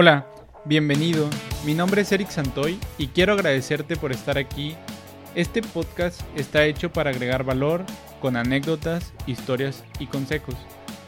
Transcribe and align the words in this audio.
Hola, 0.00 0.28
bienvenido. 0.64 1.28
Mi 1.66 1.74
nombre 1.74 2.02
es 2.02 2.12
Eric 2.12 2.30
Santoy 2.30 2.78
y 2.98 3.08
quiero 3.08 3.32
agradecerte 3.32 3.96
por 3.96 4.12
estar 4.12 4.38
aquí. 4.38 4.76
Este 5.34 5.60
podcast 5.60 6.20
está 6.36 6.64
hecho 6.66 6.92
para 6.92 7.10
agregar 7.10 7.42
valor 7.42 7.84
con 8.20 8.36
anécdotas, 8.36 9.12
historias 9.26 9.82
y 9.98 10.06
consejos 10.06 10.54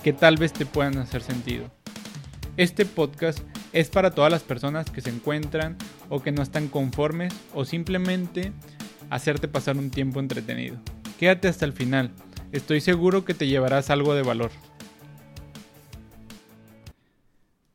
que 0.03 0.13
tal 0.13 0.39
vez 0.39 0.53
te 0.53 0.67
puedan 0.67 0.99
hacer 0.99 1.23
sentido. 1.23 1.71
Este 2.57 2.85
podcast 2.85 3.39
es 3.73 3.91
para 3.91 4.11
todas 4.11 4.33
las 4.33 4.43
personas 4.43 4.91
que 4.91 5.03
se 5.03 5.11
encuentran 5.11 5.77
o 6.09 6.21
que 6.21 6.33
no 6.33 6.43
están 6.43 6.67
conformes 6.67 7.33
o 7.55 7.65
simplemente 7.65 8.53
hacerte 9.09 9.47
pasar 9.47 9.77
un 9.77 9.93
tiempo 9.93 10.19
entretenido. 10.19 10.79
Quédate 11.17 11.47
hasta 11.47 11.65
el 11.65 11.75
final, 11.75 12.11
estoy 12.51 12.81
seguro 12.81 13.25
que 13.25 13.35
te 13.35 13.47
llevarás 13.47 13.89
algo 13.89 14.15
de 14.15 14.23
valor. 14.23 14.51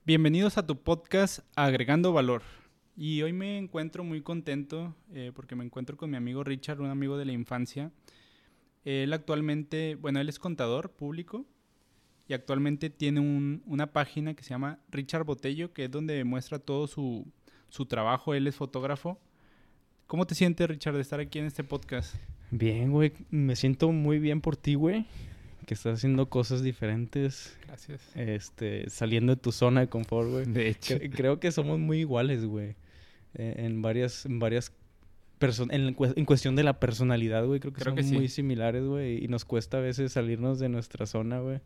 Bienvenidos 0.06 0.58
a 0.58 0.66
tu 0.66 0.78
podcast 0.82 1.40
Agregando 1.56 2.14
Valor. 2.14 2.44
Y 2.96 3.22
hoy 3.24 3.34
me 3.34 3.58
encuentro 3.58 4.04
muy 4.04 4.22
contento 4.22 4.96
eh, 5.14 5.32
porque 5.36 5.56
me 5.56 5.66
encuentro 5.66 5.98
con 5.98 6.10
mi 6.12 6.18
amigo 6.18 6.44
Richard, 6.44 6.80
un 6.80 6.90
amigo 6.90 7.18
de 7.18 7.26
la 7.26 7.32
infancia. 7.34 7.92
Él 8.84 9.14
actualmente, 9.14 9.96
bueno, 9.96 10.20
él 10.20 10.30
es 10.30 10.40
contador 10.40 10.92
público 10.92 11.46
y 12.28 12.34
actualmente 12.34 12.90
tiene 12.90 13.20
un- 13.20 13.64
una 13.66 13.92
página 13.92 14.34
que 14.36 14.44
se 14.44 14.52
llama 14.52 14.80
Richard 14.90 15.24
Botello, 15.26 15.74
que 15.74 15.86
es 15.86 15.92
donde 15.92 16.24
muestra 16.24 16.60
todo 16.60 16.88
su, 16.88 17.26
su 17.70 17.86
trabajo. 17.86 18.34
Él 18.34 18.48
es 18.48 18.56
fotógrafo. 18.56 19.20
¿Cómo 20.08 20.26
te 20.28 20.36
sientes, 20.36 20.68
Richard, 20.68 20.94
de 20.96 21.02
estar 21.02 21.20
aquí 21.20 21.40
en 21.40 21.46
este 21.46 21.64
podcast? 21.64 22.16
Bien, 22.52 22.92
güey. 22.92 23.12
Me 23.32 23.56
siento 23.56 23.92
muy 23.92 24.20
bien 24.20 24.40
por 24.40 24.56
ti, 24.56 24.76
güey. 24.76 25.08
Que 25.66 25.74
estás 25.74 25.98
haciendo 25.98 26.30
cosas 26.30 26.62
diferentes. 26.64 27.58
Gracias. 27.66 28.02
Este, 28.16 28.90
saliendo 28.90 29.36
de 29.36 29.42
tu 29.42 29.52
zona 29.52 29.82
de 29.82 29.88
confort, 29.88 30.30
güey. 30.30 30.46
De 30.46 30.70
hecho. 30.70 30.96
Cre- 30.96 31.12
creo 31.16 31.40
que 31.40 31.52
somos 31.52 31.80
muy 31.80 32.00
iguales, 32.00 32.46
güey. 32.46 32.76
Eh, 33.34 33.56
en 33.66 33.82
varias, 33.82 34.26
en 34.26 34.40
varias 34.40 34.72
en, 35.42 35.96
cue- 35.96 36.14
en 36.16 36.26
cuestión 36.26 36.56
de 36.56 36.64
la 36.64 36.80
personalidad, 36.80 37.46
güey. 37.46 37.60
Creo 37.60 37.74
que 37.74 37.82
Creo 37.82 37.96
que 37.96 38.02
somos 38.04 38.12
sí. 38.12 38.18
muy 38.18 38.28
similares, 38.30 38.84
güey. 38.86 39.24
Y 39.24 39.28
nos 39.28 39.44
cuesta 39.46 39.78
a 39.78 39.82
veces 39.82 40.12
salirnos 40.14 40.60
de 40.60 40.70
nuestra 40.70 41.06
zona, 41.06 41.40
güey. 41.40 41.60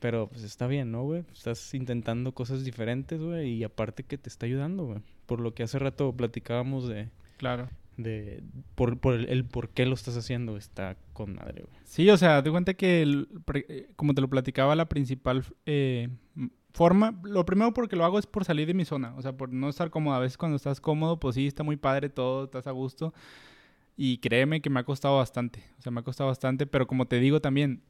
Pero 0.00 0.28
pues 0.28 0.42
está 0.42 0.66
bien, 0.66 0.90
¿no, 0.92 1.02
güey? 1.04 1.24
Estás 1.32 1.72
intentando 1.72 2.32
cosas 2.32 2.64
diferentes, 2.64 3.20
güey. 3.20 3.52
Y 3.54 3.64
aparte 3.64 4.02
que 4.02 4.18
te 4.18 4.28
está 4.28 4.44
ayudando, 4.46 4.84
güey. 4.86 4.98
Por 5.26 5.40
lo 5.40 5.54
que 5.54 5.62
hace 5.62 5.78
rato 5.78 6.12
platicábamos 6.14 6.86
de, 6.88 7.08
Claro. 7.38 7.68
De 7.96 8.42
por, 8.74 8.98
por 8.98 9.14
el, 9.14 9.44
por 9.44 9.70
qué 9.70 9.86
lo 9.86 9.94
estás 9.94 10.16
haciendo. 10.16 10.56
Está 10.56 10.96
con 11.12 11.34
madre, 11.34 11.62
güey. 11.62 11.76
Sí, 11.84 12.08
o 12.10 12.16
sea, 12.16 12.42
de 12.42 12.50
cuenta 12.50 12.74
que, 12.74 13.02
el 13.02 13.28
eh, 13.54 13.88
como 13.96 14.14
te 14.14 14.20
lo 14.20 14.28
platicaba, 14.28 14.74
la 14.74 14.88
principal 14.88 15.44
eh, 15.66 16.08
forma, 16.72 17.20
lo 17.22 17.44
primero 17.46 17.72
porque 17.72 17.96
lo 17.96 18.04
hago 18.04 18.18
es 18.18 18.26
por 18.26 18.44
salir 18.44 18.66
de 18.66 18.74
mi 18.74 18.84
zona, 18.84 19.14
o 19.16 19.22
sea, 19.22 19.36
por 19.36 19.52
no 19.52 19.68
estar 19.68 19.90
cómodo. 19.90 20.14
A 20.14 20.20
veces 20.20 20.36
cuando 20.36 20.56
estás 20.56 20.80
cómodo, 20.80 21.18
pues 21.20 21.36
sí, 21.36 21.46
está 21.46 21.62
muy 21.62 21.76
padre 21.76 22.08
todo, 22.08 22.44
estás 22.44 22.66
a 22.66 22.72
gusto. 22.72 23.14
Y 23.96 24.18
créeme 24.18 24.60
que 24.60 24.70
me 24.70 24.80
ha 24.80 24.84
costado 24.84 25.18
bastante, 25.18 25.62
o 25.78 25.82
sea, 25.82 25.92
me 25.92 26.00
ha 26.00 26.02
costado 26.02 26.28
bastante, 26.28 26.66
pero 26.66 26.88
como 26.88 27.06
te 27.06 27.20
digo 27.20 27.40
también, 27.40 27.82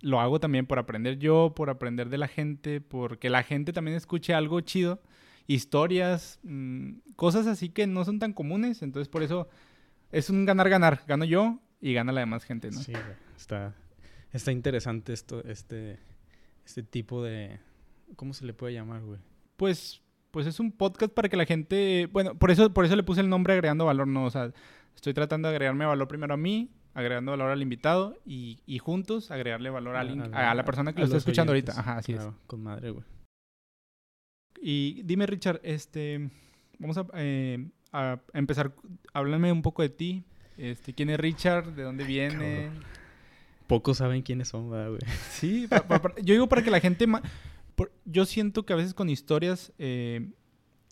lo 0.00 0.20
hago 0.20 0.40
también 0.40 0.66
por 0.66 0.80
aprender 0.80 1.18
yo, 1.18 1.52
por 1.54 1.70
aprender 1.70 2.08
de 2.08 2.18
la 2.18 2.26
gente, 2.26 2.80
porque 2.80 3.30
la 3.30 3.44
gente 3.44 3.72
también 3.72 3.96
escuche 3.96 4.34
algo 4.34 4.60
chido, 4.60 5.00
historias, 5.46 6.38
mm, 6.42 6.92
cosas 7.16 7.46
así 7.46 7.68
que 7.68 7.86
no 7.86 8.04
son 8.04 8.18
tan 8.18 8.32
comunes, 8.32 8.82
entonces 8.82 9.08
por 9.08 9.22
eso 9.22 9.48
es 10.12 10.30
un 10.30 10.44
ganar-ganar, 10.46 11.02
gano 11.06 11.24
yo 11.24 11.60
y 11.80 11.92
gana 11.94 12.12
la 12.12 12.20
demás 12.20 12.44
gente, 12.44 12.70
¿no? 12.70 12.80
Sí, 12.80 12.92
güey. 12.92 13.04
Está, 13.36 13.74
está 14.32 14.52
interesante 14.52 15.12
esto, 15.12 15.42
este, 15.44 15.98
este 16.64 16.82
tipo 16.82 17.22
de... 17.22 17.60
¿Cómo 18.16 18.32
se 18.32 18.44
le 18.46 18.54
puede 18.54 18.74
llamar, 18.74 19.02
güey? 19.02 19.18
Pues, 19.56 20.02
pues 20.30 20.46
es 20.46 20.60
un 20.60 20.72
podcast 20.72 21.12
para 21.12 21.28
que 21.28 21.36
la 21.36 21.46
gente, 21.46 22.08
bueno, 22.12 22.34
por 22.36 22.50
eso, 22.50 22.72
por 22.72 22.84
eso 22.84 22.96
le 22.96 23.02
puse 23.02 23.20
el 23.20 23.28
nombre 23.28 23.52
agregando 23.54 23.86
valor, 23.86 24.06
no, 24.06 24.24
o 24.24 24.30
sea, 24.30 24.52
estoy 24.94 25.14
tratando 25.14 25.48
de 25.48 25.54
agregarme 25.54 25.84
valor 25.84 26.06
primero 26.08 26.34
a 26.34 26.36
mí, 26.36 26.70
agregando 26.94 27.32
valor 27.32 27.50
al 27.50 27.60
invitado 27.60 28.16
y, 28.24 28.60
y 28.66 28.78
juntos 28.78 29.30
agregarle 29.32 29.68
valor 29.70 29.96
a, 29.96 30.00
alguien- 30.00 30.32
a 30.34 30.54
la 30.54 30.64
persona 30.64 30.92
que 30.92 31.00
lo 31.00 31.06
está 31.06 31.16
escuchando 31.18 31.52
oyentes. 31.52 31.74
ahorita. 31.76 31.90
Ajá, 31.90 31.98
así 31.98 32.12
Claro, 32.14 32.36
Con 32.46 32.62
madre, 32.62 32.90
güey. 32.90 33.04
Y 34.60 35.02
dime, 35.04 35.26
Richard, 35.26 35.60
este, 35.62 36.30
vamos 36.78 36.96
a, 36.98 37.06
eh, 37.14 37.66
a 37.92 38.18
empezar, 38.32 38.74
háblame 39.12 39.52
un 39.52 39.62
poco 39.62 39.82
de 39.82 39.88
ti. 39.90 40.24
Este, 40.56 40.94
¿quién 40.94 41.10
es 41.10 41.18
Richard? 41.18 41.74
¿De 41.74 41.82
dónde 41.82 42.04
viene? 42.04 42.70
Pocos 43.66 43.98
saben 43.98 44.22
quiénes 44.22 44.48
son, 44.48 44.70
¿verdad, 44.70 44.88
güey. 44.90 45.00
Sí, 45.30 45.66
pa- 45.68 45.86
pa- 45.86 46.00
pa- 46.00 46.14
yo 46.22 46.32
digo 46.34 46.48
para 46.48 46.62
que 46.62 46.70
la 46.70 46.80
gente... 46.80 47.06
por- 47.74 47.92
yo 48.04 48.24
siento 48.24 48.64
que 48.64 48.72
a 48.72 48.76
veces 48.76 48.94
con 48.94 49.10
historias 49.10 49.72
eh, 49.78 50.30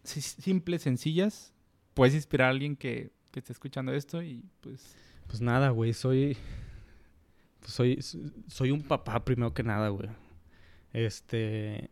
si- 0.04 0.20
simples, 0.20 0.82
sencillas, 0.82 1.52
puedes 1.94 2.14
inspirar 2.14 2.48
a 2.48 2.50
alguien 2.50 2.74
que, 2.76 3.12
que 3.30 3.38
esté 3.40 3.52
escuchando 3.52 3.92
esto 3.92 4.22
y 4.22 4.42
pues... 4.60 4.96
Pues 5.28 5.40
nada, 5.40 5.70
güey, 5.70 5.92
soy... 5.94 6.36
pues 7.60 7.72
soy, 7.72 7.98
soy 8.48 8.70
un 8.70 8.82
papá 8.82 9.24
primero 9.24 9.54
que 9.54 9.62
nada, 9.62 9.88
güey. 9.90 10.08
Este... 10.92 11.90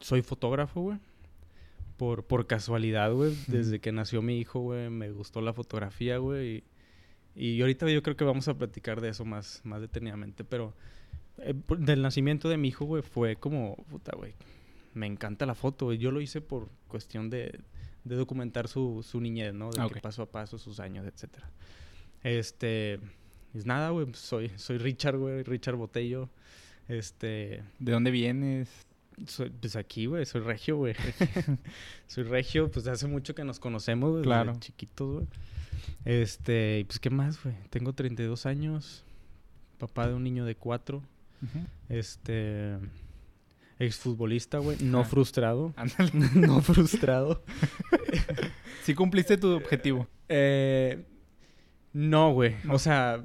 Soy 0.00 0.22
fotógrafo, 0.22 0.80
güey. 0.82 0.98
Por, 1.96 2.24
por 2.24 2.46
casualidad, 2.46 3.12
güey. 3.12 3.36
Desde 3.48 3.80
que 3.80 3.90
nació 3.90 4.22
mi 4.22 4.38
hijo, 4.38 4.60
güey, 4.60 4.88
me 4.88 5.10
gustó 5.10 5.40
la 5.40 5.52
fotografía, 5.52 6.18
güey. 6.18 6.64
Y, 7.34 7.48
y 7.56 7.60
ahorita 7.60 7.90
yo 7.90 8.02
creo 8.02 8.16
que 8.16 8.24
vamos 8.24 8.46
a 8.48 8.54
platicar 8.56 9.00
de 9.00 9.08
eso 9.08 9.24
más, 9.24 9.60
más 9.64 9.80
detenidamente. 9.80 10.44
Pero 10.44 10.74
eh, 11.38 11.54
del 11.78 12.02
nacimiento 12.02 12.48
de 12.48 12.56
mi 12.56 12.68
hijo, 12.68 12.84
güey, 12.84 13.02
fue 13.02 13.36
como... 13.36 13.74
Puta, 13.90 14.12
güey. 14.16 14.34
Me 14.94 15.06
encanta 15.06 15.44
la 15.46 15.54
foto, 15.56 15.86
güey. 15.86 15.98
Yo 15.98 16.12
lo 16.12 16.20
hice 16.20 16.40
por 16.40 16.68
cuestión 16.86 17.30
de, 17.30 17.58
de 18.04 18.16
documentar 18.16 18.68
su, 18.68 19.02
su 19.02 19.20
niñez, 19.20 19.52
¿no? 19.54 19.70
De 19.70 19.80
Ah, 19.80 19.88
que 19.92 20.00
paso 20.00 20.22
a 20.22 20.26
paso, 20.26 20.58
sus 20.58 20.78
años, 20.80 21.04
etcétera. 21.06 21.50
Este... 22.22 23.00
Es 23.54 23.66
nada, 23.66 23.90
güey. 23.90 24.06
pues 24.06 24.18
Soy, 24.18 24.50
soy 24.56 24.78
Richard, 24.78 25.16
güey. 25.16 25.42
Richard 25.42 25.74
Botello. 25.76 26.28
Este... 26.86 27.64
¿De 27.80 27.92
dónde 27.92 28.12
vienes? 28.12 28.86
Soy, 29.26 29.50
pues 29.50 29.76
aquí, 29.76 30.06
güey, 30.06 30.24
soy 30.26 30.40
regio, 30.42 30.76
güey. 30.76 30.94
soy 32.06 32.24
regio, 32.24 32.70
pues 32.70 32.86
hace 32.86 33.06
mucho 33.06 33.34
que 33.34 33.44
nos 33.44 33.58
conocemos, 33.60 34.10
güey, 34.12 34.22
Claro. 34.22 34.52
desde 34.52 34.60
chiquitos, 34.60 35.12
güey. 35.14 35.26
Este, 36.04 36.80
y 36.80 36.84
pues, 36.84 36.98
¿qué 36.98 37.10
más, 37.10 37.42
güey? 37.42 37.54
Tengo 37.70 37.92
32 37.92 38.46
años, 38.46 39.04
papá 39.78 40.08
de 40.08 40.14
un 40.14 40.24
niño 40.24 40.44
de 40.44 40.54
4, 40.54 41.02
este, 41.88 42.76
exfutbolista, 43.78 44.58
güey, 44.58 44.76
no 44.80 45.00
Ah. 45.00 45.04
frustrado, 45.04 45.74
no 46.34 46.60
frustrado. 46.62 47.42
Sí 48.84 48.94
cumpliste 48.94 49.36
tu 49.36 49.48
objetivo. 49.52 50.08
Eh, 50.28 51.04
no, 51.92 52.32
güey, 52.32 52.56
No. 52.64 52.74
o 52.74 52.78
sea, 52.78 53.22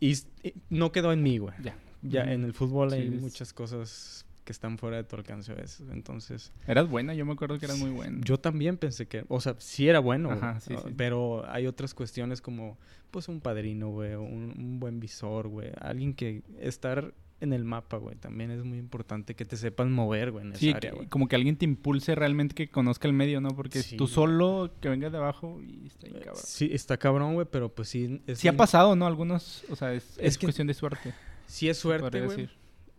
y, 0.00 0.12
y 0.42 0.54
no 0.70 0.92
quedó 0.92 1.12
en 1.12 1.22
mí, 1.22 1.38
güey. 1.38 1.54
Ya. 1.62 1.76
Ya 2.02 2.32
en 2.32 2.44
el 2.44 2.52
fútbol 2.54 2.92
hay 2.92 3.08
es- 3.08 3.20
muchas 3.20 3.52
cosas 3.52 4.24
que 4.48 4.52
están 4.52 4.78
fuera 4.78 4.96
de 4.96 5.04
tu 5.04 5.14
alcance 5.14 5.52
a 5.52 5.56
veces, 5.56 5.86
entonces... 5.92 6.54
Eras 6.66 6.88
buena, 6.88 7.12
yo 7.12 7.26
me 7.26 7.34
acuerdo 7.34 7.58
que 7.58 7.66
eras 7.66 7.76
muy 7.78 7.90
buena. 7.90 8.18
Yo 8.24 8.38
también 8.40 8.78
pensé 8.78 9.06
que, 9.06 9.26
o 9.28 9.42
sea, 9.42 9.56
sí 9.58 9.86
era 9.90 9.98
bueno, 9.98 10.30
Ajá, 10.30 10.58
sí, 10.60 10.72
ah, 10.74 10.80
sí. 10.86 10.94
pero 10.96 11.44
hay 11.50 11.66
otras 11.66 11.92
cuestiones 11.92 12.40
como, 12.40 12.78
pues, 13.10 13.28
un 13.28 13.42
padrino, 13.42 13.90
güey, 13.90 14.14
un, 14.14 14.54
un 14.58 14.80
buen 14.80 15.00
visor, 15.00 15.48
güey, 15.48 15.70
alguien 15.82 16.14
que 16.14 16.42
estar 16.58 17.12
en 17.40 17.52
el 17.52 17.62
mapa, 17.64 17.98
güey, 17.98 18.16
también 18.16 18.50
es 18.50 18.64
muy 18.64 18.78
importante 18.78 19.34
que 19.36 19.44
te 19.44 19.58
sepan 19.58 19.92
mover, 19.92 20.30
güey, 20.32 20.46
en 20.46 20.52
esa 20.52 20.60
Sí, 20.60 20.70
área, 20.70 20.90
que- 20.92 20.96
güey. 20.96 21.08
como 21.08 21.28
que 21.28 21.36
alguien 21.36 21.56
te 21.58 21.66
impulse 21.66 22.14
realmente 22.14 22.54
que 22.54 22.70
conozca 22.70 23.06
el 23.06 23.12
medio, 23.12 23.42
¿no? 23.42 23.50
Porque 23.50 23.82
Sí. 23.82 23.98
tú 23.98 24.06
solo, 24.06 24.72
que 24.80 24.88
vengas 24.88 25.12
de 25.12 25.18
abajo 25.18 25.60
y 25.62 25.88
está 25.88 26.06
bien 26.08 26.20
cabrón. 26.24 26.42
Sí, 26.42 26.70
está 26.72 26.96
cabrón, 26.96 27.34
güey, 27.34 27.46
pero 27.50 27.68
pues 27.68 27.90
sí. 27.90 28.22
Es 28.26 28.38
Sí 28.38 28.48
ha 28.48 28.56
pasado, 28.56 28.96
¿no? 28.96 29.06
Algunos, 29.06 29.62
o 29.68 29.76
sea, 29.76 29.92
es, 29.92 30.04
Es 30.12 30.18
es 30.20 30.38
que- 30.38 30.46
cuestión 30.46 30.66
de 30.68 30.72
suerte. 30.74 31.12
Sí 31.46 31.68
es 31.68 31.76
suerte, 31.76 32.22
güey. 32.22 32.48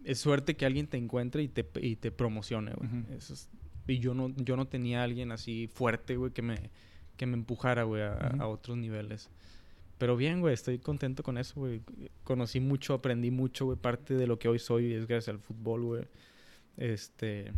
Es 0.10 0.20
suerte 0.20 0.56
que 0.56 0.66
alguien 0.66 0.88
te 0.88 0.98
encuentre 0.98 1.44
y 1.44 1.48
te, 1.48 1.68
y 1.82 1.96
te 1.98 2.12
promocione, 2.12 2.74
güey. 2.74 2.88
Ujú. 2.90 3.14
Eso 3.14 3.34
es- 3.34 3.50
y 3.88 4.00
yo 4.00 4.14
no, 4.14 4.30
yo 4.38 4.56
no 4.56 4.66
tenía 4.68 5.02
a 5.02 5.04
alguien 5.04 5.32
así 5.32 5.68
fuerte, 5.68 6.16
güey, 6.16 6.32
que 6.32 6.42
me, 6.42 6.70
que 7.18 7.26
me 7.26 7.34
empujara, 7.34 7.84
güey, 7.84 8.04
a, 8.04 8.32
Ujú. 8.34 8.42
a 8.44 8.48
otros 8.48 8.78
niveles. 8.78 9.30
Pero 9.98 10.16
bien, 10.16 10.40
güey, 10.42 10.54
estoy 10.54 10.80
contento 10.80 11.24
con 11.24 11.38
eso, 11.38 11.60
güey. 11.60 11.82
Conocí 12.24 12.60
mucho, 12.60 12.94
aprendí 12.94 13.32
mucho, 13.32 13.66
güey. 13.66 13.78
Parte 13.78 14.14
de 14.16 14.28
lo 14.28 14.40
que 14.40 14.48
hoy 14.48 14.58
soy 14.60 14.94
es 14.94 15.08
gracias 15.08 15.30
al 15.36 15.40
fútbol, 15.42 15.84
güey. 15.84 16.04
Este... 16.78 17.52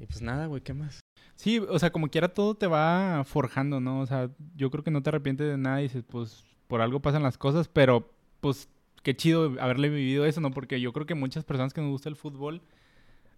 Y 0.00 0.06
pues 0.06 0.20
nada, 0.22 0.46
güey, 0.46 0.60
¿qué 0.62 0.74
más? 0.74 1.00
Sí, 1.36 1.58
o 1.60 1.78
sea, 1.78 1.90
como 1.92 2.08
quiera 2.08 2.28
todo 2.28 2.54
te 2.56 2.66
va 2.66 3.22
forjando, 3.24 3.80
¿no? 3.80 4.00
O 4.00 4.06
sea, 4.06 4.30
yo 4.56 4.70
creo 4.70 4.82
que 4.84 4.90
no 4.90 5.02
te 5.02 5.10
arrepientes 5.10 5.46
de 5.46 5.56
nada 5.56 5.80
y 5.80 5.84
dices, 5.84 6.04
pues, 6.08 6.44
por 6.66 6.80
algo 6.80 7.00
pasan 7.00 7.22
las 7.22 7.38
cosas, 7.38 7.68
pero, 7.68 8.12
pues, 8.40 8.68
qué 9.04 9.14
chido 9.14 9.54
haberle 9.60 9.90
vivido 9.90 10.26
eso, 10.26 10.40
¿no? 10.40 10.50
Porque 10.50 10.80
yo 10.80 10.92
creo 10.92 11.06
que 11.06 11.14
muchas 11.14 11.44
personas 11.44 11.72
que 11.72 11.80
nos 11.80 11.90
gusta 11.90 12.08
el 12.08 12.16
fútbol, 12.16 12.62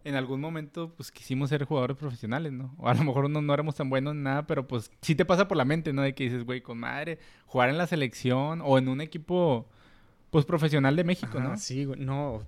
en 0.05 0.15
algún 0.15 0.41
momento, 0.41 0.95
pues, 0.97 1.11
quisimos 1.11 1.51
ser 1.51 1.65
jugadores 1.65 1.97
profesionales, 1.97 2.53
¿no? 2.53 2.73
O 2.79 2.89
a 2.89 2.95
lo 2.95 3.03
mejor 3.03 3.29
no, 3.29 3.43
no 3.43 3.53
éramos 3.53 3.75
tan 3.75 3.91
buenos 3.91 4.13
en 4.13 4.23
nada, 4.23 4.47
pero, 4.47 4.67
pues, 4.67 4.91
sí 5.03 5.17
te 5.17 5.25
pasa 5.25 5.49
por 5.49 5.57
la 5.57 5.65
mente, 5.65 5.93
¿no? 5.93 6.03
De 6.03 6.15
que 6.15 6.25
dices, 6.25 6.45
güey, 6.45 6.61
con 6.61 6.79
madre, 6.79 7.19
jugar 7.45 7.69
en 7.69 7.77
la 7.77 7.89
selección 7.89 8.63
o 8.65 8.79
en 8.79 8.89
un 8.89 9.01
equipo, 9.01 9.67
pues, 10.31 10.45
profesional 10.45 10.95
de 10.95 11.03
México, 11.03 11.39
Ajá, 11.39 11.49
¿no? 11.49 11.57
Sí, 11.59 11.85
güey, 11.85 12.01
no. 12.01 12.41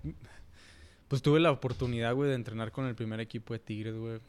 Pues 1.09 1.21
tuve 1.21 1.41
la 1.41 1.51
oportunidad, 1.51 2.15
güey, 2.15 2.29
de 2.31 2.37
entrenar 2.37 2.71
con 2.71 2.87
el 2.87 2.95
primer 2.95 3.19
equipo 3.19 3.53
de 3.53 3.59
Tigres, 3.59 3.97
güey. 3.97 4.21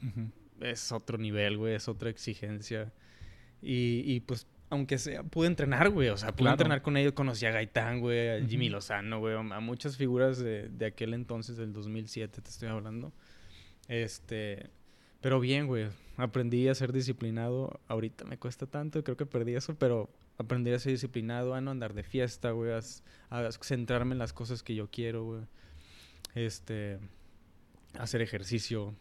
Es 0.61 0.91
otro 0.91 1.19
nivel, 1.19 1.57
güey, 1.57 1.75
es 1.75 1.87
otra 1.87 2.09
exigencia. 2.09 2.91
Y, 3.61 4.01
y 4.11 4.21
pues, 4.21 4.47
aunque 4.69 4.97
sea, 4.97 5.23
pude 5.23 5.47
entrenar, 5.47 5.89
güey, 5.89 6.09
o 6.09 6.17
sea, 6.17 6.31
pude 6.31 6.43
Claro. 6.43 6.53
entrenar 6.55 6.81
con 6.81 6.95
ellos, 6.97 7.13
conocí 7.13 7.45
a 7.45 7.51
Gaitán, 7.51 7.99
güey, 8.01 8.29
a 8.29 8.45
Jimmy 8.47 8.69
Lozano, 8.69 9.19
güey, 9.19 9.35
a 9.35 9.59
muchas 9.59 9.97
figuras 9.97 10.37
de, 10.39 10.69
de 10.69 10.85
aquel 10.85 11.13
entonces, 11.13 11.57
del 11.57 11.73
2007, 11.73 12.41
te 12.41 12.49
estoy 12.49 12.69
hablando. 12.69 13.11
Este, 13.87 14.69
pero 15.21 15.39
bien, 15.39 15.67
güey, 15.67 15.87
aprendí 16.17 16.67
a 16.67 16.75
ser 16.75 16.93
disciplinado. 16.93 17.79
Ahorita 17.87 18.25
me 18.25 18.37
cuesta 18.37 18.65
tanto, 18.67 19.03
creo 19.03 19.17
que 19.17 19.25
perdí 19.25 19.55
eso, 19.55 19.75
pero 19.75 20.09
aprendí 20.37 20.71
a 20.71 20.79
ser 20.79 20.91
disciplinado, 20.93 21.53
a 21.55 21.61
no 21.61 21.71
andar 21.71 21.93
de 21.93 22.03
fiesta, 22.03 22.51
güey, 22.51 22.71
a, 22.71 22.79
a 23.29 23.51
centrarme 23.51 24.13
en 24.13 24.19
las 24.19 24.33
cosas 24.33 24.61
que 24.63 24.75
yo 24.75 24.89
quiero, 24.89 25.23
güey. 25.25 25.41
Este, 26.35 26.99
hacer 27.97 28.21
ejercicio, 28.21 28.93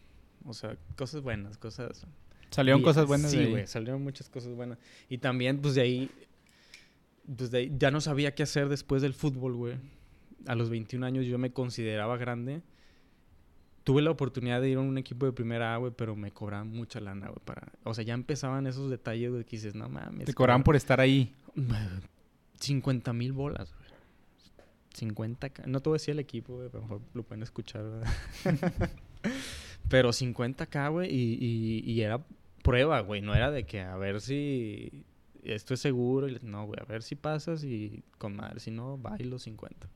o 0.47 0.55
sea, 0.55 0.77
cosas 0.97 1.21
buenas, 1.21 1.59
cosas... 1.59 2.07
Salieron 2.51 2.83
cosas 2.83 3.07
buenas 3.07 3.31
Sí, 3.31 3.45
güey, 3.45 3.67
salieron 3.67 4.03
muchas 4.03 4.29
cosas 4.29 4.55
buenas. 4.55 4.79
Y 5.09 5.19
también, 5.19 5.59
pues 5.61 5.75
de 5.75 5.83
ahí, 5.83 6.11
pues 7.37 7.51
de 7.51 7.59
ahí, 7.59 7.73
ya 7.79 7.91
no 7.91 8.01
sabía 8.01 8.35
qué 8.35 8.43
hacer 8.43 8.69
después 8.69 9.03
del 9.03 9.15
fútbol, 9.15 9.55
güey. 9.55 9.75
A 10.47 10.55
los 10.55 10.71
21 10.71 11.05
años 11.05 11.27
yo 11.27 11.37
me 11.39 11.53
consideraba 11.53 12.17
grande. 12.17 12.63
Tuve 13.85 14.03
la 14.03 14.11
oportunidad 14.11 14.61
de 14.61 14.71
ir 14.71 14.77
a 14.77 14.81
un 14.81 14.99
equipo 14.99 15.25
de 15.27 15.33
primera 15.33 15.75
A, 15.75 15.79
güey, 15.79 15.93
pero 15.97 16.15
me 16.17 16.31
cobraban 16.31 16.69
mucha 16.69 17.01
lana, 17.01 17.29
güey, 17.29 17.41
para... 17.45 17.73
O 17.85 17.95
sea, 17.95 18.05
ya 18.05 18.13
empezaban 18.15 18.67
esos 18.67 18.91
detalles, 18.91 19.31
güey, 19.31 19.45
que 19.45 19.57
dices, 19.57 19.75
no 19.75 19.89
mames. 19.89 20.27
Te 20.27 20.35
cobraban 20.35 20.63
por 20.63 20.77
estar 20.77 21.01
ahí. 21.01 21.35
50 22.61 23.13
mil 23.13 23.33
bolas, 23.33 23.73
güey. 23.75 23.89
50... 24.95 25.49
ca- 25.51 25.65
No 25.67 25.81
te 25.81 25.89
voy 25.89 25.97
a 25.97 25.99
decir 26.01 26.13
el 26.13 26.19
equipo, 26.19 26.57
güey, 26.57 26.69
pero 26.71 26.83
mejor 26.83 27.01
lo 27.15 27.23
pueden 27.23 27.43
escuchar, 27.43 27.83
¿verdad? 27.85 28.11
pero 29.89 30.11
50k, 30.11 30.91
güey, 30.91 31.09
y, 31.11 31.39
y, 31.41 31.91
y 31.93 32.01
era 32.03 32.23
prueba, 32.69 33.01
güey. 33.01 33.21
No 33.21 33.35
era 33.35 33.51
de 33.51 33.65
que 33.67 33.81
a 33.81 33.97
ver 33.97 34.21
si 34.21 35.05
esto 35.43 35.75
es 35.75 35.81
seguro. 35.81 36.27
No, 36.43 36.67
güey, 36.67 36.79
a 36.81 36.85
ver 36.85 37.03
si 37.03 37.15
pasas 37.15 37.65
y 37.65 38.03
con 38.19 38.37
madre. 38.37 38.61
Si 38.61 38.71
no, 38.71 38.99
bailo 38.99 39.39
50. 39.39 39.89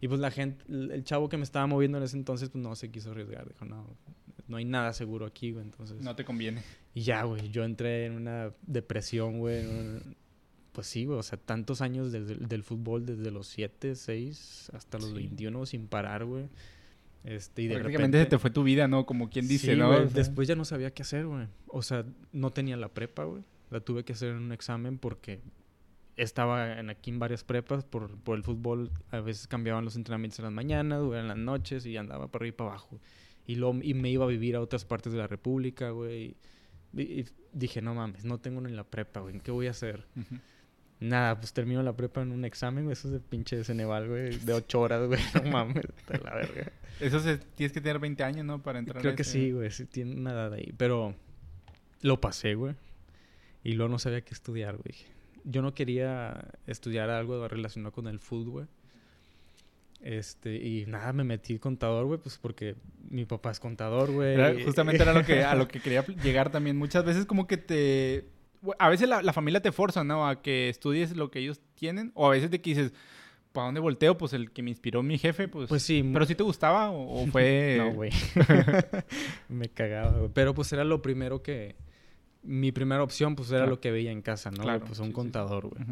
Y 0.00 0.08
pues 0.08 0.20
la 0.20 0.30
gente, 0.30 0.64
el 0.68 1.04
chavo 1.04 1.28
que 1.28 1.36
me 1.36 1.44
estaba 1.44 1.66
moviendo 1.66 1.98
en 1.98 2.04
ese 2.04 2.16
entonces, 2.16 2.50
pues 2.50 2.62
no 2.62 2.74
se 2.76 2.90
quiso 2.90 3.10
arriesgar. 3.12 3.48
Dijo, 3.48 3.64
no, 3.64 3.86
no 4.46 4.56
hay 4.58 4.64
nada 4.64 4.92
seguro 4.92 5.24
aquí, 5.26 5.52
güey. 5.52 5.64
Entonces... 5.64 6.02
No 6.02 6.14
te 6.14 6.24
conviene. 6.24 6.62
Y 6.94 7.02
ya, 7.02 7.22
güey, 7.24 7.50
yo 7.50 7.64
entré 7.64 8.06
en 8.06 8.12
una 8.12 8.52
depresión, 8.66 9.38
güey. 9.38 9.64
un- 9.66 10.16
Pues 10.72 10.86
sí, 10.86 11.06
güey, 11.06 11.18
o 11.18 11.22
sea, 11.22 11.38
tantos 11.38 11.80
años 11.80 12.12
desde, 12.12 12.34
del 12.34 12.62
fútbol, 12.62 13.06
desde 13.06 13.30
los 13.30 13.46
7, 13.48 13.94
6 13.94 14.70
hasta 14.74 14.98
los 14.98 15.08
Sí. 15.08 15.14
21 15.14 15.64
sin 15.64 15.88
parar, 15.88 16.26
güey. 16.26 16.48
Este, 17.24 17.62
y 17.62 17.68
de 17.68 17.74
Prácticamente 17.74 18.18
repente... 18.18 18.36
se 18.36 18.36
te 18.36 18.38
fue 18.38 18.50
tu 18.50 18.62
vida, 18.62 18.86
¿no? 18.86 19.04
Como 19.04 19.28
quien 19.30 19.48
dice, 19.48 19.72
Sí, 19.72 19.78
¿no? 19.78 19.90
O 19.90 19.94
sea, 19.94 20.04
Después 20.04 20.46
ya 20.46 20.54
no 20.54 20.64
sabía 20.64 20.92
qué 20.92 21.02
hacer, 21.02 21.26
güey. 21.26 21.48
O 21.66 21.82
sea, 21.82 22.04
no 22.32 22.50
tenía 22.50 22.76
la 22.76 22.88
prepa, 22.88 23.24
güey. 23.24 23.42
La 23.70 23.80
tuve 23.80 24.04
que 24.04 24.12
hacer 24.12 24.30
en 24.30 24.36
un 24.36 24.52
examen 24.52 24.98
porque 24.98 25.40
estaba 26.16 26.78
en, 26.78 26.88
aquí 26.88 27.10
en 27.10 27.18
varias 27.18 27.42
prepas 27.44 27.84
por, 27.84 28.16
por 28.18 28.36
el 28.36 28.44
fútbol. 28.44 28.90
A 29.10 29.20
veces 29.20 29.48
cambiaban 29.48 29.84
los 29.84 29.96
entrenamientos 29.96 30.38
en 30.38 30.44
las 30.44 30.54
mañanas, 30.54 31.02
güey, 31.02 31.20
en 31.20 31.28
las 31.28 31.36
noches 31.36 31.84
y 31.84 31.96
andaba 31.96 32.28
para 32.28 32.42
arriba 32.44 32.54
y 32.54 32.56
para 32.56 32.70
abajo. 32.70 33.00
Y, 33.46 33.56
luego, 33.56 33.78
y 33.82 33.94
me 33.94 34.10
iba 34.10 34.24
a 34.24 34.28
vivir 34.28 34.56
a 34.56 34.60
otras 34.60 34.84
partes 34.84 35.12
de 35.12 35.18
la 35.18 35.26
república, 35.26 35.90
güey. 35.90 36.36
Y, 36.94 37.02
y 37.02 37.26
dije, 37.52 37.82
no 37.82 37.94
mames, 37.94 38.24
no 38.24 38.38
tengo 38.38 38.60
ni 38.60 38.72
la 38.72 38.84
prepa, 38.84 39.20
güey. 39.20 39.38
¿Qué 39.40 39.50
voy 39.50 39.66
a 39.66 39.70
hacer? 39.70 40.06
ujú. 40.16 40.36
Nada, 40.98 41.38
pues 41.38 41.52
termino 41.52 41.82
la 41.82 41.94
prepa 41.94 42.22
en 42.22 42.32
un 42.32 42.44
examen, 42.44 42.84
güey. 42.84 42.94
Eso 42.94 43.08
es 43.08 43.14
de 43.14 43.20
pinche 43.20 43.62
Ceneval, 43.64 44.08
güey. 44.08 44.38
De 44.38 44.52
ocho 44.54 44.80
horas, 44.80 45.06
güey. 45.06 45.20
No 45.44 45.50
mames, 45.50 45.84
de 46.08 46.18
la 46.18 46.34
verga. 46.34 46.72
Eso 47.00 47.20
se- 47.20 47.36
tienes 47.38 47.72
que 47.72 47.80
tener 47.82 47.98
20 47.98 48.24
años, 48.24 48.46
¿no? 48.46 48.62
Para 48.62 48.78
entrar 48.78 49.00
Creo 49.02 49.12
a 49.12 49.16
que 49.16 49.22
ese- 49.22 49.32
sí, 49.32 49.50
güey. 49.52 49.70
Sí 49.70 49.84
tiene 49.84 50.14
una 50.16 50.32
edad 50.32 50.52
ahí. 50.54 50.72
Pero 50.76 51.14
lo 52.00 52.20
pasé, 52.20 52.54
güey. 52.54 52.74
Y 53.62 53.72
luego 53.72 53.90
no 53.90 53.98
sabía 53.98 54.22
qué 54.22 54.32
estudiar, 54.32 54.76
güey. 54.76 54.94
Yo 55.44 55.60
no 55.60 55.74
quería 55.74 56.48
estudiar 56.66 57.10
algo 57.10 57.46
relacionado 57.46 57.92
con 57.92 58.06
el 58.08 58.18
fútbol, 58.18 58.50
güey. 58.50 58.66
Este, 60.02 60.56
y 60.56 60.86
nada, 60.86 61.12
me 61.12 61.24
metí 61.24 61.58
contador, 61.58 62.06
güey, 62.06 62.20
pues 62.20 62.38
porque 62.38 62.76
mi 63.10 63.24
papá 63.24 63.50
es 63.50 63.60
contador, 63.60 64.12
güey. 64.12 64.64
Justamente 64.64 65.02
era 65.02 65.12
lo 65.12 65.24
que, 65.24 65.42
a 65.42 65.54
lo 65.54 65.66
que 65.68 65.80
quería 65.80 66.04
llegar 66.22 66.50
también. 66.50 66.76
Muchas 66.76 67.04
veces 67.04 67.26
como 67.26 67.46
que 67.46 67.56
te... 67.56 68.28
A 68.78 68.88
veces 68.88 69.08
la, 69.08 69.22
la 69.22 69.32
familia 69.32 69.60
te 69.60 69.72
forza, 69.72 70.04
¿no? 70.04 70.26
A 70.28 70.42
que 70.42 70.68
estudies 70.68 71.16
lo 71.16 71.30
que 71.30 71.38
ellos 71.40 71.60
tienen. 71.74 72.12
O 72.14 72.26
a 72.26 72.30
veces 72.30 72.50
que 72.50 72.58
dices, 72.58 72.92
¿para 73.52 73.66
dónde 73.66 73.80
volteo? 73.80 74.16
Pues 74.18 74.32
el 74.32 74.50
que 74.52 74.62
me 74.62 74.70
inspiró 74.70 75.02
mi 75.02 75.18
jefe, 75.18 75.48
pues... 75.48 75.68
Pues 75.68 75.82
sí. 75.82 76.08
¿Pero 76.12 76.24
sí 76.26 76.34
te 76.34 76.42
gustaba 76.42 76.90
o, 76.90 77.22
o 77.22 77.26
fue...? 77.28 77.76
No, 77.78 77.92
güey. 77.92 78.10
me 79.48 79.68
cagaba, 79.68 80.18
güey. 80.18 80.30
Pero 80.32 80.54
pues 80.54 80.72
era 80.72 80.84
lo 80.84 81.02
primero 81.02 81.42
que... 81.42 81.76
Mi 82.42 82.70
primera 82.70 83.02
opción, 83.02 83.34
pues 83.34 83.48
era 83.50 83.60
Claro. 83.60 83.70
lo 83.72 83.80
que 83.80 83.90
veía 83.90 84.12
en 84.12 84.22
casa, 84.22 84.50
¿no? 84.50 84.62
Claro, 84.62 84.84
Pues 84.84 85.00
un 85.00 85.08
sí, 85.08 85.12
contador, 85.12 85.66
güey. 85.68 85.82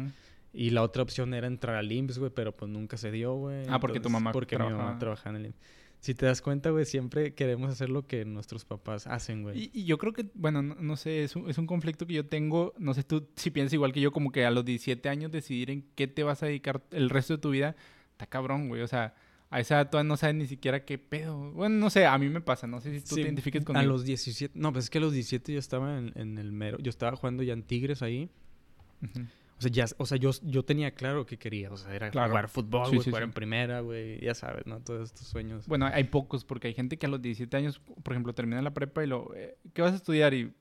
Y 0.53 0.69
la 0.69 0.83
otra 0.83 1.03
opción 1.03 1.33
era 1.33 1.47
entrar 1.47 1.75
al 1.75 1.91
IMSS, 1.91 2.17
güey, 2.19 2.31
pero 2.33 2.55
pues 2.55 2.71
nunca 2.71 2.95
se 2.95 3.11
dio, 3.11 3.33
güey. 3.35 3.65
Ah, 3.67 3.79
porque 3.81 3.99
tu 3.99 4.09
mamá 4.09 4.31
Porque 4.31 4.55
mi 4.57 4.63
mamá 4.63 4.75
trabajaba. 4.77 4.99
trabajaba 4.99 5.29
en 5.31 5.35
el 5.37 5.45
IMSS. 5.47 5.59
Si 6.05 6.13
te 6.13 6.27
das 6.27 6.39
cuenta, 6.43 6.69
güey, 6.69 6.85
siempre 6.85 7.33
queremos 7.33 7.71
hacer 7.71 7.89
lo 7.89 8.05
que 8.05 8.25
nuestros 8.25 8.63
papás 8.63 9.07
hacen, 9.07 9.41
güey. 9.41 9.71
Y, 9.73 9.81
y 9.81 9.85
yo 9.85 9.97
creo 9.97 10.13
que, 10.13 10.27
bueno, 10.35 10.61
no, 10.61 10.75
no 10.75 10.97
sé, 10.97 11.23
es 11.23 11.35
un, 11.35 11.49
es 11.49 11.57
un 11.57 11.65
conflicto 11.65 12.05
que 12.05 12.13
yo 12.13 12.27
tengo. 12.27 12.75
No 12.77 12.93
sé 12.93 13.01
tú 13.03 13.27
si 13.35 13.49
piensas 13.49 13.73
igual 13.73 13.91
que 13.91 14.01
yo, 14.01 14.11
como 14.11 14.31
que 14.31 14.45
a 14.45 14.51
los 14.51 14.63
17 14.63 15.09
años 15.09 15.31
decidir 15.31 15.71
en 15.71 15.83
qué 15.95 16.05
te 16.07 16.21
vas 16.21 16.43
a 16.43 16.45
dedicar 16.45 16.83
el 16.91 17.09
resto 17.09 17.33
de 17.37 17.41
tu 17.41 17.49
vida. 17.49 17.75
Está 18.11 18.27
cabrón, 18.27 18.67
güey. 18.67 18.83
O 18.83 18.87
sea, 18.87 19.15
a 19.49 19.59
esa 19.59 19.75
edad 19.81 19.89
todavía 19.89 20.09
no 20.09 20.15
sabes 20.17 20.35
ni 20.35 20.45
siquiera 20.45 20.85
qué 20.85 20.99
pedo. 20.99 21.51
Bueno, 21.53 21.75
no 21.77 21.89
sé, 21.89 22.05
a 22.05 22.15
mí 22.19 22.29
me 22.29 22.39
pasa. 22.41 22.67
No 22.67 22.81
sé 22.81 22.93
si 22.93 23.01
tú 23.01 23.15
Sí, 23.15 23.15
te 23.15 23.21
identifiques 23.21 23.63
A 23.63 23.65
conmigo. 23.65 23.87
los 23.91 24.05
17... 24.05 24.59
No, 24.59 24.71
pues 24.73 24.85
es 24.85 24.89
que 24.91 24.99
a 24.99 25.01
los 25.01 25.11
17 25.11 25.53
yo 25.53 25.57
estaba 25.59 25.97
en, 25.97 26.11
en 26.13 26.37
el 26.37 26.51
mero... 26.51 26.77
Yo 26.77 26.91
estaba 26.91 27.15
jugando 27.17 27.41
ya 27.41 27.53
en 27.53 27.63
Tigres 27.63 28.03
ahí. 28.03 28.29
Ujú. 29.01 29.25
O 29.57 29.61
sea, 29.61 29.71
ya, 29.71 29.85
o 29.97 30.05
sea 30.05 30.17
yo, 30.17 30.31
yo 30.43 30.63
tenía 30.65 30.91
claro 30.93 31.25
que 31.25 31.37
quería. 31.37 31.71
O 31.71 31.77
sea, 31.77 31.95
era 31.95 32.11
Claro. 32.11 32.29
jugar 32.29 32.49
fútbol, 32.49 32.85
Sí, 32.87 32.95
güey, 32.95 33.03
sí, 33.05 33.09
jugar 33.09 33.23
sí. 33.23 33.27
en 33.29 33.33
primera, 33.33 33.79
güey. 33.79 34.19
Ya 34.19 34.33
sabes, 34.35 34.65
¿no? 34.67 34.81
Todos 34.81 35.09
estos 35.11 35.27
sueños. 35.27 35.67
Bueno, 35.67 35.85
hay 35.85 36.03
pocos, 36.05 36.43
porque 36.43 36.67
hay 36.67 36.73
gente 36.73 36.97
que 36.97 37.05
a 37.05 37.09
los 37.09 37.21
17 37.21 37.55
años, 37.55 37.79
por 37.79 38.13
ejemplo, 38.13 38.33
termina 38.33 38.61
la 38.61 38.73
prepa 38.73 39.03
y 39.03 39.07
lo... 39.07 39.33
eh, 39.35 39.57
¿Qué 39.73 39.81
vas 39.81 39.93
a 39.93 39.95
estudiar? 39.95 40.33
Y 40.33 40.51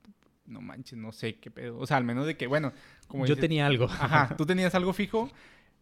no 0.46 0.60
manches, 0.60 0.98
no 0.98 1.10
sé 1.10 1.36
qué 1.40 1.50
pedo. 1.50 1.78
O 1.78 1.86
sea, 1.86 1.96
al 1.96 2.04
menos 2.04 2.26
de 2.26 2.36
que, 2.36 2.46
bueno, 2.46 2.72
como 3.08 3.26
yo 3.26 3.34
dices- 3.34 3.40
tenía 3.40 3.66
algo. 3.66 3.86
Ajá, 3.90 4.36
tú 4.36 4.46
tenías 4.46 4.74
algo 4.76 4.92
fijo 4.92 5.28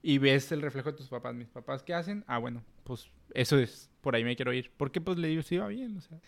y 0.02 0.18
ves 0.18 0.50
el 0.52 0.62
reflejo 0.62 0.90
de 0.92 0.96
tus 0.96 1.08
papás. 1.08 1.34
Mis 1.34 1.48
papás, 1.48 1.82
¿qué 1.82 1.92
hacen? 1.94 2.24
Ah, 2.26 2.38
bueno, 2.38 2.62
pues 2.84 3.10
eso 3.34 3.58
es, 3.58 3.90
por 4.00 4.16
ahí 4.16 4.24
me 4.24 4.36
quiero 4.36 4.52
ir. 4.54 4.70
Porque 4.78 5.00
pues 5.02 5.18
le 5.18 5.28
digo, 5.28 5.42
sí, 5.42 5.58
va 5.58 5.68
bien, 5.68 5.98
o 5.98 6.00
sea. 6.00 6.18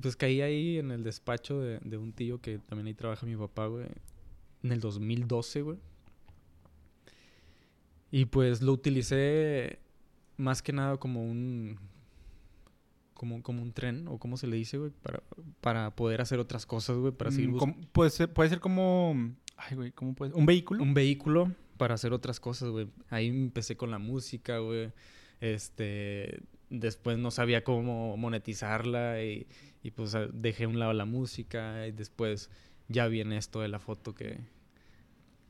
Pues 0.00 0.16
caí 0.16 0.40
ahí 0.40 0.78
en 0.78 0.90
el 0.90 1.04
despacho 1.04 1.60
de, 1.60 1.78
de 1.78 1.96
un 1.96 2.12
tío 2.12 2.40
que 2.40 2.58
también 2.58 2.88
ahí 2.88 2.94
trabaja 2.94 3.24
mi 3.24 3.36
papá, 3.36 3.66
güey. 3.66 3.86
En 4.64 4.72
el 4.72 4.80
2012, 4.80 5.62
güey. 5.62 5.78
Y 8.14 8.26
pues 8.26 8.62
lo 8.62 8.70
utilicé 8.70 9.80
más 10.36 10.62
que 10.62 10.72
nada 10.72 10.98
como 10.98 11.24
un... 11.24 11.80
Como, 13.12 13.42
como 13.42 13.60
un 13.60 13.72
tren, 13.72 14.06
o 14.06 14.20
como 14.20 14.36
se 14.36 14.46
le 14.46 14.54
dice, 14.54 14.78
güey, 14.78 14.92
para, 15.02 15.20
para 15.60 15.96
poder 15.96 16.20
hacer 16.20 16.38
otras 16.38 16.64
cosas, 16.64 16.96
güey, 16.96 17.12
para 17.12 17.32
seguir 17.32 17.48
Mm, 17.48 17.52
buscando 17.54 17.88
puede, 17.90 18.10
ser, 18.10 18.32
puede 18.32 18.50
ser 18.50 18.60
como... 18.60 19.34
Ay, 19.56 19.74
güey, 19.74 19.90
¿cómo 19.90 20.14
puede 20.14 20.30
ser? 20.30 20.38
¿Un 20.38 20.46
vehículo? 20.46 20.84
un 20.84 20.94
vehículo 20.94 21.52
para 21.76 21.94
hacer 21.94 22.12
otras 22.12 22.38
cosas, 22.38 22.68
güey. 22.68 22.86
Ahí 23.08 23.26
empecé 23.26 23.76
con 23.76 23.90
la 23.90 23.98
música, 23.98 24.58
güey. 24.58 24.92
Este, 25.40 26.40
después 26.70 27.18
no 27.18 27.32
sabía 27.32 27.64
cómo 27.64 28.16
monetizarla 28.16 29.24
y, 29.24 29.48
y 29.82 29.90
pues 29.90 30.16
dejé 30.32 30.64
a 30.64 30.68
un 30.68 30.78
lado 30.78 30.92
la 30.92 31.04
música 31.04 31.84
y 31.88 31.90
después 31.90 32.48
ya 32.86 33.08
viene 33.08 33.38
esto 33.38 33.60
de 33.60 33.66
la 33.66 33.80
foto 33.80 34.14
que, 34.14 34.38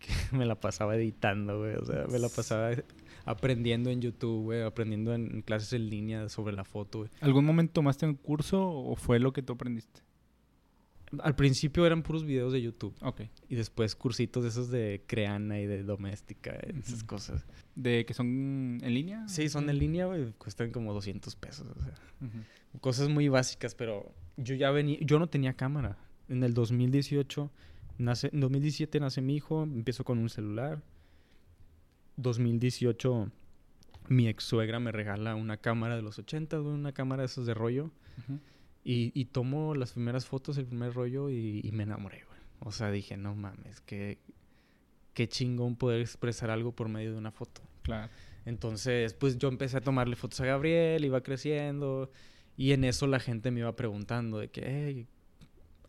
que 0.04 0.12
me 0.37 0.44
la 0.46 0.54
pasaba 0.61 0.96
editando, 0.96 1.58
güey. 1.58 1.75
O 1.75 1.84
sea, 1.84 2.06
me 2.11 2.18
la 2.18 2.28
pasaba 2.28 2.70
aprendiendo 3.25 3.90
en 3.90 4.00
YouTube, 4.00 4.42
güey, 4.44 4.62
aprendiendo 4.62 5.14
en 5.14 5.42
clases 5.42 5.73
en 5.73 5.88
línea 5.88 6.28
sobre 6.28 6.54
la 6.54 6.64
foto, 6.64 6.99
güey. 7.00 7.11
¿Algún 7.20 7.44
momento 7.44 7.75
tomaste 7.75 8.06
un 8.06 8.14
curso 8.14 8.62
o 8.68 8.94
fue 8.96 9.18
lo 9.18 9.32
que 9.32 9.42
tú 9.42 9.54
aprendiste? 9.54 10.02
Al 11.20 11.37
principio 11.37 11.87
eran 11.87 12.02
puros 12.02 12.25
videos 12.25 12.52
de 12.52 12.61
YouTube 12.61 12.92
Ok. 13.00 13.23
y 13.49 13.54
después 13.54 13.94
cursitos 13.94 14.42
de 14.42 14.49
esos 14.49 14.68
de 14.70 15.04
Creana 15.06 15.61
y 15.61 15.66
de 15.66 15.84
doméstica, 15.84 16.50
esas 16.76 17.04
cosas. 17.04 17.46
¿De 17.76 18.04
que 18.04 18.14
son 18.14 18.78
en 18.82 18.94
línea? 18.94 19.28
Sí, 19.28 19.49
son 19.49 19.70
en 19.70 19.78
línea, 19.78 20.06
güey. 20.06 20.32
Cuestan 20.38 20.73
como 20.73 20.92
200 20.92 21.37
pesos. 21.37 21.68
O 21.76 21.80
sea, 21.80 21.94
cosas 22.80 23.08
muy 23.08 23.28
básicas, 23.28 23.76
pero 23.76 24.12
yo 24.37 24.56
ya 24.56 24.70
venía... 24.73 24.99
Yo 25.02 25.20
no 25.20 25.28
tenía 25.28 25.54
cámara. 25.54 25.99
En 26.28 26.42
el 26.42 26.52
2018... 26.52 27.50
Nace, 27.98 28.30
en 28.32 28.40
2017 28.40 29.00
nace 29.00 29.20
mi 29.20 29.36
hijo. 29.36 29.62
Empiezo 29.62 30.04
con 30.04 30.18
un 30.18 30.28
celular. 30.28 30.82
2018... 32.16 33.30
Mi 34.08 34.28
ex 34.28 34.44
suegra 34.44 34.80
me 34.80 34.92
regala 34.92 35.34
una 35.34 35.56
cámara 35.56 35.96
de 35.96 36.02
los 36.02 36.18
80, 36.18 36.58
güey. 36.58 36.74
Una 36.74 36.92
cámara 36.92 37.22
de 37.22 37.26
esos 37.26 37.46
de 37.46 37.54
rollo. 37.54 37.90
Ujú. 38.18 38.38
Y, 38.84 39.18
y 39.18 39.24
tomo 39.24 39.74
las 39.74 39.92
primeras 39.92 40.26
fotos, 40.26 40.58
el 40.58 40.66
primer 40.66 40.92
rollo 40.92 41.30
y, 41.30 41.62
y 41.64 41.72
me 41.72 41.84
enamoré, 41.84 42.22
güey. 42.26 42.38
O 42.60 42.70
sea, 42.70 42.90
dije, 42.90 43.16
no 43.16 43.34
mames, 43.34 43.80
qué, 43.80 44.18
qué 45.14 45.26
chingón 45.26 45.76
poder 45.76 46.02
expresar 46.02 46.50
algo 46.50 46.72
por 46.72 46.90
medio 46.90 47.12
de 47.12 47.18
una 47.18 47.30
foto. 47.30 47.62
Claro. 47.82 48.10
Entonces, 48.44 49.14
pues 49.14 49.38
yo 49.38 49.48
empecé 49.48 49.78
a 49.78 49.80
tomarle 49.80 50.16
fotos 50.16 50.40
a 50.40 50.46
Gabriel, 50.46 51.04
iba 51.04 51.22
creciendo. 51.22 52.10
Y 52.56 52.72
en 52.72 52.84
eso 52.84 53.06
la 53.06 53.20
gente 53.20 53.50
me 53.50 53.60
iba 53.60 53.74
preguntando 53.74 54.38
de 54.38 54.50
que, 54.50 54.62
hey, 54.66 55.06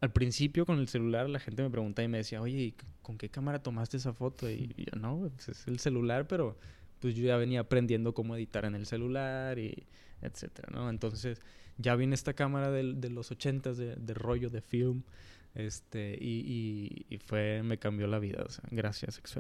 al 0.06 0.12
principio 0.12 0.68
con 0.68 0.78
el 0.78 0.88
celular 0.88 1.28
la 1.28 1.40
gente 1.40 1.64
me 1.64 1.70
preguntaba 1.72 2.04
y 2.04 2.08
me 2.08 2.20
decía, 2.20 2.40
oye, 2.40 2.58
¿y 2.58 2.76
¿con 3.02 3.18
qué 3.18 3.30
cámara 3.30 3.64
tomaste 3.64 3.98
esa 3.98 4.14
foto? 4.14 4.50
Y 4.50 4.72
yo, 4.78 5.00
no, 5.00 5.32
pues 5.36 5.50
es 5.50 5.68
el 5.68 5.80
celular, 5.80 6.28
pero 6.28 6.58
pues 7.00 7.16
yo 7.16 7.24
ya 7.26 7.38
venía 7.38 7.62
aprendiendo 7.62 8.14
cómo 8.14 8.36
editar 8.36 8.66
en 8.66 8.76
el 8.76 8.86
celular 8.86 9.58
y 9.58 9.88
etcétera, 10.22 10.70
¿no? 10.72 10.92
Entonces 10.92 11.42
ya 11.78 11.96
vine 11.96 12.14
esta 12.14 12.34
cámara 12.34 12.70
de, 12.70 12.94
de 12.94 13.10
los 13.10 13.32
ochentas 13.32 13.78
de, 13.78 13.96
de 13.96 14.14
rollo, 14.14 14.52
de 14.52 14.62
film, 14.62 15.02
este, 15.56 16.18
y, 16.22 17.06
y, 17.10 17.18
fue, 17.18 17.64
me 17.64 17.80
cambió 17.80 18.06
la 18.06 18.20
vida, 18.20 18.44
o 18.46 18.50
sea, 18.50 18.64
gracias, 18.70 19.18
ex 19.18 19.36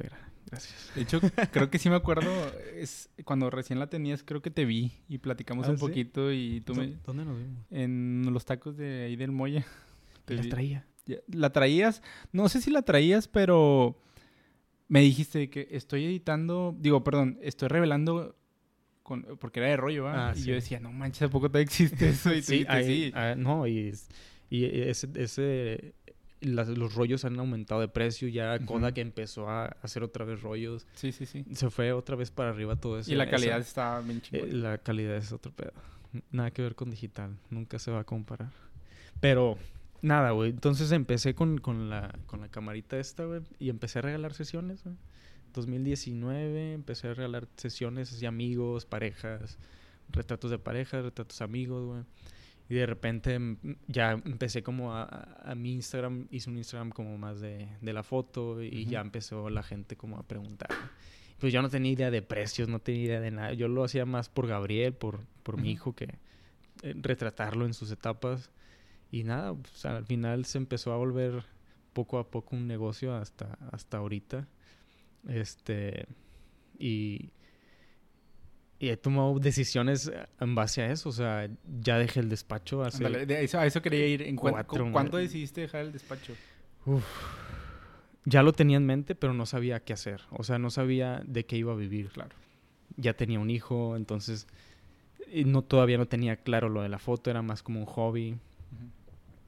gracias. 0.47 0.91
De 0.95 1.01
hecho, 1.01 1.19
creo 1.51 1.69
que 1.69 1.77
sí 1.77 1.89
me 1.89 1.95
acuerdo, 1.97 2.31
es 2.73 3.09
cuando 3.23 3.51
recién 3.51 3.77
la 3.77 3.87
tenías, 3.87 4.23
creo 4.23 4.41
que 4.41 4.49
te 4.49 4.65
vi 4.65 4.93
y 5.09 5.19
platicamos 5.19 5.67
¿Ah, 5.67 5.71
un 5.71 5.77
sí? 5.77 5.81
poquito 5.81 6.31
y 6.31 6.61
tú 6.61 6.73
me... 6.73 6.95
¿Dónde 7.05 7.25
nos 7.25 7.37
vimos? 7.37 7.65
En 7.69 8.33
los 8.33 8.45
tacos 8.45 8.77
de 8.77 9.03
ahí 9.03 9.15
del 9.15 9.31
Moya. 9.31 9.65
Te 10.25 10.35
La 10.35 10.43
traía. 10.43 10.85
La 11.27 11.51
traías, 11.51 12.01
no 12.31 12.49
sé 12.49 12.61
si 12.61 12.71
la 12.71 12.81
traías, 12.81 13.27
pero 13.27 14.01
me 14.87 15.01
dijiste 15.01 15.49
que 15.49 15.67
estoy 15.71 16.05
editando, 16.05 16.75
digo, 16.79 17.03
perdón, 17.03 17.37
estoy 17.41 17.67
revelando 17.69 18.35
con, 19.03 19.21
porque 19.39 19.59
era 19.59 19.69
de 19.69 19.77
rollo. 19.77 20.07
Ah, 20.07 20.33
y 20.35 20.39
sí. 20.39 20.45
yo 20.47 20.55
decía, 20.55 20.79
no 20.79 20.91
manches, 20.91 21.23
¿a 21.23 21.29
poco 21.29 21.47
todavía 21.49 21.65
existe 21.65 22.09
eso? 22.09 22.33
Y 22.33 22.41
Sí, 22.41 22.57
dijiste, 22.65 22.83
sí. 22.85 23.11
ah, 23.15 23.35
no, 23.37 23.67
y, 23.67 23.89
es- 23.89 24.07
y 24.49 24.65
ese, 24.65 25.07
ese 25.15 25.93
las- 26.41 26.69
los 26.69 26.95
rollos 26.95 27.23
han 27.25 27.37
aumentado 27.39 27.81
de 27.81 27.87
precio, 27.87 28.27
ya. 28.27 28.57
Kodak 28.65 28.97
empezó 28.97 29.47
a 29.49 29.65
hacer 29.83 30.01
otra 30.03 30.25
vez 30.25 30.41
rollos, 30.41 30.87
Sí, 30.95 31.11
sí, 31.11 31.25
sí. 31.27 31.45
se 31.53 31.69
fue 31.69 31.91
otra 31.93 32.15
vez 32.15 32.31
para 32.31 32.49
arriba 32.49 32.75
todo 32.75 32.97
eso. 32.99 33.11
Y 33.11 33.15
la 33.15 33.23
esa- 33.25 33.31
calidad 33.31 33.59
está 33.59 33.99
bien 34.01 34.17
eh, 34.17 34.21
chingona. 34.21 34.53
la 34.71 34.77
calidad 34.79 35.17
es 35.17 35.31
otro 35.31 35.51
pedo. 35.51 35.73
Nada 36.31 36.49
que 36.49 36.61
ver 36.63 36.73
con 36.75 36.89
digital, 36.89 37.37
nunca 37.51 37.77
se 37.77 37.91
va 37.91 37.99
a 37.99 38.03
comparar. 38.05 38.49
Pero 39.19 39.57
nada, 40.05 40.31
güey, 40.31 40.51
entonces 40.51 40.91
empecé 40.91 41.35
con, 41.35 41.57
con 41.57 41.89
la, 41.89 42.17
con 42.27 42.41
la 42.41 42.49
camarita 42.49 42.97
esta, 42.99 43.25
güey, 43.25 43.41
y 43.59 43.69
empecé 43.69 43.99
a 43.99 44.03
regalar 44.03 44.33
sesiones, 44.33 44.83
güey. 44.83 44.95
2019 45.53 46.73
empecé 46.73 47.07
a 47.07 47.13
regalar 47.13 47.47
sesiones 47.55 48.11
así 48.13 48.25
amigos, 48.25 48.85
parejas, 48.85 49.57
retratos 50.09 50.51
de 50.51 50.59
parejas, 50.59 51.03
retratos 51.03 51.41
amigos, 51.41 51.85
güey. 51.85 52.03
Y 52.69 52.75
de 52.75 52.85
repente 52.85 53.37
mm, 53.39 53.57
ya 53.87 54.11
empecé 54.11 54.63
como 54.63 54.93
a, 54.93 55.03
a- 55.03 55.51
a 55.51 55.55
mi 55.55 55.73
Instagram, 55.73 56.27
hice 56.31 56.49
un 56.49 56.57
Instagram 56.57 56.89
como 56.91 57.17
más 57.17 57.39
de, 57.41 57.67
de 57.81 57.93
la 57.93 58.03
foto 58.03 58.61
y 58.61 58.85
ya 58.85 59.01
empezó 59.01 59.49
la 59.49 59.63
gente 59.63 59.95
como 59.95 60.17
a 60.17 60.23
preguntar. 60.23 60.69
Pues 61.39 61.51
yo 61.53 61.61
no 61.61 61.69
tenía 61.69 61.91
idea 61.91 62.11
de 62.11 62.21
precios, 62.21 62.67
no 62.69 62.79
tenía 62.79 63.03
idea 63.03 63.19
de 63.21 63.31
nada. 63.31 63.53
Yo 63.53 63.67
lo 63.67 63.83
hacía 63.83 64.05
más 64.05 64.29
por 64.29 64.47
Gabriel, 64.47 64.93
por, 64.93 65.19
por 65.43 65.57
mi 65.61 65.71
hijo, 65.71 65.93
que 65.93 66.15
eh, 66.81 66.93
retratarlo 67.01 67.65
en 67.65 67.73
sus 67.73 67.91
etapas. 67.91 68.49
Y 69.11 69.23
nada, 69.23 69.53
pues, 69.53 69.85
al 69.85 70.05
final 70.05 70.45
se 70.45 70.57
empezó 70.57 70.91
a 70.93 70.97
volver 70.97 71.43
poco 71.93 72.17
a 72.19 72.29
poco 72.29 72.55
un 72.55 72.67
negocio 72.67 73.15
hasta, 73.15 73.57
hasta 73.71 73.97
ahorita. 73.97 74.47
Este, 75.27 76.05
y, 76.77 77.29
y 78.79 78.89
he 78.89 78.97
tomado 78.97 79.39
decisiones 79.39 80.11
en 80.39 80.55
base 80.55 80.81
a 80.81 80.91
eso. 80.91 81.09
O 81.09 81.11
sea, 81.13 81.49
ya 81.81 81.97
dejé 81.97 82.19
el 82.19 82.29
despacho 82.29 82.83
hace... 82.83 83.07
De 83.25 83.43
eso, 83.43 83.59
a 83.59 83.65
eso 83.65 83.81
quería 83.81 84.05
ir. 84.07 84.21
¿En 84.23 84.35
cuatro 84.35 84.85
cu- 84.85 84.91
¿Cuánto 84.91 85.17
meses. 85.17 85.31
decidiste 85.31 85.61
dejar 85.61 85.81
el 85.81 85.91
despacho? 85.93 86.33
Uf. 86.85 87.05
Ya 88.25 88.41
lo 88.43 88.53
tenía 88.53 88.77
en 88.77 88.85
mente, 88.85 89.15
pero 89.15 89.33
no 89.33 89.45
sabía 89.45 89.79
qué 89.83 89.93
hacer. 89.93 90.21
O 90.31 90.43
sea, 90.43 90.57
no 90.59 90.71
sabía 90.71 91.21
de 91.25 91.45
qué 91.45 91.57
iba 91.57 91.71
a 91.73 91.75
vivir. 91.75 92.09
Claro. 92.09 92.35
Ya 92.97 93.13
tenía 93.13 93.39
un 93.39 93.49
hijo, 93.49 93.95
entonces 93.95 94.47
no 95.45 95.61
todavía 95.63 95.97
no 95.97 96.07
tenía 96.07 96.35
claro 96.37 96.69
lo 96.69 96.81
de 96.81 96.89
la 96.89 96.99
foto, 96.99 97.29
era 97.29 97.41
más 97.41 97.61
como 97.63 97.79
un 97.79 97.85
hobby. 97.85 98.37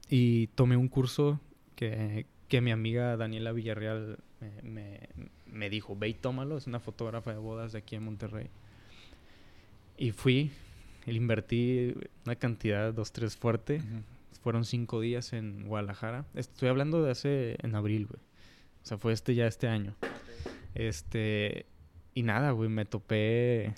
Y 0.08 0.46
tomé 0.48 0.76
un 0.76 0.88
curso 0.88 1.40
que, 1.76 2.26
que 2.48 2.60
mi 2.60 2.70
amiga 2.70 3.16
Daniela 3.16 3.52
Villarreal 3.52 4.18
me, 4.40 4.62
me- 4.62 5.08
me 5.46 5.70
dijo, 5.70 5.96
ve 5.96 6.08
y 6.08 6.14
tómalo, 6.14 6.56
es 6.56 6.66
una 6.66 6.80
fotógrafa 6.80 7.32
de 7.32 7.38
bodas 7.38 7.72
de 7.72 7.78
aquí 7.78 7.96
en 7.96 8.04
Monterrey. 8.04 8.48
Y 9.96 10.12
fui, 10.12 10.50
le 11.06 11.14
invertí 11.14 11.94
una 12.24 12.36
cantidad, 12.36 12.92
dos, 12.94 13.12
tres 13.12 13.36
fuerte. 13.36 13.82
Fueron 14.42 14.64
cinco 14.64 15.00
días 15.00 15.32
en 15.32 15.66
Guadalajara. 15.66 16.24
Estoy 16.34 16.68
hablando 16.68 17.02
de 17.02 17.10
hace, 17.10 17.56
en 17.62 17.74
abril, 17.74 18.06
güey. 18.06 18.20
O 18.82 18.86
sea, 18.86 18.96
fue 18.98 19.12
este 19.12 19.34
ya 19.34 19.46
este 19.46 19.66
año. 19.68 19.94
Este, 20.74 21.66
y 22.14 22.22
nada, 22.22 22.52
güey, 22.52 22.68
me 22.70 22.84
topé 22.84 23.74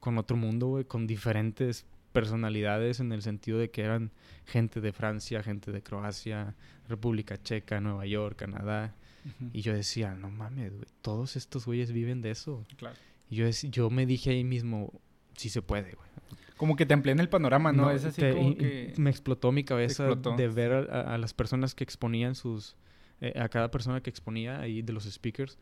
con 0.00 0.16
otro 0.16 0.36
mundo, 0.36 0.68
güey, 0.68 0.84
con 0.84 1.06
diferentes 1.06 1.84
personalidades 2.12 3.00
en 3.00 3.12
el 3.12 3.22
sentido 3.22 3.58
de 3.58 3.70
que 3.70 3.82
eran 3.82 4.10
gente 4.46 4.80
de 4.80 4.92
Francia, 4.92 5.42
gente 5.42 5.72
de 5.72 5.82
Croacia, 5.82 6.54
República 6.88 7.40
Checa, 7.42 7.80
Nueva 7.80 8.06
York, 8.06 8.36
Canadá. 8.36 8.94
Ujú. 9.24 9.50
Y 9.52 9.60
yo 9.62 9.72
decía, 9.74 10.14
no 10.14 10.30
mames, 10.30 10.72
güey, 10.72 10.86
todos 11.02 11.36
estos 11.36 11.66
güeyes 11.66 11.92
viven 11.92 12.22
de 12.22 12.30
eso. 12.30 12.64
Claro. 12.76 12.96
Y 13.28 13.36
yo, 13.36 13.48
yo 13.48 13.90
me 13.90 14.06
dije 14.06 14.30
ahí 14.30 14.44
mismo, 14.44 14.92
sí 15.36 15.48
se 15.50 15.62
puede, 15.62 15.92
güey. 15.92 16.08
Como 16.56 16.76
que 16.76 16.84
te 16.84 16.92
amplían 16.94 17.20
el 17.20 17.28
panorama, 17.28 17.72
¿no? 17.72 17.90
es 17.90 18.04
así 18.04 18.20
te- 18.20 18.34
como 18.34 18.48
y- 18.48 18.52
y 18.52 18.54
que... 18.56 18.92
Me 18.98 19.08
explotó 19.10 19.50
mi 19.52 19.64
cabeza 19.64 20.04
explotó. 20.06 20.36
de 20.36 20.48
ver 20.48 20.72
a 20.90 21.16
las 21.16 21.32
personas 21.32 21.74
que 21.74 21.84
exponían 21.84 22.34
sus... 22.34 22.76
eh, 23.22 23.32
a 23.40 23.48
cada 23.48 23.70
persona 23.70 24.02
que 24.02 24.10
exponía 24.10 24.60
ahí 24.60 24.82
de 24.82 24.92
los 24.92 25.04
speakers 25.04 25.58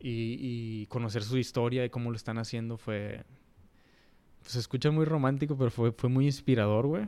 y, 0.00 0.36
y 0.40 0.86
conocer 0.86 1.22
su 1.22 1.36
historia 1.38 1.84
y 1.84 1.90
cómo 1.90 2.10
lo 2.10 2.16
están 2.16 2.38
haciendo 2.38 2.78
fue... 2.78 3.24
se 4.44 4.58
escucha 4.58 4.90
muy 4.90 5.04
romántico, 5.04 5.56
pero 5.56 5.70
fue, 5.70 5.92
fue 5.92 6.08
muy 6.10 6.26
inspirador, 6.26 6.86
güey. 6.86 7.06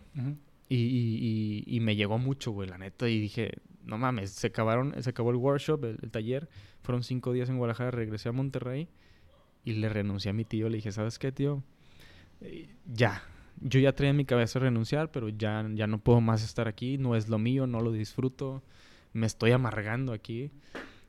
Y, 0.69 0.77
y- 0.77 1.65
y- 1.69 1.77
y 1.77 1.81
me 1.81 1.95
llegó 1.97 2.19
mucho, 2.19 2.51
güey, 2.51 2.69
la 2.69 2.79
neta. 2.79 3.09
Y 3.09 3.21
dije, 3.21 3.53
no 3.85 3.99
mames, 3.99 4.31
se 4.33 4.49
acabaron, 4.49 4.95
se 5.03 5.11
acabó 5.11 5.31
el 5.31 5.37
workshop, 5.37 5.85
el, 5.85 5.99
el 6.03 6.11
taller. 6.11 6.49
Fueron 6.83 7.03
cinco 7.03 7.33
días 7.33 7.49
en 7.49 7.59
Guadalajara, 7.59 7.91
regresé 7.93 8.29
a 8.29 8.33
Monterrey 8.33 8.89
y 9.65 9.73
le 9.75 9.89
renuncié 9.89 10.31
a 10.31 10.35
mi 10.35 10.45
tío. 10.45 10.69
Le 10.69 10.77
dije, 10.77 10.93
¿sabes 10.93 11.19
qué, 11.19 11.31
tío? 11.33 11.63
Eh, 12.41 12.69
ya. 12.93 13.23
Yo 13.61 13.81
ya 13.81 13.93
traía 13.95 14.11
en 14.11 14.17
mi 14.17 14.25
cabeza 14.27 14.59
renunciar, 14.59 15.11
pero 15.11 15.29
ya, 15.29 15.67
ya 15.75 15.87
no 15.87 15.99
puedo 15.99 16.21
más 16.21 16.43
estar 16.45 16.69
aquí. 16.69 16.99
No 16.99 17.17
es 17.17 17.29
lo 17.29 17.39
mío, 17.39 17.67
no 17.67 17.81
lo 17.81 17.91
disfruto. 17.93 18.63
Me 19.13 19.27
estoy 19.27 19.53
amargando 19.53 20.13
aquí. 20.13 20.51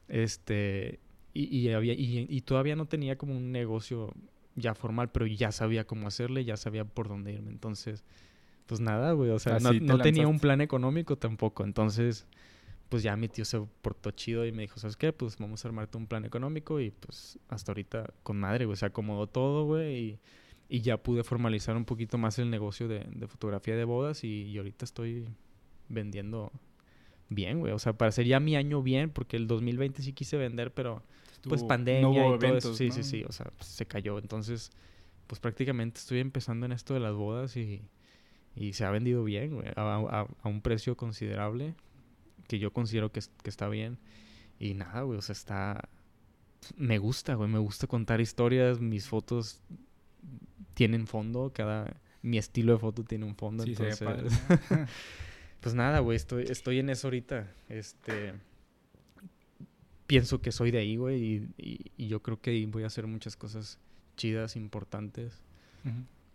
Este. 0.07 0.99
Y, 1.33 1.55
y 1.55 1.69
había, 1.71 1.93
y, 1.93 2.25
y 2.29 2.41
todavía 2.41 2.75
no 2.75 2.85
tenía 2.87 3.17
como 3.17 3.35
un 3.35 3.51
negocio 3.51 4.13
ya 4.57 4.73
formal, 4.73 5.09
pero 5.11 5.25
ya 5.25 5.51
sabía 5.51 5.85
cómo 5.85 6.07
hacerle, 6.07 6.43
ya 6.43 6.57
sabía 6.57 6.83
por 6.83 7.07
dónde 7.07 7.31
irme. 7.31 7.51
Entonces, 7.51 8.03
pues 8.65 8.81
nada, 8.81 9.13
güey. 9.13 9.29
O 9.29 9.39
sea, 9.39 9.59
no, 9.59 9.69
te 9.69 9.79
no 9.79 9.99
tenía 9.99 10.27
un 10.27 10.39
plan 10.39 10.59
económico 10.59 11.15
tampoco. 11.15 11.63
Entonces, 11.63 12.25
pues 12.89 13.03
ya 13.03 13.15
mi 13.15 13.29
tío 13.29 13.45
se 13.45 13.61
portó 13.81 14.11
chido 14.11 14.45
y 14.45 14.51
me 14.51 14.63
dijo, 14.63 14.79
¿sabes 14.79 14.97
qué? 14.97 15.13
Pues 15.13 15.37
vamos 15.37 15.63
a 15.63 15.67
armarte 15.67 15.97
un 15.97 16.07
plan 16.07 16.25
económico 16.25 16.79
y 16.79 16.91
pues 16.91 17.39
hasta 17.49 17.71
ahorita 17.71 18.13
con 18.23 18.37
madre, 18.37 18.65
güey. 18.65 18.75
Se 18.75 18.87
acomodó 18.87 19.27
todo, 19.27 19.65
güey. 19.65 19.95
Y, 19.95 20.19
y 20.69 20.81
ya 20.81 20.97
pude 20.97 21.23
formalizar 21.23 21.77
un 21.77 21.85
poquito 21.85 22.17
más 22.17 22.39
el 22.39 22.49
negocio 22.49 22.87
de, 22.87 23.05
de 23.09 23.27
fotografía 23.27 23.75
de 23.75 23.85
bodas 23.85 24.23
y, 24.23 24.43
y 24.43 24.57
ahorita 24.57 24.85
estoy 24.85 25.27
vendiendo 25.87 26.51
bien, 27.29 27.59
güey. 27.59 27.73
O 27.73 27.79
sea, 27.79 27.93
para 27.93 28.11
ser 28.11 28.25
ya 28.25 28.39
mi 28.39 28.55
año 28.55 28.81
bien, 28.81 29.11
porque 29.11 29.37
el 29.37 29.47
2020 29.47 30.01
sí 30.01 30.13
quise 30.13 30.35
vender, 30.35 30.73
pero 30.73 31.03
pues 31.43 31.63
pandemia 31.63 32.01
no 32.23 32.35
y 32.35 32.39
todo 32.39 32.57
eso. 32.57 32.73
Sí, 32.75 32.87
¿no? 32.89 32.93
sí, 32.93 33.03
sí. 33.03 33.23
O 33.27 33.31
sea, 33.31 33.47
pues, 33.57 33.67
se 33.67 33.85
cayó. 33.85 34.17
Entonces, 34.19 34.71
pues 35.27 35.39
prácticamente 35.39 35.99
estoy 35.99 36.19
empezando 36.19 36.65
en 36.65 36.71
esto 36.71 36.93
de 36.93 36.99
las 36.99 37.13
bodas 37.15 37.55
y, 37.57 37.81
y 38.55 38.73
se 38.73 38.85
ha 38.85 38.91
vendido 38.91 39.23
bien, 39.23 39.55
güey. 39.55 39.67
A, 39.75 39.81
a- 39.95 40.27
a 40.41 40.47
un 40.49 40.61
precio 40.61 40.95
considerable 40.97 41.75
que 42.47 42.59
yo 42.59 42.71
considero 42.71 43.11
que, 43.11 43.21
que 43.43 43.49
está 43.49 43.67
bien. 43.69 43.97
Y 44.59 44.73
nada, 44.73 45.01
güey. 45.01 45.19
O 45.19 45.21
sea, 45.21 45.33
está... 45.33 45.89
Me 46.75 46.97
gusta, 46.97 47.35
güey. 47.35 47.49
Me 47.49 47.59
gusta 47.59 47.87
contar 47.87 48.19
historias. 48.21 48.79
Mis 48.79 49.07
fotos 49.07 49.61
tienen 50.73 51.07
fondo. 51.07 51.51
Cada... 51.53 51.95
Mi 52.23 52.37
estilo 52.37 52.73
de 52.73 52.79
foto 52.79 53.03
tiene 53.03 53.25
un 53.25 53.35
fondo. 53.35 53.63
Sí, 53.63 53.71
entonces... 53.71 53.99
padre, 53.99 54.23
¿no? 54.69 54.85
Pues 55.59 55.73
nada, 55.73 55.99
güey, 55.99 56.15
estoy, 56.15 56.43
estoy 56.43 56.79
en 56.79 56.89
eso 56.91 57.07
ahorita. 57.07 57.51
Este. 57.67 58.33
Pienso 60.07 60.41
que 60.41 60.51
soy 60.51 60.71
de 60.71 60.79
ahí, 60.79 60.95
güey, 60.95 61.21
y, 61.23 61.47
y- 61.57 61.91
y 61.97 62.07
yo 62.07 62.21
creo 62.21 62.39
que 62.41 62.65
voy 62.67 62.83
a 62.83 62.87
hacer 62.87 63.07
muchas 63.07 63.35
cosas 63.35 63.77
chidas, 64.15 64.55
importantes. 64.55 65.41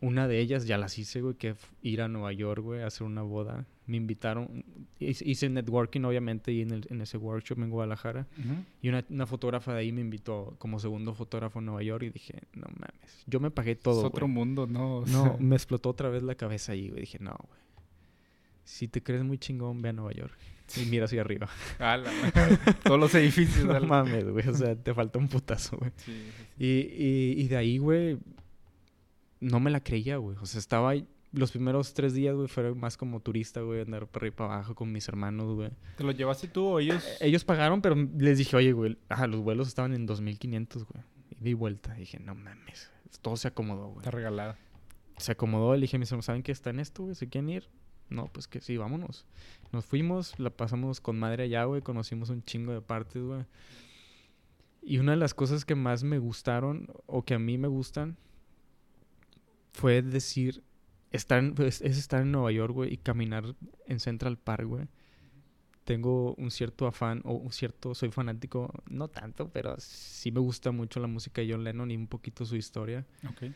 Una 0.00 0.26
de 0.26 0.41
ellas 0.41 0.67
ya 0.67 0.79
las 0.79 0.99
hice, 0.99 1.21
güey, 1.21 1.35
que 1.37 1.55
ir 1.83 2.02
a 2.02 2.09
Nueva 2.09 2.33
York, 2.33 2.61
güey, 2.62 2.83
a 2.83 2.88
hacer 2.88 3.05
una 3.07 3.23
boda. 3.23 3.67
Me 3.87 3.97
invitaron, 3.99 4.64
hice, 4.99 5.49
networking, 5.49 6.00
obviamente, 6.02 6.52
y 6.52 6.62
en, 6.62 6.73
el- 6.73 6.87
en 6.91 7.00
ese 7.02 7.19
workshop 7.19 7.59
en 7.61 7.71
Guadalajara. 7.71 8.26
Y 8.83 8.88
una, 8.88 9.05
una 9.11 9.26
fotógrafa 9.26 9.73
de 9.75 9.81
ahí 9.81 9.93
me 9.93 10.00
invitó 10.00 10.55
como 10.59 10.81
segundo 10.81 11.14
fotógrafo 11.14 11.61
a 11.61 11.62
Nueva 11.62 11.83
York 11.85 12.02
y 12.05 12.11
dije, 12.11 12.41
no 12.55 12.67
mames, 12.67 13.23
yo 13.26 13.38
me 13.41 13.50
pagué 13.52 13.76
todo, 13.76 14.00
es 14.00 14.07
otro 14.07 14.26
güey. 14.26 14.35
mundo, 14.35 14.67
¿no? 14.67 14.99
O 14.99 15.07
No, 15.07 15.37
me 15.38 15.55
explotó 15.55 15.91
otra 15.91 16.09
vez 16.09 16.23
la 16.25 16.35
cabeza 16.35 16.73
ahí, 16.73 16.88
güey. 16.88 17.02
Dije, 17.02 17.19
no, 17.21 17.37
güey. 17.49 17.61
Si 18.64 18.88
te 18.88 19.02
crees 19.02 19.25
muy 19.25 19.38
chingón, 19.38 19.83
ve 19.83 19.90
a 19.90 19.92
Nueva 19.92 20.12
York. 20.12 20.37
Y 20.76 20.87
mira 20.90 21.04
hacia 21.04 21.21
arriba. 21.21 21.49
ala, 21.78 22.11
Todos 22.85 23.00
los 23.00 23.14
edificios. 23.14 23.64
no 23.66 23.81
mames, 23.81 24.28
güey. 24.28 24.49
O 24.49 24.54
sea, 24.54 24.75
te 24.76 24.95
falta 24.95 25.19
un 25.19 25.28
putazo, 25.28 25.76
güey. 25.76 25.92
Sí, 25.97 26.12
sí, 26.12 26.31
sí. 26.59 26.64
Y, 26.64 26.66
y, 27.04 27.42
y 27.42 27.49
de 27.49 27.57
ahí, 27.57 27.78
güey, 27.78 28.19
no 29.40 29.61
me 29.61 29.71
la 29.71 29.83
creía, 29.83 30.16
güey. 30.16 30.37
O 30.40 30.47
sea, 30.47 30.59
estaba 30.61 30.95
los 31.33 31.50
primeros 31.50 31.95
tres 31.95 32.14
días, 32.14 32.35
güey, 32.35 32.47
fueron 32.49 32.78
más 32.78 32.97
como 32.97 33.21
turista, 33.21 33.61
güey, 33.62 33.81
andar 33.81 34.07
para 34.07 34.25
arriba 34.25 34.35
y 34.35 34.37
para 34.37 34.54
abajo 34.54 34.75
con 34.75 34.92
mis 34.92 35.09
hermanos, 35.09 35.54
güey. 35.54 35.71
¿Te 35.97 36.04
lo 36.04 36.12
llevaste 36.12 36.47
tú 36.47 36.66
o 36.66 36.78
ellos? 36.78 37.04
Eh, 37.21 37.28
ellos 37.28 37.45
pagaron, 37.45 37.81
pero 37.81 37.97
les 38.19 38.38
dije, 38.38 38.54
oye, 38.57 38.73
güey, 38.73 38.99
ajá, 39.09 39.26
los 39.26 39.40
vuelos 39.40 39.69
estaban 39.69 39.95
en 39.95 40.07
2500, 40.07 40.85
güey. 40.87 41.04
Y 41.31 41.42
di 41.42 41.54
vuelta. 41.54 41.95
dije, 41.95 42.21
no 42.21 42.35
mames, 42.35 42.90
todo 43.23 43.37
se 43.37 43.49
acomodó, 43.49 43.88
güey. 43.88 43.99
Está 43.99 44.11
regalado. 44.11 44.57
Se 45.16 45.33
acomodó, 45.33 45.75
le 45.75 45.83
dije 45.83 45.97
a 45.97 46.00
mis 46.00 46.11
hermanos, 46.11 46.26
¿saben 46.26 46.42
qué 46.42 46.52
está 46.52 46.71
en 46.71 46.81
esto, 46.81 47.04
güey? 47.04 47.14
¿Se 47.14 47.28
quieren 47.28 47.49
ir? 47.50 47.69
No, 48.12 48.26
pues 48.28 48.47
que 48.47 48.61
sí, 48.61 48.76
vámonos. 48.76 49.25
Nos 49.73 49.85
fuimos, 49.87 50.38
la 50.38 50.50
pasamos 50.50 51.00
con 51.00 51.19
madre 51.19 51.45
allá, 51.45 51.64
güey, 51.64 51.81
conocimos 51.83 52.28
un 52.31 52.42
chingo 52.45 52.73
de 52.73 52.81
partes, 52.83 53.23
güey. 53.23 53.45
Y 54.83 54.99
una 54.99 55.12
de 55.12 55.19
las 55.19 55.33
cosas 55.33 55.64
que 55.64 55.75
más 55.75 56.02
me 56.04 56.19
gustaron, 56.19 56.88
o 57.07 57.25
que 57.25 57.35
a 57.35 57.38
mí 57.38 57.57
me 57.57 57.69
gustan, 57.69 58.16
fue 59.73 60.02
decir, 60.02 60.62
estar 61.11 61.38
en- 61.38 61.54
pues, 61.54 61.81
es 61.83 61.97
estar 61.99 62.23
en 62.23 62.33
Nueva 62.33 62.52
York, 62.52 62.75
güey, 62.75 62.92
y 62.92 62.97
caminar 62.99 63.54
en 63.87 64.00
Central 64.00 64.37
Park, 64.38 64.66
güey. 64.66 64.87
Tengo 65.85 66.35
un 66.35 66.50
cierto 66.50 66.87
afán, 66.87 67.23
o 67.25 67.33
un 67.33 67.50
cierto, 67.52 67.95
soy 67.95 68.11
fanático, 68.11 68.73
no 68.88 69.09
tanto, 69.09 69.49
pero 69.49 69.75
sí 69.78 70.31
me 70.31 70.40
gusta 70.40 70.71
mucho 70.71 71.00
la 71.00 71.09
música 71.09 71.40
de 71.40 71.50
John 71.52 71.64
Lennon 71.64 71.90
y 71.90 71.97
un 71.97 72.07
poquito 72.07 72.45
su 72.45 72.57
historia. 72.57 73.04
Ok. 73.28 73.50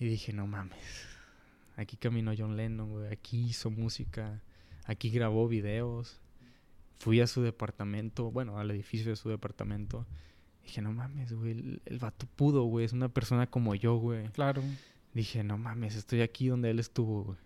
Y 0.00 0.06
dije, 0.06 0.32
no 0.32 0.46
mames, 0.46 1.06
aquí 1.76 1.96
caminó 1.96 2.32
John 2.36 2.56
Lennon, 2.56 2.90
güey, 2.90 3.12
aquí 3.12 3.46
hizo 3.46 3.70
música, 3.70 4.42
aquí 4.84 5.10
grabó 5.10 5.48
videos. 5.48 6.20
Fui 6.98 7.20
a 7.20 7.26
su 7.26 7.42
departamento, 7.42 8.30
bueno, 8.30 8.58
al 8.58 8.70
edificio 8.70 9.10
de 9.10 9.16
su 9.16 9.28
departamento. 9.28 10.06
Dije, 10.62 10.80
no 10.80 10.92
mames, 10.92 11.32
güey, 11.32 11.52
el, 11.52 11.82
el 11.84 11.98
vato 11.98 12.26
pudo, 12.36 12.64
güey, 12.64 12.86
es 12.86 12.92
una 12.92 13.08
persona 13.08 13.46
como 13.46 13.74
yo, 13.74 13.96
güey. 13.96 14.28
Claro. 14.28 14.62
Dije, 15.12 15.44
no 15.44 15.58
mames, 15.58 15.96
estoy 15.96 16.22
aquí 16.22 16.48
donde 16.48 16.70
él 16.70 16.78
estuvo, 16.78 17.24
güey. 17.24 17.38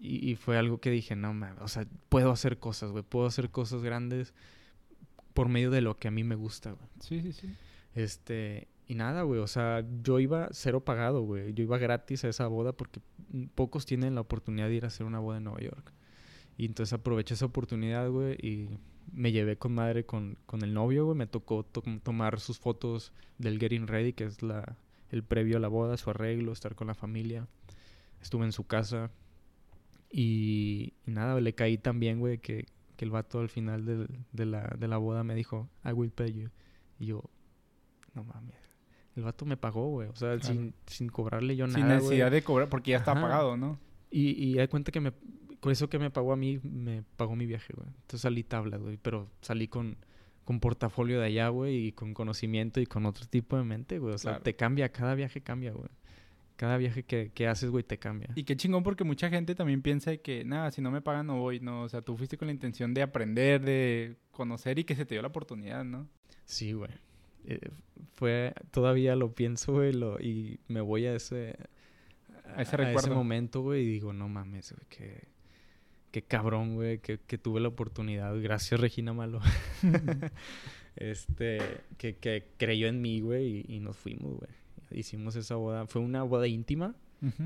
Y, 0.00 0.30
y 0.30 0.36
fue 0.36 0.58
algo 0.58 0.80
que 0.80 0.90
dije, 0.90 1.16
no 1.16 1.32
mames, 1.32 1.60
o 1.60 1.68
sea, 1.68 1.86
puedo 2.08 2.30
hacer 2.30 2.58
cosas, 2.58 2.90
güey, 2.90 3.04
puedo 3.04 3.26
hacer 3.26 3.50
cosas 3.50 3.82
grandes 3.82 4.34
por 5.32 5.48
medio 5.48 5.70
de 5.70 5.80
lo 5.80 5.98
que 5.98 6.08
a 6.08 6.10
mí 6.10 6.24
me 6.24 6.34
gusta, 6.34 6.72
güey. 6.72 6.88
Sí, 7.00 7.22
sí, 7.22 7.32
sí. 7.32 7.54
Este, 7.94 8.68
y 8.92 8.94
nada, 8.94 9.22
güey, 9.22 9.40
o 9.40 9.46
sea, 9.46 9.84
yo 10.02 10.20
iba 10.20 10.48
cero 10.52 10.84
pagado, 10.84 11.22
güey. 11.22 11.54
Yo 11.54 11.62
iba 11.64 11.78
gratis 11.78 12.24
a 12.24 12.28
esa 12.28 12.46
boda 12.46 12.72
porque 12.72 13.00
pocos 13.54 13.86
tienen 13.86 14.14
la 14.14 14.20
oportunidad 14.20 14.68
de 14.68 14.74
ir 14.74 14.84
a 14.84 14.88
hacer 14.88 15.06
una 15.06 15.18
boda 15.18 15.38
en 15.38 15.44
Nueva 15.44 15.60
York. 15.60 15.92
Y 16.58 16.66
entonces 16.66 16.92
aproveché 16.92 17.34
esa 17.34 17.46
oportunidad, 17.46 18.10
güey, 18.10 18.34
y 18.42 18.68
me 19.12 19.32
llevé 19.32 19.56
con 19.56 19.72
madre 19.74 20.04
con, 20.04 20.36
con 20.46 20.62
el 20.62 20.74
novio, 20.74 21.06
güey. 21.06 21.16
Me 21.16 21.26
tocó 21.26 21.64
to- 21.64 21.82
tomar 22.02 22.38
sus 22.38 22.58
fotos 22.58 23.12
del 23.38 23.58
Getting 23.58 23.86
Ready, 23.86 24.12
que 24.12 24.24
es 24.24 24.42
la, 24.42 24.76
el 25.10 25.22
previo 25.24 25.56
a 25.56 25.60
la 25.60 25.68
boda, 25.68 25.96
su 25.96 26.10
arreglo, 26.10 26.52
estar 26.52 26.74
con 26.74 26.86
la 26.88 26.94
familia. 26.94 27.48
Estuve 28.20 28.44
en 28.44 28.52
su 28.52 28.64
casa. 28.66 29.10
Y, 30.10 30.92
y 31.06 31.10
nada, 31.10 31.40
le 31.40 31.54
caí 31.54 31.78
también, 31.78 32.20
güey, 32.20 32.38
que, 32.38 32.66
que 32.96 33.04
el 33.04 33.10
vato 33.10 33.40
al 33.40 33.48
final 33.48 33.84
del- 33.86 34.08
de, 34.32 34.44
la, 34.46 34.76
de 34.78 34.88
la 34.88 34.98
boda 34.98 35.24
me 35.24 35.34
dijo, 35.34 35.68
I 35.84 35.92
will 35.92 36.10
pay 36.10 36.32
you. 36.34 36.50
Y 36.98 37.06
yo, 37.06 37.22
no 38.14 38.24
mames. 38.24 38.61
El 39.16 39.22
vato 39.24 39.44
me 39.44 39.56
pagó, 39.56 39.88
güey. 39.90 40.08
O 40.08 40.16
sea, 40.16 40.38
Claro. 40.38 40.42
sin, 40.54 40.74
sin 40.86 41.08
cobrarle 41.08 41.54
yo 41.56 41.66
Sin 41.66 41.80
nada, 41.80 41.86
güey. 41.94 42.02
necesidad 42.04 42.30
de 42.30 42.42
cobrar, 42.42 42.68
porque 42.68 42.92
ya 42.92 42.98
está 42.98 43.12
Ajá. 43.12 43.20
pagado, 43.22 43.56
¿no? 43.56 43.78
Y, 44.10 44.30
y 44.42 44.58
hay 44.58 44.68
cuenta 44.68 44.90
que 44.92 45.00
me, 45.00 45.12
con 45.60 45.70
eso 45.72 45.88
que 45.88 45.98
me 45.98 46.10
pagó 46.10 46.32
a 46.32 46.36
mí, 46.36 46.58
me 46.62 47.02
pagó 47.16 47.36
mi 47.36 47.46
viaje, 47.46 47.72
güey. 47.76 47.88
Entonces 47.88 48.20
salí 48.22 48.42
tabla, 48.42 48.76
güey. 48.78 48.96
Pero 48.96 49.28
salí 49.42 49.68
con, 49.68 49.96
con 50.44 50.60
portafolio 50.60 51.20
de 51.20 51.26
allá, 51.26 51.48
güey, 51.48 51.88
y 51.88 51.92
con 51.92 52.14
conocimiento 52.14 52.80
y 52.80 52.86
con 52.86 53.04
otro 53.06 53.26
tipo 53.26 53.56
de 53.56 53.64
mente, 53.64 53.98
güey. 53.98 54.14
O 54.14 54.18
sea, 54.18 54.32
Claro. 54.32 54.44
te 54.44 54.56
cambia, 54.56 54.90
cada 54.90 55.14
viaje 55.14 55.40
cambia, 55.42 55.72
güey. 55.72 55.88
Cada 56.56 56.76
viaje 56.76 57.02
que, 57.02 57.32
que 57.34 57.48
haces, 57.48 57.70
güey, 57.70 57.82
te 57.82 57.98
cambia. 57.98 58.30
Y 58.36 58.44
qué 58.44 58.56
chingón 58.56 58.82
porque 58.82 59.02
mucha 59.04 59.28
gente 59.30 59.54
también 59.54 59.82
piensa 59.82 60.16
que, 60.18 60.44
nada, 60.44 60.70
si 60.70 60.80
no 60.80 60.90
me 60.90 61.00
pagan 61.00 61.26
no 61.26 61.38
voy, 61.40 61.58
no. 61.60 61.82
O 61.82 61.88
sea, 61.88 62.02
tú 62.02 62.16
fuiste 62.16 62.36
con 62.38 62.46
la 62.46 62.52
intención 62.52 62.94
de 62.94 63.02
aprender, 63.02 63.60
de 63.62 64.16
conocer 64.30 64.78
y 64.78 64.84
que 64.84 64.94
se 64.94 65.04
te 65.04 65.14
dio 65.16 65.22
la 65.22 65.28
oportunidad, 65.28 65.84
¿no? 65.84 66.06
Sí, 66.44 66.72
güey. 66.72 66.90
Eh, 67.46 67.58
fue, 68.22 68.54
todavía 68.70 69.16
lo 69.16 69.34
pienso, 69.34 69.72
güey, 69.72 69.92
lo, 69.92 70.20
y 70.20 70.60
me 70.68 70.80
voy 70.80 71.06
a 71.06 71.16
ese, 71.16 71.56
A 72.54 72.62
ese 72.62 72.76
recuerdo. 72.76 73.16
momento, 73.16 73.62
güey, 73.62 73.82
y 73.82 73.86
digo, 73.86 74.12
no 74.12 74.28
mames, 74.28 74.70
güey, 74.72 74.86
qué, 74.88 75.24
qué 76.12 76.22
cabrón, 76.22 76.76
güey, 76.76 77.00
que, 77.00 77.18
que 77.18 77.36
tuve 77.36 77.60
la 77.60 77.66
oportunidad. 77.66 78.32
Gracias, 78.40 78.78
Regina 78.78 79.12
Malo. 79.12 79.40
este, 80.96 81.80
que, 81.98 82.16
que 82.16 82.46
creyó 82.58 82.86
en 82.86 83.00
mí, 83.02 83.20
güey, 83.20 83.64
y, 83.68 83.76
y 83.76 83.80
nos 83.80 83.96
fuimos, 83.96 84.36
güey. 84.38 84.50
Hicimos 84.92 85.34
esa 85.36 85.56
boda. 85.56 85.86
Fue 85.88 86.00
una 86.00 86.22
boda 86.22 86.46
íntima, 86.46 86.94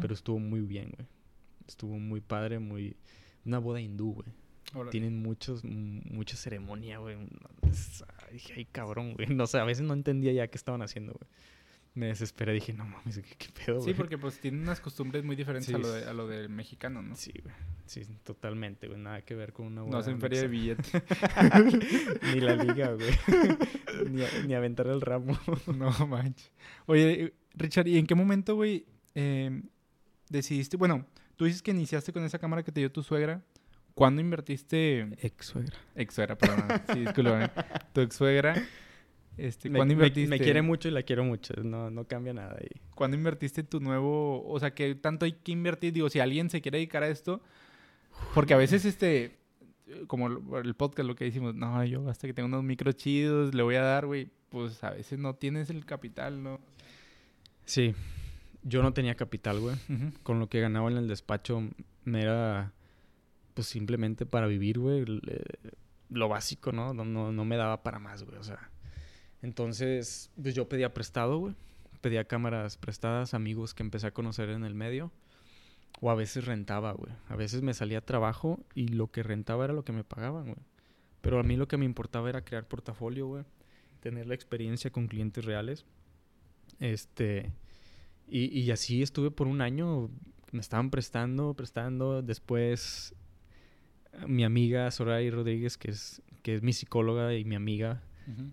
pero 0.00 0.12
estuvo 0.12 0.38
muy 0.38 0.60
bien, 0.60 0.90
güey. 0.96 1.08
Estuvo 1.66 1.98
muy 1.98 2.20
padre, 2.20 2.58
muy... 2.58 2.96
Una 3.46 3.58
boda 3.60 3.80
hindú, 3.80 4.12
güey. 4.14 4.90
Tienen 4.90 5.22
muchos, 5.22 5.64
mucha 5.64 6.36
ceremonia, 6.36 6.98
güey. 6.98 7.16
Es- 7.70 8.04
Dije, 8.32 8.54
ay, 8.56 8.64
cabrón, 8.66 9.14
güey. 9.14 9.26
No 9.34 9.46
sé, 9.46 9.58
a 9.58 9.64
veces 9.64 9.84
no 9.84 9.94
entendía 9.94 10.32
ya 10.32 10.46
qué 10.48 10.56
estaban 10.58 10.82
haciendo, 10.82 11.12
güey. 11.12 11.30
Me 11.94 12.08
desesperé, 12.08 12.52
dije, 12.52 12.74
no 12.74 12.84
mames, 12.84 13.16
¿qué, 13.20 13.34
qué 13.38 13.48
pedo, 13.64 13.78
Sí, 13.80 13.84
güey? 13.84 13.94
porque 13.94 14.18
pues 14.18 14.38
tienen 14.38 14.60
unas 14.60 14.80
costumbres 14.80 15.24
muy 15.24 15.34
diferentes 15.34 15.68
Sí, 15.68 15.74
a, 15.74 15.78
lo 15.78 15.90
de, 15.90 16.02
sí. 16.02 16.06
a 16.06 16.12
lo 16.12 16.28
del 16.28 16.50
mexicano, 16.50 17.00
¿no? 17.00 17.16
Sí, 17.16 17.32
güey. 17.42 17.54
Sí, 17.86 18.02
totalmente, 18.22 18.86
güey. 18.86 19.00
Nada 19.00 19.22
que 19.22 19.34
ver 19.34 19.54
con 19.54 19.64
una 19.66 19.80
boda. 19.80 19.92
No 19.92 19.98
hacen 19.98 20.20
feria 20.20 20.42
de 20.42 20.48
billete. 20.48 20.82
ni 22.34 22.40
la 22.40 22.54
liga, 22.56 22.92
güey. 22.92 23.10
ni, 24.10 24.22
a- 24.22 24.42
ni 24.46 24.54
aventar 24.54 24.86
el 24.88 25.00
ramo. 25.00 25.38
no 25.74 25.90
manches. 26.06 26.52
Oye, 26.86 27.32
Richard, 27.54 27.88
¿y 27.88 27.96
en 27.98 28.06
qué 28.06 28.14
momento, 28.14 28.54
güey, 28.56 28.84
eh, 29.14 29.62
decidiste? 30.28 30.76
Bueno, 30.76 31.06
tú 31.36 31.46
dices 31.46 31.62
que 31.62 31.70
iniciaste 31.70 32.12
con 32.12 32.24
esa 32.24 32.38
cámara 32.38 32.62
que 32.62 32.72
te 32.72 32.80
dio 32.80 32.92
tu 32.92 33.02
suegra. 33.02 33.42
¿Cuándo 33.96 34.20
invertiste? 34.20 35.08
Ex 35.22 35.46
suegra. 35.46 35.74
Ex 35.94 36.14
suegra, 36.14 36.36
perdón. 36.36 36.68
Sí, 36.92 37.00
discúlpame. 37.00 37.48
Tu 37.94 38.02
ex 38.02 38.14
suegra. 38.14 38.54
Este, 39.38 39.70
¿Cuándo 39.70 39.86
me- 39.86 39.92
invertiste? 39.94 40.28
me 40.28 40.38
quiere 40.38 40.60
mucho 40.60 40.88
y 40.88 40.90
la 40.90 41.02
quiero 41.02 41.24
mucho. 41.24 41.54
No, 41.62 41.90
no 41.90 42.04
cambia 42.04 42.34
nada 42.34 42.56
ahí. 42.60 42.68
¿Cuándo 42.94 43.16
invertiste 43.16 43.62
tu 43.62 43.80
nuevo, 43.80 44.46
o 44.46 44.60
sea, 44.60 44.74
que 44.74 44.94
tanto 44.96 45.24
hay 45.24 45.32
que 45.32 45.52
invertir? 45.52 45.94
Digo, 45.94 46.10
si 46.10 46.20
alguien 46.20 46.50
se 46.50 46.60
quiere 46.60 46.76
dedicar 46.76 47.02
a 47.04 47.08
esto, 47.08 47.40
porque 48.34 48.52
a 48.52 48.58
veces 48.58 48.84
este, 48.84 49.38
como 50.08 50.26
el 50.58 50.74
podcast, 50.74 51.06
lo 51.08 51.16
que 51.16 51.24
decimos, 51.24 51.54
no, 51.54 51.82
yo 51.84 52.06
hasta 52.10 52.26
que 52.26 52.34
tenga 52.34 52.48
unos 52.48 52.64
micros 52.64 52.96
chidos, 52.96 53.54
le 53.54 53.62
voy 53.62 53.76
a 53.76 53.82
dar, 53.82 54.04
güey, 54.04 54.28
pues 54.50 54.84
a 54.84 54.90
veces 54.90 55.18
no 55.18 55.36
tienes 55.36 55.70
el 55.70 55.86
capital, 55.86 56.42
¿no? 56.42 56.60
Sí. 57.64 57.94
Yo 58.62 58.82
no 58.82 58.92
tenía 58.92 59.14
capital, 59.14 59.58
güey. 59.60 59.76
Con 60.22 60.38
lo 60.38 60.48
que 60.50 60.60
ganaba 60.60 60.90
en 60.90 60.98
el 60.98 61.08
despacho 61.08 61.62
me 62.04 62.20
era 62.22 62.72
pues 63.56 63.68
simplemente 63.68 64.26
para 64.26 64.46
vivir, 64.46 64.78
güey, 64.78 65.06
le- 65.06 65.42
lo 66.10 66.28
básico, 66.28 66.72
¿no? 66.72 66.92
No, 66.92 67.32
no, 67.32 67.44
me 67.46 67.56
daba 67.56 67.82
para 67.82 67.98
más, 67.98 68.22
güey, 68.22 68.36
o 68.36 68.44
sea. 68.44 68.70
Entonces, 69.40 70.30
pues 70.40 70.54
yo 70.54 70.68
pedía 70.68 70.92
prestado, 70.92 71.38
güey. 71.38 71.54
Pedía 72.02 72.24
cámaras 72.26 72.76
prestadas, 72.76 73.32
amigos 73.32 73.72
que 73.72 73.82
empecé 73.82 74.08
a 74.08 74.10
conocer 74.12 74.50
en 74.50 74.64
el 74.64 74.74
medio. 74.74 75.10
O 76.00 76.10
a 76.10 76.14
veces 76.14 76.44
rentaba, 76.44 76.92
güey. 76.92 77.12
A 77.28 77.36
veces 77.36 77.62
me 77.62 77.72
salía 77.72 78.02
trabajo 78.02 78.60
y 78.74 78.88
lo 78.88 79.10
que 79.10 79.22
rentaba 79.22 79.64
era 79.64 79.72
lo 79.72 79.84
que 79.84 79.92
me 79.92 80.04
pagaban, 80.04 80.44
güey. 80.44 80.58
Pero 81.22 81.40
a 81.40 81.42
mí 81.42 81.56
lo 81.56 81.66
que 81.66 81.78
me 81.78 81.86
importaba 81.86 82.28
era 82.28 82.44
crear 82.44 82.68
portafolio, 82.68 83.26
güey. 83.26 83.44
Tener 84.00 84.26
la 84.26 84.34
experiencia 84.34 84.90
con 84.90 85.08
clientes 85.08 85.44
reales. 85.46 85.86
Este... 86.78 87.52
Y, 88.28 88.46
y 88.60 88.70
así 88.72 89.02
estuve 89.02 89.30
por 89.30 89.46
un 89.46 89.60
año. 89.62 90.10
Me 90.52 90.60
estaban 90.60 90.90
prestando, 90.90 91.54
prestando. 91.54 92.22
Después, 92.22 93.14
mi 94.26 94.44
amiga 94.44 94.90
Soraya 94.90 95.30
Rodríguez, 95.30 95.76
que 95.76 95.90
es, 95.90 96.22
que 96.42 96.54
es 96.54 96.62
mi 96.62 96.72
psicóloga 96.72 97.34
y 97.34 97.44
mi 97.44 97.54
amiga, 97.54 98.02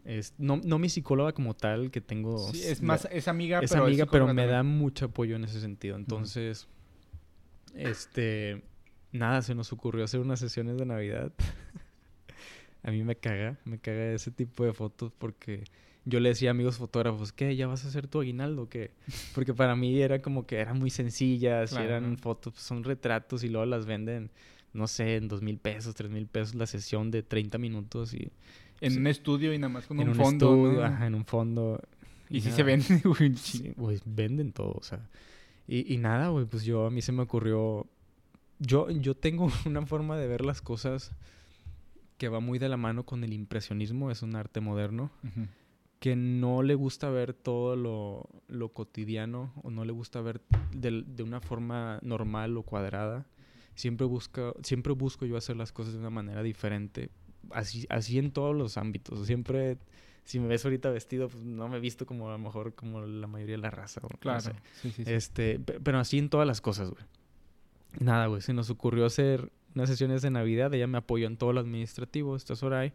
es, 0.05 0.35
no, 0.37 0.61
no 0.63 0.77
mi 0.77 0.89
psicóloga 0.89 1.33
como 1.33 1.55
tal, 1.55 1.89
que 1.89 2.01
tengo... 2.01 2.37
Sí, 2.51 2.63
es 2.63 2.81
más, 2.81 3.07
es 3.11 3.27
amiga, 3.27 3.59
es 3.59 3.71
pero 3.71 3.85
amiga, 3.85 4.05
pero 4.05 4.33
me 4.33 4.45
da 4.45 4.63
mucho 4.63 5.05
apoyo 5.05 5.35
en 5.35 5.45
ese 5.45 5.59
sentido. 5.61 5.95
Entonces, 5.95 6.67
este, 7.75 8.63
nada, 9.11 9.41
se 9.41 9.55
nos 9.55 9.73
ocurrió 9.73 10.03
hacer 10.03 10.19
unas 10.19 10.39
sesiones 10.39 10.77
de 10.77 10.85
Navidad. 10.85 11.31
a 12.83 12.91
mí 12.91 13.03
me 13.03 13.15
caga, 13.15 13.57
me 13.65 13.79
caga 13.79 14.11
ese 14.11 14.31
tipo 14.31 14.63
de 14.63 14.73
fotos 14.73 15.11
porque 15.17 15.63
yo 16.05 16.19
le 16.19 16.29
decía 16.29 16.49
a 16.49 16.51
amigos 16.51 16.77
fotógrafos, 16.77 17.31
¿qué? 17.31 17.55
¿Ya 17.55 17.67
vas 17.67 17.85
a 17.85 17.87
hacer 17.87 18.07
tu 18.07 18.19
aguinaldo? 18.19 18.67
¿Qué? 18.67 18.91
Porque 19.33 19.53
para 19.53 19.75
mí 19.75 20.01
era 20.01 20.21
como 20.21 20.45
que 20.45 20.57
eran 20.57 20.77
muy 20.77 20.89
sencillas, 20.89 21.71
y 21.73 21.77
eran 21.77 22.17
fotos, 22.17 22.55
son 22.55 22.83
retratos 22.83 23.43
y 23.43 23.49
luego 23.49 23.65
las 23.65 23.85
venden, 23.85 24.29
no 24.73 24.87
sé, 24.87 25.15
en 25.15 25.27
dos 25.27 25.41
mil 25.41 25.57
pesos, 25.57 25.95
tres 25.95 26.11
mil 26.11 26.27
pesos 26.27 26.55
la 26.55 26.65
sesión 26.65 27.11
de 27.11 27.23
30 27.23 27.57
minutos 27.57 28.13
y 28.13 28.31
En 28.81 28.97
un 28.97 29.07
estudio 29.07 29.53
y 29.53 29.57
nada 29.57 29.71
más 29.71 29.85
con 29.85 29.99
en 29.99 30.09
un, 30.09 30.19
un 30.19 30.25
fondo, 30.25 30.55
estudio, 30.55 30.79
¿no? 30.79 30.83
ajá, 30.85 31.07
en 31.07 31.15
un 31.15 31.25
fondo. 31.25 31.81
Y 32.29 32.41
si 32.41 32.47
nada. 32.47 32.55
se 32.55 32.63
vende, 32.63 33.01
güey, 33.03 33.35
Sí, 33.35 33.73
pues 33.77 34.01
venden 34.05 34.51
todo, 34.51 34.73
o 34.73 34.83
sea. 34.83 35.07
Y, 35.67 35.93
y 35.93 35.97
nada, 35.97 36.29
güey, 36.29 36.45
pues 36.45 36.63
yo 36.63 36.85
a 36.87 36.91
mí 36.91 37.01
se 37.01 37.11
me 37.11 37.21
ocurrió. 37.21 37.87
Yo, 38.59 38.89
yo 38.89 39.15
tengo 39.15 39.49
una 39.65 39.85
forma 39.85 40.17
de 40.17 40.27
ver 40.27 40.43
las 40.43 40.61
cosas 40.61 41.11
que 42.17 42.29
va 42.29 42.39
muy 42.39 42.59
de 42.59 42.69
la 42.69 42.77
mano 42.77 43.05
con 43.05 43.23
el 43.23 43.33
impresionismo, 43.33 44.09
es 44.09 44.21
un 44.21 44.35
arte 44.35 44.61
moderno, 44.61 45.11
que 45.99 46.15
no 46.15 46.63
le 46.63 46.75
gusta 46.75 47.09
ver 47.09 47.33
todo 47.33 47.75
lo, 47.75 48.29
lo 48.47 48.69
cotidiano 48.69 49.51
o 49.61 49.71
no 49.71 49.83
le 49.83 49.91
gusta 49.91 50.21
ver 50.21 50.41
de, 50.73 51.03
de, 51.05 51.23
una 51.23 51.41
forma 51.41 51.99
normal 52.01 52.55
o 52.57 52.63
cuadrada. 52.63 53.25
Siempre, 53.75 54.05
busca, 54.05 54.53
siempre 54.63 54.93
busco 54.93 55.25
yo 55.25 55.37
hacer 55.37 55.55
las 55.55 55.71
cosas 55.71 55.93
de 55.93 55.99
una 55.99 56.09
manera 56.09 56.43
diferente. 56.43 57.09
Así, 57.51 57.85
así 57.89 58.19
en 58.19 58.31
todos 58.31 58.55
los 58.55 58.77
ámbitos. 58.77 59.25
Siempre, 59.25 59.77
si 60.23 60.39
me 60.39 60.47
ves 60.47 60.63
ahorita 60.63 60.89
vestido, 60.89 61.27
pues 61.29 61.43
no 61.43 61.67
me 61.67 61.77
he 61.77 61.79
visto 61.79 62.05
como 62.05 62.29
a 62.29 62.33
lo 62.33 62.37
mejor 62.37 62.75
como 62.75 63.01
la 63.01 63.27
mayoría 63.27 63.55
de 63.55 63.61
la 63.61 63.71
raza. 63.71 64.01
Claro. 64.19 64.41
sí, 64.81 64.91
sí, 64.91 65.03
sí. 65.03 65.11
Este, 65.11 65.59
pero 65.59 65.99
así 65.99 66.19
en 66.19 66.29
todas 66.29 66.47
las 66.47 66.61
cosas, 66.61 66.89
güey. 66.89 67.03
Nada, 67.99 68.27
güey. 68.27 68.41
Se 68.41 68.53
nos 68.53 68.69
ocurrió 68.69 69.05
hacer 69.05 69.51
unas 69.75 69.89
sesiones 69.89 70.21
de 70.21 70.31
Navidad. 70.31 70.73
Ella 70.73 70.87
me 70.87 70.97
apoyó 70.97 71.27
en 71.27 71.37
todo 71.37 71.53
lo 71.53 71.59
administrativo. 71.59 72.35
Esta 72.35 72.53
es 72.53 72.59
Soray. 72.59 72.93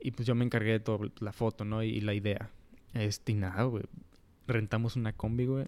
Y 0.00 0.10
pues 0.12 0.26
yo 0.26 0.34
me 0.34 0.44
encargué 0.44 0.72
de 0.72 0.80
toda 0.80 1.08
la 1.20 1.32
foto, 1.32 1.64
¿no? 1.64 1.82
Y, 1.82 2.00
la 2.00 2.14
idea. 2.14 2.50
Este, 2.94 3.32
y 3.32 3.34
nada, 3.36 3.62
güey. 3.64 3.84
Rentamos 4.46 4.96
una 4.96 5.12
combi, 5.12 5.46
güey. 5.46 5.66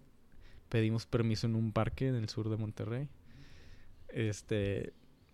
Pedimos 0.69 1.07
permiso 1.07 1.47
en 1.47 1.55
un 1.55 1.73
parque 1.73 2.09
en 2.09 2.17
el 2.17 2.29
sur 2.29 2.49
de 2.49 2.57
Monterrey. 2.57 3.09
Este, 4.15 4.93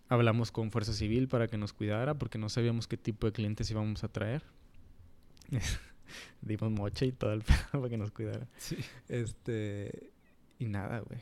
hablamos 0.09 0.51
con 0.51 0.71
Fuerza 0.71 0.93
Civil 0.93 1.27
para 1.27 1.47
que 1.47 1.57
nos 1.57 1.73
cuidara 1.73 2.15
porque 2.15 2.37
no 2.37 2.49
sabíamos 2.49 2.87
qué 2.87 2.97
tipo 2.97 3.27
de 3.27 3.33
clientes 3.33 3.69
íbamos 3.71 4.03
a 4.03 4.07
traer. 4.07 4.43
Dimos 6.41 6.71
mocha 6.71 7.05
y 7.05 7.11
todo 7.11 7.33
el 7.33 7.41
pedo 7.43 7.57
para 7.71 7.89
que 7.89 7.97
nos 7.97 8.11
cuidara. 8.11 8.47
Sí. 8.57 8.77
Este, 9.07 10.11
y 10.59 10.65
nada, 10.65 10.99
güey. 10.99 11.21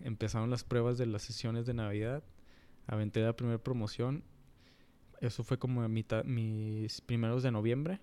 Empezaron 0.00 0.50
las 0.50 0.64
pruebas 0.64 0.98
de 0.98 1.06
las 1.06 1.22
sesiones 1.22 1.64
de 1.64 1.74
Navidad. 1.74 2.22
Aventé 2.86 3.20
la 3.20 3.34
primera 3.34 3.58
promoción 3.58 4.22
eso 5.20 5.44
fue 5.44 5.58
como 5.58 5.82
a 5.82 5.88
mitad, 5.88 6.24
mis 6.24 7.00
primeros 7.00 7.42
de 7.42 7.50
noviembre. 7.50 8.00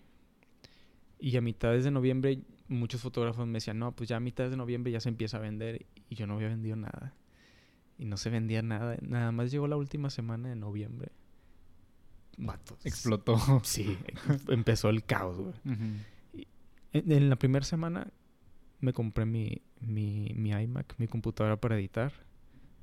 Y 1.19 1.37
a 1.37 1.41
mitades 1.41 1.83
de 1.83 1.91
noviembre 1.91 2.41
muchos 2.67 3.01
fotógrafos 3.01 3.45
me 3.45 3.53
decían, 3.53 3.79
no, 3.79 3.95
pues 3.95 4.09
ya 4.09 4.17
a 4.17 4.19
mitades 4.19 4.51
de 4.51 4.57
noviembre 4.57 4.91
ya 4.91 4.99
se 4.99 5.09
empieza 5.09 5.37
a 5.37 5.39
vender. 5.39 5.85
Y 6.09 6.15
yo 6.15 6.27
no 6.27 6.35
había 6.35 6.49
vendido 6.49 6.75
nada. 6.75 7.13
Y 8.03 8.05
no 8.05 8.17
se 8.17 8.29
vendía 8.29 8.61
nada. 8.61 8.97
Nada 9.01 9.31
más 9.31 9.49
llegó 9.49 9.65
la 9.65 9.77
última 9.77 10.09
semana 10.09 10.49
de 10.49 10.57
noviembre. 10.57 11.13
Vatos. 12.35 12.85
Explotó. 12.85 13.37
Sí, 13.63 13.97
empezó 14.49 14.89
el 14.89 15.05
caos, 15.05 15.37
güey. 15.37 15.53
en, 16.91 17.29
la 17.29 17.37
primera 17.37 17.63
semana 17.63 18.11
me 18.81 18.91
compré 18.91 19.23
mi, 19.23 19.61
mi, 19.79 20.33
mi 20.35 20.51
iMac, 20.51 20.95
mi 20.97 21.07
computadora 21.07 21.55
para 21.55 21.77
editar. 21.77 22.11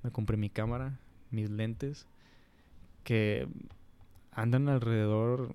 Me 0.03 0.11
compré 0.11 0.39
mi 0.39 0.49
cámara, 0.49 0.99
mis 1.31 1.51
lentes. 1.51 2.07
Que 3.05 3.47
andan 4.33 4.71
alrededor. 4.71 5.55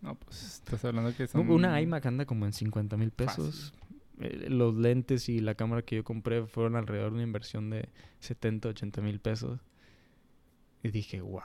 No, 0.00 0.16
pues 0.16 0.54
estás 0.54 0.84
hablando 0.84 1.14
que 1.14 1.28
son. 1.28 1.48
Una 1.48 1.80
iMac 1.80 2.04
anda 2.04 2.26
como 2.26 2.46
en 2.46 2.52
50 2.52 2.96
mil 2.96 3.12
pesos. 3.12 3.72
Eh, 4.20 4.46
los 4.48 4.74
lentes 4.74 5.28
y 5.28 5.40
la 5.40 5.54
cámara 5.54 5.82
que 5.82 5.96
yo 5.96 6.04
compré 6.04 6.46
fueron 6.46 6.76
alrededor 6.76 7.10
de 7.10 7.16
una 7.16 7.24
inversión 7.24 7.70
de 7.70 7.88
70, 8.20 8.70
80 8.70 9.00
mil 9.00 9.20
pesos. 9.20 9.60
Y 10.82 10.90
dije, 10.90 11.20
wow, 11.20 11.42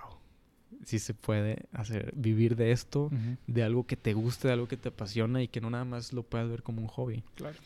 si 0.84 1.00
se 1.00 1.14
puede 1.14 1.66
hacer, 1.72 2.14
vivir 2.16 2.56
de 2.56 2.72
esto, 2.72 3.10
de 3.48 3.64
algo 3.64 3.86
que 3.86 3.96
te 3.96 4.14
guste, 4.14 4.48
de 4.48 4.54
algo 4.54 4.68
que 4.68 4.78
te 4.78 4.90
apasiona 4.90 5.42
y 5.42 5.48
que 5.48 5.62
no 5.62 5.70
nada 5.70 5.86
más 5.86 6.14
lo 6.14 6.24
puedas 6.24 6.50
ver 6.50 6.64
como 6.64 6.82
un 6.82 6.88
hobby. 6.88 7.24
Claro. 7.36 7.58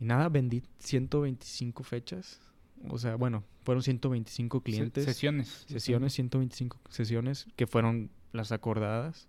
Y 0.00 0.04
nada, 0.04 0.28
vendí 0.28 0.62
125 0.78 1.84
fechas. 1.84 2.40
O 2.88 2.98
sea, 2.98 3.14
bueno, 3.14 3.44
fueron 3.64 3.82
125 3.82 4.60
clientes. 4.62 5.04
sesiones. 5.04 5.64
Sesiones, 5.68 6.12
125 6.14 6.80
sesiones, 6.88 7.46
que 7.56 7.66
fueron 7.66 8.10
las 8.32 8.50
acordadas. 8.50 9.28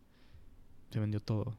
Se 0.90 1.00
vendió 1.00 1.20
todo. 1.20 1.58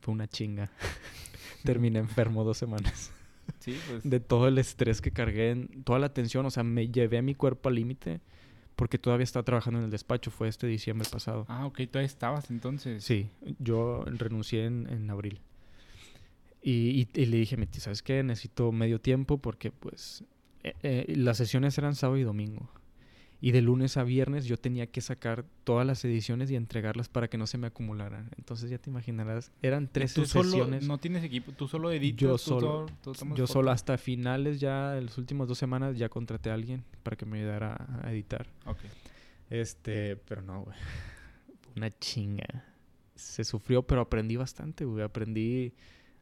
Fue 0.00 0.12
una 0.12 0.26
chinga. 0.26 0.70
Terminé 1.64 1.98
enfermo 1.98 2.44
dos 2.44 2.58
semanas. 2.58 3.10
Sí, 3.58 3.78
pues. 3.88 4.02
De 4.08 4.20
todo 4.20 4.48
el 4.48 4.58
estrés 4.58 5.00
que 5.00 5.10
cargué, 5.10 5.50
en, 5.50 5.82
toda 5.84 5.98
la 5.98 6.12
tensión. 6.12 6.46
O 6.46 6.50
sea, 6.50 6.62
me 6.62 6.88
llevé 6.88 7.18
a 7.18 7.22
mi 7.22 7.34
cuerpo 7.34 7.68
al 7.68 7.74
límite 7.74 8.20
porque 8.76 8.98
todavía 8.98 9.24
estaba 9.24 9.42
trabajando 9.42 9.80
en 9.80 9.86
el 9.86 9.90
despacho. 9.90 10.30
Fue 10.30 10.48
este 10.48 10.66
diciembre 10.66 11.08
pasado. 11.10 11.44
Ah, 11.48 11.66
ok. 11.66 11.82
Todavía 11.90 12.06
estabas 12.06 12.50
entonces. 12.50 13.04
Sí. 13.04 13.28
Yo 13.58 14.04
renuncié 14.06 14.66
en, 14.66 14.88
en 14.90 15.10
abril. 15.10 15.40
Y, 16.62 17.08
y, 17.14 17.20
y, 17.20 17.26
le 17.26 17.36
dije, 17.36 17.58
¿sabes 17.72 18.02
qué? 18.02 18.22
Necesito 18.22 18.72
medio 18.72 18.98
tiempo 18.98 19.36
porque, 19.36 19.70
pues, 19.70 20.24
eh, 20.62 20.74
eh, 20.82 21.14
las 21.16 21.36
sesiones 21.36 21.76
eran 21.76 21.94
sábado 21.94 22.18
y 22.18 22.22
domingo. 22.22 22.70
Y 23.44 23.52
de 23.52 23.60
lunes 23.60 23.98
a 23.98 24.04
viernes 24.04 24.46
yo 24.46 24.56
tenía 24.56 24.86
que 24.86 25.02
sacar 25.02 25.44
todas 25.64 25.86
las 25.86 26.02
ediciones 26.02 26.50
y 26.50 26.56
entregarlas 26.56 27.10
para 27.10 27.28
que 27.28 27.36
no 27.36 27.46
se 27.46 27.58
me 27.58 27.66
acumularan. 27.66 28.30
Entonces 28.38 28.70
ya 28.70 28.78
te 28.78 28.88
imaginarás, 28.88 29.52
eran 29.60 29.86
tres 29.86 30.12
sesiones. 30.12 30.86
¿No 30.86 30.96
tienes 30.96 31.22
equipo? 31.22 31.52
¿Tú 31.52 31.68
solo 31.68 31.92
editas? 31.92 32.20
Yo 32.22 32.38
solo. 32.38 32.86
yo 33.34 33.46
solo 33.46 33.70
hasta 33.70 33.98
finales 33.98 34.60
ya, 34.60 34.96
en 34.96 35.04
las 35.04 35.18
últimas 35.18 35.46
dos 35.46 35.58
semanas 35.58 35.98
ya 35.98 36.08
contraté 36.08 36.48
a 36.48 36.54
alguien 36.54 36.84
para 37.02 37.18
que 37.18 37.26
me 37.26 37.40
ayudara 37.40 38.00
a 38.02 38.10
editar. 38.12 38.46
Ok. 38.64 38.78
Este, 39.50 40.16
pero 40.16 40.40
no, 40.40 40.62
güey. 40.62 40.76
Una 41.76 41.90
chinga. 41.98 42.64
Se 43.14 43.44
sufrió, 43.44 43.82
pero 43.82 44.00
aprendí 44.00 44.36
bastante, 44.36 44.86
güey. 44.86 45.04
Aprendí 45.04 45.74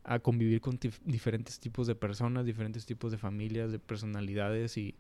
a 0.03 0.19
convivir 0.19 0.61
con 0.61 0.77
diferentes 1.05 1.61
tipos 1.61 1.87
de 1.87 1.95
personas, 1.95 2.45
diferentes 2.45 2.85
tipos 2.85 3.13
de 3.13 3.19
familias, 3.19 3.71
de 3.71 3.79
personalidades 3.79 4.77
y, 4.77 4.97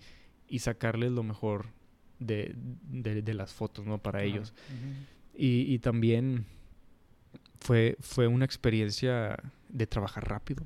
y 0.46 0.61
sacarles 0.61 1.11
lo 1.11 1.24
mejor 1.24 1.82
de, 2.26 2.54
de, 2.90 3.35
las 3.35 3.52
fotos, 3.52 3.87
¿no? 3.87 3.98
Para 3.98 4.22
ellos. 4.22 4.54
y, 5.35 5.72
y, 5.72 5.78
también 5.78 6.46
fue, 7.61 7.96
fue 8.00 8.26
una 8.26 8.44
experiencia 8.44 9.38
de 9.68 9.87
trabajar 9.87 10.28
rápido. 10.28 10.64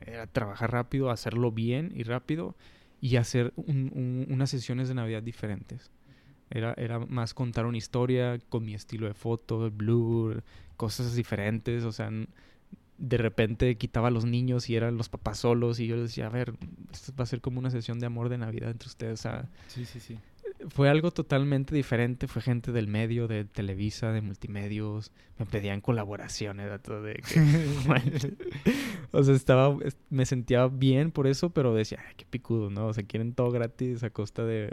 Era 0.00 0.26
trabajar 0.26 0.72
rápido, 0.72 1.10
hacerlo 1.10 1.52
bien 1.52 1.92
y 1.94 2.02
rápido 2.02 2.54
y 3.00 3.16
hacer 3.16 3.52
unas 3.56 4.50
sesiones 4.50 4.88
de 4.88 4.94
Navidad 4.94 5.22
diferentes. 5.22 5.90
Era, 6.50 6.74
era 6.76 6.98
más 7.00 7.34
contar 7.34 7.66
una 7.66 7.76
historia 7.76 8.38
con 8.48 8.64
mi 8.64 8.74
estilo 8.74 9.06
de 9.06 9.14
foto, 9.14 9.70
blur, 9.70 10.42
cosas 10.76 11.14
diferentes, 11.14 11.84
o 11.84 11.92
sea, 11.92 12.10
de 12.96 13.16
repente 13.16 13.76
quitaba 13.76 14.08
a 14.08 14.10
los 14.10 14.24
niños 14.24 14.70
y 14.70 14.76
eran 14.76 14.96
los 14.96 15.08
papás 15.08 15.38
solos 15.38 15.80
y 15.80 15.86
yo 15.86 15.96
les 15.96 16.04
decía, 16.04 16.26
a 16.26 16.30
ver, 16.30 16.54
esto 16.92 17.12
va 17.18 17.24
a 17.24 17.26
ser 17.26 17.40
como 17.40 17.58
una 17.58 17.70
sesión 17.70 17.98
de 17.98 18.06
amor 18.06 18.28
de 18.28 18.38
Navidad 18.38 18.70
entre 18.70 18.88
ustedes. 18.88 19.26
sí, 19.68 19.84
sí, 19.84 20.00
sí. 20.00 20.18
Fue 20.68 20.88
algo 20.88 21.10
totalmente 21.10 21.74
diferente, 21.74 22.28
fue 22.28 22.42
gente 22.42 22.72
del 22.72 22.88
medio, 22.88 23.28
de 23.28 23.44
Televisa, 23.44 24.12
de 24.12 24.20
multimedios, 24.20 25.12
me 25.38 25.46
pedían 25.46 25.80
colaboraciones, 25.80 26.70
todo 26.82 27.02
de 27.02 27.22
o 29.12 29.22
sea, 29.22 29.34
estaba, 29.34 29.76
me 30.10 30.26
sentía 30.26 30.66
bien 30.68 31.10
por 31.10 31.26
eso, 31.26 31.50
pero 31.50 31.74
decía, 31.74 31.98
ay, 32.06 32.14
qué 32.16 32.24
picudo, 32.24 32.70
¿no? 32.70 32.86
O 32.86 32.92
sea, 32.92 33.04
quieren 33.04 33.34
todo 33.34 33.50
gratis 33.50 34.02
a 34.02 34.10
costa 34.10 34.44
de 34.44 34.72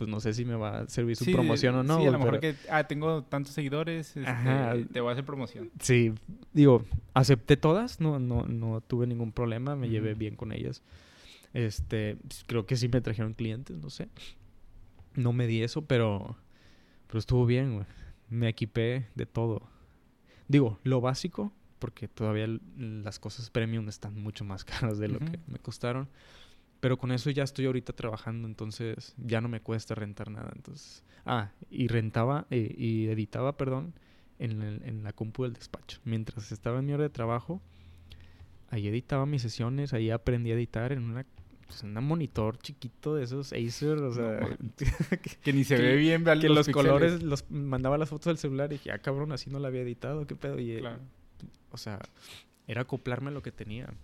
pues 0.00 0.08
no 0.08 0.18
sé 0.18 0.32
si 0.32 0.46
me 0.46 0.54
va 0.54 0.80
a 0.80 0.88
servir 0.88 1.14
su 1.14 1.30
promoción 1.30 1.74
o 1.74 1.82
no. 1.82 1.98
Sí, 1.98 2.06
a 2.06 2.10
lo 2.10 2.18
mejor 2.18 2.40
que, 2.40 2.54
ah, 2.70 2.84
tengo 2.84 3.22
tantos 3.24 3.52
seguidores, 3.52 4.16
este, 4.16 4.86
te 4.90 5.00
voy 5.02 5.10
a 5.10 5.12
hacer 5.12 5.26
promoción. 5.26 5.70
Sí, 5.78 6.14
digo, 6.54 6.86
acepté 7.12 7.58
todas, 7.58 8.00
no, 8.00 8.18
no, 8.18 8.46
no 8.46 8.80
tuve 8.80 9.06
ningún 9.06 9.30
problema, 9.30 9.76
me 9.76 9.90
llevé 9.90 10.14
bien 10.14 10.36
con 10.36 10.52
ellas. 10.52 10.82
Este, 11.52 12.16
creo 12.46 12.64
que 12.64 12.76
sí 12.76 12.88
me 12.88 13.02
trajeron 13.02 13.34
clientes, 13.34 13.76
no 13.76 13.90
sé. 13.90 14.08
No 15.20 15.32
me 15.32 15.46
di 15.46 15.62
eso, 15.62 15.82
pero, 15.82 16.36
pero 17.06 17.18
estuvo 17.18 17.44
bien, 17.46 17.74
güey. 17.74 17.86
Me 18.28 18.48
equipé 18.48 19.08
de 19.14 19.26
todo. 19.26 19.62
Digo, 20.48 20.78
lo 20.82 21.00
básico, 21.00 21.52
porque 21.78 22.08
todavía 22.08 22.46
las 22.76 23.18
cosas 23.18 23.50
premium 23.50 23.88
están 23.88 24.14
mucho 24.20 24.44
más 24.44 24.64
caras 24.64 24.98
de 24.98 25.08
lo 25.08 25.18
que 25.18 25.38
me 25.46 25.58
costaron. 25.58 26.08
Pero 26.80 26.96
con 26.96 27.12
eso 27.12 27.28
ya 27.28 27.42
estoy 27.42 27.66
ahorita 27.66 27.92
trabajando, 27.92 28.48
entonces 28.48 29.14
ya 29.18 29.42
no 29.42 29.48
me 29.48 29.60
cuesta 29.60 29.94
rentar 29.94 30.30
nada. 30.30 30.50
Entonces, 30.54 31.04
ah, 31.26 31.50
y 31.68 31.88
rentaba 31.88 32.46
eh, 32.50 32.74
y 32.76 33.08
editaba, 33.08 33.58
perdón, 33.58 33.92
en, 34.38 34.62
en, 34.62 35.02
la 35.02 35.12
compu 35.12 35.42
del 35.42 35.52
despacho. 35.52 36.00
Mientras 36.04 36.52
estaba 36.52 36.78
en 36.78 36.86
mi 36.86 36.94
hora 36.94 37.02
de 37.02 37.10
trabajo, 37.10 37.60
ahí 38.70 38.88
editaba 38.88 39.26
mis 39.26 39.42
sesiones, 39.42 39.92
ahí 39.92 40.10
aprendí 40.10 40.52
a 40.52 40.54
editar 40.54 40.92
en 40.92 41.02
una 41.02 41.26
pues, 41.70 41.84
un 41.84 41.94
monitor 42.04 42.58
chiquito 42.58 43.14
de 43.14 43.22
esos 43.22 43.52
Acer, 43.52 43.98
o 43.98 44.12
sea, 44.12 44.40
que, 45.44 45.52
ni 45.52 45.62
se 45.62 45.76
ve 45.76 45.94
bien, 45.94 46.24
que 46.24 46.48
los, 46.48 46.68
colores 46.68 47.22
los 47.22 47.48
mandaba 47.48 47.96
las 47.96 48.08
fotos 48.08 48.26
del 48.26 48.38
celular 48.38 48.72
y 48.72 48.74
dije, 48.74 48.90
ah, 48.90 48.98
cabrón, 48.98 49.30
así 49.30 49.50
no 49.50 49.60
la 49.60 49.68
había 49.68 49.82
editado, 49.82 50.26
qué 50.26 50.34
pedo. 50.34 50.58
Y, 50.58 50.82
o 51.70 51.76
sea, 51.76 52.00
era 52.66 52.82
acoplarme 52.82 53.30
a 53.30 53.32
lo 53.32 53.40
que 53.40 53.52
tenía. 53.52 53.94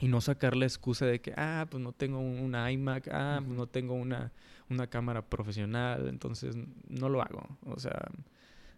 Y 0.00 0.06
no 0.06 0.20
sacar 0.20 0.56
la 0.56 0.64
excusa 0.64 1.06
de 1.06 1.20
que, 1.20 1.34
ah, 1.36 1.66
pues 1.68 1.82
no 1.82 1.92
tengo 1.92 2.20
una 2.20 2.70
iMac, 2.70 3.08
ah, 3.10 3.40
pues 3.44 3.56
no 3.56 3.66
tengo 3.66 3.94
una, 3.94 4.32
una 4.70 4.86
cámara 4.86 5.22
profesional, 5.22 6.06
entonces 6.08 6.56
no 6.88 7.08
lo 7.08 7.20
hago. 7.20 7.58
O 7.66 7.80
sea, 7.80 8.12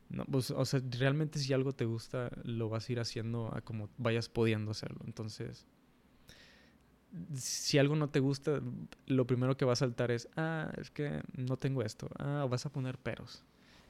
no, 0.09 0.25
pues, 0.25 0.51
o 0.51 0.65
sea, 0.65 0.81
realmente 0.99 1.39
si 1.39 1.53
algo 1.53 1.73
te 1.73 1.85
gusta, 1.85 2.31
lo 2.43 2.71
vas 2.71 2.89
a 2.89 2.93
ir 2.93 3.01
haciendo 3.01 3.55
a 3.55 3.61
como 3.61 3.91
vayas 3.99 4.31
pudiendo 4.31 4.71
hacerlo. 4.71 5.01
Entonces, 5.05 5.67
si 7.35 7.79
algo 7.79 7.97
no 7.97 8.09
te 8.09 8.21
gusta, 8.21 8.61
lo 9.07 9.27
primero 9.27 9.57
que 9.57 9.65
va 9.65 9.73
a 9.75 9.77
saltar 9.77 10.11
es, 10.11 10.29
ah, 10.37 10.73
es 10.81 10.91
que 10.91 11.23
no 11.37 11.57
tengo 11.57 11.83
esto. 11.83 12.09
Ah, 12.19 12.47
vas 12.49 12.67
a 12.67 12.71
poner 12.73 12.99
peros. 12.99 13.43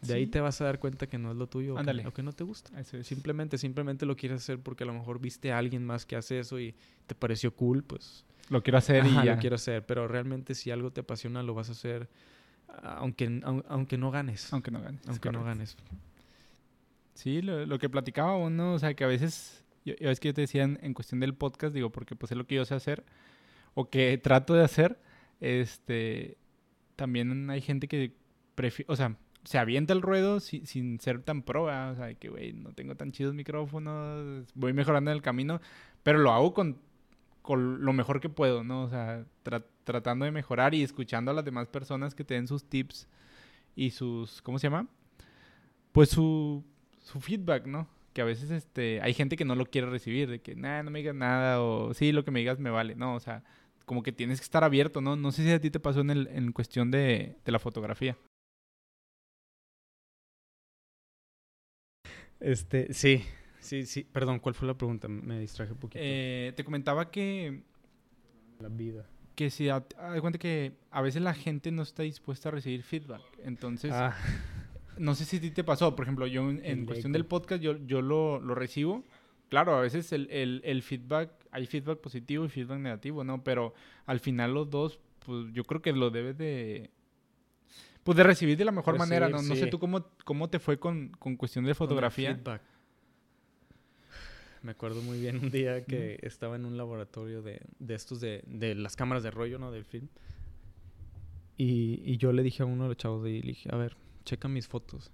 De 0.03 0.13
ahí 0.13 0.27
te 0.27 0.39
vas 0.41 0.61
a 0.61 0.65
dar 0.65 0.79
cuenta 0.81 1.07
que 1.07 1.17
no 1.17 1.31
es 1.31 1.37
lo 1.39 1.47
tuyo 1.47 1.73
o 1.73 1.77
que- 1.77 1.81
Ándale. 1.81 2.07
o 2.07 2.13
que 2.13 2.23
no 2.23 2.33
te 2.35 2.45
gusta. 2.45 2.79
Eso 2.79 2.99
es. 2.99 3.07
Simplemente, 3.07 3.57
simplemente 3.57 4.05
lo 4.05 4.17
quieres 4.17 4.43
hacer 4.43 4.59
porque 4.59 4.85
a 4.85 4.87
lo 4.87 4.93
mejor 4.93 5.19
viste 5.19 5.51
a 5.51 5.57
alguien 5.57 5.83
más 5.87 6.05
que 6.05 6.15
hace 6.17 6.41
eso 6.41 6.61
y 6.61 6.75
te 7.07 7.15
pareció 7.15 7.55
cool, 7.55 7.83
pues 7.83 8.27
Lo 8.51 8.63
quiero 8.63 8.77
hacer 8.77 9.01
ajá, 9.03 9.23
y 9.23 9.27
ya. 9.27 9.35
lo 9.35 9.41
quiero 9.41 9.57
hacer. 9.57 9.87
Pero 9.87 10.07
realmente 10.07 10.55
si 10.55 10.71
algo 10.71 10.91
te 10.91 11.01
apasiona, 11.01 11.43
lo 11.43 11.55
vas 11.55 11.71
a 11.71 11.73
hacer 11.73 12.11
aunque, 12.83 13.27
aun- 13.45 13.65
aunque 13.69 13.97
no 13.97 14.11
ganes. 14.11 14.53
Aunque 14.53 14.71
no 14.71 14.83
ganes. 14.83 15.01
es 15.03 15.09
Aunque 15.09 15.31
no 15.33 15.43
ganes. 15.43 15.75
Sí, 17.15 17.41
lo, 17.41 17.65
lo 17.65 17.79
que 17.79 17.89
platicaba 17.89 18.37
uno, 18.37 18.75
o 18.75 18.79
sea, 18.79 18.93
que 18.95 19.05
a 19.05 19.07
veces, 19.07 19.64
yo, 19.85 19.95
es 19.99 20.21
que 20.21 20.29
yo 20.29 20.35
te 20.35 20.43
decía 20.43 20.63
en, 20.65 20.95
cuestión 20.95 21.21
del 21.21 21.35
podcast, 21.35 21.75
digo, 21.75 21.91
porque 21.91 22.17
pues 22.17 22.33
es 22.33 22.39
lo 22.39 22.47
que 22.47 22.55
yo 22.57 22.65
sé 22.65 22.75
hacer, 22.75 23.05
o 23.75 23.91
que 23.91 24.17
trato 24.19 24.55
de 24.55 24.65
hacer, 24.65 25.01
este, 25.41 26.37
también 26.97 27.51
hay 27.51 27.61
gente 27.61 27.89
que 27.89 28.15
prefiere, 28.55 28.91
o 28.93 28.97
sea, 28.97 29.17
se 29.45 29.59
avienta 29.59 29.93
el 29.93 30.01
ruedo 30.03 30.41
si- 30.41 30.65
sin 30.65 31.01
ser 31.01 31.21
tan 31.23 31.43
pro, 31.43 31.65
o 31.65 31.95
sea, 31.97 32.15
que, 32.15 32.29
güey, 32.31 32.53
no 32.55 32.73
tengo 32.73 32.95
tan 32.97 33.13
chidos 33.13 33.35
micrófonos, 33.35 34.47
voy 34.55 34.73
mejorando 34.73 35.11
en 35.11 35.17
el 35.17 35.23
camino, 35.23 35.61
pero 36.03 36.19
lo 36.19 36.31
hago 36.33 36.55
con, 36.55 36.79
con 37.43 37.85
lo 37.85 37.93
mejor 37.93 38.21
que 38.21 38.31
puedo, 38.31 38.65
¿no? 38.65 38.85
O 38.85 38.89
sea, 38.89 39.27
tra- 39.45 39.67
tratando 39.85 40.25
de 40.25 40.31
mejorar 40.31 40.75
y 40.75 40.83
escuchando 40.83 41.31
a 41.31 41.35
las 41.35 41.45
demás 41.45 41.69
personas 41.69 42.15
que 42.15 42.25
te 42.25 42.35
den 42.35 42.49
sus 42.49 42.65
tips 42.65 43.07
y 43.77 43.91
sus, 43.91 44.41
¿cómo 44.41 44.59
se 44.59 44.69
llama? 44.69 44.89
Pues 45.93 46.09
su, 46.09 46.65
su 47.03 47.21
feedback, 47.21 47.67
¿no? 47.67 47.87
Que 48.15 48.23
a 48.23 48.25
veces 48.25 48.51
este, 48.51 49.01
hay 49.03 49.13
gente 49.13 49.37
que 49.37 49.45
no 49.45 49.57
lo 49.57 49.67
quiere 49.67 49.91
recibir, 49.91 50.31
de 50.31 50.41
que, 50.41 50.55
nah, 50.55 50.83
no 50.83 50.91
me 50.91 51.01
digas 51.01 51.15
nada, 51.15 51.61
o 51.61 51.93
sí, 51.93 52.13
lo 52.13 52.25
que 52.25 52.31
me 52.31 52.39
digas 52.39 52.59
me 52.59 52.71
vale, 52.71 52.95
no, 52.95 53.15
o 53.17 53.21
sea, 53.21 53.43
como 53.85 54.03
que 54.03 54.13
tienes 54.13 54.41
que 54.41 54.45
estar 54.45 54.65
abierto, 54.65 55.01
¿no? 55.01 55.17
No 55.17 55.33
sé 55.33 55.43
si 55.43 55.51
a 55.51 55.61
ti 55.61 55.71
te 55.71 55.81
pasó 55.81 56.01
en, 56.01 56.11
el, 56.11 56.29
en 56.29 56.53
cuestión 56.53 56.91
de, 56.91 57.37
de 57.45 57.53
la 57.53 57.59
fotografía. 57.59 58.17
Este, 62.41 62.93
sí, 62.93 63.25
sí, 63.59 63.87
sí. 63.87 64.05
Perdón, 64.05 64.39
¿cuál 64.39 64.55
fue 64.55 64.69
la 64.69 64.75
pregunta? 64.75 65.09
Me 65.09 65.41
distraje 65.41 65.73
un 65.73 65.79
poquito. 65.79 65.99
Eh, 66.03 66.53
te 66.57 66.63
comentaba 66.63 67.11
que, 67.11 67.63
la 68.61 68.69
vida. 68.69 69.07
que 69.35 69.51
si, 69.51 69.69
haz 69.71 69.85
cuenta 70.21 70.39
que 70.39 70.77
a 70.91 71.03
veces 71.03 71.23
la 71.23 71.35
gente 71.35 71.73
no 71.73 71.83
está 71.83 72.03
dispuesta 72.03 72.51
a 72.51 72.53
recibir 72.53 72.83
feedback, 72.83 73.23
entonces... 73.43 73.93
Ah, 73.93 74.17
No 74.99 75.15
sé 75.15 75.25
si 75.25 75.39
a 75.39 75.41
ti 75.41 75.51
te 75.51 75.65
pasó, 75.65 75.95
por 75.97 76.05
ejemplo, 76.05 76.27
yo 76.27 76.49
en, 76.51 76.87
cuestión 76.87 77.13
del 77.13 77.27
podcast, 77.27 77.63
yo, 77.63 77.77
yo 77.87 78.03
lo, 78.03 78.41
lo 78.41 78.55
recibo. 78.55 79.05
Claro, 79.49 79.77
a 79.77 79.81
veces 79.81 80.13
el, 80.13 80.29
el, 80.31 80.61
el 80.65 80.83
feedback, 80.83 81.31
hay 81.51 81.67
feedback 81.67 82.01
positivo 82.01 82.45
y 82.45 82.49
feedback 82.49 82.79
negativo, 82.79 83.25
¿no? 83.25 83.45
Pero 83.45 83.75
al 84.07 84.21
final 84.21 84.55
los 84.55 84.71
dos, 84.71 84.99
pues 85.25 85.53
yo 85.53 85.65
creo 85.65 85.83
que 85.83 85.93
lo 85.93 86.11
debes 86.11 86.37
de... 86.39 86.91
Pues 88.03 88.17
de 88.17 88.23
recibir 88.23 88.57
de 88.57 88.65
la 88.65 88.73
mejor 88.73 88.99
manera, 88.99 89.29
¿no? 89.29 89.41
No 89.41 89.55
sé 89.55 89.67
tú 89.67 89.79
cómo, 89.79 90.07
cómo 90.25 90.51
te 90.51 90.59
fue 90.59 90.79
con, 90.79 91.09
con 91.19 91.37
cuestión 91.37 91.65
de 91.65 91.71
con 91.71 91.87
fotografía. 91.87 92.35
feedback. 92.35 92.63
Me 94.63 94.73
acuerdo 94.73 95.03
muy 95.03 95.21
bien 95.21 95.39
un 95.39 95.51
día 95.51 95.85
que 95.85 96.19
estaba 96.23 96.57
en 96.57 96.65
un 96.65 96.77
laboratorio 96.77 97.43
de, 97.43 97.61
de 97.79 97.95
estos 97.95 98.21
de, 98.21 98.43
de 98.47 98.75
las 98.75 98.97
cámaras 98.97 99.23
de 99.23 99.31
rollo, 99.31 99.59
¿no? 99.59 99.71
Del 99.71 99.85
film. 99.85 100.09
Y, 101.57 102.03
y 102.05 102.17
yo 102.17 102.33
le 102.33 102.43
dije 102.43 102.63
a 102.63 102.67
uno 102.67 102.85
de 102.85 102.89
los 102.89 102.97
chavos 102.97 103.23
de 103.23 103.31
ahí, 103.31 103.41
le 103.43 103.49
dije, 103.49 103.69
a 103.73 103.77
ver, 103.77 103.97
checa 104.25 104.49
mis 104.49 104.69
fotos. 104.69 105.11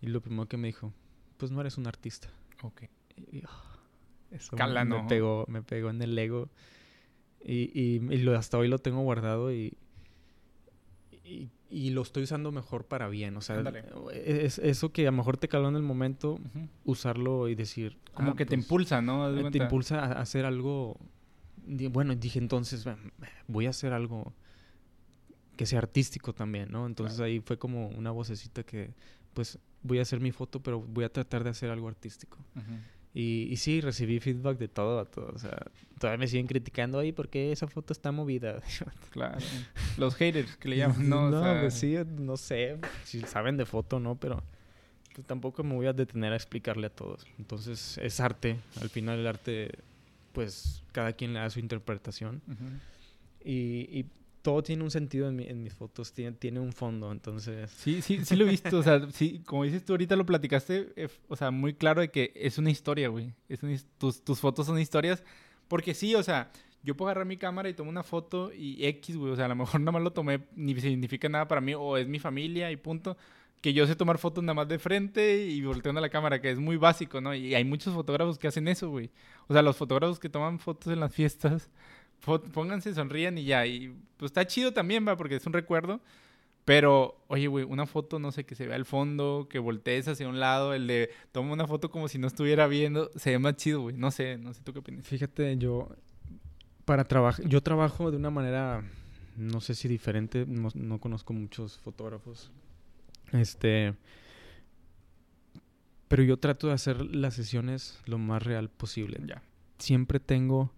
Y 0.00 0.06
lo 0.08 0.20
primero 0.20 0.46
que 0.46 0.56
me 0.56 0.68
dijo, 0.68 0.92
pues 1.36 1.50
no 1.50 1.60
eres 1.60 1.76
un 1.78 1.86
artista. 1.86 2.28
Ok. 2.62 2.82
Y, 3.16 3.42
ah, 3.46 3.78
eso 4.30 4.52
me- 4.52 4.58
Cala, 4.58 4.84
me, 4.84 5.02
¿no? 5.02 5.06
pegó, 5.08 5.44
me 5.48 5.62
pegó 5.62 5.90
en 5.90 6.00
el 6.02 6.18
ego. 6.18 6.48
Y, 7.44 7.70
y, 7.78 7.96
y 8.12 8.18
lo, 8.18 8.36
hasta 8.36 8.58
hoy 8.58 8.68
lo 8.68 8.78
tengo 8.78 9.00
guardado 9.02 9.52
y, 9.52 9.76
y, 11.24 11.50
y 11.70 11.90
lo 11.90 12.02
estoy 12.02 12.22
usando 12.24 12.52
mejor 12.52 12.84
para 12.86 13.08
bien. 13.08 13.36
O 13.36 13.40
sea, 13.40 13.56
Ándale. 13.58 13.84
es, 14.12 14.58
eso 14.58 14.92
que 14.92 15.02
a 15.06 15.10
lo 15.10 15.16
mejor 15.16 15.36
te 15.36 15.48
caló 15.48 15.68
en 15.68 15.76
el 15.76 15.82
momento, 15.82 16.38
usarlo 16.84 17.48
y 17.48 17.54
decir... 17.54 17.98
Como 18.14 18.32
ah, 18.32 18.36
que 18.36 18.44
te 18.46 18.56
pues, 18.56 18.64
impulsa, 18.64 19.02
¿no? 19.02 19.28
Eh, 19.36 19.50
Te 19.50 19.58
impulsa 19.58 20.00
a 20.04 20.20
hacer 20.20 20.44
algo... 20.44 20.98
Bueno, 21.90 22.14
dije 22.14 22.38
entonces, 22.38 22.84
"Bueno, 22.84 23.02
voy 23.46 23.66
a 23.66 23.70
hacer 23.70 23.92
algo 23.92 24.32
que 25.58 25.66
sea 25.66 25.80
artístico 25.80 26.32
también, 26.32 26.70
¿no? 26.70 26.86
Entonces 26.86 27.16
Claro. 27.16 27.26
ahí 27.26 27.40
fue 27.40 27.58
como 27.58 27.88
una 27.88 28.12
vocecita 28.12 28.62
que, 28.62 28.92
pues, 29.34 29.58
voy 29.82 29.98
a 29.98 30.02
hacer 30.02 30.20
mi 30.20 30.30
foto, 30.30 30.60
pero 30.62 30.80
voy 30.80 31.04
a 31.04 31.12
tratar 31.12 31.42
de 31.42 31.50
hacer 31.50 31.68
algo 31.70 31.88
artístico. 31.88 32.38
Ujú. 32.54 32.74
Y, 33.12 33.48
y 33.50 33.56
sí, 33.56 33.80
recibí 33.80 34.20
feedback 34.20 34.56
de 34.58 34.68
todo 34.68 35.00
a 35.00 35.04
todo. 35.04 35.32
O 35.34 35.38
sea, 35.38 35.66
todavía 35.98 36.18
me 36.18 36.28
siguen 36.28 36.46
criticando 36.46 37.00
ahí 37.00 37.10
porque 37.10 37.50
esa 37.50 37.66
foto 37.66 37.92
está 37.92 38.12
movida. 38.12 38.62
Claro. 39.10 39.38
Los 39.96 40.14
haters 40.14 40.56
que 40.56 40.68
le 40.68 40.76
llaman, 40.76 41.08
¿no? 41.08 41.24
O 41.24 41.30
sea, 41.42 41.60
pues 41.60 41.74
sí, 41.74 41.96
no 42.18 42.36
sé 42.36 42.78
si 43.04 43.20
saben 43.22 43.56
de 43.56 43.66
foto 43.66 43.98
no, 43.98 44.14
pero 44.14 44.40
pues 45.12 45.26
tampoco 45.26 45.64
me 45.64 45.74
voy 45.74 45.86
a 45.86 45.92
detener 45.92 46.32
a 46.32 46.36
explicarle 46.36 46.86
a 46.86 46.90
todos. 46.90 47.26
Entonces, 47.38 47.98
es 47.98 48.20
arte. 48.20 48.60
Al 48.80 48.90
final 48.90 49.18
el 49.18 49.26
arte, 49.26 49.72
pues, 50.32 50.84
cada 50.92 51.12
quien 51.14 51.32
le 51.32 51.40
da 51.40 51.50
su 51.50 51.58
interpretación. 51.58 52.42
ujú. 52.46 52.64
Y, 53.44 53.88
y 53.98 54.06
todo 54.48 54.62
tiene 54.62 54.82
un 54.82 54.90
sentido 54.90 55.28
en, 55.28 55.36
mi- 55.36 55.46
en 55.46 55.62
mis 55.62 55.74
fotos, 55.74 56.12
tiene, 56.14 56.32
tiene 56.36 56.58
un 56.60 56.72
fondo. 56.72 57.12
Entonces, 57.12 57.70
Sí, 57.70 58.00
sí, 58.00 58.24
sí 58.24 58.34
lo 58.34 58.46
he 58.46 58.50
visto. 58.50 58.78
O 58.78 58.82
sea, 58.82 59.00
sí, 59.12 59.42
como 59.44 59.64
dices 59.64 59.84
tú 59.84 59.92
ahorita 59.92 60.16
lo 60.16 60.24
platicaste, 60.24 60.92
eh, 60.96 61.08
o 61.28 61.36
sea, 61.36 61.50
muy 61.50 61.74
claro 61.74 62.00
de 62.00 62.10
que 62.10 62.32
es 62.34 62.56
una 62.56 62.70
historia, 62.70 63.08
güey. 63.08 63.34
Es 63.48 63.62
una 63.62 63.76
tus, 63.98 64.22
tus 64.24 64.40
fotos 64.40 64.66
son 64.66 64.78
historias. 64.78 65.22
Porque 65.68 65.92
sí, 65.92 66.14
o 66.14 66.22
sea, 66.22 66.50
yo 66.82 66.96
puedo 66.96 67.10
agarrar 67.10 67.26
mi 67.26 67.36
cámara 67.36 67.68
y 67.68 67.74
tomo 67.74 67.90
una 67.90 68.02
foto 68.02 68.50
y 68.54 68.86
X, 68.86 69.16
güey. 69.18 69.32
O 69.32 69.36
sea, 69.36 69.44
a 69.44 69.48
lo 69.48 69.54
mejor 69.56 69.80
nada 69.80 69.92
más 69.92 70.02
lo 70.02 70.12
tomé, 70.12 70.40
ni 70.56 70.74
significa 70.80 71.28
nada 71.28 71.46
para 71.46 71.60
mí, 71.60 71.74
o 71.74 71.98
es 71.98 72.08
mi 72.08 72.18
familia 72.18 72.70
y 72.72 72.76
punto. 72.76 73.16
Que 73.60 73.72
yo 73.74 73.86
sé 73.86 73.96
tomar 73.96 74.18
fotos 74.18 74.42
nada 74.44 74.54
más 74.54 74.68
de 74.68 74.78
frente 74.78 75.44
y 75.44 75.60
volteando 75.62 76.00
la 76.00 76.08
cámara, 76.08 76.40
que 76.40 76.48
es 76.50 76.58
muy 76.60 76.76
básico, 76.76 77.20
¿no? 77.20 77.34
Y 77.34 77.54
hay 77.56 77.64
muchos 77.64 77.92
fotógrafos 77.92 78.38
que 78.38 78.46
hacen 78.48 78.68
eso, 78.68 78.88
güey. 78.88 79.10
O 79.48 79.52
sea, 79.52 79.62
los 79.62 79.76
fotógrafos 79.76 80.20
que 80.20 80.28
toman 80.28 80.60
fotos 80.60 80.92
en 80.92 81.00
las 81.00 81.12
fiestas, 81.12 81.68
pónganse, 82.52 82.94
sonrían 82.94 83.38
y 83.38 83.44
ya. 83.44 83.66
Y 83.66 83.94
pues 84.16 84.30
está 84.30 84.46
chido 84.46 84.72
también, 84.72 85.06
va, 85.06 85.16
porque 85.16 85.36
es 85.36 85.46
un 85.46 85.52
recuerdo. 85.52 86.00
Pero, 86.64 87.24
oye, 87.28 87.46
güey, 87.46 87.64
una 87.64 87.86
foto, 87.86 88.18
no 88.18 88.30
sé, 88.30 88.44
que 88.44 88.54
se 88.54 88.66
vea 88.66 88.76
el 88.76 88.84
fondo, 88.84 89.46
que 89.48 89.58
voltees 89.58 90.06
hacia 90.06 90.28
un 90.28 90.38
lado, 90.38 90.74
el 90.74 90.86
de 90.86 91.10
toma 91.32 91.54
una 91.54 91.66
foto 91.66 91.90
como 91.90 92.08
si 92.08 92.18
no 92.18 92.26
estuviera 92.26 92.66
viendo, 92.66 93.10
se 93.16 93.30
ve 93.30 93.38
más 93.38 93.56
chido, 93.56 93.80
güey. 93.80 93.96
No 93.96 94.10
sé, 94.10 94.36
no 94.36 94.52
sé 94.52 94.60
tú 94.62 94.74
qué 94.74 94.80
opinas. 94.80 95.06
fíjate, 95.06 95.56
yo 95.56 95.88
para 96.84 97.04
trabajar, 97.04 97.46
yo 97.48 97.62
trabajo 97.62 98.10
de 98.10 98.18
una 98.18 98.30
manera, 98.30 98.82
no 99.36 99.62
sé 99.62 99.74
si 99.74 99.88
diferente, 99.88 100.44
no, 100.46 100.68
no 100.74 101.00
conozco 101.00 101.32
muchos 101.32 101.78
fotógrafos. 101.78 102.50
Este, 103.32 103.94
pero 106.08 106.22
yo 106.22 106.38
trato 106.38 106.66
de 106.66 106.72
hacer 106.72 107.02
las 107.14 107.34
sesiones 107.34 107.98
lo 108.06 108.18
más 108.18 108.42
real 108.42 108.68
posible. 108.68 109.20
Ya. 109.26 109.42
Siempre 109.78 110.20
tengo 110.20 110.72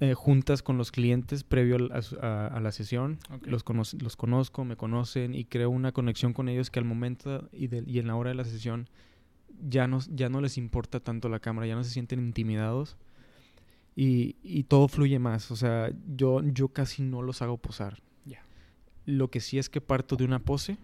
eh, 0.00 0.14
juntas 0.14 0.62
con 0.62 0.78
los 0.78 0.90
clientes 0.92 1.44
previo 1.44 1.92
a, 1.92 2.02
su- 2.02 2.16
a- 2.20 2.46
a 2.48 2.60
la 2.60 2.72
sesión. 2.72 3.18
Los, 3.42 3.62
cono- 3.64 3.82
los 4.00 4.16
conozco, 4.16 4.64
me 4.64 4.76
conocen 4.76 5.34
y 5.34 5.44
creo 5.44 5.70
una 5.70 5.92
conexión 5.92 6.32
con 6.32 6.48
ellos 6.48 6.70
que 6.70 6.78
al 6.78 6.84
momento 6.84 7.48
y, 7.52 7.66
de- 7.68 7.84
y 7.86 7.98
en 7.98 8.06
la 8.06 8.16
hora 8.16 8.30
de 8.30 8.36
la 8.36 8.44
sesión 8.44 8.88
ya 9.68 9.86
no, 9.86 10.00
ya 10.10 10.28
no 10.28 10.40
les 10.40 10.58
importa 10.58 11.00
tanto 11.00 11.28
la 11.28 11.38
cámara, 11.40 11.66
ya 11.66 11.74
no 11.76 11.84
se 11.84 11.90
sienten 11.90 12.18
intimidados 12.20 12.96
y, 13.96 14.36
y 14.42 14.64
todo 14.64 14.88
fluye 14.88 15.18
más. 15.18 15.50
O 15.50 15.56
sea, 15.56 15.90
yo, 16.16 16.42
yo 16.42 16.68
casi 16.68 17.02
no 17.02 17.22
los 17.22 17.42
hago 17.42 17.56
posar. 17.58 18.00
Lo 19.06 19.28
que 19.30 19.40
sí 19.40 19.58
es 19.58 19.68
que 19.68 19.82
parto 19.82 20.16
de 20.16 20.24
una 20.24 20.38
pose 20.38 20.78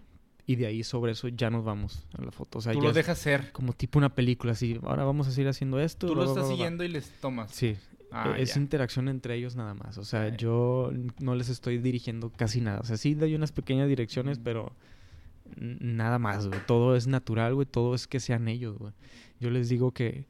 y 0.45 0.55
de 0.55 0.67
ahí 0.67 0.83
sobre 0.83 1.13
eso 1.13 1.27
ya 1.27 1.49
nos 1.49 1.63
vamos 1.65 2.05
a 2.15 2.21
la 2.23 2.31
foto. 2.31 2.59
O 2.59 2.61
sea, 2.61 2.71
Tú 2.73 2.87
es 2.87 2.93
dejas 2.93 3.17
ser. 3.17 3.51
como 3.51 3.73
tipo 3.73 3.97
una 3.97 4.13
película, 4.13 4.51
así, 4.53 4.79
ahora 4.83 5.03
vamos 5.05 5.27
a 5.27 5.31
seguir 5.31 5.47
haciendo 5.47 5.79
esto. 5.79 6.05
Tú 6.05 6.13
va, 6.15 6.25
estás 6.25 6.37
va, 6.37 6.41
va, 6.43 6.47
va". 6.49 6.53
siguiendo 6.53 6.83
y 6.83 6.87
les 6.89 7.09
tomas. 7.19 7.49
Sí, 7.49 7.75
Ah, 8.11 8.35
es 8.37 8.57
interacción 8.57 9.07
entre 9.07 9.35
ellos 9.35 9.55
nada 9.55 9.73
más. 9.73 9.97
O 9.97 10.03
sea, 10.03 10.29
ya. 10.29 10.37
yo 10.37 10.91
no 11.19 11.35
les 11.35 11.49
estoy 11.49 11.77
dirigiendo 11.77 12.29
casi 12.31 12.59
nada. 12.61 12.79
O 12.81 12.83
sea, 12.85 12.97
sí 12.97 13.15
doy 13.15 13.35
unas 13.35 13.51
pequeñas 13.51 13.87
direcciones, 13.87 14.37
Ujú. 14.37 14.43
pero 14.43 14.75
nada 15.57 16.19
más, 16.19 16.47
güey. 16.47 16.59
Todo 16.67 16.95
es 16.95 17.07
natural, 17.07 17.55
güey. 17.55 17.65
Todo 17.65 17.95
es 17.95 18.07
que 18.07 18.19
sean 18.19 18.47
ellos, 18.47 18.77
güey. 18.77 18.93
Yo 19.39 19.49
les 19.49 19.69
digo 19.69 19.91
que, 19.93 20.25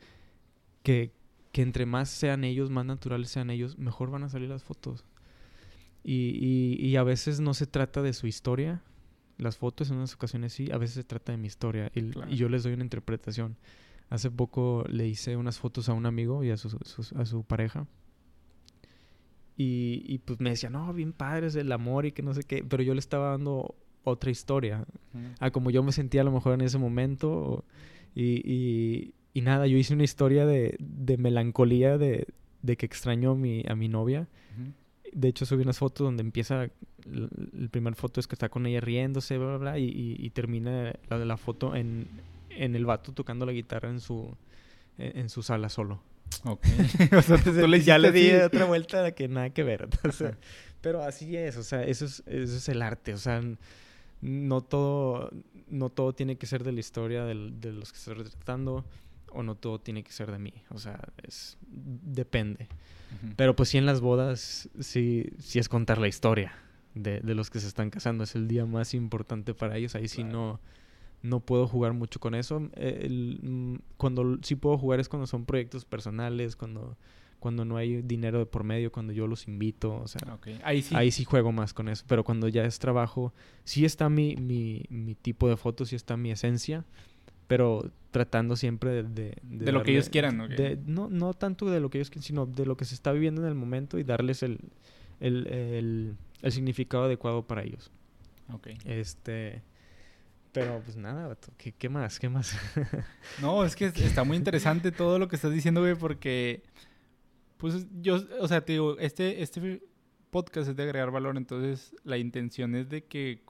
que, 0.84 1.12
que 1.52 1.62
entre 1.62 1.86
más 1.86 2.10
sean 2.10 2.44
ellos, 2.44 2.70
más 2.70 2.86
naturales 2.86 3.30
sean 3.30 3.50
ellos, 3.50 3.78
mejor 3.78 4.12
van 4.12 4.24
a 4.24 4.30
salir 4.30 4.50
las 4.50 4.64
fotos. 4.64 5.04
Y, 6.04 6.38
y, 6.40 6.86
y 6.86 6.96
a 6.96 7.04
veces 7.04 7.40
no 7.40 7.54
se 7.54 7.68
trata 7.68 8.02
de 8.02 8.14
su 8.14 8.28
historia. 8.28 8.82
Las 9.38 9.58
fotos 9.58 9.90
en 9.90 9.98
unas 9.98 10.14
ocasiones 10.14 10.54
sí, 10.54 10.70
a 10.72 10.78
veces 10.78 10.96
se 10.96 11.04
trata 11.04 11.32
de 11.32 11.38
mi 11.40 11.48
historia. 11.48 11.92
Y, 11.96 12.12
Claro. 12.12 12.32
y 12.32 12.36
yo 12.36 12.48
les 12.50 12.64
doy 12.64 12.74
una 12.74 12.84
interpretación. 12.84 13.58
Hace 14.12 14.30
poco 14.30 14.84
le 14.88 15.08
hice 15.08 15.36
unas 15.38 15.58
fotos 15.58 15.90
a 15.90 15.94
un 15.94 16.06
amigo 16.06 16.44
y 16.44 16.52
a 16.52 16.58
su, 16.58 16.70
su- 16.70 17.18
a 17.18 17.26
su 17.26 17.44
pareja. 17.44 17.88
Y, 19.58 20.04
y 20.08 20.18
pues 20.20 20.40
me 20.40 20.50
decía, 20.52 20.70
no, 20.70 20.94
bien 20.94 21.14
padres 21.14 21.56
el 21.56 21.72
amor 21.72 22.06
y 22.06 22.12
que 22.12 22.22
no 22.22 22.34
sé 22.34 22.44
qué. 22.44 22.64
Pero 22.64 22.84
yo 22.84 22.94
le 22.94 23.00
estaba 23.00 23.32
dando 23.32 23.76
otra 24.04 24.32
historia. 24.32 24.86
A 25.40 25.52
como 25.52 25.70
yo 25.72 25.84
me 25.84 25.92
sentía 25.92 26.22
a 26.22 26.24
lo 26.24 26.32
mejor 26.32 26.54
en 26.54 26.62
ese 26.62 26.78
momento. 26.78 27.64
y, 28.16 28.42
y, 28.50 29.14
y 29.34 29.42
nada, 29.42 29.68
yo 29.68 29.78
hice 29.78 29.94
una 29.94 30.04
historia 30.04 30.46
de, 30.46 30.76
de 30.80 31.18
melancolía 31.18 31.98
de, 31.98 32.28
de 32.64 32.76
que 32.78 32.86
extraño 32.86 33.32
a 33.32 33.36
mi, 33.36 33.64
a 33.68 33.76
mi 33.76 33.88
novia. 33.88 34.28
De 35.14 35.28
hecho, 35.28 35.46
subí 35.46 35.62
unas 35.64 35.78
fotos 35.78 36.06
donde 36.06 36.24
empieza 36.24 36.70
el 37.06 37.70
primer 37.72 37.96
foto 37.96 38.20
es 38.20 38.28
que 38.28 38.36
está 38.36 38.50
con 38.50 38.66
ella 38.66 38.80
riéndose, 38.82 39.38
bla, 39.38 39.58
bla, 39.58 39.80
y 39.80 40.30
termina 40.32 40.94
la, 41.10 41.18
la 41.26 41.38
foto 41.38 41.76
en, 41.76 42.08
en 42.58 42.76
el 42.76 42.86
vato 42.86 43.12
tocando 43.14 43.46
la 43.46 43.52
guitarra 43.52 43.90
en 43.90 44.00
su, 44.00 44.36
en, 44.98 45.20
en 45.20 45.30
su 45.30 45.44
sala 45.44 45.70
solo. 45.70 46.02
Ok. 46.46 46.66
o 47.18 47.22
sea, 47.22 47.38
tú 47.44 47.68
le 47.68 47.82
ya 47.82 47.98
le 47.98 48.12
di 48.12 48.32
otra 48.34 48.66
vuelta 48.66 49.12
que 49.14 49.28
nada 49.28 49.50
que 49.52 49.64
ver. 49.64 49.88
o 50.08 50.12
sea, 50.12 50.38
pero 50.82 51.04
así 51.04 51.36
es, 51.38 51.58
o 51.58 51.64
sea, 51.64 51.84
eso 51.84 52.06
es, 52.06 52.24
eso 52.26 52.56
es 52.58 52.70
el 52.70 52.82
arte, 52.82 53.14
o 53.14 53.18
sea, 53.18 53.42
no 54.22 54.62
todo, 54.62 55.30
no 55.68 55.90
todo 55.90 56.14
tiene 56.14 56.38
que 56.38 56.46
ser 56.46 56.64
de 56.64 56.72
la 56.72 56.80
historia 56.80 57.26
del- 57.26 57.60
de 57.60 57.72
los 57.72 57.92
que 57.92 57.98
estoy 57.98 58.14
retratando 58.16 58.86
o 59.34 59.44
no 59.44 59.56
todo 59.56 59.80
tiene 59.80 60.04
que 60.04 60.12
ser 60.12 60.32
de 60.32 60.40
mí, 60.40 60.54
o 60.70 60.78
sea, 60.78 61.00
es 61.24 61.58
depende. 61.68 62.68
Ujú. 63.24 63.34
Pero 63.36 63.56
pues 63.56 63.70
sí 63.70 63.78
en 63.78 63.86
las 63.86 64.02
bodas 64.02 64.70
sí, 64.80 65.32
sí 65.40 65.60
es 65.60 65.70
contar 65.70 65.98
la 66.00 66.08
historia 66.08 66.54
de, 66.96 67.20
de 67.22 67.36
los 67.36 67.50
que 67.50 67.60
se 67.60 67.68
están 67.68 67.90
casando, 67.90 68.24
es 68.24 68.36
el 68.36 68.48
día 68.48 68.66
más 68.66 68.94
importante 68.94 69.54
para 69.54 69.78
ellos, 69.78 69.96
ahí 69.96 70.08
sí 70.08 70.24
Claro. 70.24 70.32
no, 70.38 70.60
no 71.24 71.40
puedo 71.40 71.68
jugar 71.68 71.94
mucho 71.94 72.20
con 72.20 72.34
eso. 72.36 72.70
Eh, 72.76 73.02
el- 73.04 73.40
mm, 73.42 73.76
cuando 73.98 74.38
sí 74.42 74.56
puedo 74.56 74.78
jugar 74.78 75.00
es 75.00 75.08
cuando 75.10 75.28
son 75.28 75.46
proyectos 75.46 75.86
personales, 75.86 76.56
cuando, 76.56 76.98
cuando 77.40 77.64
no 77.66 77.78
hay 77.78 78.02
dinero 78.02 78.40
de 78.40 78.46
por 78.46 78.64
medio, 78.64 78.92
cuando 78.92 79.14
yo 79.14 79.28
los 79.28 79.48
invito, 79.48 79.96
o 79.96 80.08
sea. 80.08 80.22
Ahí 80.64 80.82
sí. 80.82 80.96
ahí 80.96 81.12
sí 81.12 81.24
juego 81.24 81.52
más 81.52 81.74
con 81.74 81.90
eso. 81.90 82.04
Pero 82.08 82.24
cuando 82.24 82.48
ya 82.48 82.66
es 82.66 82.80
trabajo, 82.80 83.34
sí 83.64 83.86
está 83.86 84.10
mi, 84.10 84.36
mi, 84.36 84.84
mi 84.90 85.16
tipo 85.16 85.48
de 85.48 85.58
foto, 85.58 85.86
sí 85.86 85.96
está 85.96 86.18
mi 86.18 86.32
esencia, 86.32 86.86
pero 87.48 87.90
tratando 88.12 88.56
siempre 88.56 89.04
de... 89.04 89.04
De, 89.04 89.36
De 89.44 89.72
lo 89.72 89.84
que 89.84 89.92
ellos 89.92 90.10
quieran, 90.10 90.40
¿ok? 90.42 90.50
de- 90.52 90.80
no, 90.86 91.10
no 91.10 91.34
tanto 91.34 91.70
de 91.70 91.80
lo 91.80 91.90
que 91.90 91.98
ellos 92.00 92.10
quieren, 92.10 92.24
sino 92.24 92.46
de 92.46 92.66
lo 92.66 92.78
que 92.78 92.86
se 92.86 92.96
está 92.96 93.12
viviendo 93.12 93.42
en 93.42 93.48
el 93.48 93.56
momento 93.56 94.00
y 94.00 94.04
darles 94.04 94.42
el, 94.44 94.60
el, 95.20 95.48
el, 95.48 96.16
el 96.42 96.52
significado 96.52 97.04
adecuado 97.06 97.44
para 97.44 97.64
ellos. 97.64 97.92
Ok. 98.54 98.68
Este... 98.86 99.62
Pero 100.52 100.82
pues 100.84 100.98
nada, 100.98 101.38
¿qué, 101.58 101.90
más? 101.90 102.20
¿Qué 102.20 102.28
más? 102.30 102.58
No, 103.42 103.64
es 103.64 103.76
que 103.76 103.86
es- 103.86 103.98
está 103.98 104.24
muy 104.24 104.36
interesante 104.38 104.92
todo 104.92 105.18
lo 105.18 105.28
que 105.28 105.36
estás 105.38 105.54
diciendo, 105.54 105.82
güey, 105.82 105.96
porque, 105.96 106.64
pues 107.58 107.86
yo, 108.02 108.18
o 108.40 108.48
sea, 108.48 108.62
te 108.66 108.74
digo, 108.74 108.98
este, 109.00 109.42
este 109.42 109.82
podcast 110.30 110.70
es 110.70 110.76
de 110.76 110.84
agregar 110.84 111.12
valor, 111.12 111.38
entonces 111.38 111.96
la 112.04 112.18
intención 112.18 112.76
es 112.76 112.90
de 112.90 113.06
que 113.06 113.42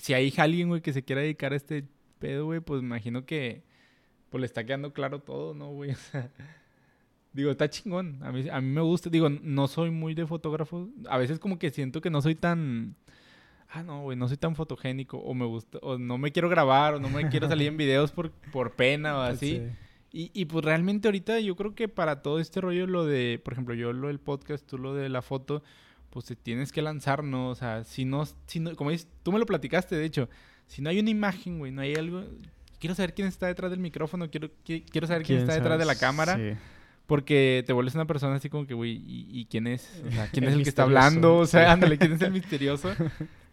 si- 0.00 0.14
hay 0.14 0.32
alguien, 0.38 0.68
güey, 0.68 0.80
que 0.80 0.92
se 0.94 1.02
quiera 1.04 1.20
dedicar 1.20 1.52
a 1.52 1.56
este 1.56 1.84
pedo, 2.18 2.46
güey, 2.46 2.60
pues 2.60 2.80
imagino 2.82 3.26
que, 3.26 3.64
pues 4.30 4.40
le 4.40 4.46
está 4.46 4.64
quedando 4.64 4.92
claro 4.94 5.20
todo, 5.20 5.52
¿no, 5.54 5.68
güey? 5.70 5.90
O 5.92 5.96
sea, 5.96 6.30
digo, 7.34 7.50
está 7.50 7.68
chingón, 7.68 8.18
a 8.22 8.32
mí, 8.32 8.48
a 8.48 8.60
mí 8.62 8.68
me 8.70 8.80
gusta, 8.80 9.10
digo, 9.10 9.28
no 9.28 9.68
soy 9.68 9.90
muy 9.90 10.14
de 10.14 10.26
fotógrafo, 10.26 10.88
a 11.10 11.18
veces 11.18 11.38
como 11.38 11.58
que 11.58 11.70
siento 11.70 12.00
que 12.00 12.08
no 12.08 12.22
soy 12.22 12.34
tan... 12.36 12.96
Ah, 13.68 13.82
no, 13.82 14.02
güey, 14.02 14.16
no 14.16 14.28
soy 14.28 14.36
tan 14.36 14.54
fotogénico, 14.54 15.18
o 15.18 15.34
me 15.34 15.44
gusta, 15.44 15.78
o 15.82 15.98
no 15.98 16.18
me 16.18 16.30
quiero 16.32 16.48
grabar, 16.48 16.94
o 16.94 17.00
no 17.00 17.08
me 17.08 17.28
quiero 17.28 17.48
salir 17.48 17.68
en 17.68 17.76
videos 17.76 18.12
por, 18.12 18.30
por 18.52 18.72
pena 18.76 19.16
o 19.18 19.20
así. 19.22 19.62
Y, 20.12 20.30
y 20.32 20.44
pues 20.46 20.64
realmente 20.64 21.08
ahorita 21.08 21.40
yo 21.40 21.56
creo 21.56 21.74
que 21.74 21.88
para 21.88 22.22
todo 22.22 22.38
este 22.40 22.60
rollo, 22.60 22.86
lo 22.86 23.04
de, 23.04 23.40
por 23.44 23.52
ejemplo, 23.52 23.74
yo 23.74 23.92
lo 23.92 24.06
del 24.06 24.20
podcast, 24.20 24.64
tú 24.66 24.78
lo 24.78 24.94
de 24.94 25.08
la 25.08 25.20
foto, 25.20 25.62
pues 26.10 26.24
te 26.26 26.36
tienes 26.36 26.72
que 26.72 26.80
lanzar, 26.80 27.22
¿no? 27.24 27.50
O 27.50 27.54
sea, 27.54 27.84
si 27.84 28.04
no, 28.04 28.24
si 28.46 28.60
no, 28.60 28.74
como 28.76 28.90
dices, 28.90 29.08
tú 29.22 29.32
me 29.32 29.38
lo 29.38 29.44
platicaste, 29.46 29.96
de 29.96 30.04
hecho, 30.06 30.28
si 30.66 30.80
no 30.80 30.88
hay 30.88 31.00
una 31.00 31.10
imagen, 31.10 31.58
güey, 31.58 31.72
no 31.72 31.82
hay 31.82 31.94
algo, 31.96 32.22
quiero 32.78 32.94
saber 32.94 33.14
quién 33.14 33.26
está 33.28 33.46
detrás 33.48 33.70
del 33.70 33.80
micrófono, 33.80 34.30
quiero, 34.30 34.48
qui- 34.64 34.84
quiero 34.90 35.06
saber 35.06 35.24
quién, 35.24 35.40
está 35.40 35.54
detrás 35.54 35.78
de 35.78 35.84
la 35.84 35.96
cámara, 35.96 36.36
Sí. 36.36 36.56
porque 37.06 37.62
te 37.66 37.72
vuelves 37.74 37.94
una 37.96 38.06
persona 38.06 38.36
así 38.36 38.48
como 38.48 38.66
que, 38.66 38.74
güey, 38.74 38.92
¿y, 38.92 39.26
y 39.40 39.44
quién 39.46 39.66
es? 39.66 40.02
O 40.06 40.10
sea, 40.12 40.28
¿quién 40.28 40.44
El 40.44 40.50
es 40.50 40.56
el 40.56 40.62
que 40.62 40.68
está 40.70 40.84
hablando? 40.84 41.36
O 41.38 41.46
sea, 41.46 41.64
sí. 41.66 41.70
ándale, 41.72 41.98
¿quién 41.98 42.12
es 42.14 42.22
el 42.22 42.32
misterioso? 42.32 42.90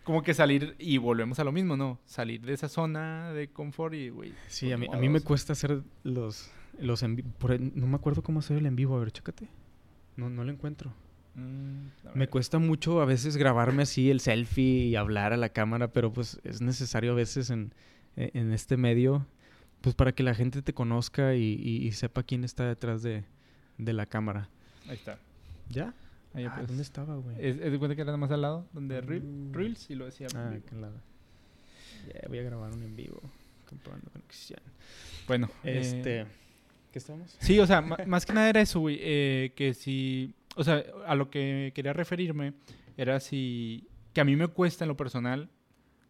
Como 0.04 0.22
que 0.24 0.34
salir, 0.34 0.76
y 0.80 0.98
volvemos 0.98 1.40
a 1.40 1.44
lo 1.44 1.52
mismo, 1.52 1.78
¿no? 1.78 1.98
Salir 2.06 2.42
de 2.42 2.54
esa 2.54 2.68
zona 2.68 3.32
de 3.32 3.48
confort 3.48 3.94
y, 3.94 4.10
güey. 4.10 4.34
Sí, 4.48 4.66
pues, 4.66 4.74
a 4.74 4.78
mí, 4.78 4.88
a 4.92 4.98
mí 4.98 5.08
me 5.10 5.22
cuesta 5.22 5.54
hacer 5.54 5.82
los, 6.04 6.52
los 6.80 7.04
en 7.04 7.16
por 7.38 7.60
No 7.60 7.88
me 7.88 7.96
acuerdo 7.96 8.22
cómo 8.22 8.40
hacer 8.40 8.58
el 8.58 8.66
en 8.66 8.76
vivo. 8.76 8.98
A 8.98 9.00
ver, 9.00 9.12
chécate. 9.12 9.48
No, 10.18 10.30
no 10.30 10.44
lo 10.44 10.52
encuentro. 10.52 10.94
Mm, 11.36 11.88
Me 12.16 12.28
cuesta 12.28 12.60
mucho 12.60 13.02
a 13.02 13.06
veces 13.06 13.38
grabarme 13.38 13.84
así 13.84 14.12
el 14.12 14.20
selfie 14.20 14.86
y 14.88 14.96
hablar 14.96 15.34
a 15.34 15.38
la 15.38 15.50
cámara, 15.50 15.88
pero 15.92 16.12
pues 16.14 16.40
es 16.44 16.62
necesario 16.62 17.14
a 17.14 17.16
veces 17.16 17.50
en, 17.50 17.74
e- 18.18 18.30
en 18.36 18.52
este 18.54 18.78
medio, 18.78 19.26
pues 19.82 19.96
para 19.96 20.12
que 20.12 20.22
la 20.22 20.36
gente 20.36 20.62
te 20.62 20.74
conozca 20.74 21.34
y, 21.34 21.54
y- 21.60 21.88
y 21.88 21.92
sepa 21.94 22.22
quién 22.24 22.44
está 22.44 22.66
detrás 22.68 23.02
de, 23.02 23.24
de 23.80 23.94
la 23.94 24.06
cámara. 24.06 24.50
Ahí 24.88 24.94
está. 24.96 25.18
¿Ya? 25.70 25.94
Ahí 26.34 26.46
Ah, 26.46 26.54
pues. 26.56 26.68
¿Dónde 26.68 26.84
estaba, 26.84 27.16
güey? 27.16 27.36
Es, 27.40 27.58
es 27.60 27.72
de 27.72 27.78
cuenta 27.80 27.96
que 27.96 28.02
era 28.02 28.18
más 28.18 28.32
al 28.32 28.42
lado, 28.42 28.68
donde 28.74 29.02
Mm. 29.02 29.54
Reels 29.54 29.90
y 29.90 29.96
lo 29.96 30.06
decía. 30.06 30.28
Ah, 30.36 30.50
vivo. 30.50 30.64
claro. 30.68 30.96
Ya, 32.14 32.28
voy 32.28 32.40
a 32.40 32.44
grabar 32.44 32.72
un 32.74 32.84
en 32.84 32.96
vivo. 32.96 33.22
Comprobando 33.70 34.10
conexión. 34.12 34.60
Bueno, 35.28 35.50
eh, 35.64 35.80
Este... 35.82 36.26
¿Qué 36.92 37.00
estamos? 37.00 37.36
sí, 37.40 37.58
o 37.60 37.66
sea, 37.66 37.82
más 37.82 38.26
que 38.26 38.34
nada 38.34 38.50
era 38.50 38.62
eso, 38.62 38.80
güey. 38.82 39.00
eh, 39.02 39.52
que 39.56 39.74
si. 39.74 40.36
O 40.56 40.64
sea, 40.64 40.84
a 41.08 41.16
lo 41.16 41.30
que 41.32 41.72
quería 41.74 41.92
referirme 41.94 42.54
era 42.98 43.20
si. 43.20 43.88
Que 44.14 44.22
a 44.22 44.26
mí 44.26 44.36
me 44.36 44.48
cuesta 44.48 44.84
en 44.84 44.90
lo 44.90 44.96
personal 44.98 45.50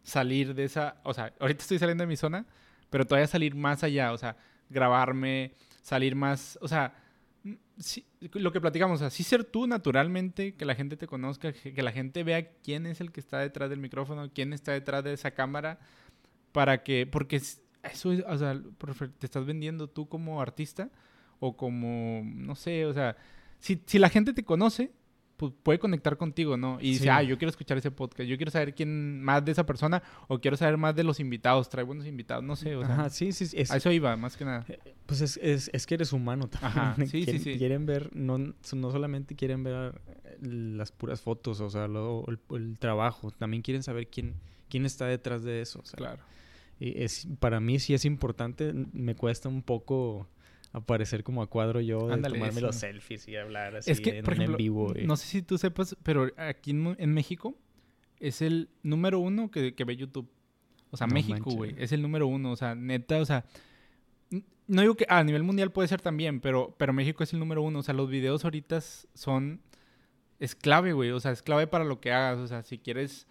salir 0.02 0.54
de 0.54 0.64
esa. 0.64 0.96
O 1.04 1.14
sea, 1.14 1.32
ahorita 1.40 1.62
estoy 1.62 1.78
saliendo 1.78 2.02
de 2.02 2.08
mi 2.08 2.16
zona, 2.16 2.44
pero 2.90 3.06
todavía 3.06 3.26
salir 3.26 3.54
más 3.54 3.82
allá. 3.82 4.12
O 4.12 4.18
sea, 4.18 4.36
grabarme, 4.68 5.52
salir 5.80 6.14
más. 6.14 6.58
O 6.60 6.68
sea, 6.68 6.92
sí, 7.78 8.06
lo 8.32 8.52
que 8.52 8.60
platicamos, 8.60 8.96
o 8.96 8.98
sea, 9.00 9.10
sí 9.10 9.22
ser 9.22 9.44
tú 9.44 9.66
naturalmente, 9.66 10.54
que 10.54 10.64
la 10.64 10.74
gente 10.74 10.96
te 10.96 11.06
conozca, 11.06 11.52
que, 11.52 11.82
la 11.82 11.92
gente 11.92 12.24
vea 12.24 12.48
quién 12.62 12.86
es 12.86 13.00
el 13.00 13.12
que 13.12 13.20
está 13.20 13.38
detrás 13.38 13.70
del 13.70 13.80
micrófono, 13.80 14.30
quién 14.34 14.52
está 14.52 14.72
detrás 14.72 15.04
de 15.04 15.12
esa 15.12 15.32
cámara, 15.32 15.78
para 16.52 16.82
que, 16.82 17.06
porque 17.06 17.36
es- 17.36 17.62
eso 17.82 18.12
es, 18.12 18.24
o 18.26 18.38
sea, 18.38 18.60
te 19.18 19.26
estás 19.26 19.44
vendiendo 19.46 19.88
tú 19.88 20.08
como 20.08 20.40
artista 20.40 20.90
o 21.40 21.56
como, 21.56 22.22
no 22.24 22.54
sé, 22.54 22.86
o 22.86 22.92
sea, 22.94 23.16
si, 23.58 23.82
si 23.86 23.98
la 23.98 24.08
gente 24.08 24.32
te 24.32 24.44
conoce, 24.44 24.92
pues 25.50 25.62
puede 25.62 25.78
conectar 25.78 26.16
contigo, 26.16 26.56
¿no? 26.56 26.78
Y 26.80 26.90
dice, 26.92 27.04
Sí. 27.04 27.08
ah, 27.08 27.22
yo 27.22 27.38
quiero 27.38 27.50
escuchar 27.50 27.78
ese 27.78 27.90
podcast, 27.90 28.28
yo 28.28 28.36
quiero 28.36 28.50
saber 28.50 28.74
quién 28.74 29.22
más 29.22 29.44
de 29.44 29.52
esa 29.52 29.64
persona 29.66 30.02
o 30.28 30.40
quiero 30.40 30.56
saber 30.56 30.76
más 30.76 30.94
de 30.94 31.04
los 31.04 31.20
invitados, 31.20 31.68
trae 31.68 31.84
buenos 31.84 32.06
invitados, 32.06 32.44
no 32.44 32.56
sé, 32.56 32.76
o 32.76 32.84
sea, 32.84 32.94
Ajá, 32.94 33.10
sí, 33.10 33.32
sí, 33.32 33.44
es- 33.56 33.70
a 33.70 33.76
eso 33.76 33.90
iba, 33.90 34.16
más 34.16 34.36
que 34.36 34.44
nada. 34.44 34.64
Pues 35.06 35.20
es, 35.20 35.38
es, 35.42 35.70
es 35.72 35.86
que 35.86 35.94
eres 35.94 36.12
humano 36.12 36.48
también. 36.48 36.70
Ajá, 36.72 36.96
sí, 37.06 37.24
quieren, 37.24 37.42
sí. 37.42 37.58
quieren 37.58 37.86
ver, 37.86 38.10
no, 38.16 38.38
no 38.38 38.54
solamente 38.90 39.34
quieren 39.36 39.62
ver 39.64 40.00
eh, 40.24 40.38
las 40.40 40.92
puras 40.92 41.20
fotos, 41.20 41.60
o 41.60 41.70
sea, 41.70 41.88
lo- 41.88 42.24
el, 42.28 42.38
el 42.56 42.78
trabajo, 42.78 43.30
también 43.30 43.62
quieren 43.62 43.82
saber 43.82 44.08
quién, 44.08 44.34
quién 44.68 44.86
está 44.86 45.06
detrás 45.06 45.42
de 45.42 45.60
eso. 45.60 45.80
o 45.80 45.84
sea, 45.86 45.96
Claro. 45.96 46.22
Y 46.80 47.00
es, 47.02 47.28
para 47.38 47.60
mí 47.60 47.78
sí 47.78 47.94
es 47.94 48.04
importante, 48.04 48.72
me 48.92 49.14
cuesta 49.14 49.48
un 49.48 49.62
poco 49.62 50.26
aparecer 50.74 51.22
como 51.24 51.40
a 51.42 51.46
cuadro 51.46 51.80
yo, 51.80 52.08
de 52.08 52.14
Ándale, 52.14 52.34
tomarme 52.34 52.58
eso. 52.58 52.66
los 52.66 52.76
selfies 52.76 53.26
y 53.28 53.36
hablar 53.36 53.76
así 53.76 53.90
Es 53.90 54.00
que, 54.00 54.18
en 54.18 54.24
por 54.24 54.34
un 54.34 54.40
ejemplo, 54.42 54.54
en 54.54 54.58
vivo. 54.58 54.92
y- 54.94 55.06
no 55.06 55.16
sé 55.16 55.26
si 55.26 55.40
tú 55.42 55.56
sepas, 55.56 55.96
pero 56.02 56.30
aquí 56.36 56.72
en, 56.72 56.94
en 56.98 57.14
México 57.14 57.56
es 58.20 58.42
el 58.42 58.68
número 58.82 59.18
uno 59.20 59.50
que, 59.50 59.74
que 59.74 59.84
ve 59.84 59.96
YouTube. 59.96 60.28
O 60.90 60.96
sea, 60.96 61.06
No 61.06 61.14
México, 61.14 61.50
güey, 61.50 61.74
es 61.78 61.92
el 61.92 62.02
número 62.02 62.26
uno. 62.26 62.52
O 62.52 62.56
sea, 62.56 62.74
neta, 62.74 63.18
o 63.20 63.24
sea, 63.24 63.44
no 64.66 64.80
digo 64.80 64.94
que 64.96 65.06
a 65.08 65.22
nivel 65.24 65.42
mundial 65.42 65.70
puede 65.72 65.88
ser 65.88 66.00
también, 66.00 66.40
pero, 66.40 66.74
pero 66.78 66.92
México 66.92 67.22
es 67.22 67.32
el 67.32 67.38
número 67.38 67.62
uno. 67.62 67.78
O 67.80 67.82
sea, 67.82 67.94
los 67.94 68.08
videos 68.10 68.44
ahorita 68.44 68.80
son, 68.80 69.60
es 70.40 70.54
clave, 70.54 70.92
güey. 70.92 71.10
O 71.10 71.20
sea, 71.20 71.32
es 71.32 71.42
clave 71.42 71.66
para 71.66 71.84
lo 71.84 72.00
que 72.00 72.12
hagas. 72.12 72.38
O 72.38 72.46
sea, 72.46 72.62
si 72.62 72.78
quieres, 72.78 73.26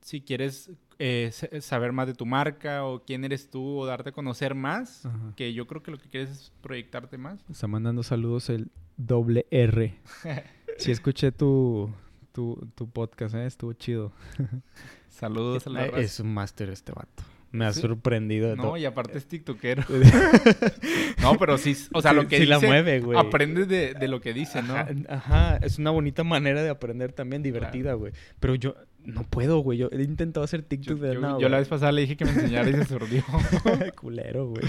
si 0.00 0.20
quieres 0.20 0.70
eh, 0.98 1.30
sa- 1.32 1.48
saber 1.60 1.92
más 1.92 2.06
de 2.06 2.14
tu 2.14 2.26
marca 2.26 2.84
o 2.84 3.02
quién 3.04 3.24
eres 3.24 3.50
tú 3.50 3.78
o 3.78 3.86
darte 3.86 4.10
a 4.10 4.12
conocer 4.12 4.54
más, 4.54 5.06
Ajá. 5.06 5.32
que 5.36 5.52
yo 5.54 5.66
creo 5.66 5.82
que 5.82 5.90
lo 5.90 5.98
que 5.98 6.08
quieres 6.08 6.30
es 6.30 6.52
proyectarte 6.62 7.18
más. 7.18 7.44
Está 7.50 7.66
mandando 7.66 8.02
saludos 8.02 8.48
el 8.50 8.70
doble 8.96 9.46
R. 9.50 9.94
sí 10.78 10.90
escuché 10.90 11.32
tu, 11.32 11.90
tu, 12.32 12.68
tu 12.74 12.88
podcast, 12.88 13.34
¿eh? 13.34 13.46
estuvo 13.46 13.72
chido. 13.72 14.12
Saludos 15.08 15.66
a 15.66 15.70
la 15.70 15.84
Eh, 15.86 15.90
raza. 15.90 16.00
Es 16.02 16.20
un 16.20 16.34
máster 16.34 16.70
este 16.70 16.92
vato. 16.92 17.22
Me 17.52 17.64
ha 17.66 17.72
Sí. 17.72 17.82
sorprendido. 17.82 18.48
de 18.50 18.56
No, 18.56 18.62
todo. 18.64 18.76
y 18.76 18.84
aparte 18.84 19.16
es 19.16 19.26
tiktokero. 19.26 19.84
no, 21.22 21.34
pero 21.38 21.56
sí, 21.58 21.76
o 21.92 22.02
sea, 22.02 22.10
Sí- 22.10 22.16
lo 22.16 22.26
que 22.28 22.38
sí 22.38 22.46
la 22.46 22.56
dice, 22.56 22.66
mueve, 22.66 23.00
güey. 23.00 23.18
aprendes 23.18 23.68
de, 23.68 23.94
de 23.94 24.08
lo 24.08 24.20
que 24.20 24.32
dice, 24.32 24.62
¿no? 24.62 24.74
Ajá, 24.74 24.92
ajá, 25.08 25.56
es 25.58 25.78
una 25.78 25.90
bonita 25.90 26.24
manera 26.24 26.62
de 26.62 26.68
aprender 26.70 27.12
también, 27.12 27.42
divertida, 27.42 27.94
güey. 27.94 28.12
Pero 28.40 28.54
yo 28.56 28.74
no 29.04 29.22
puedo, 29.24 29.58
güey. 29.60 29.78
Yo 29.78 29.88
he 29.92 30.02
intentado 30.02 30.44
hacer 30.44 30.62
Yo, 30.62 30.66
TikTok 30.68 30.98
de 30.98 31.14
yo- 31.14 31.20
no, 31.20 31.40
yo 31.40 31.48
la 31.48 31.58
vez 31.58 31.68
pasada 31.68 31.92
le 31.92 32.00
dije 32.02 32.16
que 32.16 32.24
me 32.24 32.32
enseñara 32.32 32.68
y 32.68 32.72
se 32.74 32.84
sordió. 32.86 33.22
Culero, 34.00 34.48
güey. 34.48 34.64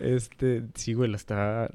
este, 0.00 0.64
sí, 0.74 0.94
güey, 0.94 1.10
la 1.10 1.16
está. 1.16 1.70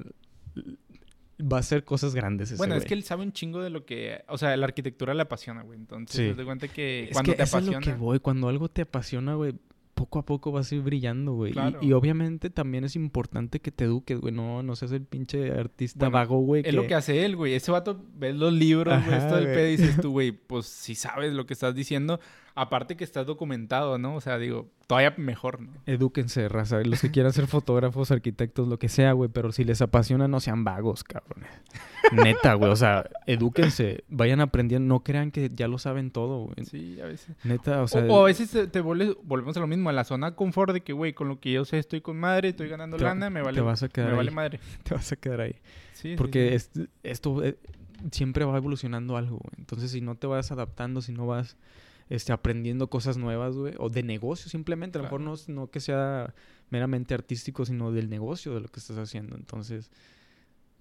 Va 1.40 1.56
a 1.56 1.60
hacer 1.60 1.82
cosas 1.84 2.14
grandes 2.14 2.50
ese 2.50 2.56
bueno, 2.58 2.76
es 2.76 2.84
que 2.84 2.94
él 2.94 3.02
sabe 3.02 3.22
un 3.22 3.32
chingo 3.32 3.60
de 3.62 3.70
lo 3.70 3.84
que... 3.84 4.22
O 4.28 4.38
sea, 4.38 4.56
la 4.56 4.64
arquitectura 4.64 5.12
le 5.12 5.22
apasiona, 5.22 5.62
güey. 5.62 5.76
Entonces, 5.78 6.14
Sí. 6.16 6.22
te 6.30 6.34
das 6.34 6.44
cuenta 6.44 6.68
que 6.68 7.04
Es 7.04 7.12
cuando 7.12 7.32
que 7.32 7.36
te 7.36 7.42
eso 7.42 7.58
es 7.58 7.64
apasiona... 7.64 7.80
lo 7.80 7.92
que 7.92 7.98
voy. 7.98 8.18
Cuando 8.20 8.48
algo 8.48 8.68
te 8.68 8.82
apasiona, 8.82 9.34
güey, 9.34 9.54
poco 9.94 10.18
a 10.18 10.24
poco 10.24 10.52
vas 10.52 10.70
a 10.72 10.74
ir 10.74 10.82
brillando, 10.82 11.32
güey. 11.34 11.50
Y- 11.50 11.54
Claro. 11.54 11.78
Y, 11.82 11.92
obviamente 11.92 12.50
también 12.50 12.84
es 12.84 12.96
importante 12.96 13.60
que 13.60 13.70
te 13.70 13.84
eduques, 13.84 14.18
güey. 14.20 14.32
No, 14.34 14.62
no 14.62 14.74
seas 14.76 14.92
el 14.92 15.02
pinche 15.04 15.52
artista 15.52 15.98
Bueno, 16.06 16.12
vago, 16.14 16.38
güey. 16.40 16.62
Es 16.66 16.74
lo 16.74 16.86
que 16.86 16.94
hace 16.94 17.24
él, 17.24 17.36
güey. 17.36 17.54
Ese 17.54 17.70
vato, 17.70 18.00
ves 18.16 18.34
los 18.34 18.52
libros, 18.52 19.04
güey, 19.04 19.16
Ajá, 19.16 19.28
todo 19.28 19.38
el 19.38 19.44
güey. 19.44 19.56
pedo 19.56 19.68
y 19.68 19.76
dices 19.76 20.00
tú, 20.00 20.10
güey, 20.12 20.32
pues 20.32 20.66
si 20.66 20.94
sabes 20.94 21.32
lo 21.34 21.46
que 21.46 21.52
estás 21.54 21.74
diciendo. 21.74 22.20
Aparte 22.54 22.96
que 22.96 23.04
estás 23.04 23.26
documentado, 23.26 23.96
¿no? 23.96 24.14
O 24.16 24.20
sea, 24.20 24.36
digo, 24.38 24.68
todavía 24.86 25.14
mejor, 25.16 25.60
¿no? 25.60 25.70
Edúquense, 25.86 26.48
raza. 26.50 26.80
Los 26.84 27.00
que 27.00 27.10
quieran 27.10 27.32
ser 27.32 27.46
fotógrafos, 27.46 28.10
arquitectos, 28.10 28.68
lo 28.68 28.78
que 28.78 28.90
sea, 28.90 29.12
güey. 29.12 29.30
Pero 29.32 29.52
si 29.52 29.64
les 29.64 29.80
apasiona, 29.80 30.28
no 30.28 30.38
sean 30.40 30.62
vagos, 30.62 31.02
cabrones. 31.02 31.48
Neta, 32.12 32.52
güey. 32.54 32.70
O 32.70 32.76
sea, 32.76 33.08
edúquense. 33.26 34.04
Vayan 34.08 34.40
aprendiendo. 34.40 34.86
No 34.94 35.00
crean 35.02 35.30
que 35.30 35.50
ya 35.54 35.66
lo 35.66 35.78
saben 35.78 36.10
todo, 36.10 36.44
güey. 36.44 36.66
Sí, 36.66 37.00
a 37.00 37.06
veces. 37.06 37.34
Neta, 37.44 37.82
o 37.82 37.88
sea... 37.88 38.04
o 38.04 38.22
a 38.22 38.24
veces 38.26 38.50
te, 38.50 38.66
te 38.66 38.80
vuelves, 38.82 39.16
volvemos 39.22 39.56
a 39.56 39.60
lo 39.60 39.66
mismo, 39.66 39.88
a 39.88 39.92
la 39.94 40.04
zona 40.04 40.30
de 40.30 40.36
confort 40.36 40.74
de 40.74 40.82
que, 40.82 40.92
güey, 40.92 41.14
con 41.14 41.28
lo 41.28 41.40
que 41.40 41.52
yo 41.52 41.64
sé 41.64 41.78
estoy 41.78 42.02
con 42.02 42.18
madre, 42.18 42.50
estoy 42.50 42.68
ganando 42.68 42.98
te, 42.98 43.04
lana, 43.04 43.30
me 43.30 43.40
vale, 43.40 43.54
te 43.56 43.62
vas 43.62 43.82
a 43.82 43.88
quedar 43.88 44.08
me 44.08 44.12
ahí. 44.12 44.16
vale 44.18 44.30
madre. 44.30 44.60
Te 44.82 44.94
vas 44.94 45.10
a 45.10 45.16
quedar 45.16 45.40
ahí. 45.40 45.54
Sí, 45.94 46.16
Porque 46.18 46.58
sí. 46.58 46.82
es- 46.82 46.88
esto 47.02 47.42
eh, 47.42 47.56
siempre 48.10 48.44
va 48.44 48.56
evolucionando 48.58 49.16
algo, 49.16 49.38
güey. 49.38 49.54
Entonces, 49.58 49.90
si 49.90 50.00
no 50.02 50.16
te 50.16 50.26
vas 50.26 50.52
adaptando, 50.52 51.00
si 51.00 51.12
no 51.12 51.26
vas 51.26 51.56
este, 52.08 52.32
aprendiendo 52.32 52.88
cosas 52.88 53.16
nuevas, 53.16 53.54
güey, 53.56 53.74
o 53.78 53.88
de 53.88 54.02
negocio 54.02 54.50
simplemente, 54.50 54.98
a 54.98 55.00
lo 55.00 55.04
mejor 55.04 55.20
no, 55.20 55.34
no 55.48 55.70
que 55.70 55.80
sea 55.80 56.34
meramente 56.70 57.14
artístico, 57.14 57.64
sino 57.64 57.92
del 57.92 58.08
negocio 58.10 58.54
de 58.54 58.60
lo 58.60 58.68
que 58.68 58.80
estás 58.80 58.98
haciendo. 58.98 59.36
Entonces, 59.36 59.90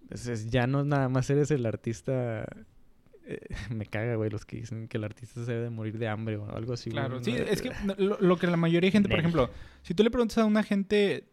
es- 0.09 0.27
es- 0.27 0.49
ya 0.49 0.67
no 0.67 0.83
nada 0.83 1.09
más 1.09 1.29
eres 1.29 1.51
el 1.51 1.65
artista. 1.65 2.45
eh, 3.25 3.39
me 3.69 3.85
caga, 3.85 4.15
güey, 4.15 4.29
los 4.31 4.45
que 4.45 4.57
dicen 4.57 4.87
que 4.87 4.97
el 4.97 5.03
artista 5.03 5.45
se 5.45 5.51
debe 5.51 5.63
de 5.65 5.69
morir 5.69 5.97
de 5.99 6.07
hambre 6.07 6.37
o 6.37 6.49
algo 6.55 6.73
así. 6.73 6.89
güey, 6.89 6.99
Claro, 7.03 7.17
¿no? 7.19 7.23
sí, 7.23 7.33
es 7.35 7.61
que 7.61 7.71
no, 7.85 7.93
lo, 7.97 8.17
lo 8.19 8.37
que 8.37 8.47
la 8.47 8.57
mayoría 8.57 8.87
de 8.87 8.91
gente, 8.91 9.09
por 9.09 9.19
ejemplo, 9.19 9.49
si 9.83 9.93
tú 9.93 10.03
le 10.03 10.09
preguntas 10.09 10.39
a 10.39 10.45
una 10.45 10.63
gente, 10.63 11.25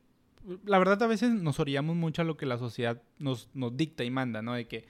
la 0.67 0.79
verdad 0.79 1.03
a 1.03 1.07
veces 1.07 1.31
nos 1.33 1.59
orillamos 1.61 1.97
mucho 1.97 2.21
a 2.23 2.25
lo 2.27 2.37
que 2.37 2.45
la 2.47 2.59
sociedad 2.59 3.01
nos, 3.19 3.49
nos 3.55 3.75
dicta 3.77 4.05
y 4.05 4.11
manda, 4.11 4.43
¿no? 4.43 4.53
De 4.55 4.67
que 4.69 4.85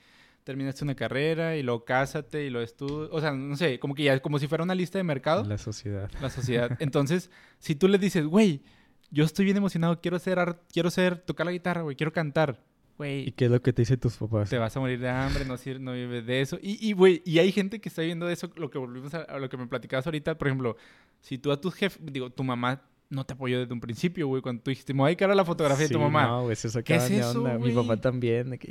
terminaste 0.48 0.82
una 0.82 0.94
carrera 0.94 1.58
y 1.58 1.62
luego 1.62 1.84
cásate 1.84 2.46
y 2.46 2.48
lo 2.48 2.62
estudias, 2.62 3.10
o 3.12 3.20
sea, 3.20 3.32
no 3.32 3.54
sé, 3.54 3.78
como 3.78 3.94
que 3.94 4.04
ya, 4.04 4.18
como 4.20 4.38
si 4.38 4.46
fuera 4.46 4.64
una 4.64 4.74
lista 4.74 4.96
de 4.98 5.04
mercado, 5.04 5.42
la, 5.42 5.50
La 5.50 5.58
sociedad. 5.58 6.10
sociedad. 6.30 6.74
Entonces, 6.80 7.30
si 7.58 7.74
tú 7.74 7.86
le 7.86 7.98
dices, 7.98 8.24
güey, 8.24 8.62
yo 9.10 9.24
estoy 9.26 9.44
bien 9.44 9.58
emocionado, 9.58 10.00
quiero 10.00 10.18
ser, 10.18 10.38
art- 10.38 10.62
quiero 10.72 10.90
ser, 10.90 11.18
tocar 11.18 11.44
la 11.44 11.52
guitarra, 11.52 11.82
güey, 11.82 11.96
quiero 11.96 12.14
cantar, 12.14 12.62
¿Y 12.94 12.96
güey, 12.96 13.32
qué 13.32 13.44
es 13.44 13.50
lo 13.50 13.60
que 13.60 13.74
te 13.74 13.82
dicen 13.82 14.00
tus 14.00 14.16
papás? 14.16 14.48
te 14.48 14.56
vas 14.56 14.74
a 14.74 14.80
morir 14.80 14.98
de 15.00 15.10
hambre, 15.10 15.44
no, 15.44 15.58
sir- 15.58 15.80
no 15.80 15.92
vives 15.92 16.24
de 16.24 16.40
eso. 16.40 16.58
Y, 16.62 16.78
y, 16.80 16.94
güey, 16.94 17.20
y 17.26 17.40
hay 17.40 17.52
gente 17.52 17.78
que 17.78 17.90
está 17.90 18.00
viendo 18.00 18.26
eso, 18.30 18.50
lo 18.56 18.70
que 18.70 18.78
volvimos 18.78 19.12
a, 19.12 19.18
a 19.24 19.38
lo 19.38 19.50
que 19.50 19.58
me 19.58 19.66
platicabas 19.66 20.06
ahorita. 20.06 20.38
Por 20.38 20.48
ejemplo, 20.48 20.76
si 21.20 21.36
tú 21.36 21.52
a 21.52 21.60
tus 21.60 21.74
jefes, 21.74 22.00
digo, 22.10 22.30
tu 22.30 22.42
mamá 22.42 22.80
no 23.10 23.24
te 23.24 23.32
apoyó 23.32 23.58
desde 23.60 23.72
un 23.72 23.80
principio, 23.80 24.26
güey, 24.28 24.42
cuando 24.42 24.62
tú 24.62 24.70
dijiste, 24.70 24.92
me 24.92 24.98
voy 25.00 25.06
a 25.06 25.10
dedicar 25.10 25.30
a 25.30 25.34
la 25.34 25.44
fotografía 25.44 25.86
de 25.88 25.92
tu 25.94 25.98
mamá. 26.00 26.26
No, 26.26 26.42
güey, 26.44 26.56
se 26.56 26.82
¿Qué 26.82 26.96
es 26.96 27.08
de 27.08 27.18
eso, 27.18 27.38
onda. 27.42 27.54
Mi 27.54 27.72
güey? 27.72 27.74
papá 27.74 27.96
también, 28.00 28.50
de 28.50 28.58
que, 28.58 28.68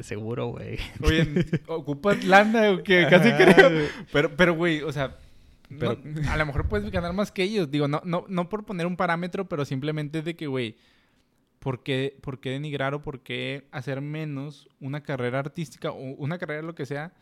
eh, 0.00 0.02
seguro, 0.02 0.48
güey. 0.48 0.78
Oye, 1.02 1.26
ocupas 1.66 2.22
lana, 2.24 2.72
o 2.72 2.82
que 2.82 3.06
casi 3.08 3.28
Ajá, 3.30 3.54
creo. 3.54 3.70
güey. 3.70 3.86
Pero, 4.12 4.36
pero, 4.36 4.54
güey, 4.54 4.82
o 4.82 4.92
sea, 4.92 5.16
no- 5.70 5.96
a 6.30 6.36
lo 6.36 6.46
mejor 6.46 6.68
puedes 6.68 6.90
ganar 6.90 7.12
más 7.14 7.32
que 7.32 7.42
ellos. 7.42 7.70
Digo, 7.70 7.88
no, 7.88 8.02
no, 8.04 8.24
no 8.28 8.48
por 8.50 8.64
poner 8.64 8.86
un 8.86 8.96
parámetro, 8.96 9.48
pero 9.48 9.64
simplemente 9.64 10.20
de 10.22 10.36
que, 10.36 10.46
güey, 10.46 10.76
¿por 11.58 11.82
qué, 11.82 12.18
¿por 12.20 12.40
qué 12.40 12.50
denigrar 12.50 12.92
o 12.94 13.02
por 13.02 13.20
qué 13.20 13.66
hacer 13.72 14.00
menos 14.02 14.68
una 14.80 15.02
carrera 15.02 15.38
artística 15.38 15.90
o 15.90 15.96
una 16.16 16.36
carrera 16.38 16.62
lo 16.62 16.74
que 16.74 16.84
sea? 16.86 17.12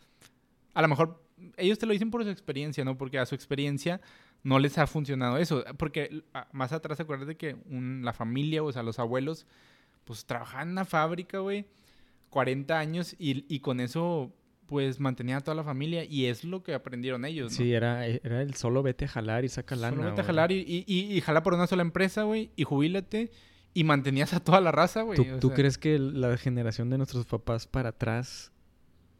A 0.73 0.81
lo 0.81 0.87
mejor 0.89 1.23
ellos 1.57 1.77
te 1.79 1.85
lo 1.85 1.93
dicen 1.93 2.11
por 2.11 2.23
su 2.23 2.29
experiencia, 2.29 2.83
¿no? 2.85 2.97
Porque 2.97 3.19
a 3.19 3.25
su 3.25 3.35
experiencia 3.35 4.01
no 4.43 4.59
les 4.59 4.77
ha 4.77 4.87
funcionado 4.87 5.37
eso. 5.37 5.63
Porque 5.77 6.23
a- 6.33 6.47
más 6.51 6.71
atrás, 6.73 6.99
acuérdate 6.99 7.35
que 7.37 7.55
un- 7.69 8.01
la 8.03 8.13
familia, 8.13 8.63
o 8.63 8.71
sea, 8.71 8.83
los 8.83 8.99
abuelos, 8.99 9.45
pues 10.05 10.25
trabajaban 10.25 10.69
en 10.69 10.71
una 10.73 10.85
fábrica, 10.85 11.39
güey, 11.39 11.65
40 12.29 12.77
años 12.79 13.15
y, 13.19 13.45
y 13.53 13.59
con 13.59 13.79
eso, 13.79 14.33
pues 14.67 14.99
mantenía 14.99 15.37
a 15.37 15.41
toda 15.41 15.55
la 15.55 15.63
familia 15.63 16.03
y 16.03 16.25
es 16.25 16.43
lo 16.43 16.61
que 16.63 16.73
aprendieron 16.73 17.23
ellos, 17.25 17.51
¿no? 17.51 17.57
Sí, 17.57 17.73
era, 17.73 18.05
era 18.05 18.41
el 18.41 18.53
solo 18.55 18.83
vete 18.83 19.05
a 19.05 19.07
jalar 19.07 19.45
y 19.45 19.49
saca 19.49 19.75
lana. 19.75 19.95
Solo 19.95 20.09
vete 20.09 20.21
a 20.21 20.23
jalar 20.25 20.51
y, 20.51 20.83
y, 20.87 21.21
jala 21.21 21.41
por 21.43 21.53
una 21.53 21.67
sola 21.67 21.81
empresa, 21.83 22.23
güey, 22.23 22.51
y 22.55 22.63
jubílate 22.63 23.31
y 23.73 23.83
mantenías 23.83 24.33
a 24.33 24.39
toda 24.41 24.59
la 24.59 24.71
raza, 24.71 25.03
güey. 25.03 25.17
¿Tú, 25.17 25.35
o 25.35 25.39
tú 25.39 25.47
sea, 25.49 25.55
crees 25.55 25.77
que 25.77 25.97
la 25.99 26.35
generación 26.37 26.89
de 26.89 26.97
nuestros 26.97 27.25
papás 27.25 27.65
para 27.67 27.89
atrás, 27.89 28.51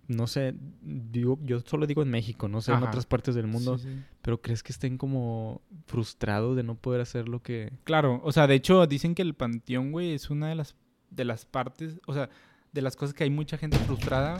no 0.08 0.28
sé, 0.28 0.55
digo, 0.82 1.38
yo 1.43 1.60
solo 1.62 1.86
digo 1.86 2.01
en 2.01 2.10
México, 2.10 2.47
no 2.47 2.62
sé 2.62 2.72
en 2.72 2.84
otras 2.84 3.05
partes 3.05 3.36
del 3.36 3.47
mundo, 3.47 3.78
Sí, 3.78 3.88
sí. 3.89 4.03
pero 4.22 4.41
crees 4.41 4.64
que 4.64 4.72
estén 4.72 4.97
como 4.97 5.62
frustrados 5.86 6.55
de 6.55 6.64
no 6.64 6.76
poder 6.76 7.01
hacer 7.01 7.28
lo 7.28 7.41
que... 7.41 7.74
Claro, 7.84 8.22
o 8.24 8.32
sea, 8.32 8.47
de 8.47 8.55
hecho 8.55 8.88
dicen 8.88 9.16
que 9.16 9.22
el 9.22 9.34
panteón, 9.34 9.91
güey, 9.91 10.14
es 10.14 10.30
una 10.30 10.49
de 10.49 10.55
las 10.55 10.76
de 11.10 11.24
las 11.26 11.45
partes, 11.45 11.99
o 12.05 12.14
sea, 12.14 12.30
de 12.74 12.82
las 12.82 12.95
cosas 12.97 13.14
que 13.14 13.24
hay 13.24 13.30
mucha 13.30 13.58
gente 13.58 13.78
frustrada 13.80 14.38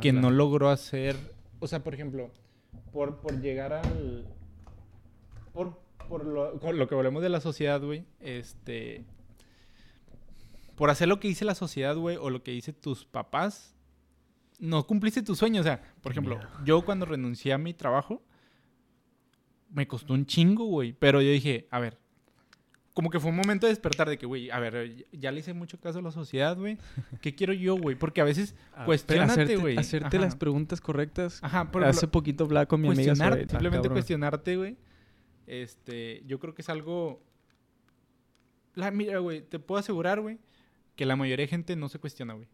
que 0.00 0.10
Ala. 0.10 0.20
no 0.22 0.30
logró 0.30 0.70
hacer, 0.70 1.14
o 1.60 1.66
sea, 1.66 1.84
por 1.84 1.92
ejemplo, 1.94 2.30
por, 2.92 3.20
por 3.20 3.40
llegar 3.40 3.72
al 3.74 4.26
por, 5.52 5.78
por 6.08 6.24
lo, 6.24 6.58
con 6.58 6.78
lo 6.78 6.88
que 6.88 6.94
volvemos 6.94 7.22
de 7.22 7.28
la 7.28 7.40
sociedad, 7.40 7.80
güey, 7.82 8.04
este 8.20 9.04
por 10.74 10.90
hacer 10.90 11.08
lo 11.08 11.20
que 11.20 11.28
dice 11.28 11.44
la 11.44 11.54
sociedad, 11.54 11.96
güey, 11.96 12.16
o 12.16 12.28
lo 12.30 12.42
que 12.42 12.50
dice 12.50 12.72
tus 12.72 13.04
papás, 13.06 13.75
no 14.58 14.86
cumpliste 14.86 15.22
tu 15.22 15.34
sueño, 15.34 15.60
o 15.60 15.64
sea, 15.64 15.82
por 16.02 16.12
ejemplo, 16.12 16.38
yo 16.64 16.84
cuando 16.84 17.04
renuncié 17.06 17.52
a 17.52 17.58
mi 17.58 17.74
trabajo 17.74 18.22
me 19.70 19.86
costó 19.86 20.14
un 20.14 20.26
chingo, 20.26 20.64
güey, 20.66 20.92
pero 20.92 21.20
yo 21.20 21.30
dije, 21.30 21.66
a 21.70 21.80
ver, 21.80 21.98
como 22.94 23.10
que 23.10 23.20
fue 23.20 23.30
un 23.30 23.36
momento 23.36 23.66
de 23.66 23.72
despertar 23.72 24.08
de 24.08 24.16
que, 24.16 24.24
güey, 24.24 24.50
a 24.50 24.58
ver, 24.58 25.06
ya 25.12 25.30
le 25.30 25.40
hice 25.40 25.52
mucho 25.52 25.78
caso 25.78 25.98
a 25.98 26.02
la 26.02 26.10
sociedad, 26.10 26.56
güey. 26.56 26.78
¿Qué 27.20 27.34
quiero 27.34 27.52
yo, 27.52 27.76
güey? 27.76 27.94
Porque 27.96 28.22
a 28.22 28.24
veces 28.24 28.54
Ah, 28.74 28.86
Cuestiónate, 28.86 29.32
hacerte- 29.42 29.56
güey. 29.60 29.76
Hacerte 29.76 30.16
Ajá. 30.16 30.24
las 30.24 30.36
preguntas 30.36 30.80
correctas. 30.80 31.40
Ajá, 31.42 31.70
por 31.70 31.84
Hace 31.84 32.08
poquito 32.08 32.44
hablaba 32.44 32.64
con 32.66 32.80
mi 32.80 32.88
amiga 32.88 33.14
sobre... 33.14 33.28
ah, 33.28 33.46
simplemente 33.48 33.76
cabrón. 33.88 33.92
cuestionarte, 33.92 34.56
güey. 34.56 34.76
Este, 35.46 36.22
yo 36.26 36.38
creo 36.40 36.54
que 36.54 36.62
es 36.62 36.68
algo... 36.70 37.22
La, 38.74 38.90
mira, 38.90 39.18
güey, 39.18 39.42
te 39.42 39.58
puedo 39.58 39.78
asegurar, 39.78 40.20
güey, 40.20 40.38
que 40.96 41.04
la 41.06 41.16
mayoría 41.16 41.44
de 41.44 41.48
gente 41.48 41.76
no 41.76 41.88
se 41.88 41.98
cuestiona, 41.98 42.34
güey. 42.34 42.48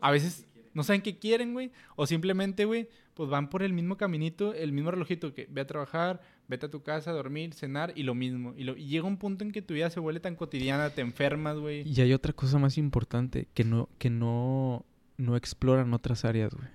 A 0.00 0.10
veces 0.12 0.46
no 0.78 0.84
saben 0.84 1.02
qué 1.02 1.18
quieren, 1.18 1.52
güey, 1.52 1.70
o 1.96 2.06
simplemente, 2.06 2.64
güey, 2.64 2.88
pues 3.14 3.28
van 3.28 3.50
por 3.50 3.62
el 3.62 3.72
mismo 3.72 3.96
caminito, 3.96 4.54
el 4.54 4.72
mismo 4.72 4.90
relojito 4.92 5.34
que 5.34 5.46
ve 5.50 5.60
a 5.62 5.66
trabajar, 5.66 6.20
vete 6.46 6.66
a 6.66 6.70
tu 6.70 6.82
casa, 6.82 7.10
a 7.10 7.14
dormir, 7.14 7.52
cenar 7.52 7.92
y 7.96 8.04
lo 8.04 8.14
mismo. 8.14 8.54
Y, 8.56 8.62
lo, 8.64 8.76
y 8.76 8.86
llega 8.86 9.06
un 9.06 9.16
punto 9.18 9.44
en 9.44 9.50
que 9.52 9.60
tu 9.60 9.74
vida 9.74 9.90
se 9.90 9.98
vuelve 10.00 10.20
tan 10.20 10.36
cotidiana, 10.36 10.90
te 10.90 11.00
enfermas, 11.02 11.58
güey. 11.58 11.82
Y 11.86 12.00
hay 12.00 12.12
otra 12.12 12.32
cosa 12.32 12.58
más 12.58 12.78
importante, 12.78 13.48
que 13.54 13.64
no, 13.64 13.88
que 13.98 14.08
no, 14.08 14.86
no 15.16 15.36
exploran 15.36 15.92
otras 15.92 16.24
áreas, 16.24 16.54
güey. 16.54 16.68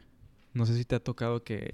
No 0.54 0.66
sé 0.66 0.76
si 0.76 0.84
te 0.86 0.96
ha 0.96 1.00
tocado 1.00 1.44
que, 1.44 1.74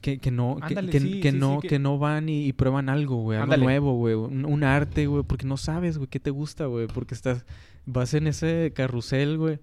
que, 0.00 0.18
que 0.18 0.30
no, 0.30 0.56
que- 0.56 0.64
Ándale, 0.68 0.90
que, 0.90 1.00
sí, 1.00 1.20
que 1.20 1.30
sí, 1.32 1.36
no, 1.38 1.56
sí, 1.56 1.60
que... 1.62 1.68
que- 1.68 1.78
no 1.78 1.98
van 1.98 2.28
y, 2.28 2.46
y 2.46 2.52
prueban 2.54 2.88
algo, 2.88 3.16
güey, 3.16 3.36
algo 3.38 3.44
Ándale. 3.52 3.64
nuevo, 3.64 3.94
güey, 3.96 4.14
un, 4.14 4.44
un 4.46 4.64
arte, 4.64 5.06
güey, 5.06 5.22
porque 5.24 5.46
no 5.46 5.56
sabes, 5.58 5.98
güey, 5.98 6.08
qué 6.08 6.18
te 6.20 6.30
gusta, 6.30 6.66
güey, 6.66 6.86
porque 6.86 7.14
estás, 7.14 7.44
vas 7.84 8.14
en 8.14 8.26
ese 8.28 8.72
carrusel, 8.74 9.36
güey. 9.36 9.58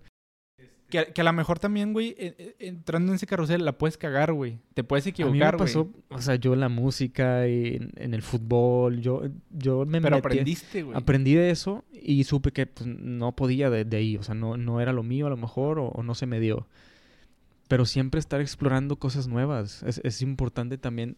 Que, 0.89 0.99
a- 0.99 1.05
que 1.05 1.21
a 1.21 1.23
lo 1.23 1.33
mejor 1.33 1.59
también, 1.59 1.93
güey, 1.93 2.15
entrando 2.57 3.11
en 3.11 3.15
ese 3.17 3.27
carrusel 3.27 3.63
la 3.63 3.77
puedes 3.77 3.97
cagar, 3.97 4.33
güey. 4.33 4.59
Te 4.73 4.83
puedes 4.83 5.05
A 5.05 5.09
mí 5.09 5.11
me 5.11 5.23
equivocar, 5.29 5.55
güey. 5.57 5.67
pasó, 5.67 5.89
o 6.09 6.21
sea, 6.21 6.35
yo 6.35 6.53
en 6.53 6.59
la 6.61 6.69
música 6.69 7.47
y 7.47 7.75
en, 7.75 7.91
en 7.95 8.13
el 8.13 8.21
fútbol, 8.23 8.99
yo, 8.99 9.21
yo 9.51 9.85
me 9.85 10.01
Pero 10.01 10.15
metí- 10.17 10.19
aprendiste, 10.19 10.81
güey. 10.83 10.97
Aprendí 10.97 11.35
de 11.35 11.51
eso 11.51 11.83
y 11.93 12.23
supe 12.23 12.51
que 12.51 12.65
pues, 12.65 12.87
no 12.87 13.35
podía 13.35 13.69
de, 13.69 13.85
de 13.85 13.97
ahí, 13.97 14.17
o 14.17 14.23
sea, 14.23 14.33
no, 14.35 14.57
no 14.57 14.81
era 14.81 14.91
lo 14.91 15.03
mío 15.03 15.27
a 15.27 15.29
lo 15.29 15.37
mejor 15.37 15.77
o, 15.79 15.89
o 15.89 16.01
no 16.03 16.15
se 16.15 16.25
me 16.25 16.39
dio. 16.39 16.67
Pero 17.67 17.85
siempre 17.85 18.19
estar 18.19 18.41
explorando 18.41 18.95
cosas 18.97 19.27
nuevas. 19.27 19.83
Es, 19.83 20.01
es 20.03 20.21
importante 20.23 20.79
también 20.79 21.17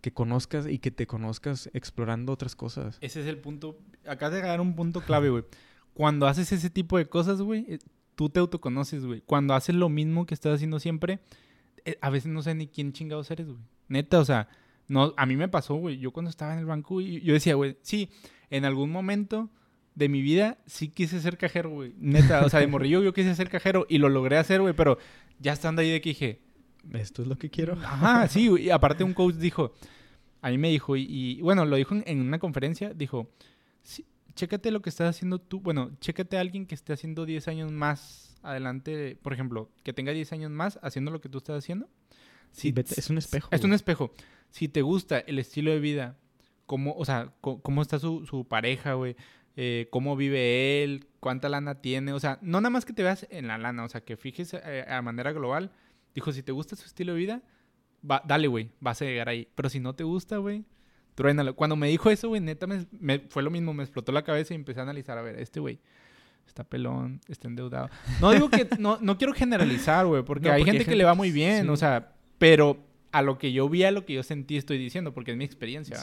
que 0.00 0.12
conozcas 0.12 0.66
y 0.66 0.80
que 0.80 0.90
te 0.90 1.06
conozcas 1.06 1.70
explorando 1.74 2.32
otras 2.32 2.56
cosas. 2.56 2.98
Ese 3.00 3.20
es 3.20 3.26
el 3.28 3.38
punto. 3.38 3.78
Acabas 4.04 4.34
de 4.34 4.42
dar 4.42 4.60
un 4.60 4.74
punto 4.74 5.00
clave, 5.02 5.30
güey. 5.30 5.44
Cuando 5.94 6.26
haces 6.26 6.50
ese 6.50 6.70
tipo 6.70 6.98
de 6.98 7.06
cosas, 7.06 7.40
güey, 7.40 7.78
tú 8.14 8.28
te 8.28 8.40
autoconoces, 8.40 9.04
güey. 9.04 9.22
Cuando 9.22 9.54
haces 9.54 9.74
lo 9.74 9.88
mismo 9.88 10.26
que 10.26 10.34
estás 10.34 10.54
haciendo 10.54 10.80
siempre, 10.80 11.20
eh, 11.84 11.98
a 12.00 12.10
veces 12.10 12.30
no 12.30 12.42
sé 12.42 12.54
ni 12.54 12.68
quién 12.68 12.92
chingados 12.92 13.30
eres, 13.30 13.48
güey. 13.48 13.58
Neta, 13.88 14.20
o 14.20 14.24
sea, 14.24 14.48
no, 14.88 15.14
a 15.16 15.26
mí 15.26 15.36
me 15.36 15.48
pasó, 15.48 15.74
güey. 15.74 15.98
Yo 15.98 16.12
cuando 16.12 16.30
estaba 16.30 16.52
en 16.52 16.58
el 16.58 16.66
banco, 16.66 17.00
y 17.00 17.20
yo 17.22 17.32
decía, 17.32 17.54
güey, 17.54 17.76
sí, 17.82 18.10
en 18.50 18.64
algún 18.64 18.90
momento 18.90 19.50
de 19.94 20.08
mi 20.08 20.22
vida 20.22 20.58
sí 20.66 20.88
quise 20.88 21.20
ser 21.20 21.36
cajero, 21.36 21.70
güey. 21.70 21.94
Neta, 21.98 22.44
o 22.44 22.48
sea, 22.48 22.60
de 22.60 22.66
morrillo 22.66 23.02
yo 23.02 23.12
quise 23.12 23.34
ser 23.34 23.48
cajero 23.48 23.86
y 23.88 23.98
lo 23.98 24.08
logré 24.08 24.38
hacer, 24.38 24.60
güey, 24.60 24.74
pero 24.74 24.98
ya 25.38 25.52
estando 25.52 25.82
ahí 25.82 25.90
de 25.90 26.00
que 26.00 26.10
dije, 26.10 26.40
Esto 26.92 27.22
es 27.22 27.28
lo 27.28 27.36
que 27.36 27.50
quiero. 27.50 27.74
Ajá, 27.74 28.28
sí, 28.28 28.48
güey. 28.48 28.66
Y 28.66 28.70
aparte 28.70 29.04
un 29.04 29.14
coach 29.14 29.36
dijo, 29.36 29.72
a 30.40 30.50
mí 30.50 30.58
me 30.58 30.70
dijo, 30.70 30.96
y, 30.96 31.06
y, 31.08 31.40
bueno, 31.42 31.64
lo 31.64 31.76
dijo 31.76 31.94
en, 31.94 32.02
en 32.06 32.20
una 32.20 32.38
conferencia, 32.38 32.92
dijo, 32.94 33.30
sí, 33.82 34.06
chécate 34.34 34.70
lo 34.70 34.82
que 34.82 34.90
estás 34.90 35.08
haciendo 35.16 35.40
tú, 35.40 35.60
bueno, 35.60 35.90
chécate 36.00 36.36
a 36.36 36.40
alguien 36.40 36.66
que 36.66 36.74
esté 36.74 36.92
haciendo 36.92 37.26
10 37.26 37.48
años 37.48 37.70
más 37.72 38.36
adelante, 38.42 39.16
por 39.22 39.32
ejemplo, 39.32 39.70
que 39.82 39.92
tenga 39.92 40.12
10 40.12 40.32
años 40.32 40.50
más 40.50 40.78
haciendo 40.82 41.10
lo 41.10 41.20
que 41.20 41.28
tú 41.28 41.38
estás 41.38 41.58
haciendo. 41.58 41.88
Sí, 42.50 42.72
vete- 42.72 42.98
es 42.98 43.08
un 43.10 43.18
espejo, 43.18 43.48
Es 43.50 43.64
un 43.64 43.72
espejo. 43.72 44.12
Si 44.50 44.68
te 44.68 44.82
gusta 44.82 45.18
el 45.20 45.38
estilo 45.38 45.70
de 45.70 45.80
vida 45.80 46.16
cómo, 46.66 46.94
o 46.96 47.04
sea, 47.04 47.32
cómo 47.40 47.82
está 47.82 47.98
su, 47.98 48.26
su 48.26 48.44
pareja, 48.46 48.94
güey. 48.94 49.16
Eh, 49.56 49.88
cómo 49.90 50.16
vive 50.16 50.82
él, 50.82 51.06
cuánta 51.20 51.50
lana 51.50 51.82
tiene, 51.82 52.14
o 52.14 52.20
sea, 52.20 52.38
no 52.40 52.60
nada 52.62 52.70
más 52.70 52.86
que 52.86 52.94
te 52.94 53.02
veas 53.02 53.26
en 53.30 53.48
la 53.48 53.58
lana, 53.58 53.84
o 53.84 53.88
sea, 53.90 54.00
que 54.00 54.16
fijes 54.16 54.54
eh, 54.54 54.84
a 54.88 55.02
manera 55.02 55.32
global. 55.32 55.70
Dijo, 56.14 56.32
si 56.32 56.42
te 56.42 56.52
gusta 56.52 56.74
su 56.74 56.86
estilo 56.86 57.12
de 57.12 57.18
vida, 57.18 57.42
va, 58.10 58.22
dale, 58.26 58.48
güey, 58.48 58.70
vas 58.80 59.02
a 59.02 59.04
llegar 59.04 59.28
ahí. 59.28 59.46
Pero 59.54 59.68
si 59.68 59.78
no 59.78 59.94
te 59.94 60.04
gusta, 60.04 60.38
güey, 60.38 60.64
truénalo. 61.14 61.54
Cuando 61.54 61.76
me 61.76 61.88
dijo 61.88 62.10
eso, 62.10 62.28
güey, 62.28 62.40
neta, 62.40 62.66
me, 62.66 63.18
fue 63.28 63.42
lo 63.42 63.50
mismo, 63.50 63.74
me 63.74 63.82
explotó 63.82 64.12
la 64.12 64.22
cabeza 64.22 64.54
y 64.54 64.56
empecé 64.56 64.80
a 64.80 64.84
analizar, 64.84 65.18
a 65.18 65.22
ver, 65.22 65.38
este 65.38 65.60
güey 65.60 65.78
está 66.46 66.64
pelón, 66.64 67.20
está 67.28 67.48
endeudado. 67.48 67.88
No 68.20 68.30
digo 68.30 68.50
que, 68.50 68.68
no, 68.78 68.98
no 69.00 69.16
quiero 69.16 69.32
generalizar, 69.32 70.06
güey, 70.06 70.22
porque, 70.22 70.50
hay, 70.50 70.64
gente 70.64 70.84
que 70.84 70.96
le 70.96 71.04
va 71.04 71.14
muy 71.14 71.30
bien, 71.30 71.68
o 71.70 71.76
sea, 71.76 72.12
pero 72.38 72.84
a 73.10 73.22
lo 73.22 73.38
que 73.38 73.52
yo 73.52 73.68
vi, 73.68 73.84
a 73.84 73.90
lo 73.90 74.04
que 74.04 74.14
yo 74.14 74.22
sentí, 74.22 74.56
estoy 74.56 74.78
diciendo, 74.78 75.12
porque 75.12 75.32
es 75.32 75.36
mi 75.36 75.44
experiencia. 75.44 75.98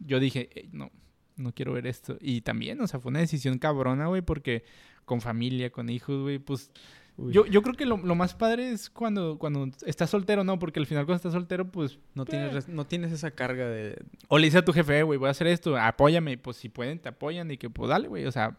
Yo 0.00 0.20
dije, 0.20 0.68
no, 0.72 0.90
no 1.36 1.52
quiero 1.52 1.72
ver 1.72 1.86
esto. 1.86 2.16
Y 2.20 2.42
también, 2.42 2.80
o 2.80 2.86
sea, 2.86 3.00
fue 3.00 3.10
una 3.10 3.20
decisión 3.20 3.58
cabrona, 3.58 4.06
güey, 4.06 4.22
porque 4.22 4.64
con 5.04 5.20
familia, 5.20 5.70
con 5.70 5.88
hijos, 5.90 6.22
güey, 6.22 6.38
pues... 6.38 6.70
Yo, 7.16 7.46
yo 7.46 7.62
creo 7.62 7.74
que 7.74 7.86
lo, 7.86 7.96
más 7.96 8.34
padre 8.34 8.70
es 8.70 8.90
cuando, 8.90 9.38
cuando 9.38 9.68
estás 9.86 10.10
soltero, 10.10 10.42
¿no? 10.42 10.58
Porque 10.58 10.80
al 10.80 10.86
final 10.86 11.04
cuando 11.04 11.16
estás 11.16 11.32
soltero, 11.32 11.70
pues... 11.70 11.98
No, 12.14 12.24
tienes, 12.24 12.68
eh. 12.68 12.72
no 12.72 12.86
tienes 12.86 13.12
esa 13.12 13.30
carga 13.30 13.68
de... 13.68 14.02
O 14.28 14.38
le 14.38 14.46
dices 14.46 14.62
a 14.62 14.64
tu 14.64 14.72
jefe, 14.72 15.02
güey, 15.04 15.18
voy 15.18 15.28
a 15.28 15.30
hacer 15.30 15.46
esto, 15.46 15.76
apóyame. 15.76 16.38
Pues 16.38 16.56
si 16.56 16.68
pueden, 16.68 16.98
te 16.98 17.08
apoyan 17.08 17.50
y 17.52 17.56
que, 17.56 17.70
pues 17.70 17.88
dale, 17.88 18.08
güey. 18.08 18.26
O 18.26 18.32
sea, 18.32 18.56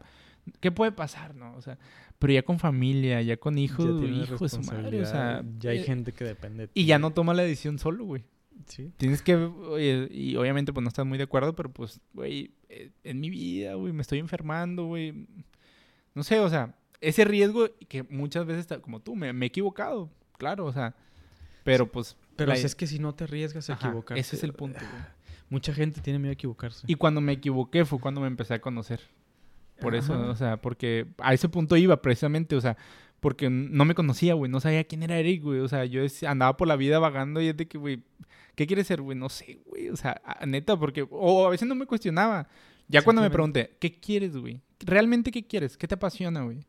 ¿qué 0.62 0.72
puede 0.72 0.94
pasar, 0.94 1.36
no? 1.36 1.54
O 1.56 1.62
sea, 1.62 1.78
pero 2.18 2.32
ya 2.32 2.44
con 2.44 2.58
familia, 2.58 3.22
ya 3.22 3.36
con 3.36 3.58
hijos, 3.58 4.02
hijo 4.04 4.44
de 4.46 4.50
su 4.50 4.62
madre, 4.62 5.02
o 5.02 5.06
sea... 5.06 5.44
Ya 5.60 5.72
hay 5.72 5.80
eh, 5.80 5.84
gente 5.84 6.14
que 6.14 6.24
depende. 6.24 6.70
y 6.74 6.86
ya 6.86 6.98
no 6.98 7.12
toma 7.12 7.34
la 7.34 7.44
decisión 7.44 7.78
solo, 7.78 8.06
güey. 8.06 8.24
Tienes 8.98 9.22
que, 9.22 9.34
y 10.12 10.36
obviamente 10.38 10.74
pues 10.74 10.82
no 10.82 10.88
estás 10.88 11.06
muy 11.06 11.18
de 11.18 11.26
acuerdo, 11.26 11.56
pero 11.56 11.70
pues, 11.72 12.00
güey, 12.14 12.52
eh, 12.70 12.90
en 13.04 13.20
mi 13.20 13.30
vida, 13.30 13.76
güey, 13.76 13.94
me 13.94 14.02
estoy 14.02 14.20
enfermando, 14.20 14.86
güey. 14.86 15.28
No 16.16 16.24
sé, 16.24 16.40
o 16.40 16.50
sea, 16.50 16.74
ese 17.02 17.26
riesgo 17.26 17.68
que 17.88 18.04
muchas 18.04 18.46
veces, 18.46 18.68
como 18.82 19.02
tú, 19.02 19.16
me, 19.16 19.30
he 19.30 19.46
equivocado, 19.46 20.10
claro, 20.38 20.66
o 20.66 20.74
sea, 20.74 20.96
pero 21.64 21.92
pues... 21.92 22.18
Pero 22.36 22.52
es 22.52 22.76
que 22.76 22.86
si 22.86 23.00
no 23.00 23.16
te 23.16 23.24
arriesgas 23.24 23.70
a 23.70 23.74
equivocar 23.74 24.18
Ese 24.18 24.36
es 24.36 24.44
el 24.44 24.54
punto, 24.54 24.80
güey. 24.80 25.04
Mucha 25.50 25.74
gente 25.74 26.02
tiene 26.02 26.20
miedo 26.20 26.32
a 26.32 26.34
equivocarse. 26.34 26.84
Y 26.88 26.96
cuando 26.96 27.22
me 27.22 27.34
equivoqué 27.34 27.86
fue 27.86 28.00
cuando 28.00 28.20
me 28.20 28.28
empecé 28.28 28.56
a 28.56 28.62
conocer. 28.62 29.00
Por 29.80 29.96
eso, 29.96 30.18
o 30.30 30.36
sea, 30.36 30.58
porque 30.58 31.08
a 31.20 31.34
ese 31.34 31.50
punto 31.50 31.76
iba 31.78 32.02
precisamente, 32.02 32.56
o 32.56 32.62
sea, 32.62 32.78
porque 33.20 33.50
no 33.50 33.86
me 33.86 33.94
conocía, 33.94 34.34
güey, 34.34 34.50
no 34.50 34.60
sabía 34.60 34.86
quién 34.86 35.04
era 35.04 35.18
Eric, 35.18 35.44
güey, 35.44 35.60
o 35.60 35.68
sea, 35.68 35.86
yo 35.86 36.02
andaba 36.28 36.58
por 36.58 36.68
la 36.68 36.76
vida 36.76 37.00
vagando 37.00 37.42
y 37.42 37.50
es 37.50 37.58
de 37.58 37.68
que, 37.68 37.78
güey, 37.78 38.04
¿Qué 38.56 38.66
quieres 38.66 38.88
ser, 38.88 39.02
güey? 39.02 39.18
No 39.18 39.30
sé, 39.30 39.60
güey. 39.66 39.90
O 39.90 39.98
sea, 39.98 40.22
neta, 40.48 40.78
porque. 40.78 41.06
O 41.10 41.46
a 41.46 41.50
veces 41.50 41.68
no 41.68 41.76
me 41.76 41.86
cuestionaba. 41.86 42.48
Ya 42.88 43.02
cuando 43.02 43.22
me 43.22 43.30
pregunté, 43.30 43.76
¿qué 43.80 44.00
quieres, 44.00 44.38
güey? 44.38 44.62
¿Realmente 44.80 45.32
qué 45.32 45.46
quieres? 45.46 45.76
¿Qué 45.76 45.88
te 45.88 45.96
apasiona, 45.96 46.44
güey? 46.44 46.66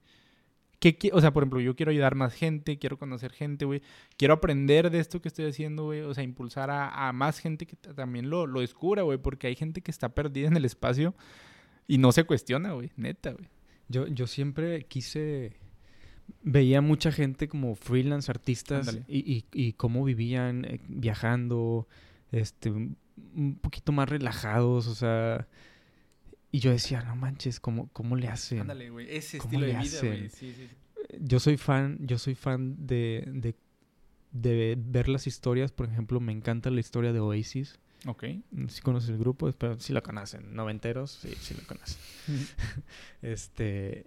¿Qué, 0.78 0.98
o 1.12 1.20
sea, 1.20 1.32
por 1.32 1.42
ejemplo, 1.42 1.60
yo 1.60 1.74
quiero 1.74 1.90
ayudar 1.90 2.14
más 2.14 2.34
gente, 2.34 2.78
quiero 2.78 2.98
conocer 2.98 3.32
gente, 3.32 3.64
güey. 3.64 3.82
Quiero 4.16 4.34
aprender 4.34 4.90
de 4.90 4.98
esto 4.98 5.20
que 5.20 5.28
estoy 5.28 5.46
haciendo, 5.46 5.84
güey. 5.84 6.02
O 6.02 6.12
sea, 6.14 6.22
impulsar 6.22 6.70
a, 6.70 7.12
más 7.12 7.38
gente 7.38 7.66
que 7.66 7.76
también 7.76 8.30
lo, 8.30 8.46
lo 8.46 8.60
descubra, 8.60 9.02
güey. 9.02 9.18
Porque 9.18 9.46
hay 9.46 9.56
gente 9.56 9.80
que 9.80 9.90
está 9.90 10.10
perdida 10.10 10.48
en 10.48 10.56
el 10.56 10.64
espacio 10.64 11.14
y 11.88 11.98
no 11.98 12.12
se 12.12 12.24
cuestiona, 12.24 12.72
güey. 12.72 12.90
Neta, 12.96 13.32
güey. 13.32 13.48
Yo, 13.88 14.06
yo 14.06 14.26
siempre 14.26 14.84
quise 14.84 15.52
veía 16.42 16.80
mucha 16.80 17.12
gente 17.12 17.48
como 17.48 17.74
freelance 17.74 18.30
artistas 18.30 18.98
y, 19.08 19.44
y, 19.52 19.72
cómo 19.74 20.04
vivían 20.04 20.64
eh, 20.64 20.80
viajando, 20.88 21.86
este, 22.32 22.70
un 22.70 23.58
poquito 23.60 23.92
más 23.92 24.08
relajados, 24.08 24.86
o 24.86 24.94
sea, 24.94 25.46
y 26.56 26.58
yo 26.58 26.70
decía, 26.70 27.02
no 27.02 27.14
manches, 27.16 27.60
¿cómo, 27.60 27.90
cómo 27.92 28.16
le 28.16 28.28
hacen? 28.28 28.62
Ándale, 28.62 28.88
güey, 28.88 29.14
ese 29.14 29.36
estilo 29.36 29.66
de 29.66 29.74
vida, 29.74 30.00
güey. 30.00 30.30
Sí, 30.30 30.54
sí. 30.54 30.70
Yo 31.20 31.38
soy 31.38 31.58
fan, 31.58 31.98
yo 32.00 32.16
soy 32.16 32.34
fan 32.34 32.86
de, 32.86 33.24
de, 33.26 33.54
de, 34.32 34.78
ver 34.78 35.10
las 35.10 35.26
historias, 35.26 35.70
por 35.70 35.86
ejemplo, 35.86 36.18
me 36.18 36.32
encanta 36.32 36.70
la 36.70 36.80
historia 36.80 37.12
de 37.12 37.20
Oasis. 37.20 37.78
Ok. 38.06 38.24
Si 38.68 38.80
conoces 38.80 39.10
el 39.10 39.18
grupo, 39.18 39.50
si 39.76 39.92
lo 39.92 40.02
conocen. 40.02 40.54
Noventeros, 40.54 41.10
sí, 41.10 41.34
sí 41.38 41.52
lo 41.52 41.66
conocen. 41.66 41.98
este, 43.20 44.06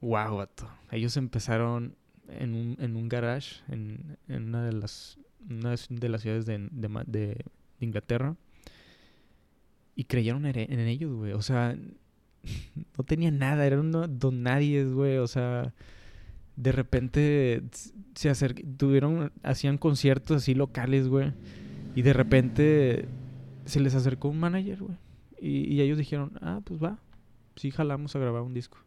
wow, 0.00 0.36
vato. 0.36 0.70
Ellos 0.92 1.16
empezaron 1.16 1.96
en 2.28 2.54
un, 2.54 2.76
en 2.78 2.94
un 2.94 3.08
garage 3.08 3.62
en, 3.66 4.16
en 4.28 4.44
una 4.44 4.64
de 4.64 4.74
las 4.74 5.18
una 5.50 5.74
de 5.88 6.08
las 6.08 6.22
ciudades 6.22 6.46
de, 6.46 6.68
de, 6.70 7.44
Inglaterra 7.80 8.36
y 9.94 10.04
creyeron 10.04 10.46
en, 10.46 10.80
ellos, 10.80 11.14
güey. 11.14 11.32
O 11.32 11.42
sea, 11.42 11.76
no 12.98 13.04
tenían 13.04 13.38
nada, 13.38 13.66
eran 13.66 13.90
don 13.90 14.42
nadie, 14.42 14.84
güey. 14.84 15.18
O 15.18 15.26
sea, 15.26 15.72
de 16.56 16.72
repente 16.72 17.62
se 18.14 18.30
acercaron, 18.30 18.76
tuvieron, 18.76 19.32
hacían 19.42 19.78
conciertos 19.78 20.38
así 20.38 20.54
locales, 20.54 21.08
güey. 21.08 21.32
Y 21.94 22.02
de 22.02 22.12
repente 22.12 23.08
se 23.64 23.80
les 23.80 23.94
acercó 23.94 24.28
un 24.28 24.40
manager, 24.40 24.82
güey. 24.82 24.96
Y, 25.40 25.74
y 25.74 25.80
ellos 25.80 25.98
dijeron, 25.98 26.32
ah, 26.40 26.60
pues 26.64 26.82
va, 26.82 26.98
sí 27.56 27.70
jalamos 27.70 28.16
a 28.16 28.18
grabar 28.18 28.42
un 28.42 28.54
disco. 28.54 28.78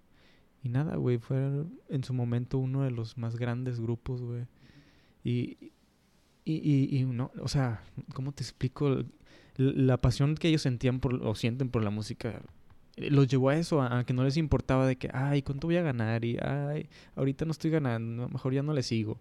Y 0.64 0.70
nada, 0.70 0.95
güey, 0.95 1.18
fue 1.18 1.66
en 1.89 2.03
su 2.03 2.14
momento 2.14 2.58
uno 2.58 2.84
de 2.84 2.91
los 2.91 3.18
más 3.18 3.38
grandes 3.38 3.80
grupos, 3.80 4.22
güey. 4.22 4.45
Y, 5.24 5.72
y, 6.43 6.97
y, 6.97 7.05
no, 7.05 7.32
o 7.41 7.47
sea, 7.47 7.84
¿cómo 8.14 8.32
te 8.32 8.43
explico? 8.43 9.03
La 9.58 9.97
pasión 9.97 10.36
que 10.36 10.47
ellos 10.47 10.62
sentían 10.62 10.99
por, 10.99 11.16
o 11.16 11.36
sienten 11.36 11.70
por 11.70 11.84
la 11.84 11.89
música 11.89 12.41
eh, 12.97 13.12
los 13.12 13.28
llevó 13.28 13.49
a 13.49 13.58
eso, 13.58 13.82
a, 13.82 14.03
que 14.03 14.14
no 14.14 14.24
les 14.24 14.38
importaba 14.38 14.88
de 14.88 14.97
que, 14.97 15.10
ay, 15.14 15.41
¿cuánto 15.43 15.68
voy 15.68 15.78
a 15.78 15.82
ganar? 15.82 16.26
Y, 16.26 16.38
ay, 16.41 16.89
ahorita 17.16 17.45
no 17.45 17.51
estoy 17.51 17.72
ganando, 17.72 18.28
mejor 18.30 18.53
ya 18.53 18.64
no 18.64 18.74
le 18.74 18.84
sigo. 18.84 19.20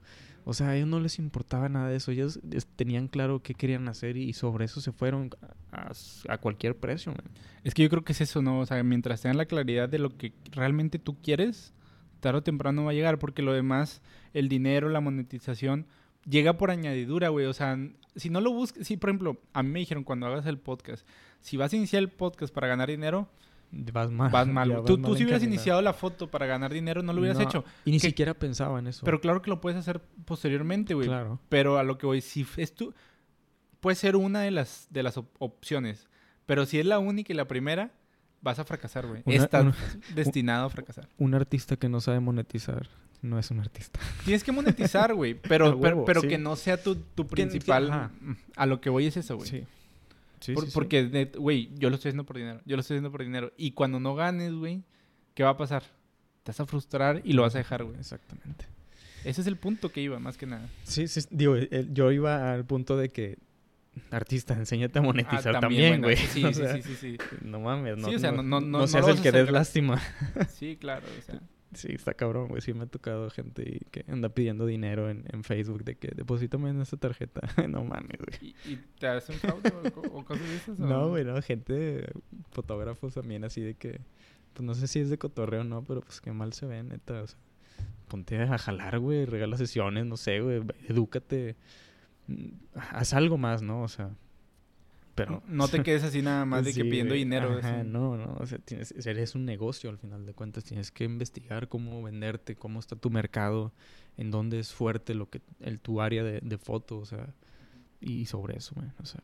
O 0.48 0.54
sea, 0.54 0.68
a 0.68 0.76
ellos 0.76 0.88
no 0.88 1.00
les 1.00 1.18
importaba 1.18 1.68
nada 1.68 1.88
de 1.88 1.96
eso. 1.96 2.12
Ellos 2.12 2.38
tenían 2.76 3.08
claro 3.08 3.42
qué 3.42 3.54
querían 3.54 3.88
hacer 3.88 4.16
y 4.16 4.32
sobre 4.32 4.64
eso 4.64 4.80
se 4.80 4.92
fueron 4.92 5.30
a, 5.72 6.38
cualquier 6.38 6.76
precio. 6.76 7.12
Es 7.64 7.74
que 7.74 7.82
yo 7.82 7.90
creo 7.90 8.04
que 8.04 8.12
es 8.12 8.20
eso, 8.20 8.42
¿no? 8.42 8.60
O 8.60 8.66
sea, 8.66 8.80
mientras 8.84 9.22
tengan 9.22 9.38
la 9.38 9.46
claridad 9.46 9.88
de 9.88 9.98
lo 9.98 10.16
que 10.16 10.32
realmente 10.52 11.00
tú 11.00 11.20
quieres, 11.20 11.74
tarde 12.20 12.38
o 12.38 12.42
temprano 12.44 12.84
va 12.84 12.92
a 12.92 12.94
llegar, 12.94 13.18
porque 13.18 13.42
lo 13.42 13.52
demás, 13.52 14.02
el 14.34 14.48
dinero, 14.48 14.88
la 14.88 15.00
monetización, 15.00 15.86
llega 16.28 16.56
por 16.56 16.70
añadidura, 16.70 17.28
güey. 17.28 17.46
O 17.46 17.52
sea, 17.52 17.78
si 18.14 18.30
no 18.30 18.40
lo 18.40 18.52
buscas, 18.52 18.86
si 18.86 18.96
por 18.96 19.10
ejemplo, 19.10 19.40
a 19.52 19.62
mí 19.62 19.70
me 19.70 19.78
dijeron 19.80 20.04
cuando 20.04 20.26
hagas 20.26 20.46
el 20.46 20.58
podcast, 20.58 21.06
si 21.40 21.56
vas 21.56 21.72
a 21.72 21.76
iniciar 21.76 22.02
el 22.02 22.10
podcast 22.10 22.52
para 22.52 22.66
ganar 22.66 22.88
dinero, 22.88 23.28
Vas 23.70 24.10
mal. 24.10 24.30
Vas 24.30 24.46
mal. 24.46 24.82
tú, 24.86 24.98
tú 24.98 25.16
si 25.16 25.24
hubieras 25.24 25.42
iniciado 25.42 25.82
la 25.82 25.92
foto 25.92 26.30
para 26.30 26.46
ganar 26.46 26.72
dinero, 26.72 27.02
no 27.02 27.12
lo 27.12 27.20
hubieras 27.20 27.40
hecho. 27.40 27.64
Y 27.84 27.90
ni 27.90 27.98
siquiera 27.98 28.34
pensaba 28.34 28.78
en 28.78 28.86
eso. 28.86 29.04
Pero 29.04 29.20
claro 29.20 29.42
que 29.42 29.50
lo 29.50 29.60
puedes 29.60 29.78
hacer 29.78 30.00
posteriormente, 30.24 30.94
güey. 30.94 31.08
Claro. 31.08 31.40
Pero 31.48 31.78
a 31.78 31.82
lo 31.82 31.98
que 31.98 32.06
voy, 32.06 32.20
si 32.20 32.46
es 32.56 32.74
tú, 32.74 32.94
puede 33.80 33.96
ser 33.96 34.16
una 34.16 34.40
de 34.40 34.50
las, 34.50 34.86
de 34.90 35.02
las 35.02 35.20
opciones. 35.38 36.08
Pero 36.46 36.64
si 36.64 36.78
es 36.78 36.86
la 36.86 36.98
única 36.98 37.32
y 37.32 37.36
la 37.36 37.48
primera, 37.48 37.92
vas 38.40 38.58
a 38.58 38.64
fracasar, 38.64 39.06
güey. 39.06 39.22
Estás 39.26 39.74
destinado 40.14 40.66
a 40.66 40.70
fracasar. 40.70 41.08
Un 41.18 41.34
artista 41.34 41.76
que 41.76 41.88
no 41.88 42.00
sabe 42.00 42.20
monetizar 42.20 42.88
no 43.22 43.38
es 43.38 43.50
un 43.50 43.60
artista. 43.60 44.00
Tienes 44.24 44.44
que 44.44 44.52
monetizar, 44.52 45.14
güey. 45.14 45.34
Pero, 45.34 45.80
pero, 46.04 46.22
que 46.22 46.38
no 46.38 46.56
sea 46.56 46.82
tu, 46.82 46.96
tu 46.96 47.26
principal. 47.26 48.10
A 48.56 48.66
lo 48.66 48.80
que 48.80 48.90
voy 48.90 49.06
es 49.06 49.16
eso, 49.16 49.36
güey. 49.36 49.48
Sí 49.48 49.64
porque, 50.72 51.30
güey, 51.36 51.70
yo 51.76 51.90
lo 51.90 51.96
estoy 51.96 52.10
haciendo 52.10 52.24
por 52.24 52.36
dinero. 52.36 52.60
Yo 52.64 52.76
lo 52.76 52.80
estoy 52.80 52.96
haciendo 52.96 53.10
por 53.10 53.22
dinero. 53.22 53.52
Y 53.56 53.72
cuando 53.72 54.00
no 54.00 54.14
ganes, 54.14 54.52
güey, 54.52 54.82
¿qué 55.34 55.42
va 55.42 55.50
a 55.50 55.56
pasar? 55.56 55.82
Te 56.42 56.50
vas 56.50 56.60
a 56.60 56.66
frustrar 56.66 57.20
y 57.24 57.32
lo 57.32 57.42
vas 57.42 57.54
a 57.54 57.58
dejar, 57.58 57.84
güey. 57.84 57.96
Exactamente. 57.98 58.66
Ese 59.24 59.40
es 59.40 59.46
el 59.46 59.56
punto 59.56 59.90
que 59.90 60.00
iba, 60.00 60.18
más 60.18 60.36
que 60.36 60.46
nada. 60.46 60.68
Sí, 60.84 61.08
sí. 61.08 61.20
Digo, 61.30 61.56
yo 61.56 62.12
iba 62.12 62.52
al 62.52 62.64
punto 62.64 62.96
de 62.96 63.08
que 63.08 63.38
artista, 64.10 64.54
enséñate 64.54 64.98
a 64.98 65.02
monetizar 65.02 65.56
ah, 65.56 65.60
también, 65.60 66.02
güey. 66.02 66.16
Sí, 66.16 66.44
sí, 66.52 66.82
sí, 66.82 66.96
sí, 66.96 67.18
No 67.42 67.60
mames, 67.60 67.96
no, 67.96 68.08
sí, 68.08 68.14
o 68.14 68.18
sea, 68.18 68.30
no, 68.30 68.42
no, 68.42 68.60
no, 68.60 68.80
no 68.80 68.86
seas 68.86 69.08
el 69.08 69.20
que 69.20 69.32
des 69.32 69.50
lástima. 69.50 70.00
Sí, 70.54 70.76
claro, 70.76 71.06
o 71.18 71.22
sea. 71.22 71.40
Sí, 71.76 71.92
está 71.92 72.14
cabrón, 72.14 72.48
güey. 72.48 72.62
Sí 72.62 72.72
me 72.72 72.84
ha 72.84 72.86
tocado 72.86 73.28
gente 73.30 73.80
que 73.90 74.04
anda 74.08 74.30
pidiendo 74.30 74.66
dinero 74.66 75.10
en, 75.10 75.24
en 75.30 75.44
Facebook 75.44 75.84
de 75.84 75.96
que 75.96 76.08
deposítame 76.08 76.70
en 76.70 76.80
esta 76.80 76.96
tarjeta. 76.96 77.42
no 77.68 77.84
mames, 77.84 78.18
güey. 78.18 78.54
¿Y, 78.64 78.76
te 78.98 79.06
hacen 79.06 79.36
fraude 79.36 79.72
o, 80.12 80.24
cosas 80.24 80.48
de 80.48 80.56
esas? 80.56 80.78
No, 80.78 81.10
güey, 81.10 81.24
no. 81.24 81.40
Gente, 81.42 82.10
fotógrafos 82.50 83.14
también 83.14 83.44
así 83.44 83.60
de 83.60 83.74
que... 83.74 84.00
Pues 84.54 84.64
no 84.64 84.74
sé 84.74 84.86
si 84.86 85.00
es 85.00 85.10
de 85.10 85.18
cotorreo 85.18 85.60
o 85.60 85.64
no, 85.64 85.84
pero 85.84 86.00
pues 86.00 86.22
qué 86.22 86.32
mal 86.32 86.54
se 86.54 86.64
ven, 86.64 86.88
neta. 86.88 87.22
O 87.22 87.26
sea, 87.26 87.38
ponte 88.08 88.40
a 88.40 88.56
jalar, 88.56 88.98
güey. 88.98 89.26
Regala 89.26 89.58
sesiones, 89.58 90.06
no 90.06 90.16
sé, 90.16 90.40
güey. 90.40 90.62
Edúcate. 90.88 91.56
Mm, 92.26 92.48
haz 92.74 93.12
algo 93.12 93.36
más, 93.36 93.62
¿no? 93.62 93.82
O 93.82 93.88
sea... 93.88 94.10
Pero, 95.16 95.42
no 95.48 95.66
te 95.66 95.82
quedes 95.82 96.04
así 96.04 96.22
nada 96.22 96.44
más 96.44 96.64
de 96.64 96.72
que 96.72 96.84
pidiendo 96.84 97.14
dinero. 97.14 97.60
no, 97.84 98.16
no, 98.16 98.36
o 98.38 98.46
sea, 98.46 98.58
tienes, 98.58 98.92
eres 99.04 99.34
un 99.34 99.44
negocio 99.44 99.90
al 99.90 99.98
final 99.98 100.24
de 100.26 100.34
cuentas. 100.34 100.62
Tienes 100.62 100.92
que 100.92 101.02
investigar 101.04 101.68
cómo 101.68 102.02
venderte, 102.02 102.54
cómo 102.54 102.78
está 102.78 102.94
tu 102.94 103.10
mercado, 103.10 103.72
en 104.16 104.30
dónde 104.30 104.60
es 104.60 104.72
fuerte 104.72 105.14
lo 105.14 105.28
que 105.28 105.40
el, 105.60 105.80
tu 105.80 106.00
área 106.00 106.22
de, 106.22 106.40
de 106.40 106.58
foto, 106.58 106.98
o 106.98 107.06
sea, 107.06 107.34
y 108.00 108.26
sobre 108.26 108.58
eso, 108.58 108.74
güey, 108.76 108.88
o 109.00 109.06
sea. 109.06 109.22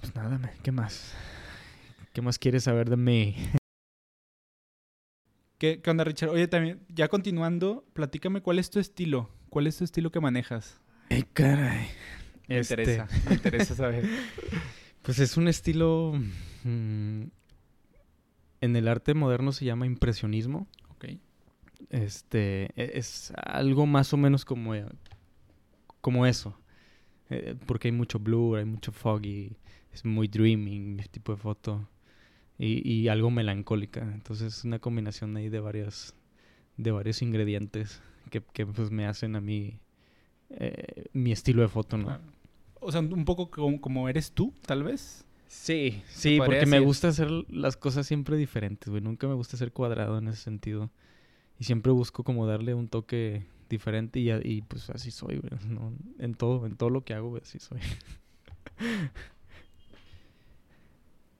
pues 0.00 0.14
nada, 0.14 0.36
man, 0.36 0.50
¿qué 0.62 0.72
más? 0.72 1.14
¿Qué 2.12 2.20
más 2.20 2.38
quieres 2.38 2.64
saber 2.64 2.90
de 2.90 2.96
mí? 2.96 3.36
¿Qué, 5.58 5.80
¿Qué 5.80 5.90
onda, 5.90 6.02
Richard? 6.02 6.30
Oye, 6.30 6.48
también, 6.48 6.80
ya 6.88 7.06
continuando, 7.06 7.84
platícame 7.92 8.42
cuál 8.42 8.58
es 8.58 8.68
tu 8.68 8.80
estilo. 8.80 9.30
¿Cuál 9.48 9.68
es 9.68 9.78
tu 9.78 9.84
estilo 9.84 10.10
que 10.10 10.18
manejas? 10.18 10.80
¡Ay, 11.10 11.22
caray! 11.32 11.86
Me 12.48 12.58
Este, 12.58 12.74
interesa, 12.74 13.08
me 13.28 13.34
interesa 13.34 13.74
saber. 13.74 14.04
Pues 15.02 15.18
es 15.18 15.36
un 15.36 15.48
estilo... 15.48 16.14
mm, 16.64 17.22
en 18.60 18.76
el 18.76 18.88
arte 18.88 19.12
moderno 19.14 19.52
se 19.52 19.64
llama 19.66 19.86
impresionismo. 19.86 20.66
Ok. 20.90 21.04
Este, 21.90 22.64
e- 22.76 22.92
es 22.98 23.32
algo 23.36 23.84
más 23.86 24.12
o 24.14 24.16
menos 24.16 24.44
como, 24.44 24.74
eh, 24.74 24.86
como 26.00 26.26
eso. 26.26 26.58
Eh, 27.30 27.54
porque 27.66 27.88
hay 27.88 27.92
mucho 27.92 28.18
blur, 28.18 28.58
hay 28.58 28.64
mucho 28.64 28.92
foggy, 28.92 29.56
es 29.92 30.04
muy 30.04 30.28
dreaming 30.28 30.96
mi 30.96 31.02
tipo 31.04 31.32
de 31.32 31.38
foto. 31.38 31.88
Y, 32.58 32.88
y 32.90 33.08
algo 33.08 33.30
melancólica. 33.30 34.00
Entonces 34.00 34.58
es 34.58 34.64
una 34.64 34.78
combinación 34.78 35.36
ahí 35.36 35.48
de 35.48 35.60
varias, 35.60 36.14
de 36.76 36.90
varios 36.92 37.20
ingredientes 37.20 38.00
que, 38.30 38.42
que, 38.52 38.64
pues 38.66 38.90
me 38.90 39.06
hacen 39.06 39.36
a 39.36 39.40
mí 39.40 39.80
eh, 40.58 41.06
mi 41.12 41.32
estilo 41.32 41.62
de 41.62 41.68
foto, 41.68 41.96
¿no? 41.96 42.04
Claro. 42.04 42.22
O 42.80 42.92
sea, 42.92 43.00
un 43.00 43.24
poco 43.24 43.50
como, 43.50 43.80
como 43.80 44.08
eres 44.08 44.32
tú, 44.32 44.52
tal 44.66 44.82
vez. 44.82 45.24
Sí, 45.46 46.02
sí, 46.08 46.38
porque 46.38 46.66
me 46.66 46.80
gusta 46.80 47.08
hacer 47.08 47.30
las 47.48 47.76
cosas 47.76 48.06
siempre 48.06 48.36
diferentes, 48.36 48.88
güey. 48.88 49.00
Nunca 49.00 49.26
me 49.28 49.34
gusta 49.34 49.56
ser 49.56 49.72
cuadrado 49.72 50.18
en 50.18 50.28
ese 50.28 50.42
sentido. 50.42 50.90
Y 51.58 51.64
siempre 51.64 51.92
busco 51.92 52.24
como 52.24 52.46
darle 52.46 52.74
un 52.74 52.88
toque 52.88 53.46
diferente 53.70 54.20
y, 54.20 54.62
pues 54.62 54.90
así 54.90 55.10
soy, 55.10 55.38
güey. 55.38 55.52
¿no? 55.68 55.92
En 56.18 56.34
todo, 56.34 56.66
en 56.66 56.76
todo 56.76 56.90
lo 56.90 57.04
que 57.04 57.14
hago, 57.14 57.30
güey, 57.30 57.42
así 57.42 57.58
soy. 57.58 57.78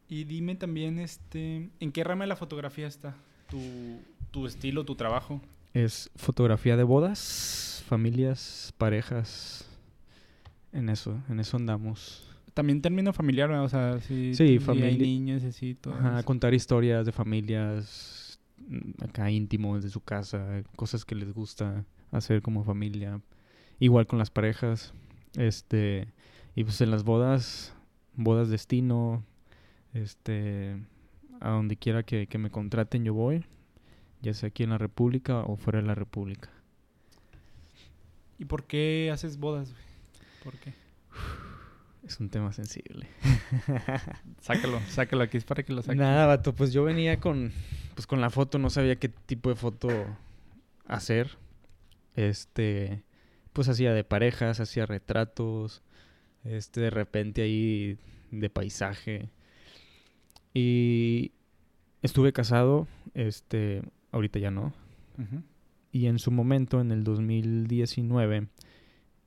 Y 0.09 0.25
dime 0.25 0.55
también, 0.55 0.99
este, 0.99 1.71
¿en 1.81 1.93
qué 1.93 2.05
rama 2.05 2.25
de 2.25 2.29
la 2.29 2.37
fotografía 2.37 2.87
está 2.87 3.17
tu, 3.49 3.59
tu 4.31 4.47
estilo, 4.47 4.85
tu 4.85 4.95
trabajo? 4.95 5.41
Es 5.75 6.11
fotografía 6.17 6.77
de 6.77 6.85
bodas, 6.85 7.83
familias, 7.87 8.73
parejas. 8.79 9.69
En 10.73 10.89
eso, 10.89 11.21
en 11.29 11.41
eso 11.41 11.57
andamos. 11.57 12.27
También 12.55 12.81
término 12.81 13.13
familiar, 13.13 13.51
o 13.51 13.69
sea, 13.69 13.99
si, 14.01 14.33
Sí, 14.35 14.37
si 14.37 14.43
hay 14.45 14.59
famili- 14.61 14.99
niños 14.99 15.43
y 15.43 15.47
así, 15.47 15.75
todo. 15.75 15.95
Ajá, 15.95 16.19
eso. 16.21 16.27
contar 16.27 16.55
historias 16.55 17.05
de 17.05 17.11
familias 17.13 18.39
mm, 18.69 19.03
acá 19.05 19.31
íntimos 19.31 19.83
de 19.83 19.91
su 19.91 20.01
casa, 20.01 20.63
cosas 20.77 21.05
que 21.05 21.17
les 21.17 21.33
gusta 21.33 21.85
hacer 22.13 22.41
como 22.43 22.63
familia. 22.65 23.21
Igual 23.81 24.07
con 24.07 24.21
las 24.21 24.31
parejas. 24.31 24.95
Este, 25.37 26.07
y 26.55 26.63
pues 26.63 26.81
en 26.81 26.93
las 26.93 27.03
bodas, 27.03 27.75
bodas 28.15 28.49
destino, 28.49 29.25
este, 29.93 30.77
a 31.41 31.51
donde 31.51 31.77
quiera 31.77 32.05
que, 32.05 32.29
que 32.29 32.39
me 32.39 32.51
contraten 32.51 33.05
yo 33.05 33.15
voy, 33.15 33.45
ya 34.25 34.33
sea 34.33 34.49
aquí 34.49 34.63
en 34.63 34.71
la 34.71 34.79
República 34.79 35.41
o 35.41 35.57
fuera 35.57 35.81
de 35.83 35.87
la 35.87 35.95
República. 35.95 36.49
¿Y 38.39 38.47
por 38.47 38.65
qué 38.65 39.11
haces 39.13 39.39
bodas, 39.39 39.71
güey? 39.71 39.85
¿Por 40.43 40.55
qué? 40.55 40.73
Es 42.05 42.21
un 42.21 42.29
tema 42.29 42.53
sensible. 42.53 43.09
Sácalo, 44.43 44.79
sácalo 44.91 45.23
aquí, 45.23 45.39
es 45.39 45.45
para 45.45 45.63
que 45.63 45.73
lo 45.73 45.81
saques. 45.81 45.99
Nada, 45.99 46.27
vato, 46.27 46.55
pues 46.55 46.71
yo 46.75 46.85
venía 46.85 47.19
con, 47.19 47.51
pues 47.95 48.07
con 48.07 48.21
la 48.21 48.29
foto, 48.29 48.59
no 48.59 48.69
sabía 48.69 48.97
qué 48.97 49.09
tipo 49.09 49.49
de 49.49 49.57
foto 49.57 49.89
hacer. 50.87 51.39
Este, 52.15 53.03
pues 53.55 53.71
hacía 53.71 53.95
de 53.95 54.05
parejas, 54.05 54.61
hacía 54.61 54.85
retratos, 54.85 55.83
este, 56.45 56.83
de 56.83 56.91
repente 56.91 57.41
ahí 57.41 57.97
de 58.31 58.51
paisaje. 58.51 59.31
Y 60.53 61.33
estuve 62.03 62.35
casado, 62.35 62.87
este, 63.15 63.81
ahorita 64.15 64.39
ya 64.39 64.51
no. 64.51 64.73
Y 65.93 66.07
en 66.07 66.19
su 66.19 66.31
momento, 66.31 66.81
en 66.81 66.91
el 66.91 67.05
2019, 67.05 68.49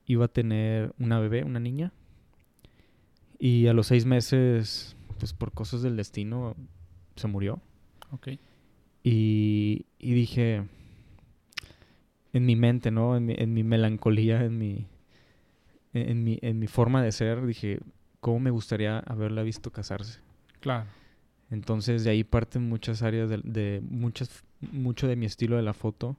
iba 0.05 0.25
a 0.25 0.27
tener 0.27 0.93
una 0.97 1.19
bebé, 1.19 1.43
una 1.43 1.59
niña. 1.59 1.93
Y 3.37 3.67
a 3.67 3.73
los 3.73 3.87
seis 3.87 4.05
meses, 4.05 4.95
pues 5.19 5.33
por 5.33 5.51
cosas 5.51 5.81
del 5.81 5.95
destino, 5.95 6.55
se 7.15 7.27
murió. 7.27 7.61
Ok. 8.11 8.29
Y, 9.03 9.85
y 9.99 10.13
dije, 10.13 10.63
en 12.33 12.45
mi 12.45 12.55
mente, 12.55 12.89
¿no? 12.91 13.15
En 13.15 13.25
mi, 13.25 13.35
en 13.37 13.53
mi 13.53 13.63
melancolía, 13.63 14.43
en 14.43 14.57
mi, 14.57 14.87
en, 15.93 16.09
en 16.09 16.23
mi, 16.23 16.39
en 16.41 16.59
mi 16.59 16.67
forma 16.67 17.03
de 17.03 17.11
ser, 17.11 17.45
dije, 17.45 17.79
¿cómo 18.19 18.39
me 18.39 18.51
gustaría 18.51 18.99
haberla 18.99 19.43
visto 19.43 19.71
casarse? 19.71 20.19
Claro. 20.59 20.89
Entonces 21.49 22.03
de 22.03 22.09
ahí 22.09 22.23
parten 22.23 22.67
muchas 22.67 23.01
áreas 23.01 23.29
de, 23.29 23.37
de 23.43 23.81
muchas, 23.81 24.43
mucho 24.71 25.07
de 25.07 25.15
mi 25.15 25.25
estilo 25.25 25.55
de 25.55 25.63
la 25.63 25.73
foto. 25.73 26.17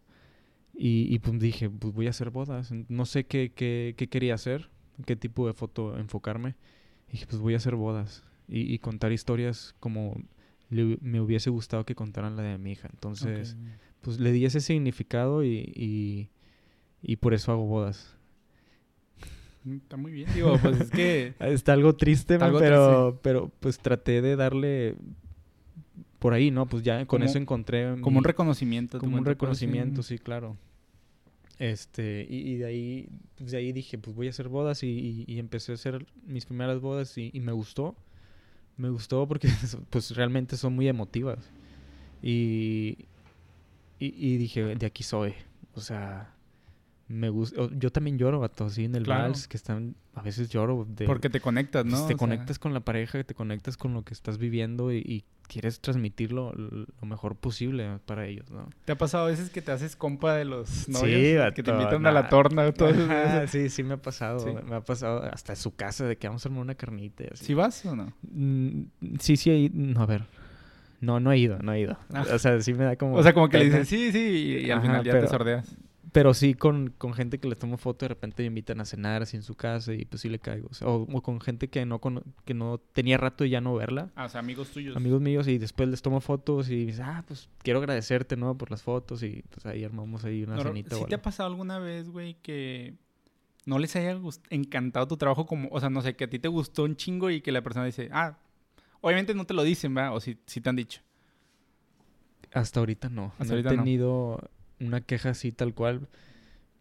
Y, 0.75 1.13
y 1.13 1.19
pues 1.19 1.39
dije, 1.41 1.69
pues 1.69 1.93
voy 1.93 2.07
a 2.07 2.11
hacer 2.11 2.31
bodas. 2.31 2.73
No 2.89 3.05
sé 3.05 3.25
qué, 3.25 3.53
qué, 3.55 3.95
qué 3.97 4.09
quería 4.09 4.35
hacer, 4.35 4.71
qué 5.07 5.17
tipo 5.17 5.47
de 5.47 5.53
foto 5.53 5.99
enfocarme. 5.99 6.55
Y 7.09 7.13
dije, 7.13 7.27
pues 7.27 7.41
voy 7.41 7.55
a 7.55 7.57
hacer 7.59 7.75
bodas. 7.75 8.25
Y, 8.47 8.73
y 8.73 8.79
contar 8.79 9.13
historias 9.13 9.75
como 9.81 10.17
le 10.71 10.99
me 11.01 11.21
hubiese 11.21 11.51
gustado 11.51 11.85
que 11.85 11.95
contaran 11.95 12.37
la 12.37 12.43
de 12.43 12.59
mi 12.59 12.73
hija. 12.73 12.89
Entonces, 12.93 13.57
pues 14.03 14.21
le 14.21 14.33
di 14.33 14.45
ese 14.45 14.61
significado 14.61 15.43
y, 15.43 15.73
y, 15.75 16.31
y 17.03 17.17
por 17.17 17.35
eso 17.35 17.53
hago 17.53 17.67
bodas. 17.67 18.18
Mm, 19.69 19.77
Está 19.77 19.97
muy 19.97 20.13
bien. 20.13 20.29
Digo, 20.35 20.57
pues 20.63 20.81
es 20.81 20.91
que... 20.91 21.35
Está 21.41 21.73
algo 21.75 21.95
triste, 21.97 22.35
Está 22.35 22.47
man, 22.47 22.49
algo 22.57 22.59
pero, 22.61 23.19
pero 23.23 23.53
pues 23.61 23.79
traté 23.79 24.23
de 24.23 24.37
darle 24.37 24.97
por 26.19 26.33
ahí, 26.33 26.51
¿no? 26.51 26.67
Pues 26.67 26.83
ya 26.83 26.99
con 26.99 27.07
Como- 27.21 27.25
eso 27.25 27.39
encontré 27.39 27.97
Como 28.01 28.11
mi- 28.15 28.19
un 28.19 28.25
reconocimiento. 28.25 28.99
como 28.99 29.17
un 29.17 29.25
reconocimiento, 29.25 30.03
sí, 30.03 30.19
claro. 30.19 30.57
Este, 31.59 32.25
y, 32.29 32.53
y 32.53 32.57
de 32.57 32.67
ahí, 32.67 33.09
pues 33.37 33.51
de 33.51 33.59
ahí 33.59 33.73
dije, 33.73 33.99
pues 33.99 34.15
voy 34.15 34.29
a 34.29 34.31
hacer 34.31 34.49
bodas 34.49 34.83
y, 34.85 34.87
y- 34.89 35.25
y 35.27 35.39
empecé 35.41 35.73
a 35.73 35.75
hacer 35.75 36.07
mis 36.27 36.47
primeras 36.47 36.81
bodas 36.81 37.17
y, 37.19 37.31
me 37.41 37.53
gustó. 37.53 37.97
Me 38.77 38.91
gustó 38.91 39.27
porque 39.27 39.49
pues 39.91 40.15
realmente 40.15 40.57
son 40.57 40.75
muy 40.75 40.87
emotivas. 40.89 41.51
Y, 42.23 43.07
y 43.99 44.37
dije, 44.37 44.63
de 44.77 44.87
aquí 44.87 45.03
soy. 45.03 45.35
O 45.75 45.81
sea, 45.81 46.33
me 47.09 47.29
gusta. 47.31 47.69
Yo 47.77 47.91
también 47.91 48.19
lloro, 48.19 48.39
vato, 48.41 48.67
así 48.67 48.85
en 48.85 48.95
el 48.95 49.05
Claro. 49.05 49.23
vals, 49.25 49.49
que 49.49 49.57
están, 49.57 49.95
a 50.15 50.23
veces 50.23 50.49
lloro. 50.51 50.87
De, 50.89 51.07
Porque 51.07 51.31
te 51.31 51.41
conectas, 51.41 51.83
pues, 51.85 51.93
¿no? 51.93 51.99
te 52.01 52.05
O 52.05 52.09
sea, 52.09 52.17
conectas 52.19 52.59
con 52.59 52.75
la 52.75 52.81
pareja, 52.81 53.23
te 53.25 53.35
conectas 53.35 53.77
con 53.77 53.95
lo 53.95 54.03
que 54.03 54.13
estás 54.15 54.37
viviendo 54.39 54.93
y, 54.93 54.99
y 54.99 55.25
quieres 55.47 55.81
transmitirlo 55.81 56.53
lo 56.55 57.07
mejor 57.07 57.35
posible 57.35 57.99
para 58.05 58.27
ellos, 58.27 58.51
¿no? 58.51 58.69
¿Te 58.85 58.93
ha 58.93 58.99
pasado 58.99 59.25
a 59.25 59.29
veces 59.29 59.49
que 59.49 59.63
te 59.63 59.73
haces 59.73 59.97
compa 59.97 60.35
de 60.35 60.45
los 60.45 60.69
Sí, 60.69 60.93
novios? 60.93 61.55
que 61.55 61.63
te 61.63 61.71
vato, 61.71 61.83
invitan 61.83 62.07
a 62.07 62.13
la 62.13 62.23
nah. 62.25 62.29
torna. 62.29 62.73
Todo 62.73 62.91
eso. 62.91 63.03
Ajá, 63.11 63.47
sí, 63.47 63.71
sí 63.71 63.83
me 63.83 63.95
ha 63.95 64.03
pasado. 64.03 64.41
Sí. 64.41 64.51
Me 64.69 64.77
ha 64.77 64.81
pasado 64.83 65.23
hasta 65.23 65.57
su 65.57 65.75
casa 65.75 66.05
de 66.05 66.17
que 66.19 66.29
vamos 66.29 66.45
a 66.45 66.49
armar 66.51 66.61
una 66.63 66.75
carnita. 66.75 67.25
así. 67.33 67.47
¿Sí 67.47 67.55
vas 67.55 67.87
o 67.87 67.97
no? 67.97 68.13
Mm, 68.31 68.83
sí, 69.21 69.39
sí. 69.39 69.71
No, 69.73 70.03
a 70.03 70.07
ver. 70.07 70.25
No, 71.01 71.21
no 71.21 71.33
he 71.33 71.39
ido, 71.39 71.59
no 71.63 71.73
he 71.73 71.81
ido. 71.81 71.97
Ah. 72.13 72.27
O 72.35 72.39
sea, 72.39 72.61
sí 72.61 72.75
me 72.75 72.85
da 72.85 72.97
como. 72.97 73.15
O 73.15 73.23
sea, 73.23 73.33
como 73.33 73.49
que 73.49 73.57
le 73.59 73.65
dicen 73.67 73.87
sí, 73.87 74.13
sí, 74.13 74.19
y, 74.19 74.67
y 74.67 74.71
al 74.71 74.79
Ajá, 74.79 74.87
final 74.87 75.05
ya 75.05 75.13
pero- 75.13 75.25
te 75.25 75.31
sordeas. 75.31 75.77
Pero 76.13 76.33
sí 76.33 76.55
con, 76.55 76.91
con 76.97 77.13
gente 77.13 77.39
que 77.39 77.49
les 77.49 77.59
tomo 77.59 77.77
foto, 77.77 78.05
de 78.05 78.09
repente 78.09 78.43
me 78.43 78.47
invitan 78.47 78.81
a 78.81 78.85
cenar 78.85 79.23
así 79.23 79.37
en 79.37 79.43
su 79.43 79.55
casa 79.55 79.93
y 79.93 80.05
pues 80.05 80.23
sí 80.23 80.29
le 80.29 80.39
caigo. 80.39 80.69
O, 80.71 80.75
sea, 80.75 80.89
o- 80.89 81.03
o 81.03 81.23
con 81.23 81.41
gente 81.41 81.69
que 81.69 81.85
no, 81.85 82.01
cono- 82.01 82.23
que 82.45 82.55
no 82.55 82.79
tenía 82.79 83.19
rato 83.19 83.45
de 83.45 83.51
ya 83.51 83.61
no 83.61 83.75
verla. 83.75 84.11
Ah, 84.15 84.25
o 84.25 84.29
sea, 84.29 84.41
amigos 84.41 84.71
tuyos. 84.71 84.97
Amigos 84.97 85.21
míos 85.21 85.47
y 85.49 85.59
después 85.59 85.89
les 85.89 86.01
tomo 86.01 86.21
fotos 86.21 86.71
y 86.71 86.87
dices, 86.87 87.01
ah, 87.05 87.25
pues 87.27 87.49
quiero 87.63 87.81
agradecerte, 87.81 88.37
¿no? 88.37 88.57
Por 88.57 88.71
las 88.71 88.83
fotos 88.83 89.23
y 89.23 89.43
pues 89.51 89.67
ahí 89.67 89.85
armamos 89.85 90.25
ahí 90.25 90.45
una 90.45 90.57
No, 90.57 90.63
cenita 90.63 90.97
o 90.97 90.99
¿Sí 91.01 91.05
te 91.07 91.15
ha 91.17 91.23
pasado 91.23 91.49
alguna 91.51 91.79
vez, 91.79 92.09
güey, 92.09 92.35
que 92.43 92.95
no 93.67 93.79
les 93.79 93.95
haya 93.97 94.19
encantado 94.51 95.07
tu 95.09 95.17
trabajo 95.19 95.45
como, 95.47 95.69
o 95.71 95.79
sea, 95.81 95.91
no 95.91 96.01
sé, 96.01 96.17
que 96.17 96.25
a 96.25 96.31
ti 96.31 96.39
te 96.39 96.49
gustó 96.49 96.85
un 96.85 96.97
chingo 96.97 97.29
y 97.31 97.43
que 97.43 97.53
la 97.53 97.61
persona 97.63 97.85
dice, 97.85 98.09
ah, 98.13 98.39
obviamente 99.03 99.35
no 99.35 99.45
te 99.45 99.53
lo 99.53 99.63
dicen, 99.63 99.95
¿verdad? 99.95 100.17
O 100.17 100.21
si 100.21 100.35
te 100.37 100.69
han 100.71 100.77
dicho. 100.77 101.03
Hasta 102.53 102.81
ahorita 102.81 103.09
no. 103.11 103.27
Hasta 103.39 103.45
no 103.45 103.51
ahorita 103.51 103.75
he 103.75 103.77
no. 103.77 103.83
Una 104.81 105.01
queja 105.01 105.31
así 105.31 105.53
tal 105.53 105.75
cual. 105.75 106.09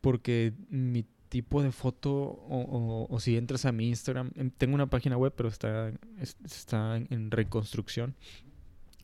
Porque 0.01 0.53
mi 0.69 1.05
tipo 1.29 1.61
de 1.61 1.71
foto, 1.71 2.13
o, 2.13 2.61
o- 2.61 3.07
o 3.13 3.19
si 3.19 3.35
entras 3.35 3.65
a 3.65 3.71
mi 3.71 3.89
Instagram, 3.89 4.31
em, 4.35 4.49
tengo 4.51 4.75
una 4.75 4.87
página 4.87 5.17
web, 5.17 5.33
pero 5.35 5.49
está, 5.49 5.89
es- 6.21 6.37
está 6.45 6.95
en- 6.97 7.31
reconstrucción. 7.31 8.15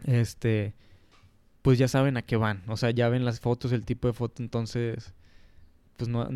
Este, 0.05 0.73
pues 1.61 1.77
ya 1.77 1.87
saben 1.87 2.17
a 2.17 2.21
qué 2.21 2.35
van. 2.35 2.63
O 2.67 2.77
sea, 2.77 2.91
ya 2.91 3.09
ven 3.09 3.25
las 3.25 3.39
fotos, 3.39 3.71
el 3.71 3.85
tipo 3.85 4.07
de 4.07 4.13
foto, 4.13 4.41
entonces, 4.43 5.13
pues 5.97 6.09
no, 6.09 6.27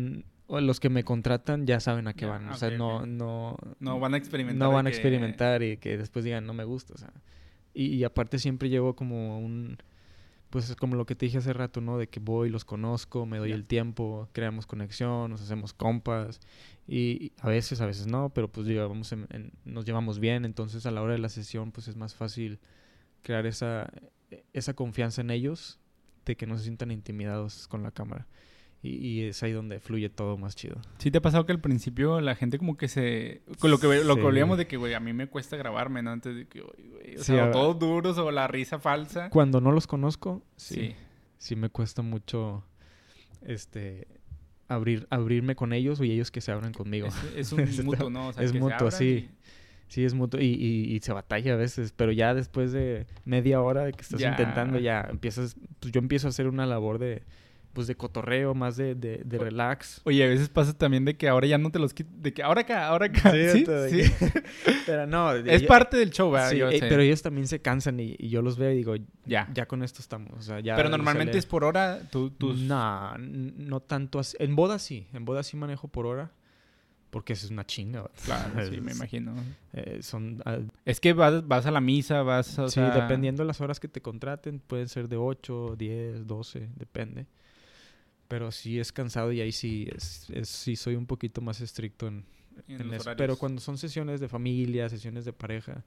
los 0.48 0.80
que 0.80 0.88
me 0.88 1.04
contratan 1.04 1.66
ya 1.66 1.80
saben 1.80 2.08
a 2.08 2.14
qué 2.14 2.26
van. 2.26 2.48
O 2.48 2.52
ah, 2.52 2.56
sea, 2.56 2.70
no, 2.70 3.06
no, 3.06 3.56
No 3.80 4.00
van 4.00 4.14
a 4.14 4.16
experimentar. 4.16 4.68
no 4.68 4.74
van 4.74 4.86
a 4.86 4.90
que- 4.90 4.96
experimentar 4.96 5.62
y 5.62 5.76
que 5.76 5.98
después 5.98 6.24
digan 6.24 6.46
no 6.46 6.52
me 6.54 6.64
gusta. 6.64 6.94
O 6.94 6.98
sea. 6.98 7.12
y, 7.74 7.86
y 7.94 8.04
aparte 8.04 8.38
siempre 8.38 8.68
llevo 8.70 8.96
como 8.96 9.38
un 9.38 9.78
pues 10.50 10.70
es 10.70 10.76
como 10.76 10.96
lo 10.96 11.04
que 11.06 11.14
te 11.14 11.26
dije 11.26 11.38
hace 11.38 11.52
rato, 11.52 11.80
¿no? 11.80 11.98
De 11.98 12.08
que 12.08 12.20
voy, 12.20 12.48
los 12.48 12.64
conozco, 12.64 13.26
me 13.26 13.38
doy 13.38 13.52
el 13.52 13.66
tiempo, 13.66 14.28
creamos 14.32 14.66
conexión, 14.66 15.30
nos 15.30 15.42
hacemos 15.42 15.72
compas. 15.72 16.40
Y, 16.86 17.32
a 17.38 17.48
veces, 17.48 17.80
a 17.80 17.86
veces 17.86 18.06
no, 18.06 18.30
pero 18.30 18.50
pues 18.50 18.66
digamos, 18.66 19.14
nos 19.64 19.84
llevamos 19.84 20.18
bien. 20.18 20.44
Entonces 20.44 20.86
a 20.86 20.90
la 20.90 21.02
hora 21.02 21.12
de 21.12 21.18
la 21.18 21.28
sesión, 21.28 21.72
pues 21.72 21.88
es 21.88 21.96
más 21.96 22.14
fácil 22.14 22.60
crear 23.22 23.46
esa, 23.46 23.90
esa 24.52 24.74
confianza 24.74 25.20
en 25.20 25.30
ellos 25.30 25.78
de 26.24 26.36
que 26.36 26.46
no 26.46 26.56
se 26.56 26.64
sientan 26.64 26.90
intimidados 26.90 27.68
con 27.68 27.82
la 27.82 27.90
cámara. 27.90 28.26
Y, 28.80 29.22
es 29.22 29.42
ahí 29.42 29.50
donde 29.50 29.80
fluye 29.80 30.08
todo 30.08 30.36
más 30.36 30.54
chido. 30.54 30.76
¿Sí 30.98 31.10
te 31.10 31.18
ha 31.18 31.20
pasado 31.20 31.44
que 31.46 31.52
al 31.52 31.60
principio 31.60 32.20
la 32.20 32.36
gente 32.36 32.58
como 32.58 32.76
que 32.76 32.86
se... 32.86 33.42
Con 33.58 33.72
lo 33.72 33.78
que 33.78 33.88
lo 34.04 34.14
sí. 34.14 34.56
de 34.56 34.66
que, 34.68 34.76
güey, 34.76 34.94
a 34.94 35.00
mí 35.00 35.12
me 35.12 35.26
cuesta 35.26 35.56
grabarme, 35.56 36.00
¿no? 36.00 36.12
Antes 36.12 36.36
de 36.36 36.46
que, 36.46 36.60
güey, 36.60 37.16
o 37.18 37.22
sea, 37.24 37.50
todos 37.50 37.78
duros 37.78 38.18
o 38.18 38.30
la 38.30 38.46
risa 38.46 38.78
falsa. 38.78 39.30
Cuando 39.30 39.60
no 39.60 39.72
los 39.72 39.88
conozco, 39.88 40.44
sí. 40.56 40.94
Sí, 41.38 41.56
me 41.56 41.70
cuesta 41.70 42.02
mucho, 42.02 42.64
este... 43.42 44.06
Abrir, 44.68 45.06
abrirme 45.08 45.56
con 45.56 45.72
ellos 45.72 45.98
y 46.00 46.12
ellos 46.12 46.30
que 46.30 46.42
se 46.42 46.52
abran 46.52 46.74
conmigo. 46.74 47.08
Es, 47.34 47.52
un 47.54 47.64
mutuo, 47.84 48.10
¿no? 48.10 48.28
O 48.28 48.32
sea, 48.34 48.44
es 48.44 48.52
mutuo, 48.52 48.90
sí. 48.90 49.30
Sí, 49.88 50.04
es 50.04 50.12
mutuo 50.12 50.38
y, 50.38 50.44
y, 50.44 51.00
se 51.00 51.14
batalla 51.14 51.54
a 51.54 51.56
veces, 51.56 51.94
pero 51.96 52.12
ya 52.12 52.34
después 52.34 52.72
de 52.72 53.06
media 53.24 53.62
hora 53.62 53.84
de 53.84 53.92
que 53.92 54.02
estás 54.02 54.20
intentando, 54.20 54.78
ya 54.78 55.08
empiezas, 55.10 55.56
pues 55.80 55.90
yo 55.92 55.98
empiezo 56.00 56.26
a 56.26 56.30
hacer 56.30 56.46
una 56.46 56.66
labor 56.66 56.98
de, 56.98 57.22
pues 57.78 57.86
de 57.86 57.94
cotorreo, 57.94 58.56
más 58.56 58.76
de, 58.76 58.96
de, 58.96 59.22
de, 59.24 59.38
relax. 59.38 60.00
Oye, 60.02 60.24
a 60.24 60.26
veces 60.26 60.48
pasa 60.48 60.76
también 60.76 61.04
de 61.04 61.16
que 61.16 61.28
ahora 61.28 61.46
ya 61.46 61.58
no 61.58 61.70
te 61.70 61.78
los 61.78 61.94
quitas, 61.94 62.12
de 62.20 62.34
que 62.34 62.42
ahora 62.42 62.62
acá, 62.62 62.88
ahora 62.88 63.06
acá. 63.06 63.30
Sí, 63.30 63.64
sí. 63.88 64.12
pero 64.84 65.06
no. 65.06 65.32
Es 65.32 65.62
parte 65.62 65.96
del 65.96 66.10
show, 66.10 66.28
¿verdad? 66.28 66.50
Sí, 66.50 66.60
eh, 66.60 66.80
pero 66.80 67.02
ellos 67.02 67.22
también 67.22 67.46
se 67.46 67.62
cansan 67.62 68.00
y, 68.00 68.16
yo 68.16 68.42
los 68.42 68.58
veo 68.58 68.72
y 68.72 68.78
digo, 68.78 68.96
ya, 69.26 69.48
ya 69.54 69.66
con 69.66 69.84
esto 69.84 70.02
estamos. 70.02 70.32
O 70.36 70.42
sea, 70.42 70.58
ya 70.58 70.74
pero 70.74 70.88
normalmente 70.88 71.38
es 71.38 71.46
por 71.46 71.62
hora, 71.62 72.00
tú, 72.10 72.30
tus... 72.30 72.58
No, 72.58 73.16
no 73.16 73.78
tanto 73.78 74.18
así. 74.18 74.36
En 74.40 74.56
boda 74.56 74.80
sí, 74.80 75.06
en 75.12 75.24
boda 75.24 75.44
sí 75.44 75.56
manejo 75.56 75.86
por 75.86 76.06
hora. 76.06 76.32
Porque 77.10 77.34
es 77.34 77.48
una 77.48 77.64
chinga. 77.64 78.10
Claro, 78.24 78.68
sí, 78.68 78.80
me 78.80 78.90
imagino. 78.96 79.36
Eh, 79.72 80.00
son, 80.02 80.42
ah, 80.44 80.58
es 80.84 80.98
que 80.98 81.12
vas, 81.12 81.46
vas, 81.46 81.64
a 81.64 81.70
la 81.70 81.80
misa, 81.80 82.22
vas... 82.22 82.58
O 82.58 82.68
sí, 82.68 82.80
dependiendo 82.80 83.44
de 83.44 83.46
las 83.46 83.60
horas 83.60 83.78
que 83.78 83.86
te 83.86 84.02
contraten, 84.02 84.58
pueden 84.58 84.88
ser 84.88 85.08
de 85.08 85.16
8, 85.16 85.76
10, 85.78 86.26
12, 86.26 86.70
depende. 86.74 87.28
Pero 88.28 88.52
sí 88.52 88.78
es 88.78 88.92
cansado 88.92 89.32
y 89.32 89.40
ahí 89.40 89.52
sí, 89.52 89.88
es, 89.94 90.28
sí 90.44 90.76
soy 90.76 90.94
un 90.94 91.06
poquito 91.06 91.40
más 91.40 91.60
estricto 91.60 92.06
en, 92.06 92.24
eso. 92.92 93.10
Pero 93.16 93.36
cuando 93.36 93.60
son 93.60 93.78
sesiones 93.78 94.20
de 94.20 94.28
familia, 94.28 94.88
sesiones 94.88 95.24
de 95.24 95.32
pareja, 95.32 95.84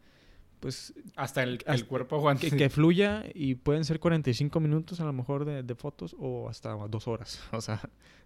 pues... 0.60 0.94
Hasta 1.16 1.44
el, 1.44 1.64
el 1.68 1.86
cuerpo 1.86 2.16
aguante. 2.16 2.50
Que, 2.50 2.70
fluya 2.70 3.24
y 3.34 3.56
pueden 3.56 3.86
ser 3.86 4.00
45 4.00 4.60
minutos 4.60 5.00
a 5.00 5.06
lo 5.06 5.14
mejor 5.14 5.46
de, 5.46 5.64
de, 5.64 5.76
fotos 5.76 6.16
o 6.20 6.50
hasta 6.50 6.74
dos 6.88 7.08
horas. 7.08 7.42
O 7.52 7.62
sea, 7.62 7.82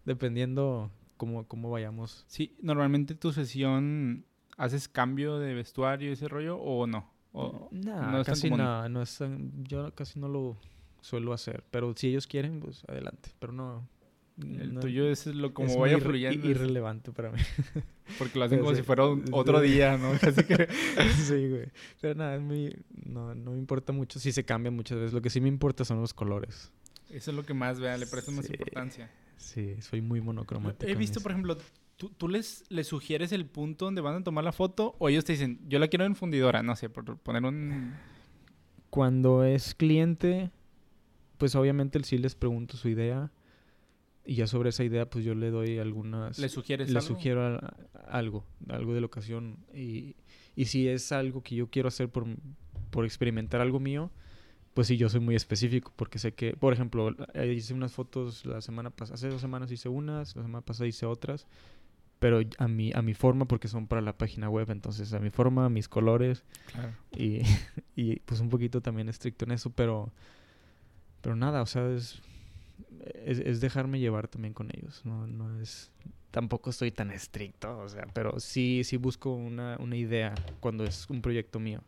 dependiendo 0.05 0.91
cómo, 1.17 1.47
cómo 1.47 1.69
vayamos. 1.69 2.25
Sí, 2.27 2.55
normalmente 2.61 3.15
tu 3.15 3.33
sesión 3.33 4.25
haces 4.57 4.87
cambio 4.87 5.39
de 5.39 5.53
vestuario 5.53 6.09
y 6.09 6.13
ese 6.13 6.27
rollo 6.27 6.57
o 6.57 6.87
no? 6.87 7.09
O, 7.33 7.67
no, 7.71 8.23
casi 8.23 8.49
no, 8.49 8.87
no 8.87 9.01
es, 9.01 9.19
yo 9.63 9.93
casi 9.93 10.19
no 10.19 10.29
lo 10.29 10.57
suelo 11.01 11.33
hacer. 11.33 11.63
Pero 11.69 11.93
si 11.95 12.07
ellos 12.07 12.27
quieren, 12.27 12.61
pues 12.61 12.83
adelante. 12.87 13.31
Pero 13.39 13.51
no, 13.51 13.87
el 14.37 14.79
tuyo 14.79 15.09
es 15.09 15.25
lo 15.27 15.53
como 15.53 15.77
vaya 15.79 15.97
fluyendo. 15.97 16.49
irrelevante 16.49 17.11
para 17.11 17.31
mí. 17.31 17.39
Porque 18.19 18.37
lo 18.37 18.45
hacen 18.45 18.59
como 18.59 18.75
si 18.75 18.83
fuera 18.83 19.05
otro 19.31 19.61
día, 19.61 19.97
¿no? 19.97 20.11
Casi 20.19 20.43
que... 20.43 20.67
sí, 21.25 21.49
güey. 21.49 21.67
Pero 22.01 22.15
nada, 22.15 22.35
es 22.35 22.41
muy... 22.41 22.75
No, 23.05 23.33
no 23.33 23.51
me 23.51 23.57
importa 23.57 23.93
mucho 23.93 24.19
si 24.19 24.31
se 24.31 24.43
cambia 24.43 24.71
muchas 24.71 24.97
veces. 24.97 25.13
Lo 25.13 25.21
que 25.21 25.29
sí 25.29 25.39
me 25.39 25.47
importa 25.47 25.85
son 25.85 26.01
los 26.01 26.13
colores. 26.13 26.71
Eso 27.09 27.31
es 27.31 27.37
lo 27.37 27.43
que 27.43 27.53
más, 27.53 27.79
vea, 27.79 27.97
le 27.97 28.07
presto 28.07 28.31
más 28.31 28.49
importancia. 28.49 29.09
Sí, 29.37 29.75
soy 29.81 30.01
muy 30.01 30.19
monocromático. 30.21 30.91
He 30.91 30.95
visto, 30.95 31.21
por 31.21 31.31
ejemplo, 31.31 31.57
¿tú, 31.95 32.09
tú 32.09 32.27
les, 32.27 32.65
les 32.69 32.87
sugieres 32.87 33.31
el 33.31 33.45
punto 33.45 33.85
donde 33.85 34.01
van 34.01 34.15
a 34.15 34.23
tomar 34.23 34.43
la 34.43 34.51
foto 34.51 34.95
o 34.99 35.07
ellos 35.07 35.23
te 35.23 35.33
dicen, 35.33 35.59
yo 35.67 35.79
la 35.79 35.87
quiero 35.87 36.05
en 36.05 36.15
fundidora, 36.15 36.61
no 36.61 36.75
sé, 36.75 36.89
por 36.89 37.17
poner 37.17 37.43
un... 37.45 37.93
Cuando 38.89 39.43
es 39.43 39.75
cliente, 39.75 40.51
pues 41.37 41.55
obviamente 41.55 42.01
sí 42.03 42.17
les 42.17 42.35
pregunto 42.35 42.75
su 42.77 42.89
idea 42.89 43.31
y 44.25 44.35
ya 44.35 44.47
sobre 44.47 44.69
esa 44.69 44.83
idea, 44.83 45.09
pues 45.09 45.23
yo 45.23 45.35
le 45.35 45.51
doy 45.51 45.77
algunas... 45.77 46.39
¿Le 46.39 46.49
sugieres 46.49 46.89
Le 46.89 47.01
sugiero 47.01 47.59
algo, 48.07 48.45
algo 48.67 48.93
de 48.93 49.01
la 49.01 49.05
ocasión. 49.05 49.57
Y, 49.73 50.15
y 50.55 50.65
si 50.65 50.87
es 50.87 51.11
algo 51.11 51.43
que 51.43 51.55
yo 51.55 51.69
quiero 51.69 51.87
hacer 51.87 52.09
por, 52.09 52.25
por 52.89 53.05
experimentar 53.05 53.61
algo 53.61 53.79
mío, 53.79 54.11
pues 54.73 54.87
sí, 54.87 54.97
yo 54.97 55.09
soy 55.09 55.21
muy 55.21 55.35
específico 55.35 55.93
porque 55.95 56.19
sé 56.19 56.33
que, 56.33 56.53
por 56.53 56.73
ejemplo, 56.73 57.15
eh, 57.33 57.53
hice 57.53 57.73
unas 57.73 57.93
fotos 57.93 58.45
la 58.45 58.61
semana 58.61 58.89
pasada, 58.89 59.15
hace 59.15 59.29
dos 59.29 59.41
semanas 59.41 59.71
hice 59.71 59.89
unas, 59.89 60.35
la 60.35 60.41
semana 60.41 60.65
pasada 60.65 60.87
hice 60.87 61.05
otras, 61.05 61.47
pero 62.19 62.41
a 62.57 62.67
mi, 62.67 62.91
a 62.93 63.01
mi 63.01 63.13
forma 63.13 63.45
porque 63.45 63.67
son 63.67 63.87
para 63.87 64.01
la 64.01 64.17
página 64.17 64.49
web, 64.49 64.69
entonces 64.71 65.13
a 65.13 65.19
mi 65.19 65.29
forma, 65.29 65.65
a 65.65 65.69
mis 65.69 65.87
colores 65.87 66.43
claro. 66.71 66.91
y, 67.15 67.41
y 67.95 68.17
pues 68.21 68.41
un 68.41 68.49
poquito 68.49 68.81
también 68.81 69.07
estricto 69.07 69.45
en 69.45 69.51
eso, 69.51 69.69
pero, 69.69 70.11
pero 71.21 71.35
nada, 71.35 71.61
o 71.61 71.65
sea, 71.67 71.89
es 71.91 72.21
es, 73.25 73.61
dejarme 73.61 73.99
llevar 73.99 74.27
también 74.27 74.53
con 74.53 74.69
ellos. 74.75 75.01
No, 75.05 75.27
no 75.27 75.59
es. 75.59 75.91
Tampoco 76.31 76.69
estoy 76.69 76.91
tan 76.91 77.11
estricto, 77.11 77.77
o 77.77 77.87
sea, 77.87 78.07
pero 78.13 78.39
sí, 78.39 78.83
sí 78.83 78.97
busco 78.97 79.33
una, 79.33 79.77
una 79.79 79.95
idea 79.95 80.35
cuando 80.59 80.83
es 80.83 81.09
un 81.09 81.21
proyecto 81.21 81.59
mío. 81.59 81.81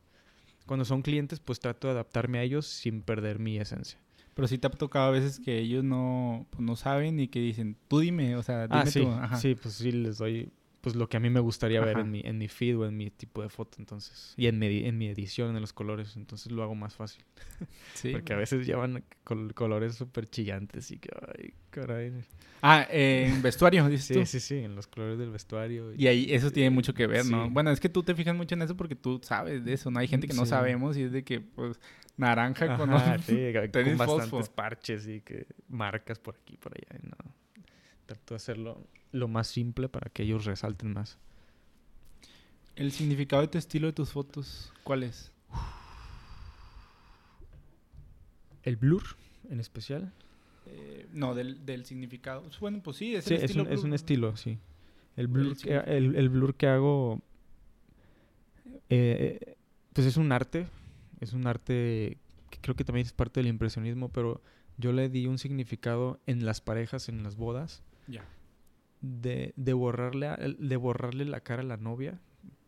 Cuando 0.66 0.86
son 0.86 1.02
clientes, 1.02 1.40
pues 1.40 1.60
trato 1.60 1.88
de 1.88 1.94
adaptarme 1.94 2.40
a 2.40 2.44
ellos 2.44 2.66
sin 2.66 3.02
perder 3.02 3.40
mi 3.40 3.58
esencia. 3.58 4.00
Pero 4.34 4.48
sí 4.48 4.58
te 4.58 4.68
ha 4.68 4.70
tocado 4.70 5.08
a 5.08 5.12
veces 5.12 5.40
que 5.40 5.60
ellos 5.60 5.84
no, 5.84 6.46
pues 6.52 6.62
no 6.62 6.76
saben 6.76 7.20
y 7.20 7.28
que 7.28 7.40
dicen, 7.40 7.76
tú 7.88 8.00
dime, 8.00 8.36
o 8.36 8.44
sea, 8.44 8.68
dime 8.68 8.80
ah, 8.80 8.86
sí, 8.86 9.02
tú. 9.02 9.38
Sí, 9.38 9.56
pues 9.56 9.74
sí 9.74 9.92
les 9.92 10.18
doy 10.18 10.52
pues 10.88 10.96
lo 10.96 11.10
que 11.10 11.18
a 11.18 11.20
mí 11.20 11.30
me 11.30 11.42
gustaría 11.42 11.82
ver 11.82 11.98
en 11.98 12.10
mi, 12.10 12.22
en 12.24 12.38
mi 12.38 12.48
feed 12.48 12.78
o 12.78 12.86
en 12.86 12.96
mi 12.96 13.10
tipo 13.10 13.42
de 13.42 13.50
foto, 13.50 13.76
entonces. 13.78 14.34
Y 14.38 14.48
en 14.48 14.58
mi, 14.58 14.86
en 14.86 14.98
mi 14.98 15.08
edición, 15.10 15.54
en 15.54 15.60
los 15.60 15.74
colores, 15.74 16.16
entonces 16.16 16.50
lo 16.50 16.64
hago 16.64 16.76
más 16.76 16.96
fácil. 16.96 17.26
Sí. 17.94 18.14
Porque 18.14 18.32
a 18.32 18.38
veces 18.38 18.66
llevan 18.66 19.04
colores 19.54 19.96
súper 19.96 20.30
chillantes 20.30 20.92
y 20.92 21.00
que, 21.00 21.10
ay, 21.38 21.54
caray. 21.72 22.14
Ah, 22.62 22.88
en 22.90 23.42
vestuario, 23.42 23.86
dices 23.90 24.06
sí, 24.06 24.14
tú. 24.14 24.26
Sí, 24.26 24.40
sí, 24.40 24.60
en 24.60 24.76
los 24.76 24.88
colores 24.88 25.20
del 25.20 25.30
vestuario. 25.30 25.94
Y, 25.94 26.08
ahí 26.08 26.28
eso 26.30 26.52
tiene 26.52 26.70
mucho 26.70 26.94
que 26.94 27.06
ver, 27.06 27.26
¿no? 27.26 27.50
Bueno, 27.50 27.70
es 27.72 27.82
que 27.82 27.90
tú 27.90 28.02
te 28.02 28.16
fijas 28.16 28.34
mucho 28.34 28.56
en 28.56 28.62
eso 28.62 28.78
porque 28.78 28.96
tú 28.96 29.20
sabes 29.22 29.66
de 29.66 29.74
eso, 29.74 29.92
¿no? 29.92 30.00
Hay 30.00 30.08
gente 30.08 30.26
que 30.26 30.36
no 30.36 30.46
sabemos 30.46 30.96
y 30.96 31.04
es 31.04 31.12
de 31.12 31.26
que, 31.26 31.42
pues, 31.42 31.82
naranja 32.16 32.78
con, 32.78 32.90
sí, 33.26 33.52
con 33.74 33.98
bastantes 33.98 34.48
parches 34.48 35.06
y 35.06 35.20
que 35.20 35.48
marcas 35.68 36.18
por 36.18 36.36
aquí 36.42 36.56
por 36.56 36.72
allá. 36.74 37.02
No. 37.04 37.34
Trato 38.06 38.36
de 38.36 38.38
hacerlo 38.38 38.88
lo 39.12 39.28
más 39.28 39.48
simple 39.48 39.90
para 39.90 40.10
que 40.10 40.24
ellos 40.24 40.46
resalten 40.46 40.94
más. 40.94 41.18
¿El 42.76 42.92
significado 42.92 43.42
de 43.42 43.48
tu 43.48 43.58
estilo 43.58 43.88
de 43.88 43.94
tus 43.94 44.12
fotos 44.12 44.72
cuál 44.84 45.04
es? 45.04 45.32
¿El 48.64 48.76
blur 48.76 49.04
en 49.50 49.60
especial? 49.60 50.14
Eh, 50.68 51.08
no, 51.12 51.34
del, 51.34 51.66
del, 51.66 51.86
significado. 51.86 52.44
Bueno, 52.60 52.82
pues 52.84 52.98
sí, 52.98 53.16
es, 53.16 53.30
estilo 53.32 53.68
es, 53.70 53.84
un, 53.84 53.94
estilo, 53.94 54.36
sí. 54.36 54.60
El 55.16 55.28
blur, 55.28 55.58
que, 55.58 55.76
el, 55.76 56.30
blur 56.30 56.56
que 56.56 56.68
hago, 56.68 57.22
eh, 58.90 59.56
pues 59.94 60.06
es 60.06 60.18
un 60.18 60.32
arte. 60.32 60.68
Es 61.20 61.34
un 61.34 61.48
arte 61.48 62.18
que 62.52 62.60
creo 62.62 62.76
que 62.76 62.84
también 62.84 63.08
es 63.08 63.14
parte 63.14 63.40
del 63.40 63.48
impresionismo, 63.48 64.10
pero 64.10 64.42
yo 64.78 64.92
le 64.92 65.10
di 65.10 65.26
un 65.26 65.40
significado 65.40 66.20
en 66.28 66.46
las 66.46 66.62
parejas, 66.62 67.10
en 67.10 67.24
las 67.24 67.38
bodas. 67.38 67.82
Ya 68.08 68.24
de, 69.02 69.54
de, 69.56 69.74
borrarle, 69.74 70.30
de 70.60 70.76
borrarle 70.78 71.26
la 71.26 71.42
cara 71.42 71.62
a 71.62 71.66
la 71.66 71.78
novia, 71.78 72.20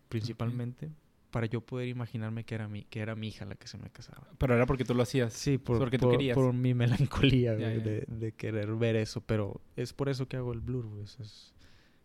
principalmente, 0.09 0.91
para 1.31 1.45
yo 1.45 1.61
poder 1.61 1.87
imaginarme 1.87 2.43
que 2.43 2.55
era, 2.55 2.67
mi, 2.67 2.83
que 2.83 2.99
era 2.99 3.15
mi 3.15 3.27
hija 3.27 3.45
la 3.45 3.55
que 3.55 3.67
se 3.67 3.77
me 3.77 3.89
casaba. 3.89 4.27
Pero 4.37 4.55
era 4.55 4.65
porque 4.65 4.83
tú 4.83 4.95
lo 4.95 5.03
hacías. 5.03 5.33
Sí, 5.33 5.57
por, 5.57 5.77
porque 5.77 5.97
tú 5.97 6.09
querías. 6.09 6.35
por 6.35 6.53
mi 6.53 6.73
melancolía 6.73 7.55
De, 7.55 8.05
de, 8.07 8.31
querer 8.33 8.73
ver 8.75 8.95
eso, 8.95 9.21
pero 9.21 9.61
es 9.75 9.93
por 9.93 10.09
eso 10.09 10.27
que 10.27 10.37
hago 10.37 10.53
el 10.53 10.61
blur, 10.61 10.87
Es 11.03 11.53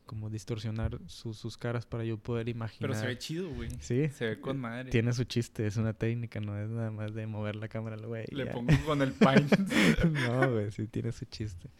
como 0.06 0.28
distorsionar 0.28 0.98
sus 1.06 1.56
caras 1.56 1.86
para 1.86 2.04
yo 2.04 2.18
poder 2.18 2.48
imaginar. 2.48 2.90
Pero 2.90 3.00
se 3.00 3.06
ve 3.06 3.18
chido, 3.18 3.48
güey. 3.50 3.70
Sí. 3.80 4.08
Se 4.10 4.26
ve 4.26 4.40
con 4.40 4.58
madre. 4.58 4.90
Tiene 4.90 5.12
su 5.12 5.24
chiste, 5.24 5.66
es 5.66 5.76
una 5.76 5.94
técnica, 5.94 6.40
no 6.40 6.58
es 6.58 6.68
nada 6.68 6.90
más 6.90 7.14
de 7.14 7.26
mover 7.26 7.56
la 7.56 7.68
cámara, 7.68 7.96
güey. 7.96 8.26
Le 8.30 8.46
pongo 8.46 8.72
con 8.84 9.00
el 9.00 9.12
paint. 9.12 9.50
no, 10.04 10.52
güey, 10.52 10.70
sí 10.70 10.86
tiene 10.88 11.12
su 11.12 11.24
chiste. 11.24 11.70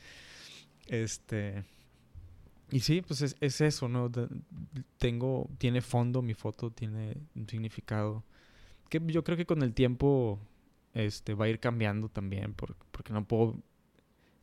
Este... 0.86 1.64
Y 2.70 2.80
sí, 2.80 3.02
pues 3.02 3.22
es, 3.22 3.36
es 3.40 3.60
eso, 3.60 3.88
¿no? 3.88 4.10
tengo, 4.98 5.48
tiene 5.58 5.80
fondo 5.80 6.22
mi 6.22 6.34
foto, 6.34 6.70
tiene 6.70 7.16
un 7.34 7.48
significado. 7.48 8.24
Que 8.88 9.00
yo 9.06 9.22
creo 9.24 9.36
que 9.36 9.46
con 9.46 9.62
el 9.62 9.74
tiempo 9.74 10.38
este, 10.92 11.34
va 11.34 11.46
a 11.46 11.48
ir 11.48 11.60
cambiando 11.60 12.08
también, 12.08 12.54
porque 12.54 13.12
no 13.12 13.24
puedo 13.24 13.60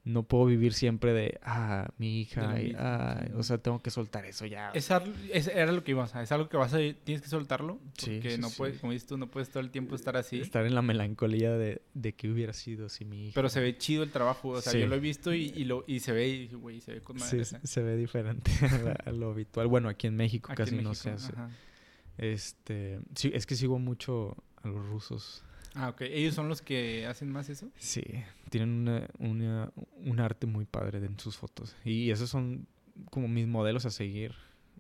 no 0.04 0.24
puedo 0.24 0.45
vivir 0.45 0.74
siempre 0.74 1.14
de, 1.14 1.39
ah, 1.43 1.88
mi 1.99 2.22
hija, 2.22 2.47
De 2.47 2.47
lo 2.54 2.60
y, 2.60 2.64
mismo, 2.70 2.80
sí. 2.80 3.32
o 3.36 3.43
sea, 3.43 3.58
tengo 3.60 3.80
que 3.84 3.91
soltar 3.91 4.26
eso 4.26 4.47
ya. 4.47 4.72
Es, 4.72 4.89
es- 5.32 5.47
era 5.47 5.72
lo 5.72 5.84
que 5.84 5.91
ibas 5.91 6.16
a... 6.16 6.24
Es 6.24 6.32
algo 6.32 6.49
que 6.49 6.58
vas 6.58 6.74
a... 6.74 6.78
Tienes 6.78 7.22
que 7.22 7.28
soltarlo. 7.30 7.80
Porque 8.04 8.32
sí, 8.32 8.38
no 8.39 8.49
sí. 8.49 8.56
puedes... 8.58 8.80
Como 8.80 8.93
dices 8.93 9.08
tú, 9.08 9.18
no 9.20 9.30
puedes 9.30 9.49
todo 9.52 9.60
el 9.62 9.70
tiempo 9.70 9.93
estar 9.95 10.18
así. 10.18 10.39
Estar 10.41 10.66
en 10.66 10.74
la 10.74 10.82
melancolía 10.82 11.52
de, 11.52 11.84
de 11.93 12.14
que 12.14 12.32
hubiera 12.32 12.54
sido 12.54 12.89
si 12.89 13.06
mi 13.06 13.26
hija. 13.28 13.34
Pero 13.36 13.47
se 13.49 13.60
ve 13.60 13.78
chido 13.78 14.02
el 14.02 14.10
trabajo. 14.12 14.49
O 14.49 14.62
sea, 14.62 14.74
yo 14.74 14.88
lo 14.88 14.95
he 14.95 14.99
visto 14.99 15.36
y, 15.36 15.54
y 15.56 15.66
lo, 15.66 15.84
y 15.86 15.99
se 15.99 16.14
ve... 16.14 16.28
Y, 16.30 16.47
güey, 16.47 16.82
se 16.82 16.93
ve 16.95 17.02
con 17.02 17.18
madre. 17.18 17.45
Se 17.45 17.82
ve 17.84 17.95
diferente 17.95 18.52
a, 18.72 18.78
la- 18.80 18.91
a 19.06 19.12
lo 19.12 19.30
habitual. 19.30 19.68
Bueno, 19.68 19.88
aquí 19.88 20.08
en 20.08 20.16
México 20.16 20.52
Aquí 20.52 20.62
en 20.64 20.66
casi 20.66 20.76
no 20.84 20.95
se 20.95 21.12
hace. 21.12 21.32
ajá. 21.34 21.49
Este, 22.18 22.99
sí, 23.16 23.32
es 23.34 23.45
que 23.45 23.56
sigo 23.56 23.80
mucho 23.80 24.36
a 24.64 24.68
los 24.68 24.86
rusos. 24.86 25.43
Ah, 25.74 25.89
ok. 25.89 26.01
¿Ellos 26.01 26.36
son 26.36 26.49
los 26.49 26.61
que 26.61 27.05
hacen 27.07 27.32
más 27.32 27.49
eso? 27.49 27.69
Sí, 27.78 28.03
tienen 28.49 28.69
una, 28.69 29.07
una- 29.19 29.72
un 29.97 30.19
arte 30.19 30.45
muy 30.47 30.65
padre 30.65 30.97
en 30.99 31.17
sus 31.19 31.38
fotos. 31.38 31.76
Y 31.86 32.11
esos 32.11 32.30
son 32.30 32.67
como 33.09 33.28
mis 33.28 33.47
modelos 33.47 33.86
a 33.86 33.89
seguir. 33.91 34.34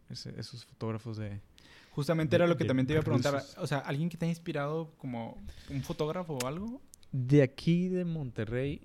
ese- 0.09 0.37
esos 0.37 0.65
fotógrafos 0.65 1.15
de... 1.15 1.39
Justamente 1.91 2.35
era 2.35 2.45
lo 2.45 2.57
que 2.57 2.65
también 2.65 2.85
te 2.85 2.91
iba 2.93 2.99
a 2.99 3.03
preguntar. 3.03 3.33
rusos. 3.35 3.57
O 3.57 3.65
sea, 3.67 3.77
¿alguien 3.79 4.09
que 4.09 4.17
te 4.17 4.25
ha 4.25 4.29
inspirado 4.29 4.91
como 4.97 5.41
un 5.69 5.81
fotógrafo 5.83 6.33
o 6.37 6.45
algo? 6.47 6.81
De 7.13 7.41
aquí 7.41 7.87
de 7.87 8.03
Monterrey, 8.03 8.81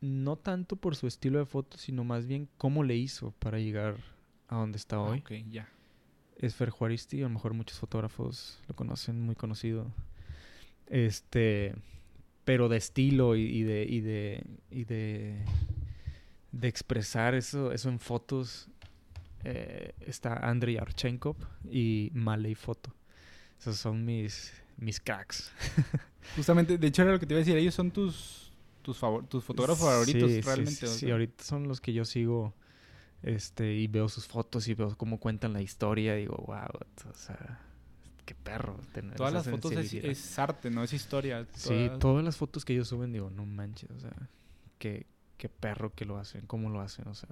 no 0.00 0.36
tanto 0.36 0.74
por 0.74 0.96
su 0.96 1.06
estilo 1.06 1.38
de 1.38 1.46
foto, 1.46 1.78
sino 1.78 2.02
más 2.02 2.26
bien 2.26 2.48
cómo 2.58 2.82
le 2.82 2.96
hizo 2.96 3.30
para 3.38 3.58
llegar 3.60 3.96
a 4.48 4.56
donde 4.56 4.78
está 4.78 4.96
Ah, 4.96 5.02
hoy. 5.02 5.20
ok, 5.20 5.30
ya. 5.48 5.68
es 6.38 6.56
Fer 6.56 6.70
Juaristi, 6.70 7.20
a 7.20 7.24
lo 7.24 7.30
mejor 7.30 7.54
muchos 7.54 7.78
fotógrafos 7.78 8.58
lo 8.66 8.74
conocen, 8.74 9.20
muy 9.20 9.36
conocido. 9.36 9.86
Este, 10.88 11.74
pero 12.44 12.68
de 12.68 12.76
estilo 12.76 13.36
y, 13.36 13.42
y 13.42 13.62
de 13.62 13.84
y 13.84 14.00
de 14.00 14.44
y 14.70 14.84
de, 14.84 15.42
de 16.52 16.68
expresar 16.68 17.34
eso 17.34 17.72
eso 17.72 17.88
en 17.88 17.98
fotos 17.98 18.68
eh, 19.44 19.94
está 20.00 20.34
Andrei 20.48 20.76
Archenkov 20.76 21.36
y 21.70 22.10
Malay 22.14 22.54
Foto. 22.54 22.94
Esos 23.58 23.76
son 23.76 24.04
mis 24.04 24.52
mis 24.76 25.00
cracks. 25.00 25.52
Justamente, 26.36 26.78
de 26.78 26.86
hecho 26.86 27.02
era 27.02 27.12
lo 27.12 27.18
que 27.20 27.26
te 27.26 27.34
iba 27.34 27.38
a 27.38 27.44
decir. 27.44 27.56
Ellos 27.56 27.74
son 27.74 27.90
tus, 27.90 28.50
tus, 28.82 28.96
favor- 28.98 29.26
tus 29.28 29.44
fotógrafos 29.44 29.86
favoritos 29.88 30.30
Sí, 30.30 30.36
sí, 30.36 30.40
realmente. 30.42 30.72
Sí, 30.80 30.86
o 30.86 30.88
sí, 30.88 30.98
sea. 31.00 31.12
ahorita 31.12 31.44
son 31.44 31.68
los 31.68 31.80
que 31.80 31.92
yo 31.92 32.04
sigo 32.04 32.54
este 33.22 33.74
y 33.74 33.86
veo 33.86 34.08
sus 34.08 34.26
fotos 34.26 34.66
y 34.68 34.74
veo 34.74 34.96
cómo 34.96 35.18
cuentan 35.20 35.52
la 35.52 35.62
historia 35.62 36.14
digo, 36.16 36.36
wow, 36.46 37.10
o 37.10 37.14
sea, 37.14 37.60
qué 38.24 38.34
perro 38.34 38.78
tener 38.92 39.16
Todas 39.16 39.32
las 39.32 39.48
fotos 39.48 39.72
es, 39.72 39.78
sensibilidad". 39.78 40.12
es 40.12 40.38
arte, 40.38 40.70
¿no? 40.70 40.82
Es 40.82 40.92
historia. 40.92 41.46
Sí, 41.54 41.90
todas- 42.00 42.24
las 42.24 42.36
fotos 42.36 42.64
que 42.64 42.72
ellos 42.72 42.88
suben, 42.88 43.12
digo, 43.12 43.30
no 43.30 43.44
manches, 43.44 43.90
o 43.90 43.98
sea, 44.00 44.12
qué, 44.78 45.06
qué 45.38 45.48
perro 45.48 45.92
que 45.94 46.04
lo 46.04 46.18
hacen, 46.18 46.46
cómo 46.46 46.70
lo 46.70 46.80
hacen, 46.80 47.06
o 47.08 47.14
sea. 47.14 47.28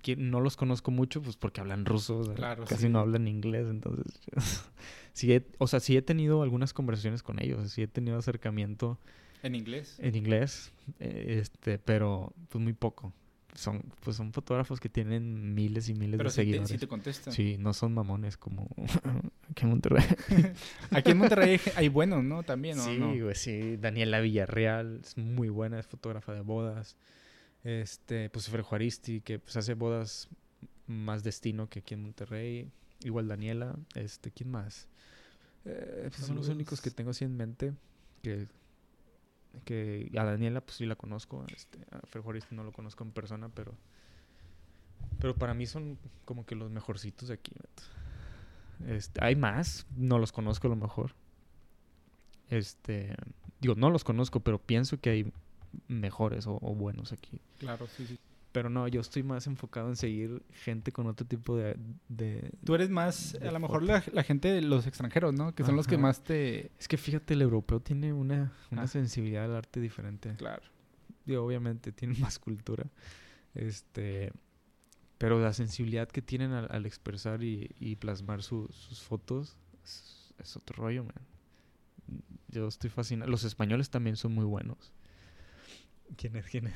que 0.00 0.14
no 0.16 0.40
los 0.40 0.56
conozco 0.56 0.90
mucho, 0.92 1.20
pues 1.22 1.36
porque 1.36 1.60
hablan 1.60 1.84
ruso, 1.84 2.18
o 2.18 2.24
sea, 2.24 2.34
Claro, 2.34 2.64
casi 2.64 2.84
sí. 2.84 2.88
no 2.88 3.00
hablan 3.00 3.26
inglés, 3.28 3.66
entonces. 3.68 4.20
sí 5.12 5.32
he- 5.32 5.46
o 5.58 5.66
sea, 5.66 5.80
sí 5.80 5.96
he 5.96 6.02
tenido 6.02 6.42
algunas 6.42 6.72
conversaciones 6.72 7.22
con 7.24 7.40
ellos, 7.42 7.70
sí 7.72 7.82
he 7.82 7.88
tenido 7.88 8.16
acercamiento 8.16 8.98
En 9.42 9.54
inglés. 9.56 9.96
en 9.98 10.14
inglés, 10.14 10.72
eh, 11.00 11.38
este, 11.40 11.78
pero 11.80 12.32
pues 12.48 12.62
muy 12.62 12.72
poco. 12.74 13.12
Son, 13.54 13.82
pues 14.00 14.16
son 14.16 14.32
fotógrafos 14.32 14.80
que 14.80 14.88
tienen 14.88 15.54
miles 15.54 15.88
y 15.90 15.94
miles 15.94 16.16
Pero 16.16 16.30
de 16.30 16.34
te, 16.34 16.42
seguidores. 16.42 16.70
sí 16.70 16.78
te 16.78 16.88
contestan. 16.88 17.34
Sí, 17.34 17.56
no 17.58 17.74
son 17.74 17.92
mamones 17.92 18.36
como 18.38 18.66
aquí 19.50 19.64
en 19.64 19.68
Monterrey. 19.68 20.02
Aquí 20.90 21.10
en 21.10 21.18
Monterrey 21.18 21.60
hay, 21.76 21.88
buenos, 21.88 22.24
¿no? 22.24 22.42
También, 22.44 22.78
¿o 22.78 22.84
Sí, 22.84 22.98
no? 22.98 23.08
güey, 23.08 23.34
sí. 23.34 23.76
Daniela 23.76 24.20
Villarreal 24.20 25.00
es 25.04 25.18
muy 25.18 25.50
buena, 25.50 25.78
es 25.78 25.86
fotógrafa 25.86 26.32
de 26.32 26.40
bodas. 26.40 26.96
Este, 27.62 28.30
pues 28.30 28.48
Juaristi, 28.48 29.20
que 29.20 29.38
pues 29.38 29.56
hace 29.56 29.74
bodas 29.74 30.28
más 30.86 31.22
destino 31.22 31.68
que 31.68 31.80
aquí 31.80 31.94
en 31.94 32.02
Monterrey. 32.02 32.70
Igual 33.04 33.28
Daniela. 33.28 33.76
Este, 33.94 34.30
¿quién 34.30 34.50
más? 34.50 34.88
Eh, 35.64 36.08
pues 36.10 36.26
son 36.26 36.36
los 36.36 36.48
únicos 36.48 36.80
que 36.80 36.90
tengo 36.90 37.10
así 37.10 37.24
en 37.24 37.36
mente. 37.36 37.74
Que, 38.22 38.46
que 39.64 40.10
a 40.16 40.24
Daniela, 40.24 40.60
pues 40.60 40.76
sí 40.76 40.86
la 40.86 40.96
conozco. 40.96 41.44
Este, 41.54 41.78
a 41.90 42.06
Fer 42.06 42.22
Juaristi 42.22 42.54
no 42.54 42.64
lo 42.64 42.72
conozco 42.72 43.04
en 43.04 43.12
persona, 43.12 43.48
pero. 43.48 43.74
Pero 45.18 45.34
para 45.34 45.54
mí 45.54 45.66
son 45.66 45.98
como 46.24 46.46
que 46.46 46.54
los 46.54 46.70
mejorcitos 46.70 47.28
de 47.28 47.34
aquí. 47.34 47.52
Este, 48.86 49.24
hay 49.24 49.36
más, 49.36 49.86
no 49.96 50.18
los 50.18 50.32
conozco 50.32 50.66
a 50.66 50.70
lo 50.70 50.76
mejor. 50.76 51.14
Este, 52.48 53.14
digo, 53.60 53.74
no 53.74 53.90
los 53.90 54.04
conozco, 54.04 54.40
pero 54.40 54.58
pienso 54.58 55.00
que 55.00 55.10
hay 55.10 55.32
mejores 55.88 56.46
o, 56.46 56.58
o 56.60 56.74
buenos 56.74 57.12
aquí. 57.12 57.40
Claro, 57.58 57.86
sí, 57.86 58.06
sí. 58.06 58.18
Pero 58.52 58.68
no, 58.68 58.86
yo 58.86 59.00
estoy 59.00 59.22
más 59.22 59.46
enfocado 59.46 59.88
en 59.88 59.96
seguir 59.96 60.42
gente 60.52 60.92
con 60.92 61.06
otro 61.06 61.26
tipo 61.26 61.56
de... 61.56 61.74
de- 62.08 62.52
Tú 62.64 62.74
eres 62.74 62.90
más, 62.90 63.34
a 63.36 63.50
lo 63.50 63.58
mejor 63.58 63.82
la, 63.82 64.04
la 64.12 64.22
gente 64.22 64.48
de 64.48 64.60
los 64.60 64.86
extranjeros, 64.86 65.32
¿no? 65.34 65.54
Que 65.54 65.64
son 65.64 65.74
los 65.74 65.86
que 65.86 65.96
más 65.96 66.22
te... 66.22 66.70
Es 66.78 66.86
que 66.86 66.98
fíjate, 66.98 67.32
el 67.32 67.40
europeo 67.42 67.80
tiene 67.80 68.12
una, 68.12 68.52
una 68.70 68.82
Ah. 68.82 68.86
sensibilidad 68.86 69.44
al 69.46 69.56
arte 69.56 69.80
diferente. 69.80 70.34
Claro. 70.36 70.62
Digo, 71.24 71.42
obviamente 71.44 71.92
tienen 71.92 72.20
más 72.20 72.38
cultura. 72.38 72.84
Este, 73.54 74.32
pero 75.16 75.40
la 75.40 75.54
sensibilidad 75.54 76.08
que 76.08 76.20
tienen 76.20 76.52
al, 76.52 76.68
al 76.70 76.84
expresar 76.84 77.42
y, 77.42 77.70
y 77.80 77.96
plasmar 77.96 78.42
su- 78.42 78.68
sus 78.70 79.00
fotos 79.00 79.56
es, 79.82 80.34
es 80.38 80.56
otro 80.58 80.76
rollo, 80.84 81.04
man. 81.04 81.14
Yo 82.48 82.68
estoy 82.68 82.90
fascinado. 82.90 83.30
Los 83.30 83.44
españoles 83.44 83.88
también 83.88 84.16
son 84.16 84.34
muy 84.34 84.44
buenos. 84.44 84.92
¿Quién 86.18 86.36
es? 86.36 86.44
¿Quién 86.46 86.66
es? 86.66 86.74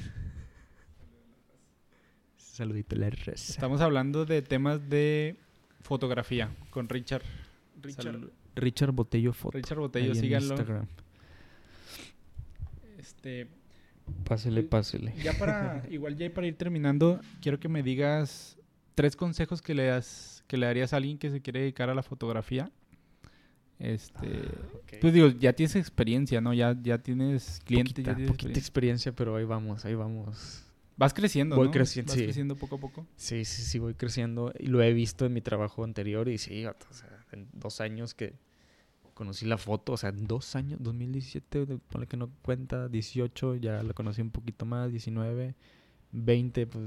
Saludito 2.56 2.96
la 2.96 3.10
raza. 3.10 3.52
Estamos 3.52 3.82
hablando 3.82 4.24
de 4.24 4.40
temas 4.40 4.88
de 4.88 5.36
fotografía 5.82 6.48
con 6.70 6.88
Richard. 6.88 7.22
Richard 8.54 8.92
Botello 8.92 9.34
Foto. 9.34 9.58
Richard 9.58 9.78
Botello, 9.78 10.12
ahí 10.12 10.16
en 10.16 10.24
síganlo. 10.24 10.54
Instagram. 10.54 10.86
Este, 12.96 13.48
Pásele, 14.24 14.62
pásele. 14.62 15.12
ya 15.22 15.34
para, 15.34 15.84
igual 15.90 16.16
ya 16.16 16.32
para 16.32 16.46
ir 16.46 16.56
terminando, 16.56 17.20
quiero 17.42 17.60
que 17.60 17.68
me 17.68 17.82
digas 17.82 18.56
tres 18.94 19.16
consejos 19.16 19.60
que 19.60 19.74
le 19.74 19.84
das, 19.84 20.42
que 20.46 20.56
le 20.56 20.64
darías 20.64 20.94
a 20.94 20.96
alguien 20.96 21.18
que 21.18 21.30
se 21.30 21.42
quiere 21.42 21.60
dedicar 21.60 21.90
a 21.90 21.94
la 21.94 22.02
fotografía. 22.02 22.70
Este, 23.78 24.48
pues 25.02 25.12
digo, 25.12 25.28
ya 25.28 25.52
tienes 25.52 25.76
experiencia, 25.76 26.40
¿no? 26.40 26.54
Ya, 26.54 26.74
ya 26.82 26.96
tienes 26.96 27.60
clientes, 27.66 27.92
poquita, 27.92 28.12
ya 28.12 28.16
tienes 28.16 28.30
poquita 28.30 28.58
experiencia. 28.58 29.10
experiencia, 29.10 29.12
pero 29.12 29.36
ahí 29.36 29.44
vamos, 29.44 29.84
ahí 29.84 29.94
vamos. 29.94 30.65
Vas 30.96 31.12
creciendo, 31.12 31.56
Voy 31.56 31.66
¿no? 31.66 31.72
creciendo, 31.72 32.10
Vas 32.12 32.18
sí. 32.18 32.24
creciendo 32.24 32.56
poco 32.56 32.76
a 32.76 32.80
poco. 32.80 33.06
Sí, 33.16 33.44
sí, 33.44 33.62
sí, 33.62 33.78
voy 33.78 33.94
creciendo. 33.94 34.52
Y 34.58 34.66
lo 34.68 34.82
he 34.82 34.92
visto 34.94 35.26
en 35.26 35.32
mi 35.34 35.40
trabajo 35.42 35.84
anterior 35.84 36.28
y 36.28 36.38
sí, 36.38 36.64
o 36.66 36.74
sea, 36.90 37.24
en 37.32 37.48
dos 37.52 37.80
años 37.82 38.14
que 38.14 38.34
conocí 39.12 39.44
la 39.46 39.58
foto, 39.58 39.92
o 39.92 39.96
sea, 39.96 40.10
en 40.10 40.26
dos 40.26 40.56
años, 40.56 40.78
2017, 40.82 41.66
de- 41.66 41.78
ponle 41.78 42.06
que 42.06 42.16
no 42.16 42.30
cuenta, 42.42 42.88
18, 42.88 43.56
ya 43.56 43.82
la 43.82 43.92
conocí 43.94 44.20
un 44.22 44.30
poquito 44.30 44.64
más, 44.66 44.90
19, 44.90 45.54
20, 46.12 46.66
pues 46.66 46.84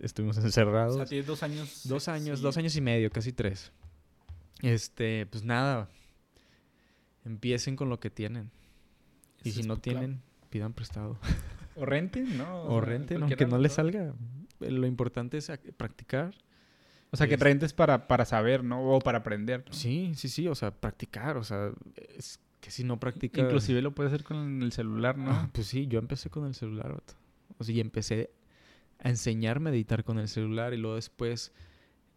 estuvimos 0.00 0.38
encerrados. 0.38 0.94
O 0.94 0.98
sea, 0.98 1.06
tienes 1.06 1.26
dos 1.26 1.42
años. 1.42 1.82
Dos 1.84 2.08
años, 2.08 2.38
sí. 2.38 2.42
dos 2.42 2.56
años 2.56 2.74
y 2.76 2.80
medio, 2.80 3.10
casi 3.10 3.32
tres. 3.32 3.72
Este, 4.62 5.26
pues 5.26 5.44
nada, 5.44 5.88
empiecen 7.24 7.76
con 7.76 7.88
lo 7.88 8.00
que 8.00 8.10
tienen. 8.10 8.50
Y 9.44 9.50
si 9.52 9.62
no 9.62 9.76
tienen, 9.78 10.22
pidan 10.50 10.72
prestado. 10.72 11.18
O 11.76 11.84
renten, 11.86 12.36
¿no? 12.38 12.62
O 12.64 12.80
renten, 12.80 13.18
cualquiera 13.18 13.42
aunque 13.44 13.46
no 13.46 13.58
les 13.62 13.70
dos. 13.70 13.76
salga. 13.76 14.14
Eh, 14.60 14.70
Lo 14.70 14.86
importante 14.86 15.38
es 15.38 15.50
ac- 15.50 15.72
practicar. 15.76 16.34
O 17.12 17.16
sea, 17.16 17.26
que 17.26 17.34
Es- 17.34 17.40
rentes 17.40 17.72
para, 17.72 18.06
para 18.06 18.24
saber, 18.24 18.62
¿no? 18.62 18.82
O 18.94 18.98
para 19.00 19.18
aprender. 19.18 19.64
¿no? 19.66 19.72
Sí, 19.72 20.12
sí, 20.14 20.28
sí, 20.28 20.46
o 20.48 20.54
sea, 20.54 20.70
practicar, 20.70 21.36
o 21.36 21.44
sea, 21.44 21.70
es 22.16 22.38
que 22.60 22.70
si 22.70 22.84
no 22.84 23.00
practicas... 23.00 23.44
Inclusive 23.44 23.82
lo 23.82 23.92
puedes 23.94 24.12
hacer 24.12 24.24
con 24.24 24.62
el 24.62 24.70
celular, 24.72 25.16
¿no? 25.18 25.30
Ah, 25.30 25.50
pues 25.52 25.66
sí, 25.66 25.86
yo 25.86 25.98
empecé 25.98 26.28
con 26.30 26.44
el 26.46 26.54
celular, 26.54 26.92
vato. 26.92 27.14
O 27.58 27.64
sea, 27.64 27.74
y 27.74 27.80
empecé 27.80 28.30
a 29.02 29.08
enseñarme 29.08 29.70
a 29.70 29.72
editar 29.72 30.04
con 30.04 30.18
el 30.18 30.28
celular 30.28 30.74
y 30.74 30.76
luego 30.76 30.96
después 30.96 31.52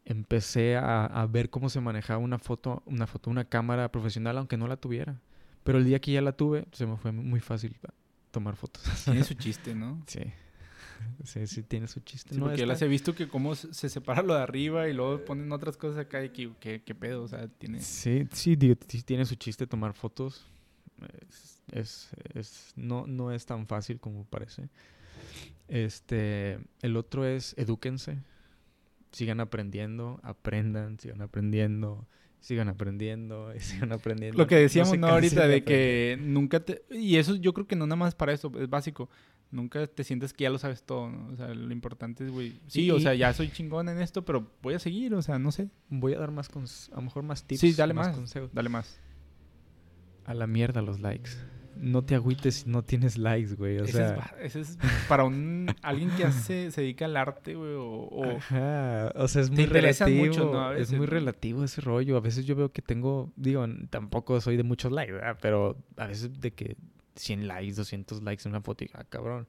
empecé 0.05 0.75
a, 0.75 1.05
a 1.05 1.25
ver 1.27 1.49
cómo 1.49 1.69
se 1.69 1.79
manejaba 1.79 2.19
una 2.19 2.37
foto, 2.39 2.83
una 2.85 3.07
foto, 3.07 3.29
una 3.29 3.45
cámara 3.45 3.89
profesional, 3.91 4.37
aunque 4.37 4.57
no 4.57 4.67
la 4.67 4.77
tuviera. 4.77 5.21
Pero 5.63 5.77
el 5.77 5.85
día 5.85 5.99
que 5.99 6.11
ya 6.11 6.21
la 6.21 6.33
tuve, 6.33 6.65
se 6.73 6.85
me 6.85 6.97
fue 6.97 7.11
muy 7.13 7.39
fácil 7.39 7.77
tomar 8.33 8.57
fotos. 8.57 8.83
Tiene 9.05 9.23
su 9.23 9.33
chiste, 9.45 9.73
¿no? 9.73 10.03
Sí. 10.07 10.19
Sí, 11.23 11.47
sí, 11.47 11.63
tiene 11.63 11.87
su 11.87 11.99
chiste. 12.01 12.33
Sí, 12.33 12.39
no 12.39 12.45
porque 12.47 12.65
las 12.65 12.81
he 12.81 12.87
visto 12.87 13.13
que 13.13 13.27
cómo 13.27 13.55
se 13.55 13.73
se 13.73 13.89
separa 13.89 14.21
lo 14.23 14.33
de 14.35 14.41
arriba 14.41 14.87
y 14.89 14.93
luego 14.93 15.23
ponen 15.25 15.51
otras 15.51 15.77
cosas 15.77 15.99
acá 15.99 16.23
y 16.23 16.29
que, 16.29 16.51
que, 16.59 16.81
que 16.81 16.95
pedo, 16.95 17.23
o 17.23 17.27
sea, 17.27 17.47
tiene... 17.47 17.79
Sí, 17.81 18.27
sí, 18.31 18.55
digo, 18.55 18.75
sí 18.87 19.01
tiene 19.03 19.25
su 19.25 19.35
chiste 19.35 19.67
tomar 19.67 19.93
fotos. 19.93 20.45
Es, 21.29 21.61
es, 21.71 22.09
es- 22.33 22.73
no, 22.75 23.05
no 23.05 23.31
es 23.31 23.45
tan 23.45 23.67
fácil 23.67 23.99
como 23.99 24.25
parece. 24.25 24.69
Este, 25.67 26.59
el 26.81 26.95
otro 26.97 27.25
es 27.25 27.53
edúquense. 27.57 28.17
Sigan 29.11 29.39
aprendiendo, 29.39 30.19
aprendan, 30.23 30.99
sigan 30.99 31.21
aprendiendo, 31.21 32.07
sigan 32.43 32.67
aprendiendo 32.69 33.51
y 33.55 33.59
sigan 33.59 33.91
aprendiendo. 33.91 34.37
Lo 34.37 34.45
que 34.47 34.55
decíamos, 34.57 34.97
¿no? 34.99 35.07
Ahorita 35.07 35.47
de 35.47 35.63
que 35.63 36.17
nunca 36.21 36.59
te... 36.59 36.83
Y 36.91 37.15
eso 37.17 37.35
yo 37.35 37.53
creo 37.53 37.65
que 37.65 37.75
no 37.75 37.87
nada 37.87 37.95
más 37.95 38.13
para 38.13 38.33
eso, 38.33 38.51
es 38.59 38.69
básico. 38.69 39.09
Nunca 39.49 39.85
te 39.87 40.03
sientes 40.03 40.33
que 40.33 40.43
ya 40.43 40.49
lo 40.49 40.57
sabes 40.57 40.83
todo, 40.83 41.09
¿no? 41.09 41.27
O 41.31 41.35
sea, 41.35 41.47
lo 41.53 41.71
importante 41.71 42.25
es, 42.25 42.31
güey, 42.31 42.59
sí, 42.67 42.85
Y- 42.85 42.91
o 42.91 42.99
sea, 42.99 43.13
ya 43.13 43.31
soy 43.33 43.49
chingón 43.51 43.87
en 43.87 44.01
esto, 44.01 44.25
pero 44.25 44.51
voy 44.61 44.73
a 44.73 44.79
seguir, 44.79 45.13
o 45.15 45.21
sea, 45.21 45.37
no 45.39 45.51
sé. 45.51 45.69
Voy 45.89 46.13
a 46.15 46.19
dar 46.19 46.31
más, 46.31 46.51
cons- 46.51 46.91
a 46.91 46.95
lo 46.97 47.03
mejor 47.03 47.23
más 47.23 47.43
tips. 47.45 47.61
Sí, 47.61 47.73
dale 47.73 47.93
más. 47.93 48.15
consejos. 48.15 48.49
Dale 48.53 48.69
más. 48.69 48.99
A 50.25 50.33
la 50.33 50.47
mierda 50.47 50.81
los 50.81 50.99
likes. 51.01 51.31
No 51.75 52.03
te 52.03 52.15
agüites 52.15 52.55
si 52.55 52.69
no 52.69 52.83
tienes 52.83 53.17
likes, 53.17 53.55
güey. 53.55 53.79
O 53.79 53.83
ese, 53.83 53.93
sea, 53.93 54.35
es, 54.41 54.55
ese 54.55 54.61
es 54.61 54.77
para 55.07 55.23
un 55.23 55.67
alguien 55.81 56.09
que 56.11 56.23
hace, 56.23 56.71
se 56.71 56.81
dedica 56.81 57.05
al 57.05 57.17
arte, 57.17 57.55
güey, 57.55 57.73
o, 57.73 57.83
o- 57.85 58.37
Ajá, 58.37 59.11
o 59.15 59.27
sea, 59.27 59.41
es 59.41 59.49
muy 59.49 59.65
relativo. 59.65 60.25
mucho, 60.25 60.51
¿no? 60.51 60.67
A 60.67 60.77
es 60.77 60.91
muy 60.93 61.05
relativo 61.05 61.63
ese 61.63 61.81
rollo. 61.81 62.15
A 62.17 62.21
veces 62.21 62.45
yo 62.45 62.55
veo 62.55 62.71
que 62.71 62.81
tengo, 62.81 63.31
digo, 63.35 63.65
tampoco 63.89 64.39
soy 64.41 64.57
de 64.57 64.63
muchos 64.63 64.91
likes, 64.91 65.13
¿verdad? 65.13 65.37
Pero 65.41 65.77
a 65.97 66.07
veces 66.07 66.39
de 66.39 66.51
que 66.51 66.77
100 67.15 67.47
likes, 67.47 67.75
200 67.75 68.21
likes 68.23 68.43
en 68.47 68.51
una 68.53 68.61
foto 68.61 68.83
y 68.83 68.89
ah, 68.93 69.03
cabrón. 69.09 69.47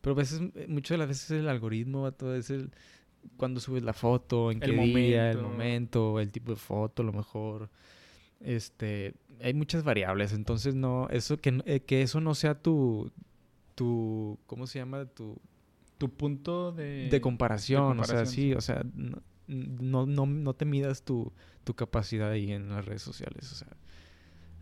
Pero 0.00 0.12
a 0.14 0.16
veces, 0.18 0.40
muchas 0.68 0.90
de 0.94 0.98
las 0.98 1.08
veces 1.08 1.30
el 1.32 1.48
algoritmo, 1.48 2.10
todo 2.12 2.34
es 2.36 2.50
el 2.50 2.70
cuando 3.38 3.58
subes 3.58 3.82
la 3.82 3.94
foto, 3.94 4.50
en 4.50 4.60
qué 4.60 4.66
El 4.66 4.94
día, 4.94 5.30
el 5.30 5.38
momento. 5.38 5.48
momento, 5.50 6.20
el 6.20 6.30
tipo 6.30 6.52
de 6.52 6.56
foto, 6.58 7.02
a 7.02 7.06
lo 7.06 7.12
mejor. 7.12 7.70
Este, 8.40 9.14
hay 9.42 9.54
muchas 9.54 9.82
variables, 9.84 10.32
entonces 10.32 10.74
no, 10.74 11.08
eso 11.10 11.38
que, 11.38 11.62
eh, 11.66 11.80
que 11.80 12.02
eso 12.02 12.20
no 12.20 12.34
sea 12.34 12.54
tu, 12.54 13.10
tu, 13.74 14.38
¿cómo 14.46 14.66
se 14.66 14.78
llama? 14.78 15.06
Tu, 15.06 15.36
tu 15.98 16.10
punto 16.10 16.72
de... 16.72 17.08
de 17.10 17.20
comparación, 17.20 17.98
o 18.00 18.04
sea, 18.04 18.26
sí, 18.26 18.52
o 18.54 18.60
sea, 18.60 18.84
no, 18.94 19.22
no, 19.46 20.06
no, 20.06 20.26
no 20.26 20.54
te 20.54 20.64
midas 20.64 21.02
tu, 21.02 21.32
tu 21.64 21.74
capacidad 21.74 22.30
ahí 22.30 22.52
en 22.52 22.68
las 22.70 22.84
redes 22.84 23.02
sociales, 23.02 23.52
o 23.52 23.54
sea, 23.54 23.68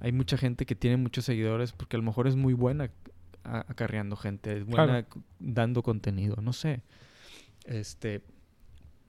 hay 0.00 0.12
mucha 0.12 0.36
gente 0.36 0.66
que 0.66 0.74
tiene 0.74 0.96
muchos 0.96 1.24
seguidores 1.24 1.72
porque 1.72 1.96
a 1.96 1.98
lo 1.98 2.04
mejor 2.04 2.26
es 2.26 2.36
muy 2.36 2.54
buena 2.54 2.90
acarreando 3.44 4.16
gente, 4.16 4.56
es 4.58 4.64
buena 4.64 5.04
Claro. 5.04 5.24
dando 5.38 5.82
contenido, 5.82 6.36
no 6.42 6.52
sé, 6.52 6.82
este, 7.64 8.22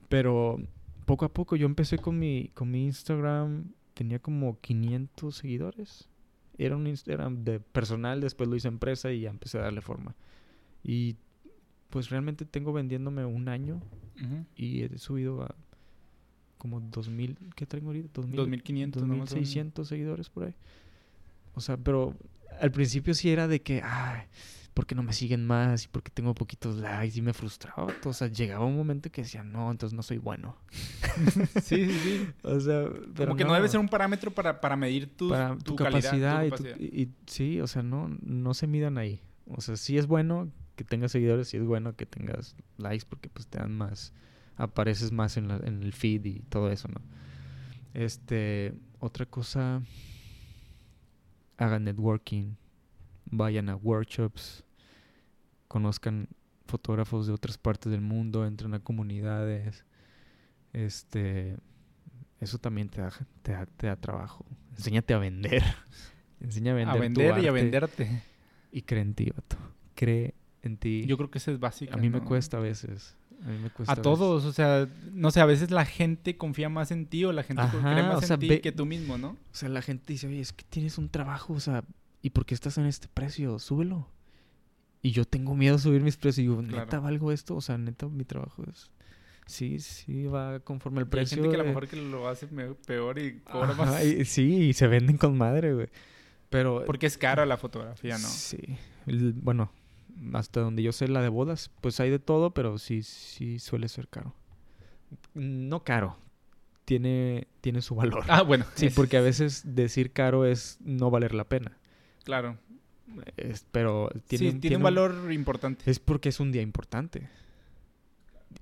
pero 0.08 0.58
poco 1.04 1.24
a 1.24 1.32
poco 1.32 1.56
yo 1.56 1.66
empecé 1.66 1.98
con 1.98 2.18
mi, 2.18 2.50
con 2.54 2.70
mi 2.70 2.86
Instagram, 2.86 3.72
tenía 3.94 4.18
como 4.18 4.60
500 4.60 5.34
seguidores, 5.34 6.08
era 6.58 6.76
un 6.76 6.86
Instagram 6.86 7.44
de 7.44 7.60
personal, 7.60 8.20
después 8.20 8.48
lo 8.48 8.56
hice 8.56 8.68
empresa 8.68 9.10
y 9.12 9.20
ya 9.22 9.30
empecé 9.30 9.58
a 9.58 9.62
darle 9.62 9.80
forma. 9.80 10.14
Y 10.82 11.16
pues 11.90 12.10
realmente 12.10 12.44
tengo 12.44 12.72
vendiéndome 12.72 13.24
un 13.24 13.48
año 13.48 13.80
y 14.56 14.82
he 14.82 14.98
subido 14.98 15.42
a 15.42 15.54
como 16.58 16.80
2000, 16.80 17.36
¿qué 17.56 17.66
tengo 17.66 17.88
ahorita? 17.88 18.08
2000, 18.14 18.36
2500, 18.36 19.02
¿no? 19.02 19.08
Más 19.08 19.12
o 19.12 19.16
menos. 19.16 19.30
2600 19.30 19.88
seguidores 19.88 20.30
por 20.30 20.44
ahí. 20.44 20.54
O 21.54 21.60
sea, 21.60 21.76
pero 21.76 22.16
al 22.60 22.70
principio 22.70 23.14
sí 23.14 23.30
era 23.30 23.48
de 23.48 23.60
que, 23.60 23.82
ay, 23.82 24.22
¿por 24.74 24.86
qué 24.86 24.94
no 24.94 25.02
me 25.02 25.12
siguen 25.12 25.46
más? 25.46 25.84
Y 25.84 25.88
porque 25.88 26.10
tengo 26.10 26.34
poquitos 26.34 26.76
likes 26.76 27.16
y 27.18 27.22
me 27.22 27.32
frustraba. 27.32 27.86
O 28.04 28.12
sea, 28.12 28.28
llegaba 28.28 28.64
un 28.66 28.76
momento 28.76 29.10
que 29.10 29.22
decía, 29.22 29.42
no, 29.44 29.70
entonces 29.70 29.96
no 29.96 30.02
soy 30.02 30.18
bueno. 30.18 30.56
Sí, 31.62 31.86
sí, 31.86 31.98
sí. 32.02 32.28
O 32.42 32.60
sea, 32.60 32.84
pero 33.14 33.28
Como 33.28 33.36
que 33.36 33.44
no. 33.44 33.54
debe 33.54 33.68
ser 33.68 33.80
un 33.80 33.88
parámetro 33.88 34.30
para, 34.32 34.60
para 34.60 34.76
medir 34.76 35.16
tu, 35.16 35.28
para 35.30 35.56
tu, 35.56 35.64
tu, 35.64 35.76
calidad, 35.76 36.02
capacidad, 36.02 36.44
y 36.44 36.50
tu-. 36.50 36.82
Y, 36.82 37.02
y 37.02 37.12
sí, 37.26 37.60
o 37.60 37.66
sea, 37.66 37.82
no, 37.82 38.08
no 38.22 38.52
se 38.54 38.66
midan 38.66 38.98
ahí. 38.98 39.22
O 39.46 39.60
sea, 39.60 39.76
sí 39.76 39.96
es 39.96 40.06
bueno 40.06 40.50
que 40.76 40.84
tengas 40.84 41.12
seguidores, 41.12 41.48
sí 41.48 41.56
es 41.56 41.64
bueno 41.64 41.94
que 41.94 42.04
tengas 42.06 42.56
likes 42.78 43.06
porque 43.08 43.28
pues 43.28 43.46
te 43.46 43.58
dan 43.58 43.72
más, 43.76 44.12
apareces 44.56 45.12
más 45.12 45.36
en, 45.36 45.46
la- 45.48 45.58
en 45.64 45.82
el 45.82 45.92
feed 45.92 46.24
y 46.24 46.40
todo 46.48 46.70
eso, 46.70 46.88
¿no? 46.88 47.00
Este, 47.94 48.74
otra 48.98 49.24
cosa, 49.26 49.82
hagan 51.56 51.84
networking, 51.84 52.54
vayan 53.36 53.68
a 53.68 53.76
workshops, 53.76 54.64
conozcan 55.68 56.28
fotógrafos 56.66 57.26
de 57.26 57.32
otras 57.32 57.58
partes 57.58 57.90
del 57.92 58.00
mundo, 58.00 58.46
entren 58.46 58.74
a 58.74 58.80
comunidades, 58.80 59.84
este, 60.72 61.56
eso 62.40 62.58
también 62.58 62.88
te 62.88 63.00
da, 63.00 63.12
te 63.42 63.52
da, 63.52 63.66
te 63.66 63.86
da 63.86 63.96
trabajo. 63.96 64.44
Enséñate 64.76 65.14
a 65.14 65.18
vender. 65.18 65.62
Enseña 66.40 66.72
a 66.72 66.74
vender. 66.74 66.88
a 66.90 66.94
tu 66.94 67.00
vender 67.00 67.38
y 67.44 67.46
a 67.46 67.52
venderte. 67.52 68.22
Y 68.72 68.82
cree 68.82 69.02
en 69.02 69.14
ti, 69.14 69.30
vato. 69.34 69.56
Cree 69.94 70.34
en 70.62 70.76
ti. 70.76 71.04
Yo 71.06 71.16
creo 71.16 71.30
que 71.30 71.38
eso 71.38 71.52
es 71.52 71.60
básico. 71.60 71.94
a 71.94 71.96
mí 71.96 72.10
me 72.10 72.20
cuesta 72.20 72.56
a 72.56 72.60
veces. 72.60 73.16
A 73.44 73.48
mí 73.48 73.58
me 73.58 73.70
cuesta 73.70 73.92
A 73.92 73.96
todos, 73.96 74.44
o 74.44 74.52
sea, 74.52 74.88
no 75.12 75.30
sé, 75.30 75.40
a 75.40 75.46
veces 75.46 75.70
la 75.70 75.84
gente 75.84 76.36
confía 76.36 76.68
más 76.68 76.90
en 76.90 77.06
ti 77.06 77.24
o 77.24 77.32
la 77.32 77.42
gente 77.42 77.62
Ajá, 77.62 77.92
cree 77.92 78.02
más 78.02 78.28
o 78.28 78.34
en 78.34 78.40
ti 78.40 78.48
ve- 78.48 78.60
que 78.60 78.72
tú 78.72 78.86
mismo, 78.86 79.18
¿no? 79.18 79.28
O 79.30 79.54
sea, 79.54 79.68
la 79.68 79.82
gente 79.82 80.12
dice, 80.12 80.26
oye, 80.26 80.40
es 80.40 80.52
que 80.52 80.64
tienes 80.64 80.96
un 80.98 81.08
trabajo, 81.08 81.52
o 81.52 81.60
sea, 81.60 81.84
¿y 82.24 82.30
por 82.30 82.46
qué 82.46 82.54
estás 82.54 82.78
en 82.78 82.86
este 82.86 83.06
precio? 83.06 83.58
Súbelo. 83.58 84.08
Y 85.02 85.10
yo 85.12 85.24
tengo 85.26 85.54
miedo 85.54 85.76
a 85.76 85.78
subir 85.78 86.00
mis 86.02 86.16
precios. 86.16 86.38
Y 86.38 86.48
digo, 86.48 86.62
¿neta 86.62 86.86
Claro. 86.86 87.02
valgo 87.02 87.30
esto? 87.32 87.54
O 87.54 87.60
sea, 87.60 87.76
neta, 87.78 88.08
mi 88.08 88.24
trabajo 88.24 88.64
es... 88.68 88.90
Sí, 89.46 89.78
sí, 89.78 90.24
va 90.24 90.60
conforme 90.60 91.00
el 91.00 91.04
Y 91.04 91.08
hay 91.08 91.10
precio. 91.10 91.36
gente 91.36 91.50
que 91.50 91.56
a 91.56 91.62
lo 91.62 91.68
mejor 91.68 91.86
que 91.86 91.96
lo 91.96 92.26
hace 92.28 92.46
peor 92.86 93.18
y 93.18 93.40
cobra 93.40 93.68
Ajá, 93.72 93.84
más. 93.84 94.04
y- 94.04 94.24
sí, 94.24 94.54
y 94.68 94.72
se 94.72 94.86
venden 94.86 95.18
con 95.18 95.36
madre, 95.36 95.74
güey. 95.74 95.88
Pero... 96.48 96.82
Porque 96.86 97.04
es 97.06 97.18
cara 97.18 97.44
la 97.44 97.58
fotografía, 97.58 98.16
¿no? 98.16 98.26
Sí. 98.26 98.56
El- 99.06 99.34
bueno, 99.34 99.70
hasta 100.32 100.60
donde 100.60 100.82
yo 100.82 100.92
sé 100.92 101.08
la 101.08 101.20
de 101.20 101.28
bodas, 101.28 101.70
pues 101.82 102.00
hay 102.00 102.08
de 102.08 102.18
todo, 102.18 102.52
pero 102.54 102.78
sí, 102.78 103.02
sí 103.02 103.58
suele 103.58 103.88
ser 103.88 104.08
caro. 104.08 104.34
No 105.34 105.84
caro. 105.84 106.16
Tiene, 106.86 107.46
tiene 107.60 107.82
su 107.82 107.94
valor. 107.94 108.24
Ah, 108.28 108.40
bueno. 108.42 108.64
Sí, 108.76 108.88
porque 108.96 109.16
a 109.18 109.20
veces 109.20 109.62
decir 109.64 110.12
caro 110.12 110.46
es 110.46 110.78
no 110.80 111.10
valer 111.10 111.34
la 111.34 111.44
pena. 111.44 111.76
Claro. 112.24 112.58
Es- 113.36 113.66
pero 113.70 114.08
tiene, 114.26 114.52
sí, 114.52 114.58
tiene, 114.60 114.76
un 114.78 114.82
valor 114.82 115.30
importante. 115.32 115.88
Es 115.90 115.98
porque 115.98 116.30
es 116.30 116.40
un 116.40 116.50
día 116.52 116.62
importante. 116.62 117.28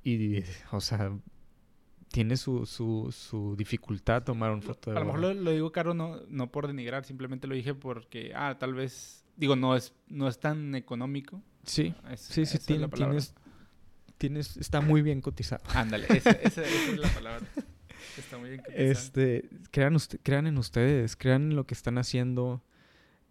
Y, 0.04 0.42
o 0.72 0.80
sea, 0.80 1.12
tiene 2.10 2.36
su, 2.36 2.66
su, 2.66 3.14
su 3.16 3.54
dificultad 3.56 4.22
tomar 4.24 4.50
una 4.52 4.62
foto 4.62 4.90
de 4.90 4.96
A 4.96 5.00
lo 5.00 5.06
mejor 5.06 5.20
lo, 5.20 5.34
lo 5.34 5.50
digo 5.52 5.70
caro 5.72 5.94
no, 5.94 6.20
no 6.28 6.50
por 6.50 6.66
denigrar, 6.66 7.04
simplemente 7.04 7.46
lo 7.46 7.54
dije 7.54 7.74
porque, 7.74 8.32
ah, 8.34 8.56
tal 8.58 8.74
vez, 8.74 9.24
digo, 9.36 9.54
no 9.56 9.76
es, 9.76 9.94
no 10.08 10.28
es 10.28 10.38
tan 10.40 10.74
económico. 10.74 11.40
Sí, 11.64 11.94
Es- 12.10 12.20
sí, 12.20 12.44
sí, 12.46 12.58
tiene- 12.58 12.88
tienes, 12.88 13.34
tienes, 14.18 14.56
está 14.56 14.80
muy 14.80 15.02
bien 15.02 15.20
cotizado. 15.20 15.62
Ándale, 15.74 16.06
esa, 16.10 16.30
esa- 16.30 16.62
esa 16.62 16.90
es 16.92 16.98
la 16.98 17.08
palabra. 17.08 17.46
Está 18.18 18.36
muy 18.36 18.50
bien. 18.50 18.60
cotizado. 18.62 18.84
Este, 18.90 19.48
crean, 19.70 19.94
usted- 19.94 20.18
crean 20.24 20.46
en 20.48 20.58
ustedes, 20.58 21.14
crean 21.16 21.50
en 21.50 21.56
lo 21.56 21.66
que 21.66 21.74
están 21.74 21.98
haciendo. 21.98 22.62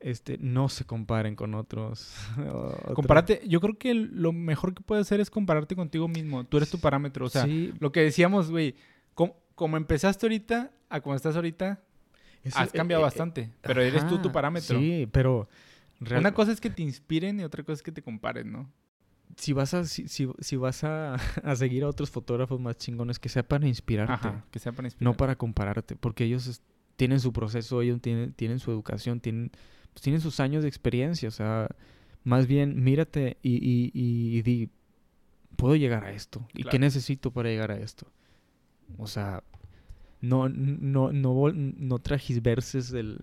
Este, 0.01 0.37
no 0.39 0.67
se 0.67 0.83
comparen 0.85 1.35
con 1.35 1.53
otros. 1.53 2.13
Otra- 2.37 2.93
Compárate, 2.95 3.41
yo 3.47 3.59
creo 3.61 3.77
que 3.77 3.93
lo 3.93 4.31
mejor 4.33 4.73
que 4.73 4.81
puedes 4.81 5.05
hacer 5.07 5.19
es 5.19 5.29
compararte 5.29 5.75
contigo 5.75 6.07
mismo. 6.07 6.43
Tú 6.43 6.57
eres 6.57 6.69
tu 6.71 6.79
parámetro. 6.79 7.25
O 7.25 7.29
sea, 7.29 7.43
Sí, 7.45 7.73
lo 7.79 7.91
que 7.91 8.01
decíamos, 8.01 8.49
güey, 8.49 8.75
com- 9.13 9.33
como 9.55 9.77
empezaste 9.77 10.25
ahorita 10.25 10.71
a 10.89 11.01
como 11.01 11.15
estás 11.15 11.35
ahorita, 11.35 11.81
eso- 12.43 12.57
has 12.59 12.71
cambiado 12.71 13.01
eh, 13.01 13.03
eh, 13.03 13.07
bastante. 13.07 13.51
Pero 13.61 13.81
eres 13.81 14.07
tú 14.07 14.19
tu 14.19 14.31
parámetro. 14.31 14.79
Sí, 14.79 15.07
pero 15.11 15.47
real- 15.99 16.21
Una 16.21 16.33
cosa 16.33 16.51
es 16.51 16.59
que 16.59 16.71
te 16.71 16.81
inspiren 16.81 17.39
y 17.39 17.43
otra 17.43 17.61
cosa 17.63 17.73
es 17.73 17.83
que 17.83 17.91
te 17.91 18.01
comparen, 18.01 18.51
¿no? 18.51 18.69
si 19.37 19.53
vas 19.53 19.73
a 19.73 19.85
si, 19.85 20.09
si- 20.09 20.27
si 20.39 20.57
vas 20.57 20.83
a, 20.83 21.13
a 21.43 21.55
seguir 21.55 21.83
a 21.83 21.87
otros 21.87 22.09
fotógrafos 22.11 22.59
más 22.59 22.75
chingones 22.77 23.17
que 23.17 23.29
sea 23.29 23.43
para 23.47 23.65
inspirarte, 23.65 24.13
Ajá, 24.13 24.45
que 24.51 24.59
sea 24.59 24.73
para 24.73 24.87
inspirar. 24.87 25.09
no 25.13 25.15
para 25.15 25.37
compararte, 25.37 25.95
porque 25.95 26.25
ellos 26.25 26.61
tienen 26.97 27.21
su 27.21 27.31
proceso, 27.31 27.81
ellos 27.81 28.01
tienen 28.01 28.33
tienen 28.33 28.59
su 28.59 28.71
educación, 28.71 29.21
tienen 29.21 29.51
pues, 29.93 30.01
tienen 30.01 30.21
sus 30.21 30.39
años 30.39 30.63
de 30.63 30.69
experiencia, 30.69 31.27
o 31.29 31.31
sea, 31.31 31.67
más 32.23 32.47
bien 32.47 32.83
mírate 32.83 33.37
y, 33.41 33.55
y, 33.55 33.91
y- 33.93 34.37
y 34.37 34.41
di 34.41 34.69
puedo 35.55 35.75
llegar 35.75 36.03
a 36.05 36.11
esto 36.11 36.47
y 36.53 36.63
qué 36.63 36.79
necesito 36.79 37.31
para 37.31 37.49
llegar 37.49 37.71
a 37.71 37.77
esto. 37.77 38.07
O 38.97 39.07
sea, 39.07 39.43
no 40.21 40.49
no 40.49 41.11
no 41.11 41.51
no 41.53 41.99
tragisverses 41.99 42.91
el 42.93 43.21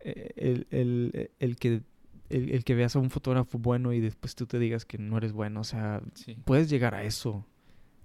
el, 0.00 0.66
el, 0.70 1.30
el 1.38 1.56
que 1.56 1.82
el, 2.30 2.50
el 2.50 2.64
que 2.64 2.74
veas 2.74 2.96
a 2.96 2.98
un 2.98 3.10
fotógrafo 3.10 3.58
bueno 3.58 3.92
y 3.92 4.00
después 4.00 4.34
tú 4.34 4.46
te 4.46 4.58
digas 4.58 4.84
que 4.84 4.98
no 4.98 5.16
eres 5.18 5.32
bueno, 5.32 5.60
o 5.60 5.64
sea, 5.64 6.02
Sí. 6.14 6.36
puedes 6.44 6.68
llegar 6.70 6.94
a 6.94 7.04
eso, 7.04 7.46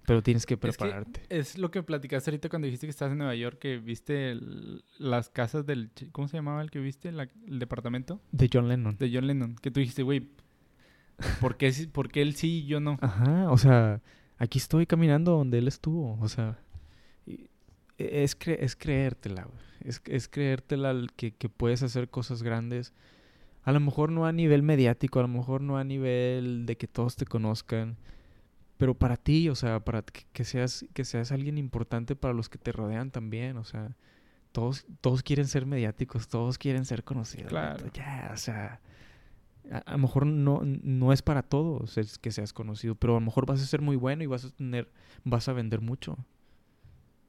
pero 0.10 0.24
tienes 0.24 0.46
que 0.48 0.58
prepararte. 0.58 1.22
Es 1.30 1.58
lo 1.60 1.70
que 1.70 1.84
platicaste 1.84 2.32
ahorita 2.32 2.50
cuando 2.50 2.66
dijiste 2.66 2.88
que 2.88 2.92
estabas 2.92 3.12
en 3.12 3.20
Nueva 3.20 3.36
York, 3.36 3.60
que 3.60 3.78
viste 3.78 4.32
el- 4.32 4.84
las 4.98 5.30
casas 5.30 5.66
del... 5.68 5.92
¿Cómo 6.12 6.28
se 6.28 6.38
llamaba 6.38 6.62
el 6.64 6.72
que 6.72 6.80
viste? 6.80 7.12
La- 7.12 7.30
el 7.48 7.60
departamento 7.60 8.20
De 8.32 8.50
John 8.52 8.68
Lennon. 8.68 8.98
de 8.98 9.12
John 9.14 9.28
Lennon. 9.28 9.56
Que 9.62 9.70
tú 9.70 9.80
dijiste, 9.80 10.02
güey, 10.02 10.28
¿por 11.40 11.58
qué, 11.58 11.72
por 11.92 12.10
qué 12.10 12.24
él 12.24 12.34
sí 12.36 12.64
y 12.64 12.66
yo 12.66 12.80
no? 12.80 12.98
Ajá, 13.02 13.52
o 13.52 13.58
sea, 13.60 14.02
aquí 14.38 14.58
estoy 14.58 14.86
caminando 14.88 15.34
donde 15.34 15.60
él 15.60 15.68
estuvo, 15.68 16.18
o 16.20 16.28
sea, 16.28 16.58
e- 17.28 18.24
es, 18.24 18.38
cre- 18.40 18.58
es 18.60 18.76
creértela, 18.76 19.44
güey. 19.44 19.60
Es, 19.82 20.02
es 20.06 20.28
creértela 20.28 20.92
el 20.92 21.12
que, 21.14 21.32
que 21.32 21.50
puedes 21.50 21.84
hacer 21.84 22.10
cosas 22.10 22.44
grandes. 22.44 22.94
A 23.64 23.72
lo 23.72 23.80
mejor 23.80 24.12
no 24.12 24.26
a 24.26 24.32
nivel 24.32 24.64
mediático, 24.64 25.20
a 25.20 25.22
lo 25.22 25.28
mejor 25.28 25.62
no 25.62 25.78
a 25.78 25.84
nivel 25.84 26.66
de 26.66 26.78
que 26.78 26.88
todos 26.88 27.16
te 27.16 27.26
conozcan, 27.26 27.98
pero 28.80 28.94
para 28.94 29.18
ti, 29.18 29.50
o 29.50 29.56
sea, 29.56 29.82
para 29.82 30.04
que, 30.04 30.24
que 30.32 30.46
seas, 30.46 30.86
que 30.94 31.04
seas 31.04 31.34
alguien 31.34 31.58
importante 31.58 32.16
para 32.16 32.34
los 32.34 32.48
que 32.48 32.58
te 32.58 32.72
rodean 32.72 33.12
también, 33.12 33.58
o 33.58 33.66
sea, 33.66 33.94
todos, 34.54 34.86
todos 35.02 35.22
quieren 35.22 35.48
ser 35.48 35.66
mediáticos, 35.66 36.30
todos 36.30 36.58
quieren 36.58 36.86
ser 36.86 37.04
conocidos. 37.04 37.50
Claro. 37.50 37.86
Ya, 37.94 38.32
o 38.34 38.38
sea, 38.38 38.80
a, 39.70 39.80
a 39.80 39.92
lo 39.92 39.98
mejor 39.98 40.26
no, 40.26 40.62
no 40.64 41.12
es 41.12 41.22
para 41.22 41.44
todos 41.44 41.98
el 41.98 42.08
que 42.22 42.32
seas 42.32 42.54
conocido, 42.54 42.96
pero 42.96 43.18
a 43.18 43.20
lo 43.20 43.26
mejor 43.26 43.46
vas 43.46 43.62
a 43.62 43.66
ser 43.66 43.82
muy 43.82 43.98
bueno 43.98 44.24
y 44.24 44.28
vas 44.28 44.46
a 44.46 44.50
tener, 44.52 44.90
vas 45.26 45.50
a 45.50 45.54
vender 45.54 45.82
mucho. 45.82 46.18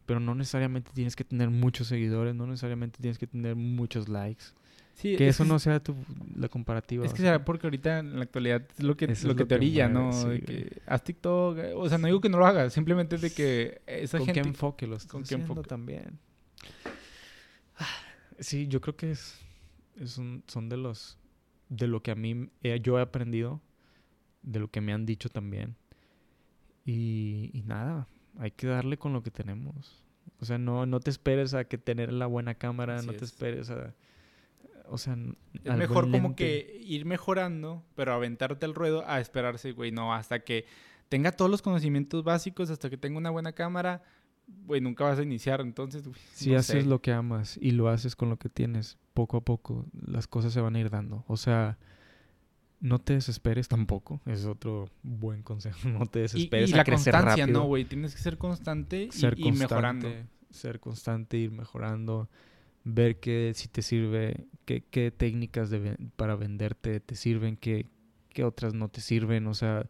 Pero 0.06 0.20
no 0.20 0.36
necesariamente 0.36 0.92
tienes 0.94 1.16
que 1.16 1.24
tener 1.24 1.50
muchos 1.50 1.88
seguidores, 1.88 2.32
no 2.32 2.46
necesariamente 2.46 3.00
tienes 3.00 3.18
que 3.18 3.26
tener 3.26 3.56
muchos 3.56 4.08
likes. 4.08 4.44
Sí, 4.94 5.16
Que 5.16 5.28
es 5.28 5.36
eso 5.36 5.44
no 5.46 5.58
sea 5.58 5.80
tu, 5.82 5.94
la 6.36 6.48
comparativa. 6.48 7.06
Es 7.06 7.12
que 7.12 7.22
sea. 7.22 7.32
será 7.32 7.44
porque 7.44 7.66
ahorita 7.66 8.00
en 8.00 8.16
la 8.16 8.22
actualidad 8.24 8.62
es 8.76 8.82
lo 8.84 8.96
que, 8.96 9.06
lo 9.06 9.12
es 9.14 9.20
que 9.22 9.28
lo 9.28 9.46
te 9.46 9.54
orilla, 9.54 9.88
mueve, 9.88 10.06
¿no? 10.08 10.12
sí, 10.12 10.18
de 10.20 10.24
güey. 10.28 10.40
que 10.44 10.82
haz 10.86 11.02
TikTok. 11.04 11.58
eh, 11.58 11.72
O 11.74 11.88
sea, 11.88 11.96
no 11.98 12.06
digo 12.06 12.20
que 12.20 12.28
no 12.28 12.38
lo 12.38 12.46
hagas, 12.46 12.72
simplemente 12.74 13.16
de 13.16 13.30
que 13.32 13.80
esa 13.86 14.18
¿Con 14.18 14.26
gente... 14.26 14.42
qué 14.42 14.48
enfoque 14.48 14.86
lo 14.86 14.96
estás 14.96 15.10
con 15.12 15.24
qué 15.24 15.34
enfoque. 15.36 15.62
también? 15.68 16.18
Sí, 18.38 18.66
yo 18.68 18.80
creo 18.80 18.96
que 18.96 19.10
es, 19.10 19.38
es 19.98 20.18
un- 20.18 20.42
son 20.46 20.68
de 20.68 20.76
los 20.76 21.18
de 21.68 21.86
lo 21.86 22.02
que 22.02 22.10
a 22.10 22.14
mí 22.14 22.50
he- 22.62 22.80
yo 22.80 22.98
he 22.98 23.02
aprendido, 23.02 23.60
de 24.42 24.58
lo 24.60 24.68
que 24.70 24.80
me 24.80 24.92
han 24.92 25.06
dicho 25.06 25.28
también. 25.28 25.76
Y, 26.84 27.50
y 27.52 27.62
nada, 27.62 28.08
hay 28.38 28.50
que 28.50 28.66
darle 28.66 28.96
con 28.98 29.12
lo 29.12 29.22
que 29.22 29.30
tenemos. 29.30 30.02
O 30.40 30.44
sea, 30.44 30.58
no, 30.58 30.84
no 30.86 30.98
te 31.00 31.10
esperes 31.10 31.54
a 31.54 31.64
que 31.64 31.78
tener 31.78 32.12
la 32.12 32.26
buena 32.26 32.54
cámara, 32.54 32.96
Así 32.96 33.06
no 33.06 33.12
te 33.12 33.18
es. 33.24 33.32
esperes 33.32 33.70
a... 33.70 33.94
O 34.90 34.98
sea, 34.98 35.16
Es 35.64 35.76
mejor 35.76 36.10
como 36.10 36.34
que 36.36 36.80
ir 36.84 37.04
mejorando, 37.04 37.84
pero 37.94 38.12
aventarte 38.12 38.66
al 38.66 38.74
ruedo 38.74 39.04
a 39.06 39.20
esperarse, 39.20 39.72
güey, 39.72 39.92
no, 39.92 40.12
hasta 40.14 40.40
que 40.40 40.66
tenga 41.08 41.32
todos 41.32 41.50
los 41.50 41.62
conocimientos 41.62 42.24
básicos, 42.24 42.70
hasta 42.70 42.90
que 42.90 42.96
tenga 42.96 43.18
una 43.18 43.30
buena 43.30 43.52
cámara, 43.52 44.02
güey, 44.66 44.80
nunca 44.80 45.04
vas 45.04 45.18
a 45.18 45.22
iniciar, 45.22 45.60
entonces, 45.60 46.06
güey, 46.06 46.20
Si 46.32 46.50
no 46.50 46.58
haces 46.58 46.84
sé. 46.84 46.88
lo 46.88 47.00
que 47.00 47.12
amas 47.12 47.56
y 47.60 47.70
lo 47.72 47.88
haces 47.88 48.16
con 48.16 48.28
lo 48.30 48.36
que 48.38 48.48
tienes, 48.48 48.98
poco 49.14 49.36
a 49.38 49.40
poco 49.44 49.86
las 50.06 50.26
cosas 50.26 50.52
se 50.52 50.60
van 50.60 50.76
a 50.76 50.80
ir 50.80 50.90
dando. 50.90 51.24
O 51.28 51.36
sea, 51.36 51.78
no 52.80 52.98
te 52.98 53.12
desesperes 53.14 53.68
tampoco. 53.68 54.20
Es 54.26 54.46
otro 54.46 54.88
buen 55.02 55.42
consejo. 55.42 55.78
No 55.88 56.06
te 56.06 56.20
desesperes 56.20 56.70
y 56.70 56.74
a 56.74 56.76
la 56.78 56.84
crecer 56.84 57.12
constancia, 57.12 57.44
rápido. 57.44 57.60
¿no, 57.60 57.66
güey? 57.66 57.84
Tienes 57.84 58.14
que 58.14 58.20
ser 58.20 58.38
constante 58.38 59.04
y, 59.04 59.12
ser 59.12 59.34
y 59.38 59.42
constante, 59.42 59.64
mejorando. 59.74 60.08
Ser 60.50 60.80
constante, 60.80 61.36
ir 61.36 61.50
mejorando. 61.52 62.28
Ver 62.84 63.20
que 63.20 63.52
si 63.54 63.68
te 63.68 63.82
sirve, 63.82 64.46
qué, 64.64 64.82
qué 64.90 65.10
técnicas 65.10 65.70
de 65.70 65.96
para 66.16 66.34
venderte 66.34 67.00
te 67.00 67.14
sirven, 67.14 67.56
qué, 67.56 67.86
qué 68.30 68.44
otras 68.44 68.72
no 68.74 68.88
te 68.88 69.00
sirven. 69.00 69.46
O 69.46 69.54
sea, 69.54 69.86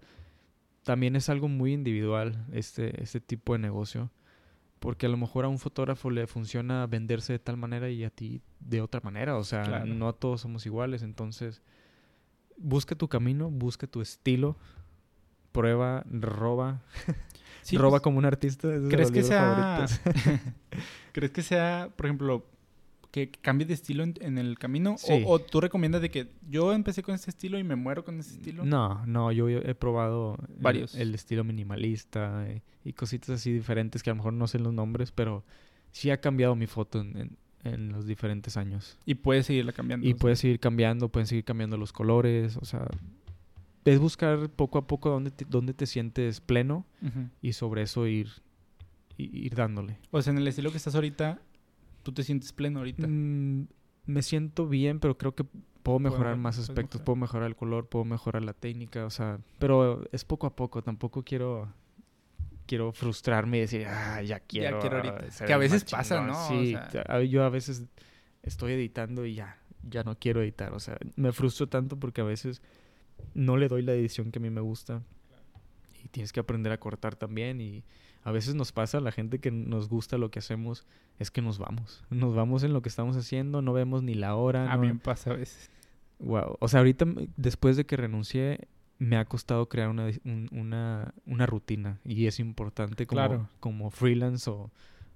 también 0.83 1.15
es 1.17 1.29
algo 1.29 1.49
muy 1.49 1.73
individual 1.73 2.47
este, 2.53 3.03
este 3.03 3.21
tipo 3.21 3.53
de 3.53 3.61
negocio. 3.61 4.11
Porque 4.81 5.05
a 5.05 5.09
lo 5.11 5.19
mejor 5.19 5.45
a 5.45 5.49
un 5.49 5.59
fotógrafo 5.59 6.11
le 6.11 6.27
funciona 6.27 6.87
venderse 6.87 7.35
de 7.35 7.39
tal 7.39 7.59
manera 7.59 7.91
y 7.91 8.03
a 8.03 8.09
ti 8.11 8.41
de 8.61 8.81
otra 8.81 9.01
manera. 9.03 9.37
O 9.37 9.45
sea, 9.45 9.63
Claro. 9.63 9.85
no 9.87 10.15
todos 10.15 10.41
somos 10.41 10.65
iguales. 10.65 11.03
Entonces, 11.03 11.61
busca 12.57 12.95
tu 12.95 13.07
camino, 13.09 13.51
busca 13.51 13.87
tu 13.87 14.01
estilo. 14.01 14.57
Prueba, 15.53 16.03
roba. 16.11 16.81
Sí, 17.61 17.77
roba 17.79 17.91
pues, 17.99 18.03
como 18.03 18.19
un 18.19 18.25
artista. 18.25 18.69
¿Crees 18.89 19.11
que 19.11 19.23
sea. 19.23 19.85
¿crees 21.13 21.31
que 21.33 21.43
sea, 21.43 21.91
por 21.95 22.07
ejemplo, 22.07 22.47
que 23.11 23.31
cambie 23.31 23.67
de 23.67 23.75
estilo 23.75 24.03
en, 24.05 24.15
en 24.21 24.39
el 24.39 24.59
camino? 24.59 24.97
Sí. 24.99 25.25
O, 25.27 25.33
o 25.33 25.39
tú 25.41 25.61
recomiendas 25.61 26.01
de 26.03 26.11
que 26.11 26.29
yo 26.49 26.73
empecé 26.73 27.03
con 27.03 27.15
este 27.15 27.31
estilo 27.31 27.59
y 27.59 27.65
me 27.65 27.75
muero 27.77 28.05
con 28.05 28.19
ese 28.21 28.35
estilo? 28.35 28.65
No, 28.65 29.05
no, 29.07 29.33
yo 29.33 29.49
he 29.49 29.75
probado 29.75 30.37
el- 30.49 30.63
Varios. 30.63 30.95
El, 30.95 31.15
estilo 31.15 31.43
minimalista 31.45 32.47
eh, 32.49 32.63
y 32.85 32.93
cositas 32.93 33.31
así 33.31 33.53
diferentes 33.53 34.03
que 34.03 34.11
a 34.11 34.13
lo 34.13 34.19
mejor 34.19 34.33
no 34.35 34.47
sé 34.47 34.59
los 34.59 34.73
nombres, 34.73 35.11
pero 35.13 35.45
sí 35.93 36.11
ha 36.11 36.21
cambiado 36.21 36.55
mi 36.55 36.67
foto 36.67 37.01
en, 37.01 37.17
en- 37.17 37.37
en 37.65 37.93
los 37.93 38.07
diferentes 38.07 38.57
años. 38.57 38.97
Y 39.05 39.17
puedes 39.17 39.45
seguirla 39.47 39.73
cambiando. 39.73 40.07
Y 40.07 40.13
o 40.13 40.15
sea. 40.15 40.21
puede 40.21 40.37
seguir 40.37 40.61
cambiando, 40.61 41.09
pueden 41.11 41.27
seguir 41.27 41.45
cambiando 41.45 41.77
los 41.77 41.93
colores, 41.93 42.57
o 42.57 42.65
sea, 42.65 42.87
es 43.85 43.99
buscar 43.99 44.49
poco 44.51 44.79
a 44.79 44.87
poco 44.87 45.11
dónde 45.11 45.31
te, 45.31 45.45
dónde 45.45 45.75
te 45.75 45.87
sientes 45.87 46.41
pleno 46.41 46.87
Ujú. 47.03 47.29
y 47.43 47.53
sobre 47.55 47.83
eso 47.83 48.07
ir, 48.07 48.29
ir 49.19 49.55
dándole. 49.55 49.99
O 50.11 50.23
sea, 50.23 50.33
en 50.33 50.39
el 50.39 50.49
estilo 50.49 50.71
que 50.71 50.77
estás 50.79 50.95
ahorita, 50.95 51.39
tú 52.03 52.13
te 52.13 52.23
sientes 52.23 52.53
pleno 52.53 52.79
ahorita. 52.81 53.07
Mm, 53.07 53.67
me 54.07 54.23
siento 54.23 54.69
bien, 54.69 55.01
pero 55.01 55.17
creo 55.19 55.35
que 55.35 55.45
puedo 55.83 55.99
mejorar 55.99 56.33
mejor- 56.33 56.39
más 56.39 56.59
aspectos. 56.59 57.01
mejorar. 57.01 57.05
Puedo 57.05 57.17
mejorar 57.17 57.47
el 57.49 57.57
color, 57.57 57.89
puedo 57.89 58.05
mejorar 58.05 58.43
la 58.43 58.53
técnica, 58.53 59.07
o 59.07 59.11
sea, 59.11 59.39
pero 59.59 60.05
es 60.13 60.25
poco 60.25 60.47
a 60.47 60.55
poco. 60.57 60.83
Tampoco 60.83 61.23
quiero 61.23 61.73
quiero 62.67 62.93
frustrarme 62.93 63.57
y 63.57 63.61
decir, 63.63 63.85
ah, 63.89 64.23
ya 64.23 64.39
quiero. 64.41 64.79
quiero 64.79 64.99
ahorita". 64.99 65.45
Que 65.45 65.53
a 65.53 65.57
veces 65.59 65.85
pasa, 65.85 66.17
chingón". 66.19 66.29
¿no? 66.29 66.47
O 66.47 66.49
Sí, 66.49 66.77
sea- 66.93 67.23
yo 67.25 67.43
a 67.43 67.49
veces 67.49 67.85
estoy 68.45 68.73
editando 68.75 69.27
y 69.27 69.35
ya, 69.35 69.59
ya 69.83 70.05
no 70.05 70.17
quiero 70.17 70.41
editar. 70.41 70.73
O 70.73 70.79
sea, 70.79 70.97
me 71.17 71.33
frustro 71.33 71.69
tanto 71.69 71.99
porque 71.99 72.21
a 72.21 72.25
veces 72.25 72.63
no 73.35 73.57
le 73.57 73.67
doy 73.67 73.83
la 73.83 73.93
edición 73.93 74.31
que 74.31 74.39
a 74.39 74.43
mí 74.43 74.51
me 74.51 74.61
gusta. 74.61 75.03
Y 76.05 76.09
tienes 76.09 76.33
que 76.33 76.39
aprender 76.39 76.71
a 76.73 76.79
cortar 76.79 77.17
también. 77.17 77.61
Y 77.61 77.83
a 78.23 78.33
veces 78.33 78.55
nos 78.55 78.73
pasa, 78.73 78.99
a 78.99 79.01
la 79.01 79.13
gente 79.13 79.39
que 79.39 79.51
nos 79.51 79.89
gusta 79.89 80.19
lo 80.19 80.31
que 80.31 80.39
hacemos, 80.41 80.87
es 81.19 81.31
que 81.31 81.43
nos 81.43 81.59
vamos. 81.59 82.05
Nos 82.11 82.35
vamos 82.35 82.63
en 82.63 82.73
lo 82.73 82.83
que 82.83 82.89
estamos 82.89 83.17
haciendo, 83.17 83.63
no 83.63 83.73
vemos 83.73 84.03
ni 84.03 84.15
la 84.15 84.35
hora. 84.37 84.71
a 84.73 84.77
no- 84.77 84.83
mí 84.83 84.89
me 84.89 84.99
pasa 84.99 85.31
a 85.31 85.37
veces. 85.37 85.71
Wow. 86.19 86.57
O 86.61 86.69
sea, 86.69 86.81
ahorita 86.81 87.07
después 87.37 87.77
de 87.77 87.87
que 87.87 87.97
renuncié, 87.97 88.69
me 88.99 89.17
ha 89.17 89.25
costado 89.25 89.69
crear 89.71 89.89
una, 89.89 90.09
un- 90.25 90.49
una, 90.53 91.15
una 91.25 91.47
rutina. 91.47 91.99
Y 92.05 92.27
es 92.27 92.39
importante 92.41 93.07
como, 93.07 93.17
Claro. 93.19 93.49
como 93.59 93.91
freelance 93.91 94.51
o, 94.51 94.71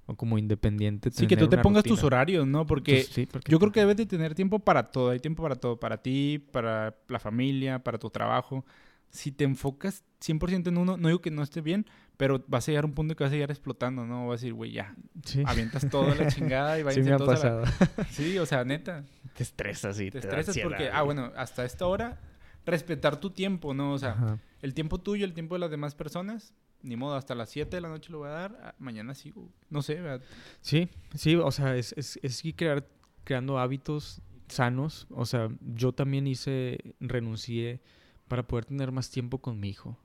o 0.07 0.15
como 0.17 0.39
independiente. 0.39 1.11
Sí, 1.11 1.27
que 1.27 1.37
tú 1.37 1.49
te 1.49 1.59
pongas 1.59 1.85
tus 1.85 2.03
horarios, 2.03 2.47
¿no? 2.47 2.65
Porque 2.67 3.03
sí, 3.03 3.27
porque 3.27 3.53
yo 3.53 3.59
creo 3.59 3.73
que 3.73 3.81
debes 3.81 3.97
de 3.99 4.07
tener 4.07 4.35
tiempo 4.35 4.59
para 4.61 4.85
todo. 4.91 5.11
Hay 5.11 5.21
tiempo 5.21 5.43
para 5.43 5.57
todo. 5.57 5.79
Para 5.79 5.99
ti, 5.99 6.39
para 6.53 6.97
la 7.09 7.19
familia, 7.19 7.85
para 7.85 7.99
tu 7.99 8.09
trabajo. 8.09 8.65
Si 9.11 9.31
te 9.31 9.45
enfocas 9.45 10.03
100% 10.21 10.69
en 10.69 10.79
uno, 10.79 10.97
no 10.97 11.09
digo 11.09 11.21
que 11.21 11.31
no 11.31 11.43
esté 11.43 11.61
bien, 11.61 11.85
pero 12.17 12.45
vas 12.47 12.67
a 12.69 12.73
llegar 12.73 12.85
a 12.85 12.87
un 12.87 12.95
punto 12.95 13.17
que 13.17 13.25
vas 13.25 13.33
a 13.33 13.35
llegar 13.35 13.51
explotando, 13.51 14.07
¿no? 14.07 14.29
Vas 14.29 14.35
a 14.35 14.41
decir, 14.43 14.55
güey, 14.55 14.73
ya, 14.73 14.95
Sí, 15.25 15.43
avientas 15.47 15.89
toda 15.91 16.15
la 16.15 16.27
chingada 16.33 16.77
y 16.79 16.81
sí 16.81 16.85
váyanse 16.85 17.11
me 17.11 17.17
ha 17.17 17.19
la- 17.19 17.27
pasado. 17.27 17.65
Sí, 18.11 18.39
o 18.39 18.47
sea, 18.47 18.65
neta. 18.65 19.05
te 19.37 19.43
estresas 19.43 19.99
y 20.01 20.11
Te 20.11 20.21
da 20.21 20.25
estresas 20.25 20.59
porque, 20.63 20.91
ah, 20.91 21.03
bueno, 21.03 21.33
hasta 21.37 21.65
esta 21.65 21.87
hora, 21.87 22.21
respetar 22.67 23.19
tu 23.21 23.31
tiempo, 23.31 23.75
¿no? 23.75 23.93
O 23.93 23.99
sea, 23.99 24.13
Ajá. 24.13 24.39
el 24.63 24.75
tiempo 24.75 24.99
tuyo, 25.01 25.25
el 25.25 25.35
tiempo 25.35 25.55
de 25.57 25.59
las 25.61 25.71
demás 25.71 25.95
personas, 25.95 26.55
ni 26.83 26.97
modo, 26.97 27.17
hasta 27.17 27.35
las 27.35 27.51
7 27.51 27.77
de 27.77 27.81
la 27.81 27.89
noche 27.89 28.13
lo 28.13 28.19
voy 28.19 28.29
a 28.29 28.33
dar, 28.33 28.59
ah, 28.63 28.75
mañana 28.79 29.15
sigo. 29.15 29.51
No 29.71 29.83
sé, 29.83 29.95
¿verdad? 30.01 30.23
Sí, 30.61 30.89
sí, 31.15 31.35
o 31.37 31.51
sea, 31.51 31.77
es, 31.77 31.93
es, 31.97 32.19
es 32.23 32.45
ir 32.45 32.55
crear, 32.57 32.87
creando 33.25 33.59
hábitos 33.59 34.21
sanos. 34.49 35.07
O 35.11 35.25
sea, 35.27 35.49
yo 35.61 35.93
también 35.93 36.27
hice, 36.27 36.95
renuncié 37.01 37.81
para 38.29 38.47
poder 38.47 38.67
tener 38.67 38.93
más 38.93 39.11
tiempo 39.11 39.39
con 39.39 39.59
mi 39.61 39.71
hijo. 39.71 39.99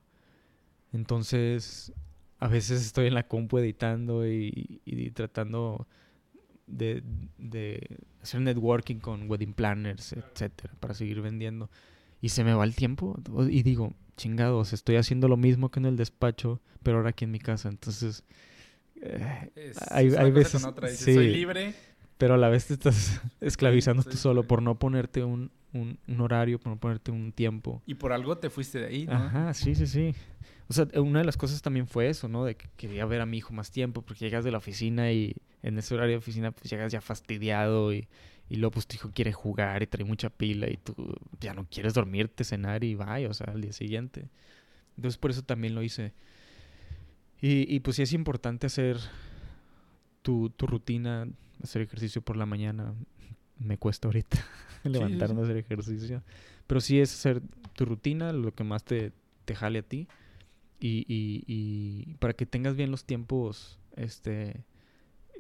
Entonces, 0.94 1.94
a 2.40 2.48
veces 2.48 2.86
estoy 2.86 3.08
en 3.08 3.14
la 3.14 3.28
compu 3.28 3.58
editando 3.60 4.28
y, 4.28 4.82
y 4.86 5.12
tratando 5.12 5.88
de, 6.68 7.04
de 7.38 7.98
hacer 8.22 8.42
networking 8.42 8.98
con 8.98 9.30
wedding 9.30 9.54
planners, 9.54 10.14
etcétera, 10.14 10.74
para 10.80 10.94
seguir 10.94 11.22
vendiendo. 11.22 11.70
Y 12.22 12.30
se 12.30 12.44
me 12.44 12.54
va 12.54 12.64
el 12.66 12.76
tiempo 12.76 13.18
y 13.50 13.64
digo, 13.64 13.94
chingados, 14.18 14.74
estoy 14.74 14.98
haciendo 14.98 15.28
lo 15.28 15.38
mismo 15.38 15.70
que 15.72 15.80
en 15.80 15.86
el 15.86 15.96
despacho, 15.96 16.62
pero 16.84 16.98
ahora 16.98 17.10
aquí 17.12 17.26
en 17.26 17.32
mi 17.32 17.40
casa. 17.40 17.70
Entonces, 17.70 18.24
eh, 19.02 19.52
Es, 19.56 19.78
Hay- 19.92 20.10
veces- 20.32 20.62
con 20.62 20.70
otra. 20.70 20.90
Dices, 20.90 21.06
sí. 21.06 21.14
Soy 21.14 21.30
libre. 21.30 21.74
Pero 22.20 22.34
a 22.34 22.38
la 22.38 22.50
vez 22.50 22.68
te 22.68 22.74
estás 22.74 23.22
esclavizando 23.40 24.04
sí, 24.04 24.10
tú 24.10 24.18
sí. 24.18 24.22
solo 24.24 24.44
por 24.44 24.62
no 24.62 24.78
ponerte 24.78 25.24
un, 25.24 25.52
un, 25.72 25.98
un 26.06 26.22
horario, 26.22 26.60
por 26.60 26.74
no 26.74 26.78
ponerte 26.78 27.12
un 27.12 27.32
tiempo. 27.32 27.82
Y 27.86 27.96
por 27.96 28.12
algo 28.12 28.38
te 28.38 28.50
fuiste 28.50 28.80
de 28.80 28.88
ahí, 28.88 29.06
¿no? 29.06 29.14
Ajá, 29.14 29.54
sí, 29.54 29.74
sí, 29.74 29.88
sí. 29.88 30.14
O 30.68 30.74
sea, 30.74 30.86
una 30.96 31.20
de 31.20 31.26
las 31.26 31.38
cosas 31.38 31.62
también 31.62 31.88
fue 31.88 32.10
eso, 32.10 32.28
¿no? 32.28 32.44
De 32.44 32.56
que 32.56 32.68
quería 32.76 33.06
ver 33.06 33.22
a 33.22 33.26
mi 33.26 33.38
hijo 33.38 33.54
más 33.54 33.72
tiempo, 33.72 34.02
porque 34.02 34.26
llegas 34.26 34.44
de 34.44 34.52
la 34.52 34.58
oficina 34.58 35.14
y 35.14 35.34
en 35.64 35.78
ese 35.78 35.96
horario 35.96 36.12
de 36.12 36.18
oficina 36.18 36.52
pues 36.52 36.70
llegas 36.70 36.92
ya 36.92 37.00
fastidiado 37.00 37.94
y, 37.94 38.10
y 38.50 38.58
luego 38.58 38.72
pues 38.72 38.86
tu 38.86 38.96
hijo 38.96 39.12
quiere 39.14 39.32
jugar 39.32 39.82
y 39.82 39.88
trae 39.88 40.04
mucha 40.04 40.30
pila 40.30 40.70
y 40.70 40.76
tú 40.76 40.94
ya 41.40 41.54
no 41.54 41.68
quieres 41.70 41.94
dormirte, 41.94 42.44
cenar 42.44 42.84
y 42.84 42.96
vaya, 42.96 43.30
o 43.30 43.34
sea, 43.34 43.48
al 43.48 43.62
día 43.62 43.72
siguiente. 43.72 44.28
Entonces 44.98 45.18
por 45.18 45.32
eso 45.32 45.44
también 45.44 45.74
lo 45.74 45.84
hice. 45.84 46.12
Y, 47.42 47.74
y 47.74 47.80
pues 47.80 47.96
sí 47.96 48.02
es 48.02 48.12
importante 48.12 48.68
hacer 48.68 48.98
tu, 50.22 50.50
tu 50.50 50.68
rutina, 50.68 51.30
hacer 51.64 51.82
ejercicio 51.82 52.22
por 52.22 52.38
la 52.38 52.46
mañana. 52.46 52.94
Me 53.60 53.78
cuesta 53.78 54.08
ahorita 54.08 54.38
sí, 54.84 54.90
levantarme 54.90 55.42
a 55.42 55.44
hacer 55.44 55.58
ejercicio. 55.58 56.24
Pero 56.68 56.82
sí 56.82 57.00
es 57.00 57.14
hacer 57.14 57.42
tu 57.74 57.86
rutina, 57.86 58.32
lo 58.34 58.54
que 58.54 58.64
más 58.64 58.84
te, 58.84 59.12
te 59.46 59.56
jale 59.56 59.80
a 59.80 59.84
ti. 59.84 60.08
Y, 60.80 61.06
y, 61.10 61.44
y 61.48 62.14
para 62.20 62.34
que 62.34 62.46
tengas 62.46 62.76
bien 62.78 62.90
los 62.90 63.04
tiempos, 63.04 63.80
este, 63.98 64.64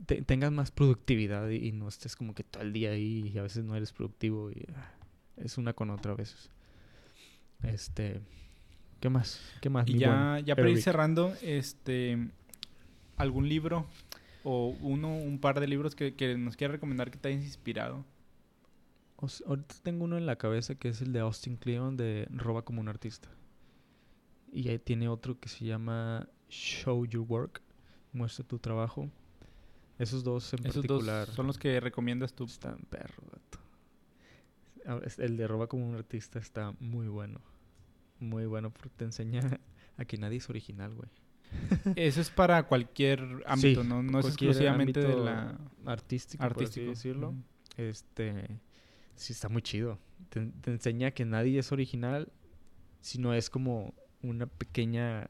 te- 0.05 0.21
tengas 0.23 0.51
más 0.51 0.71
productividad 0.71 1.47
y, 1.49 1.67
y 1.67 1.71
no 1.71 1.87
estés 1.87 2.17
como 2.17 2.33
que 2.35 2.43
todo 2.43 2.61
el 2.63 2.73
día 2.73 2.91
ahí 2.91 3.31
y 3.33 3.37
a 3.37 3.43
veces 3.43 3.63
no 3.63 3.73
eres 3.75 3.93
productivo 3.93 4.51
y 4.51 4.65
ah, 4.75 4.91
es 5.37 5.57
una 5.57 5.71
con 5.73 5.91
otra 5.91 6.11
a 6.11 6.15
veces. 6.15 6.49
Este, 7.63 8.19
¿qué 8.99 9.09
más? 9.09 9.39
¿Qué 9.61 9.69
más? 9.69 9.87
Y 9.87 9.97
ya, 9.97 10.39
ya 10.45 10.55
para 10.55 10.69
ir 10.69 10.81
cerrando, 10.81 11.33
este, 11.41 12.17
algún 13.17 13.47
libro 13.47 13.85
o 14.43 14.75
uno, 14.81 15.15
un 15.15 15.39
par 15.39 15.59
de 15.59 15.67
libros 15.67 15.95
que, 15.95 16.15
que 16.15 16.37
nos 16.37 16.55
quieras 16.55 16.75
recomendar 16.75 17.11
que 17.11 17.17
te 17.17 17.29
hayas 17.29 17.43
inspirado. 17.43 18.05
o 19.17 19.27
ahorita 19.47 19.75
tengo 19.83 20.05
uno 20.05 20.17
en 20.17 20.25
la 20.25 20.37
cabeza 20.37 20.75
que 20.75 20.89
es 20.89 21.01
el 21.01 21.11
de 21.13 21.19
Austin 21.19 21.57
Kleon 21.57 21.97
de 21.97 22.27
Roba 22.31 22.63
como 22.63 22.81
un 22.81 22.87
artista. 22.87 23.29
Y 24.51 24.69
ahí 24.69 24.79
tiene 24.79 25.07
otro 25.09 25.39
que 25.39 25.49
se 25.49 25.65
llama 25.65 26.27
Show 26.49 27.05
Your 27.05 27.25
Work, 27.27 27.61
muestra 28.13 28.45
tu 28.45 28.57
trabajo. 28.59 29.09
Esos 29.99 30.23
dos 30.23 30.53
en 30.53 30.65
Esos 30.65 30.85
particular 30.85 31.27
dos 31.27 31.35
son 31.35 31.45
los 31.47 31.57
que 31.57 31.79
recomiendas 31.79 32.33
tú. 32.33 32.45
están 32.45 32.79
perro, 32.89 33.23
gato. 33.31 33.59
El 35.17 35.37
de 35.37 35.47
Roba 35.47 35.67
como 35.67 35.87
un 35.87 35.95
artista 35.95 36.39
está 36.39 36.73
muy 36.79 37.07
bueno. 37.07 37.41
Muy 38.19 38.45
bueno 38.45 38.71
porque 38.71 38.89
te 38.89 39.05
enseña 39.05 39.41
a 39.97 40.05
que 40.05 40.17
nadie 40.17 40.37
es 40.37 40.49
original, 40.49 40.93
güey. 40.95 41.09
Eso 41.95 42.21
es 42.21 42.30
para 42.30 42.63
cualquier 42.63 43.19
ámbito, 43.45 43.84
Sí, 43.84 43.88
¿no? 43.88 44.03
No 44.03 44.19
es 44.19 44.26
exclusivamente 44.27 45.01
de 45.01 45.15
la 45.15 45.57
Artístico, 45.85 46.43
artístico. 46.43 46.43
por 46.43 46.63
así 46.63 46.81
decirlo. 46.81 47.35
Este, 47.77 48.59
sí 49.15 49.34
está 49.34 49.49
muy 49.49 49.61
chido. 49.61 49.97
Te, 50.30 50.45
te 50.61 50.71
enseña 50.71 51.11
que 51.11 51.26
nadie 51.26 51.59
es 51.59 51.71
original, 51.71 52.31
sino 53.01 53.34
es 53.34 53.49
como 53.49 53.93
una 54.21 54.45
pequeña 54.45 55.27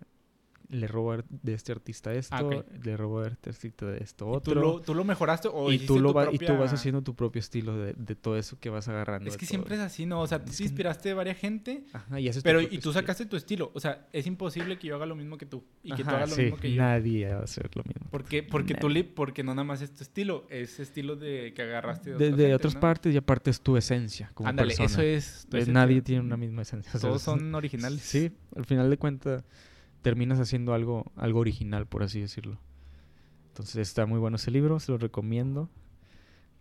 le 0.70 0.88
robo 0.88 1.12
ar- 1.14 1.26
de 1.30 1.54
este 1.54 1.72
artista 1.72 2.14
esto, 2.14 2.36
Ah, 2.36 2.64
le 2.84 2.96
robo 2.96 3.22
de 3.24 3.30
este 3.30 3.50
artista 3.50 3.86
de 3.88 3.98
esto 4.04 4.26
¿Y 4.32 4.36
otro. 4.36 4.54
¿Tú 4.54 4.60
lo, 4.60 4.80
tú 4.82 4.94
lo 4.96 5.04
mejoraste 5.04 5.48
o 5.52 5.72
y 5.72 5.80
tú 5.80 6.00
lo 6.00 6.14
va- 6.14 6.30
y 6.32 6.38
tú 6.38 6.56
vas 6.58 6.72
haciendo 6.72 7.02
tu 7.02 7.16
propio 7.16 7.40
estilo 7.40 7.76
de, 7.78 7.94
de 7.94 8.16
todo 8.16 8.38
eso 8.38 8.60
que 8.60 8.70
vas 8.70 8.88
agarrando. 8.88 9.28
Es 9.30 9.36
que 9.36 9.46
todo. 9.46 9.50
siempre 9.50 9.76
es 9.76 9.82
así, 9.82 10.06
¿no? 10.06 10.22
O 10.22 10.28
sea, 10.28 10.44
tú 10.46 10.52
te 10.52 10.64
inspiraste 10.64 11.10
de 11.10 11.16
varias 11.16 11.38
gente, 11.38 11.84
Ajá, 11.92 12.20
y 12.20 12.30
pero 12.44 12.62
y 12.62 12.68
tú 12.68 12.76
estilo. 12.76 12.94
sacaste 12.94 13.26
tu 13.26 13.36
estilo. 13.36 13.72
O 13.74 13.80
sea, 13.80 14.08
es 14.14 14.28
imposible 14.28 14.78
que 14.78 14.88
yo 14.88 14.96
haga 14.96 15.06
lo 15.06 15.16
mismo 15.16 15.38
que 15.38 15.46
tú 15.46 15.64
y 15.84 15.90
que 15.92 16.04
tú 16.04 16.10
Ajá, 16.10 16.18
hagas 16.18 16.30
lo 16.32 16.38
mismo 16.38 16.58
que 16.58 16.72
yo. 16.74 16.82
Nadie 16.82 17.34
va 17.34 17.40
a 17.40 17.44
hacer 17.44 17.70
lo 17.76 17.84
mismo. 17.84 18.08
Porque, 18.12 18.44
porque 18.44 18.76
tú 18.76 18.88
Nah. 18.90 18.94
li- 18.94 19.04
porque 19.04 19.44
no 19.44 19.54
nada 19.56 19.64
más 19.64 19.82
es 19.82 19.92
tu 19.94 20.04
estilo, 20.04 20.46
es 20.50 20.80
estilo 20.80 21.16
de 21.16 21.54
que 21.56 21.62
agarraste 21.64 22.14
de, 22.14 22.54
otras 22.54 22.76
¿no? 22.76 22.80
partes 22.80 23.14
y 23.14 23.18
aparte 23.18 23.50
es 23.50 23.62
tu 23.62 23.76
esencia 23.76 24.30
como 24.34 24.50
Ándale, 24.50 24.76
persona. 24.76 24.86
eso 24.88 25.02
es. 25.02 25.48
tu 25.50 25.58
Eh. 25.58 25.66
Nadie 25.68 26.02
tiene 26.02 26.22
una 26.22 26.38
misma 26.38 26.62
esencia. 26.62 26.92
o 26.94 27.00
sea, 27.00 27.10
Todos 27.10 27.22
son 27.22 27.56
originales. 27.56 28.02
Sí, 28.02 28.32
al 28.56 28.66
final 28.66 28.90
de 28.90 28.98
cuentas 28.98 29.44
terminas 30.02 30.40
haciendo 30.40 30.74
algo, 30.74 31.12
algo 31.16 31.40
original, 31.40 31.88
por 31.88 32.04
así 32.04 32.20
decirlo. 32.22 32.60
Entonces 33.50 33.78
está 33.78 34.06
muy 34.06 34.20
bueno 34.20 34.38
ese 34.38 34.52
libro, 34.52 34.80
se 34.80 34.92
lo 34.92 34.98
recomiendo. 34.98 35.70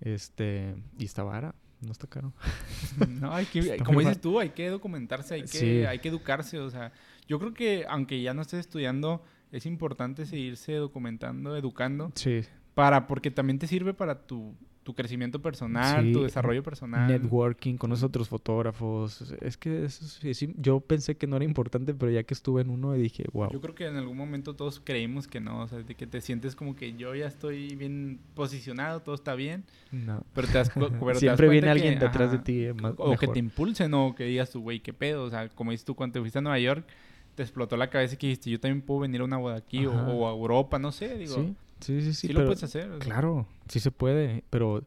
Este, 0.01 0.77
y 0.99 1.05
está 1.05 1.23
vara, 1.23 1.55
no 1.81 1.93
está 1.93 2.07
caro. 2.07 2.33
No, 3.09 3.33
hay 3.33 3.47
que, 3.47 3.59
Está 3.61 3.85
como 3.85 4.01
dices 4.01 4.21
tú, 4.21 4.39
hay 4.41 4.51
que 4.51 4.69
documentarse, 4.69 5.35
hay 5.35 5.43
que, 5.43 5.49
Sí. 5.49 5.85
hay 5.85 5.99
que 5.99 6.09
educarse. 6.09 6.59
O 6.59 6.71
sea, 6.71 6.93
yo 7.27 7.39
creo 7.39 7.55
que 7.55 7.85
aunque 7.89 8.21
ya 8.23 8.35
no 8.35 8.43
estés 8.43 8.61
estudiando, 8.61 9.23
es 9.53 9.67
importante 9.67 10.27
seguirse 10.27 10.73
documentando, 10.75 11.57
educando, 11.57 12.13
Sí, 12.15 12.41
para, 12.75 13.07
porque 13.07 13.31
también 13.31 13.59
te 13.59 13.67
sirve 13.67 13.95
para 13.95 14.27
tu, 14.27 14.55
tu 14.89 14.95
crecimiento 14.95 15.43
personal, 15.43 16.03
Sí, 16.07 16.13
tu 16.15 16.23
desarrollo 16.23 16.63
personal. 16.63 17.07
networking 17.07 17.77
con 17.77 17.91
los 17.91 18.03
otros 18.03 18.27
fotógrafos. 18.31 19.21
Es 19.43 19.59
que 19.59 19.85
eso 19.85 20.03
sí, 20.07 20.33
sí, 20.33 20.55
yo 20.57 20.81
pensé 20.81 21.15
que 21.19 21.27
no 21.27 21.37
era 21.37 21.45
importante, 21.45 21.93
pero 21.93 22.11
ya 22.11 22.23
que 22.23 22.33
estuve 22.33 22.63
en 22.63 22.71
uno 22.71 22.95
dije, 22.95 23.25
wow. 23.35 23.51
Yo 23.53 23.61
creo 23.61 23.75
que 23.75 23.87
en 23.87 23.97
algún 23.97 24.17
momento 24.17 24.57
todos 24.57 24.81
creímos 24.83 25.29
que 25.29 25.41
no, 25.41 25.61
o 25.61 25.69
sea, 25.69 25.81
de 25.81 25.95
que 25.95 26.07
te 26.07 26.23
sientes 26.23 26.57
como 26.57 26.75
que 26.75 26.95
yo 26.95 27.15
ya 27.15 27.27
estoy 27.27 27.77
bien 27.77 28.19
posicionado, 28.35 29.01
todo 29.01 29.15
está 29.15 29.35
bien, 29.35 29.63
No. 29.93 30.23
pero 30.33 30.47
te 30.49 30.55
das, 30.55 30.71
pero 30.75 30.89
te 30.91 31.05
das 31.05 31.19
Siempre 31.19 31.51
viene 31.51 31.69
alguien 31.69 31.99
que, 31.99 32.05
detrás 32.07 32.33
de 32.33 32.39
ti. 32.39 32.65
eh, 32.65 32.73
más- 32.73 32.95
O 32.97 33.15
que 33.19 33.29
te 33.29 33.39
impulsen 33.41 33.93
o 33.93 34.15
que 34.15 34.25
digas 34.25 34.51
tú, 34.51 34.63
güey, 34.63 34.81
qué 34.81 34.95
pedo. 34.95 35.25
O 35.25 35.29
sea, 35.29 35.51
como 35.51 35.71
dices 35.71 35.85
tú, 35.85 35.95
cuando 35.95 36.15
te 36.15 36.21
fuiste 36.21 36.39
a 36.39 36.41
Nueva 36.43 36.59
York, 36.59 36.87
te 37.35 37.43
explotó 37.43 37.77
la 37.77 37.91
cabeza 37.91 38.15
y 38.15 38.17
que 38.17 38.27
dijiste, 38.29 38.49
yo 38.51 38.59
también 38.59 38.81
puedo 38.81 39.01
venir 39.01 39.21
a 39.21 39.25
una 39.25 39.37
boda 39.37 39.57
aquí 39.57 39.85
o, 39.85 39.93
o 39.93 40.27
a 40.29 40.33
Europa, 40.33 40.79
no 40.79 40.93
sé, 40.93 41.19
digo. 41.19 41.35
Sí, 41.35 41.55
sí, 41.81 42.01
sí. 42.01 42.15
Sí, 42.15 42.29
sí 42.29 42.33
lo 42.33 42.45
puedes 42.45 42.63
hacer. 42.63 42.99
Claro, 42.99 43.47
sí 43.69 43.81
se 43.81 43.91
puede, 43.91 44.45
pero 44.51 44.83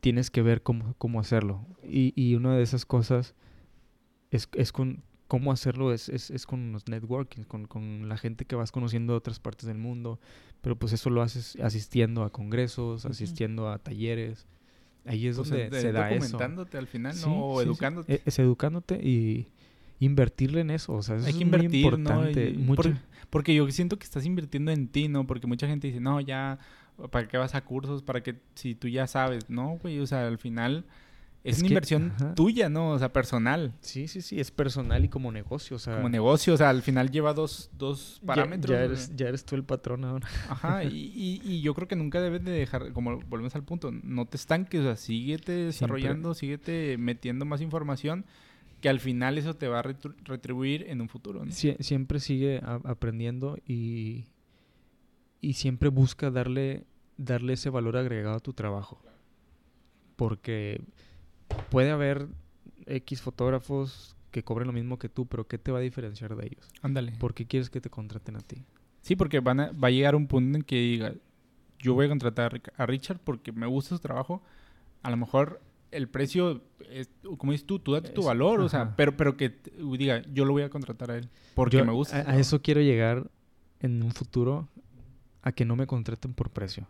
tienes 0.00 0.30
que 0.30 0.42
ver 0.42 0.62
cómo, 0.62 0.94
cómo 0.98 1.20
hacerlo. 1.20 1.64
Y, 1.82 2.12
y 2.14 2.34
una 2.34 2.56
de 2.56 2.62
esas 2.62 2.84
cosas 2.84 3.34
es, 4.30 4.48
es 4.54 4.72
con 4.72 5.02
cómo 5.28 5.50
hacerlo, 5.52 5.92
es, 5.92 6.08
es, 6.08 6.30
es 6.30 6.46
con 6.46 6.72
los 6.72 6.86
networking, 6.88 7.42
con, 7.42 7.66
con 7.66 8.08
la 8.08 8.16
gente 8.16 8.44
que 8.44 8.54
vas 8.54 8.70
conociendo 8.70 9.12
de 9.14 9.18
otras 9.18 9.40
partes 9.40 9.66
del 9.66 9.78
mundo. 9.78 10.20
Pero 10.62 10.76
pues 10.76 10.92
eso 10.92 11.10
lo 11.10 11.22
haces 11.22 11.56
asistiendo 11.62 12.22
a 12.24 12.30
congresos, 12.30 13.06
asistiendo 13.06 13.68
a 13.70 13.78
talleres. 13.78 14.46
Ahí 15.04 15.26
es 15.28 15.36
Pues, 15.36 15.48
donde 15.50 15.70
de- 15.70 15.80
se 15.80 15.92
da 15.92 16.10
eso. 16.10 16.20
documentándote 16.24 16.78
al 16.78 16.86
final. 16.88 17.14
O 17.26 17.58
sí, 17.58 17.62
sí. 17.62 17.68
educándote. 17.68 18.14
E- 18.14 18.22
Es 18.24 18.38
educándote 18.38 18.94
y 18.96 19.48
invertirle 20.00 20.60
en 20.60 20.70
eso. 20.70 20.92
O 20.94 21.02
sea, 21.02 21.16
eso 21.16 21.26
Hay 21.26 21.32
es 21.32 21.38
que 21.38 21.44
muy 21.44 21.54
invertir, 21.56 21.84
¿no? 21.98 21.98
importante. 21.98 22.50
Y- 22.50 22.56
Mucha- 22.58 22.82
por- 22.82 22.96
porque 23.30 23.54
yo 23.54 23.70
siento 23.70 23.98
que 23.98 24.04
estás 24.04 24.24
invirtiendo 24.26 24.70
en 24.70 24.88
ti, 24.88 25.08
¿no? 25.08 25.26
Porque 25.26 25.46
mucha 25.46 25.66
gente 25.66 25.88
dice, 25.88 26.00
no, 26.00 26.20
ya, 26.20 26.58
¿para 27.10 27.26
qué 27.28 27.36
vas 27.38 27.54
a 27.54 27.62
cursos? 27.64 28.02
¿Para 28.02 28.22
qué? 28.22 28.36
Si 28.54 28.74
tú 28.74 28.88
ya 28.88 29.06
sabes, 29.06 29.50
¿no, 29.50 29.78
güey? 29.82 29.98
O 30.00 30.06
sea, 30.06 30.26
al 30.26 30.38
final 30.38 30.84
es, 31.44 31.56
Es 31.56 31.58
una 31.60 31.68
que- 31.68 31.74
inversión 31.74 32.12
ajá. 32.16 32.34
tuya, 32.34 32.68
¿no? 32.68 32.90
O 32.90 32.98
sea, 32.98 33.12
personal. 33.12 33.72
Sí, 33.80 34.08
sí, 34.08 34.20
sí, 34.20 34.40
es 34.40 34.50
personal 34.50 35.04
y 35.04 35.08
como 35.08 35.30
negocio. 35.32 35.76
O 35.76 35.78
sea, 35.78 35.96
Como 35.96 36.08
negocio, 36.08 36.54
o 36.54 36.56
sea, 36.56 36.70
al 36.70 36.82
final 36.82 37.10
lleva 37.10 37.34
dos, 37.34 37.70
dos 37.76 38.20
parámetros. 38.26 38.70
Ya, 38.76 38.84
eres, 38.84 39.12
ya 39.16 39.28
eres 39.28 39.44
tú 39.44 39.54
el 39.54 39.62
patrón 39.64 40.04
ahora. 40.04 40.26
Ajá, 40.48 40.82
y, 40.84 40.88
y, 41.14 41.40
y 41.44 41.60
yo 41.62 41.72
creo 41.74 41.86
que 41.88 41.94
nunca 41.96 42.20
debes 42.20 42.44
de 42.44 42.50
dejar, 42.52 42.92
como 42.92 43.20
volvemos 43.28 43.54
al 43.54 43.62
punto, 43.64 43.90
no 43.92 44.26
te 44.26 44.36
estanques, 44.36 44.80
o 44.80 44.84
sea, 44.84 44.96
síguete 44.96 45.52
desarrollando, 45.52 46.34
síguete 46.34 46.96
metiendo 46.98 47.44
más 47.44 47.60
información, 47.60 48.24
que 48.80 48.88
al 48.88 49.00
final 49.00 49.38
eso 49.38 49.54
te 49.54 49.68
va 49.68 49.80
a 49.80 49.82
retribuir 49.82 50.84
en 50.88 51.00
un 51.00 51.08
futuro, 51.08 51.44
¿no? 51.44 51.50
Sie- 51.50 51.76
siempre 51.80 52.20
sigue 52.20 52.60
aprendiendo 52.84 53.58
y, 53.66 54.26
y 55.40 55.54
siempre 55.54 55.88
busca 55.88 56.30
darle, 56.30 56.84
darle 57.16 57.54
ese 57.54 57.70
valor 57.70 57.96
agregado 57.96 58.36
a 58.36 58.40
tu 58.40 58.52
trabajo. 58.52 59.00
Porque 60.16 60.80
puede 61.70 61.90
haber 61.90 62.28
X 62.86 63.20
fotógrafos 63.22 64.16
que 64.30 64.42
cobren 64.42 64.66
lo 64.66 64.72
mismo 64.72 64.98
que 64.98 65.08
tú, 65.08 65.26
pero 65.26 65.46
¿qué 65.46 65.58
te 65.58 65.72
va 65.72 65.78
a 65.78 65.82
diferenciar 65.82 66.36
de 66.36 66.46
ellos? 66.46 66.68
Ándale. 66.82 67.12
¿Por 67.12 67.34
qué 67.34 67.46
quieres 67.46 67.70
que 67.70 67.80
te 67.80 67.90
contraten 67.90 68.36
a 68.36 68.40
ti? 68.40 68.64
Sí, 69.02 69.16
porque 69.16 69.40
van 69.40 69.60
a, 69.60 69.72
va 69.72 69.88
a 69.88 69.90
llegar 69.90 70.14
un 70.14 70.26
punto 70.26 70.58
en 70.58 70.64
que 70.64 70.76
diga, 70.76 71.14
yo 71.78 71.94
voy 71.94 72.06
a 72.06 72.08
contratar 72.08 72.60
a 72.76 72.86
Richard 72.86 73.20
porque 73.22 73.52
me 73.52 73.66
gusta 73.66 73.94
su 73.94 74.00
trabajo. 74.00 74.42
A 75.02 75.10
lo 75.10 75.16
mejor 75.16 75.60
el 75.90 76.08
precio, 76.08 76.62
es, 76.90 77.08
como 77.38 77.52
dices 77.52 77.66
tú, 77.66 77.78
tú 77.78 77.92
date 77.92 78.10
tu 78.10 78.22
valor, 78.24 78.60
o 78.60 78.68
sea, 78.68 78.94
pero, 78.96 79.16
pero 79.16 79.36
que 79.36 79.54
diga, 79.98 80.22
yo 80.32 80.44
lo 80.44 80.52
voy 80.52 80.62
a 80.62 80.70
contratar 80.70 81.10
a 81.10 81.18
él 81.18 81.28
porque 81.54 81.78
Yo 81.78 81.84
me 81.84 81.92
gusta. 81.92 82.18
A, 82.28 82.38
eso 82.38 82.60
quiero 82.60 82.80
llegar 82.80 83.30
en 83.80 84.02
un 84.02 84.12
futuro, 84.12 84.68
a 85.42 85.52
que 85.52 85.64
no 85.64 85.76
me 85.76 85.86
contraten 85.86 86.34
por 86.34 86.50
precio. 86.50 86.86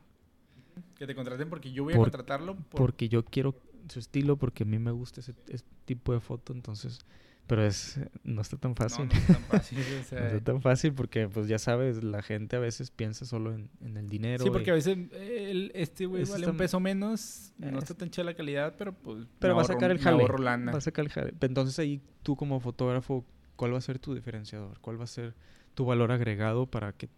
Que 0.96 1.06
te 1.06 1.14
contraten 1.14 1.48
porque 1.50 1.72
yo 1.72 1.84
voy 1.84 1.92
a 1.94 1.96
contratarlo 1.98 2.56
por- 2.56 2.80
Porque 2.80 3.08
yo 3.08 3.24
quiero 3.24 3.54
su 3.88 3.98
estilo, 3.98 4.36
porque 4.36 4.64
a 4.64 4.66
mí 4.66 4.78
me 4.78 4.90
gusta 4.90 5.20
ese, 5.20 5.34
ese 5.48 5.64
tipo 5.84 6.12
de 6.12 6.20
foto, 6.20 6.52
entonces... 6.52 7.00
Pero 7.46 7.64
es 7.64 8.00
no 8.24 8.40
está 8.42 8.56
tan 8.56 8.74
fácil. 8.74 9.06
No, 9.06 9.14
no 9.14 9.20
es 9.20 9.26
tan 9.26 9.42
fácil. 9.42 9.78
o 10.00 10.04
sea, 10.04 10.20
No 10.20 10.26
está 10.26 10.40
tan 10.40 10.60
fácil 10.62 10.92
porque, 10.94 11.28
pues 11.28 11.46
ya 11.46 11.58
sabes, 11.58 12.02
la 12.02 12.20
gente 12.22 12.56
a 12.56 12.58
veces 12.58 12.90
piensa 12.90 13.24
solo 13.24 13.54
en, 13.54 13.70
en 13.80 13.96
el 13.96 14.08
dinero. 14.08 14.42
Sí, 14.44 14.50
porque 14.50 14.72
a 14.72 14.74
veces 14.74 14.98
eh, 15.12 15.48
el- 15.50 15.70
este 15.74 16.06
güey 16.06 16.24
vale 16.24 16.36
está- 16.40 16.50
un 16.50 16.56
peso 16.56 16.80
menos, 16.80 17.52
no 17.58 17.78
está 17.78 17.94
tan 17.94 18.10
chida 18.10 18.24
la 18.24 18.34
calidad, 18.34 18.74
pero 18.76 18.92
pues. 18.92 19.26
Pero 19.38 19.54
va 19.54 19.62
a 19.62 19.64
sacar 19.66 19.90
el 19.92 19.98
jale. 20.00 20.26
lana. 20.40 20.72
va 20.72 20.78
a 20.78 20.80
sacar 20.80 21.04
el 21.04 21.10
jale. 21.12 21.34
Entonces 21.40 21.78
ahí 21.78 22.00
tú 22.22 22.34
como 22.36 22.58
fotógrafo, 22.58 23.24
¿cuál 23.54 23.72
va 23.74 23.78
a 23.78 23.82
ser 23.82 23.98
tu 24.00 24.14
diferenciador? 24.14 24.80
¿Cuál 24.80 24.98
va 24.98 25.04
a 25.04 25.08
ser 25.08 25.34
tu 25.74 25.84
valor 25.84 26.10
agregado 26.10 26.66
para 26.66 26.92
que, 26.94 27.08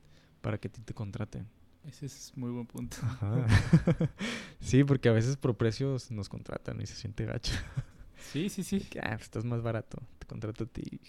para 0.42 0.58
que 0.58 0.68
te 0.68 0.92
contraten? 0.92 1.46
Ese 1.86 2.04
es 2.04 2.32
muy 2.36 2.50
buen 2.50 2.66
punto. 2.66 2.98
sí, 4.60 4.84
porque 4.84 5.08
a 5.08 5.12
veces 5.12 5.36
por 5.36 5.56
precios 5.56 6.10
nos 6.10 6.28
contratan 6.28 6.80
y 6.82 6.86
se 6.86 6.94
siente 6.94 7.24
gacho. 7.24 7.54
Sí, 8.32 8.48
sí, 8.48 8.62
sí. 8.62 8.80
Que, 8.80 8.98
ah, 9.00 9.10
pues, 9.12 9.22
estás 9.22 9.44
más 9.44 9.62
barato, 9.62 10.02
te 10.28 10.34
contrato 10.34 10.64
a 10.64 10.66
ti. 10.66 11.00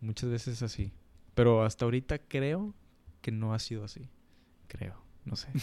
Muchas 0.00 0.30
veces 0.30 0.54
es 0.54 0.62
así. 0.62 0.92
Pero 1.34 1.64
hasta 1.64 1.84
ahorita 1.84 2.18
creo 2.18 2.74
que 3.20 3.32
no 3.32 3.54
ha 3.54 3.58
sido 3.58 3.84
así. 3.84 4.08
Creo, 4.68 4.96
no 5.24 5.36
sé. 5.36 5.48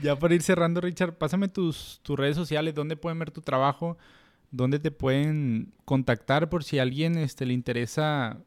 Ya 0.00 0.16
para 0.16 0.34
ir 0.34 0.42
cerrando, 0.42 0.80
Richard, 0.80 1.14
pásame 1.14 1.48
tus, 1.48 1.98
tus 2.04 2.16
redes 2.16 2.36
sociales, 2.36 2.72
dónde 2.72 2.96
pueden 2.96 3.18
ver 3.18 3.32
tu 3.32 3.40
trabajo, 3.40 3.98
dónde 4.52 4.78
te 4.78 4.92
pueden 4.92 5.72
contactar 5.84 6.48
por 6.48 6.62
si 6.62 6.78
a 6.78 6.82
alguien 6.82 7.18
este, 7.18 7.44
le 7.46 7.52
interesa, 7.52 8.38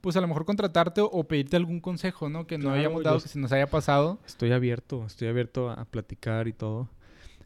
pues 0.00 0.16
a 0.16 0.22
lo 0.22 0.28
mejor 0.28 0.46
contratarte 0.46 1.02
o 1.02 1.24
pedirte 1.24 1.56
algún 1.56 1.80
consejo, 1.80 2.30
¿no? 2.30 2.46
Que 2.46 2.56
no 2.56 2.70
hayamos 2.70 3.04
dado, 3.04 3.20
que 3.20 3.28
se 3.28 3.38
nos 3.38 3.52
haya 3.52 3.66
pasado. 3.66 4.18
Estoy 4.26 4.52
abierto, 4.52 5.04
estoy 5.04 5.28
abierto 5.28 5.68
a 5.68 5.84
platicar 5.84 6.48
y 6.48 6.54
todo. 6.54 6.88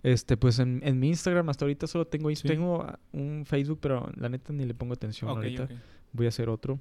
Este, 0.02 0.36
pues 0.36 0.58
en, 0.58 0.80
en 0.84 0.98
mi 0.98 1.08
Instagram 1.08 1.48
hasta 1.48 1.64
ahorita 1.64 1.86
solo 1.86 2.06
tengo, 2.06 2.28
Sí. 2.34 2.48
tengo 2.48 2.84
un 3.12 3.44
Facebook, 3.46 3.78
pero 3.80 4.10
la 4.16 4.28
neta 4.28 4.52
ni 4.52 4.64
le 4.64 4.74
pongo 4.74 4.94
atención 4.94 5.30
ahorita. 5.30 5.68
Voy 6.12 6.26
a 6.26 6.28
hacer 6.30 6.48
otro. 6.48 6.80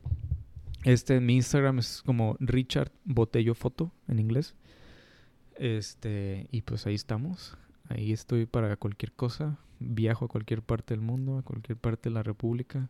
Este, 0.83 1.19
mi 1.19 1.35
Instagram 1.35 1.77
es 1.79 2.01
como 2.03 2.35
Richard 2.39 2.91
Botello 3.05 3.53
Foto 3.53 3.91
en 4.07 4.19
inglés. 4.19 4.55
Este, 5.55 6.47
y 6.51 6.61
pues 6.63 6.85
ahí 6.87 6.95
estamos. 6.95 7.57
Ahí 7.89 8.11
estoy 8.11 8.45
para 8.45 8.75
cualquier 8.77 9.11
cosa. 9.11 9.59
Viajo 9.79 10.25
a 10.25 10.27
cualquier 10.27 10.61
parte 10.61 10.93
del 10.93 11.01
mundo, 11.01 11.37
a 11.37 11.43
cualquier 11.43 11.77
parte 11.77 12.09
de 12.09 12.13
la 12.15 12.23
República. 12.23 12.89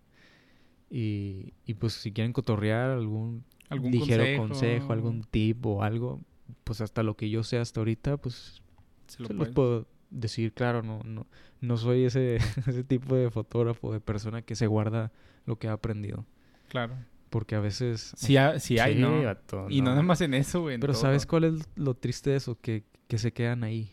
Y, 0.90 1.54
y 1.66 1.74
pues 1.76 1.94
si 1.94 2.12
quieren 2.12 2.34
cotorrear 2.34 2.92
algún, 2.92 3.44
¿Algún 3.70 3.92
ligero 3.92 4.24
consejo? 4.24 4.42
consejo, 4.48 4.94
algún 4.94 5.24
tip 5.24 5.66
o 5.66 5.84
algo, 5.84 6.20
pues 6.66 6.82
hasta 6.82 7.02
lo 7.04 7.16
que 7.16 7.30
yo 7.30 7.44
sé 7.44 7.58
hasta 7.58 7.80
ahorita, 7.80 8.18
pues 8.18 8.62
Se 9.08 9.22
lo 9.22 9.28
se 9.28 9.34
los 9.34 9.50
puedo 9.50 9.88
decir, 10.12 10.54
claro, 10.54 10.84
no, 10.84 11.02
no, 11.04 11.26
no 11.62 11.78
soy 11.78 12.04
ese, 12.06 12.36
ese 12.68 12.84
tipo 12.84 13.16
de 13.16 13.30
fotógrafo, 13.32 13.92
de 13.94 14.00
persona 14.00 14.42
que 14.44 14.56
se 14.56 14.68
guarda 14.68 15.12
lo 15.46 15.58
que 15.58 15.68
ha 15.68 15.74
aprendido. 15.74 16.26
Claro. 16.68 16.94
Porque 17.30 17.56
a 17.56 17.60
veces... 17.62 18.14
Sí, 18.18 18.36
ha- 18.38 18.60
sí 18.60 18.78
hay, 18.80 18.96
¿no? 18.96 19.22
Y 19.70 19.82
no 19.82 19.92
nada 19.92 20.02
más 20.04 20.20
en 20.22 20.34
eso, 20.34 20.62
güey. 20.62 20.76
en 20.76 20.82
Pero 20.82 20.94
todo. 20.94 21.02
¿sabes 21.02 21.26
cuál 21.26 21.46
es 21.46 21.54
lo 21.76 21.94
triste 21.96 22.30
de 22.32 22.36
eso? 22.36 22.58
Que, 22.60 22.84
que 23.08 23.18
se 23.18 23.32
quedan 23.32 23.64
ahí. 23.64 23.90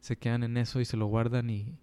Se 0.00 0.16
quedan 0.16 0.44
en 0.44 0.56
eso 0.56 0.80
y 0.80 0.84
se 0.84 0.96
lo 0.96 1.06
guardan 1.06 1.50
y... 1.50 1.76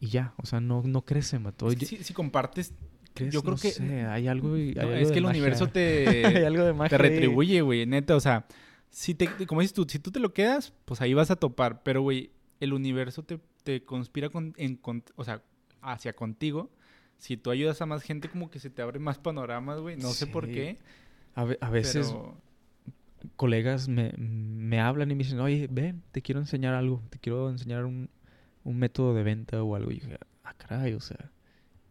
Y 0.00 0.08
ya, 0.08 0.32
o 0.36 0.46
sea, 0.46 0.60
no, 0.60 0.82
no 0.84 1.04
crecen, 1.04 1.44
Oye, 1.62 1.84
si, 1.84 1.96
si 2.04 2.14
compartes... 2.14 2.72
crees, 3.14 3.34
yo 3.34 3.42
creo 3.42 3.56
no 3.56 3.60
que- 3.60 3.72
sé, 3.72 4.04
hay 4.06 4.28
algo... 4.28 4.56
y- 4.56 4.72
no, 4.74 4.80
hay 4.82 4.86
algo 4.88 4.96
es 5.00 5.08
de 5.08 5.12
que 5.12 5.18
el 5.18 5.24
magia. 5.24 5.38
universo 5.40 5.64
hay 5.66 5.70
te, 5.72 6.46
algo 6.46 6.64
de 6.64 6.72
magia 6.72 6.96
te 6.96 6.98
retribuye, 6.98 7.60
güey. 7.60 7.84
Neta, 7.86 8.16
o 8.16 8.20
sea... 8.20 8.46
Si 8.90 9.14
te, 9.14 9.28
como 9.46 9.60
dices 9.60 9.74
tú, 9.74 9.84
si 9.86 9.98
tú 9.98 10.10
te 10.10 10.18
lo 10.18 10.32
quedas, 10.32 10.72
pues 10.86 11.02
ahí 11.02 11.12
vas 11.12 11.30
a 11.30 11.36
topar. 11.36 11.82
Pero, 11.82 12.00
güey, 12.00 12.30
el 12.60 12.72
universo 12.72 13.22
te, 13.22 13.40
te 13.62 13.84
conspira 13.84 14.28
con, 14.30 14.54
en, 14.56 14.76
con- 14.76 15.04
o 15.16 15.24
sea, 15.24 15.42
hacia 15.80 16.14
contigo. 16.14 16.70
Si 17.18 17.36
tú 17.36 17.50
ayudas 17.50 17.80
a 17.82 17.86
más 17.86 18.02
gente, 18.02 18.28
como 18.28 18.50
que 18.50 18.60
se 18.60 18.70
te 18.70 18.80
abren 18.82 19.02
más 19.02 19.18
panoramas, 19.18 19.80
güey. 19.80 19.96
No 19.96 20.08
sé 20.12 20.26
por 20.26 20.46
qué. 20.48 20.76
A, 21.34 21.46
a 21.60 21.70
veces 21.70 22.08
pero... 22.12 22.40
colegas 23.36 23.88
me, 23.88 24.12
me 24.16 24.80
hablan 24.80 25.10
y 25.10 25.14
me 25.14 25.24
dicen, 25.24 25.40
oye, 25.40 25.68
ven, 25.70 26.02
te 26.12 26.22
quiero 26.22 26.40
enseñar 26.40 26.74
algo, 26.74 27.02
te 27.10 27.18
quiero 27.18 27.50
enseñar 27.50 27.84
un, 27.84 28.08
un 28.64 28.78
método 28.78 29.14
de 29.14 29.22
venta 29.22 29.62
o 29.62 29.74
algo. 29.74 29.90
Y 29.90 29.94
dije, 29.94 30.18
ah, 30.44 30.54
caray, 30.54 30.94
o 30.94 31.00
sea, 31.00 31.30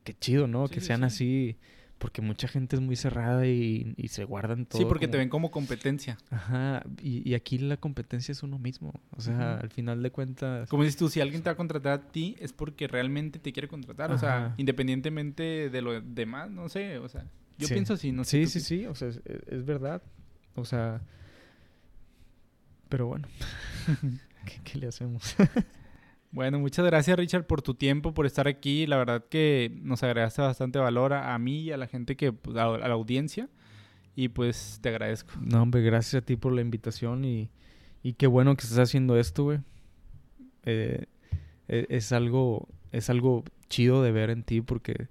qué 0.04 0.14
chido, 0.18 0.48
¿no? 0.48 0.68
Sí, 0.68 0.76
que 0.76 0.82
sean 0.82 1.02
sí. 1.02 1.06
así, 1.06 1.58
porque 1.98 2.22
mucha 2.22 2.48
gente 2.48 2.76
es 2.76 2.82
muy 2.82 2.96
cerrada 2.96 3.46
y, 3.48 3.94
y 3.98 4.08
se 4.10 4.24
guardan 4.24 4.66
todo. 4.66 4.80
Sí, 4.80 4.86
porque 4.86 5.08
te 5.08 5.18
ven 5.18 5.30
como 5.30 5.50
competencia. 5.52 6.18
Ajá, 6.30 6.84
y, 7.02 7.28
y 7.28 7.34
aquí 7.34 7.58
la 7.58 7.78
competencia 7.78 8.32
es 8.32 8.44
uno 8.44 8.60
mismo. 8.60 8.94
O 9.16 9.22
sea, 9.22 9.56
al 9.58 9.70
final 9.70 10.04
de 10.04 10.12
cuentas... 10.12 10.70
Como 10.70 10.84
dices 10.84 10.98
tú, 10.98 11.10
si 11.10 11.22
alguien 11.22 11.42
te 11.42 11.50
va 11.50 11.54
a 11.54 11.58
contratar 11.58 11.94
a 11.94 12.02
ti, 12.12 12.36
es 12.40 12.54
porque 12.54 12.88
realmente 12.88 13.40
te 13.40 13.52
quiere 13.52 13.68
contratar. 13.68 14.12
O 14.12 14.18
sea, 14.18 14.54
independientemente 14.58 15.70
de 15.70 15.82
lo 15.82 16.00
demás, 16.02 16.50
no 16.52 16.70
sé. 16.70 16.98
O 17.00 17.10
sea, 17.10 17.26
yo 17.58 17.68
Sí. 17.68 17.74
pienso 17.74 17.94
así, 17.96 18.12
no 18.12 18.24
sé. 18.24 18.46
Sí, 18.46 18.60
sí, 18.60 18.60
sí, 18.60 18.86
o 18.86 18.94
sea, 18.94 19.08
es, 19.08 19.20
es 19.48 19.66
verdad. 19.66 20.02
O 20.56 20.66
sea, 20.66 21.02
pero 22.90 23.08
bueno, 23.08 23.28
¿qué, 24.46 24.62
qué 24.64 24.78
le 24.78 24.88
hacemos? 24.88 25.36
Bueno, 26.32 26.60
muchas 26.60 26.86
gracias, 26.86 27.18
Richard, 27.18 27.46
por 27.48 27.62
tu 27.62 27.74
tiempo, 27.74 28.14
por 28.14 28.26
estar 28.26 28.48
aquí. 28.48 28.86
La 28.86 28.98
verdad 28.98 29.26
que 29.30 29.72
nos 29.82 30.04
agregaste 30.04 30.42
bastante 30.42 30.78
valor 30.80 31.14
a, 31.14 31.34
a 31.34 31.40
mí 31.40 31.62
y 31.62 31.72
a 31.72 31.78
la 31.78 31.88
gente 31.88 32.16
que, 32.16 32.34
pues, 32.34 32.58
a, 32.58 32.66
a 32.66 32.78
la 32.78 32.94
audiencia. 32.94 33.50
Y 34.16 34.30
pues 34.30 34.80
te 34.82 34.90
agradezco. 34.90 35.34
No, 35.42 35.62
hombre, 35.64 35.82
gracias 35.82 36.22
a 36.24 36.26
ti 36.26 36.36
por 36.36 36.52
la 36.54 36.62
invitación 36.62 37.24
y, 37.24 37.50
y 38.04 38.14
qué 38.14 38.28
bueno 38.28 38.56
que 38.58 38.64
estás 38.64 38.80
haciendo 38.80 39.18
esto, 39.18 39.44
güey. 39.46 39.60
Eh, 40.66 41.06
e- 41.68 41.88
es 41.90 42.12
algo, 42.12 42.68
es 42.92 43.10
algo 43.10 43.44
chido 43.70 44.04
de 44.04 44.12
ver 44.12 44.30
en 44.30 44.44
ti 44.44 44.62
porque, 44.62 45.08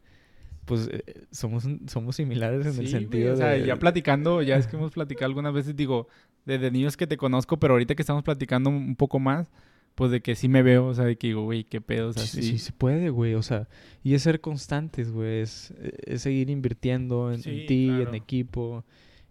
pues, 0.65 0.89
eh, 0.93 1.27
somos, 1.31 1.67
somos 1.89 2.17
similares 2.17 2.67
en 2.67 2.79
el 2.79 2.87
Sí, 2.87 2.89
sentido 2.89 3.33
o 3.33 3.37
sea, 3.37 3.57
de... 3.57 3.67
ya 3.67 3.77
platicando, 3.79 4.43
ya 4.43 4.57
es 4.57 4.67
que 4.67 4.77
hemos 4.77 4.93
platicado 4.93 5.27
algunas 5.27 5.53
veces, 5.55 5.77
digo, 5.77 6.09
desde 6.45 6.71
niños 6.71 6.97
que 6.97 7.07
te 7.07 7.17
conozco, 7.17 7.59
pero 7.59 7.75
ahorita 7.75 7.95
que 7.95 8.03
estamos 8.03 8.23
platicando 8.23 8.71
un 8.71 8.97
poco 8.97 9.19
más, 9.19 9.51
pues 9.97 10.13
de 10.13 10.21
que 10.21 10.37
sí 10.37 10.47
me 10.49 10.63
veo, 10.63 10.87
o 10.87 10.95
sea, 10.95 11.05
de 11.07 11.17
que 11.17 11.27
digo, 11.27 11.43
güey, 11.43 11.65
qué 11.65 11.81
pedo, 11.81 12.11
o 12.11 12.13
sea, 12.13 12.23
Sí, 12.23 12.41
sí. 12.43 12.49
sí 12.53 12.59
se 12.59 12.73
puede, 12.73 13.11
güey. 13.11 13.35
O 13.35 13.43
sea, 13.43 13.67
y 14.05 14.15
es 14.15 14.23
ser 14.23 14.41
constantes, 14.41 15.11
güey. 15.11 15.41
Es, 15.41 15.75
es 16.07 16.23
seguir 16.23 16.49
invirtiendo 16.51 17.31
en, 17.33 17.37
en 17.37 17.43
Sí, 17.43 17.65
ti, 17.67 17.87
claro. 17.89 18.09
en 18.11 18.15
equipo 18.15 18.85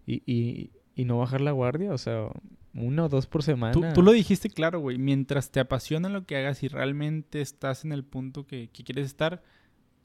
y, 0.06 0.22
y, 0.30 0.70
y 0.94 1.04
no 1.06 1.18
bajar 1.18 1.40
la 1.40 1.52
guardia. 1.52 1.92
O 1.94 1.98
sea, 1.98 2.28
una 2.74 3.04
o 3.04 3.08
dos 3.08 3.26
por 3.26 3.42
semana. 3.42 3.72
Tú, 3.72 3.82
tú 3.94 4.02
lo 4.02 4.12
dijiste 4.12 4.50
claro, 4.50 4.80
güey. 4.80 4.98
Mientras 4.98 5.50
te 5.50 5.60
apasiona 5.60 6.08
lo 6.10 6.26
que 6.26 6.36
hagas 6.36 6.62
y 6.62 6.68
realmente 6.68 7.40
estás 7.40 7.84
en 7.84 7.92
el 7.92 8.04
punto 8.04 8.46
que, 8.46 8.68
que 8.72 8.82
quieres 8.84 9.06
estar, 9.06 9.42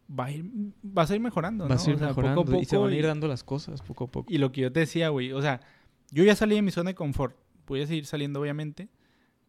va 0.09 0.25
a 0.25 0.31
ir, 0.31 0.45
vas 0.83 1.09
a 1.09 1.15
ir 1.15 1.21
mejorando, 1.21 1.67
Vas 1.67 1.85
¿no? 1.87 1.87
a 1.87 1.89
ir 1.89 1.95
O 1.95 1.99
sea, 1.99 2.07
mejorando 2.09 2.45
poco 2.45 2.57
a 2.57 2.61
y 2.61 2.65
se 2.65 2.75
poco 2.75 2.83
van 2.85 2.93
a 2.93 2.97
ir 2.97 3.05
dando 3.07 3.27
las 3.27 3.43
cosas 3.43 3.81
poco 3.81 4.03
a 4.03 4.07
poco. 4.11 4.31
Y 4.31 4.37
lo 4.37 4.51
que 4.51 4.61
yo 4.61 4.71
te 4.71 4.81
decía, 4.81 5.09
güey, 5.09 5.31
o 5.33 5.41
sea, 5.41 5.59
yo 6.11 6.23
ya 6.23 6.35
salí 6.35 6.53
de 6.55 6.61
mi 6.61 6.71
zona 6.71 6.91
de 6.91 6.95
confort. 6.95 7.35
Voy 7.67 7.81
a 7.81 7.87
seguir 7.87 8.05
saliendo, 8.05 8.39
obviamente. 8.39 8.89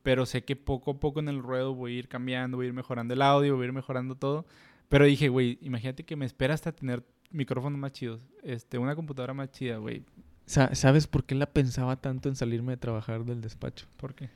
Pero 0.03 0.27
sé 0.27 0.45
que 0.45 0.57
poco 0.57 0.93
a 0.93 1.01
poco 1.01 1.20
en 1.20 1.29
el 1.29 1.41
ruedo 1.43 1.74
voy 1.74 1.95
a 1.97 1.99
ir 2.01 2.09
cambiando, 2.09 2.57
voy 2.57 2.66
a 2.66 2.69
ir 2.69 2.74
mejorando 2.74 3.15
el 3.15 3.23
audio, 3.23 3.55
voy 3.57 3.65
a 3.65 3.66
ir 3.69 3.73
mejorando 3.73 4.16
todo. 4.16 4.47
Pero 4.89 5.05
dije, 5.05 5.29
güey, 5.29 5.59
imagínate 5.62 6.05
que 6.05 6.16
me 6.16 6.27
espera 6.27 6.55
hasta 6.55 6.73
tener 6.73 7.05
micrófonos 7.31 7.79
más 7.79 7.93
chidos. 7.93 8.20
Este, 8.43 8.79
una 8.79 8.95
computadora 8.97 9.33
más 9.35 9.51
chida, 9.51 9.77
güey. 9.79 10.05
Sa- 10.47 10.74
¿Sabes 10.74 11.07
por 11.07 11.24
qué 11.24 11.35
la 11.35 11.47
pensaba 11.47 11.97
tanto 11.97 12.29
en 12.29 12.37
salirme 12.37 12.73
de 12.73 12.77
trabajar 12.79 13.24
del 13.24 13.41
despacho? 13.41 13.87
¿Por 13.97 14.15
qué? 14.15 14.29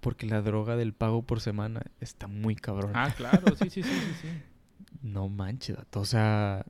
Porque 0.00 0.26
la 0.26 0.42
droga 0.42 0.74
del 0.76 0.92
pago 0.94 1.22
por 1.22 1.40
semana 1.40 1.82
está 2.00 2.26
muy 2.26 2.56
cabrón. 2.56 2.90
Ah, 2.94 3.14
claro, 3.16 3.54
sí, 3.56 3.70
sí, 3.70 3.82
sí, 3.82 3.88
sí. 3.88 4.14
sí. 4.22 4.28
No 5.02 5.28
manches. 5.28 5.76
O 5.94 6.04
sea, 6.04 6.64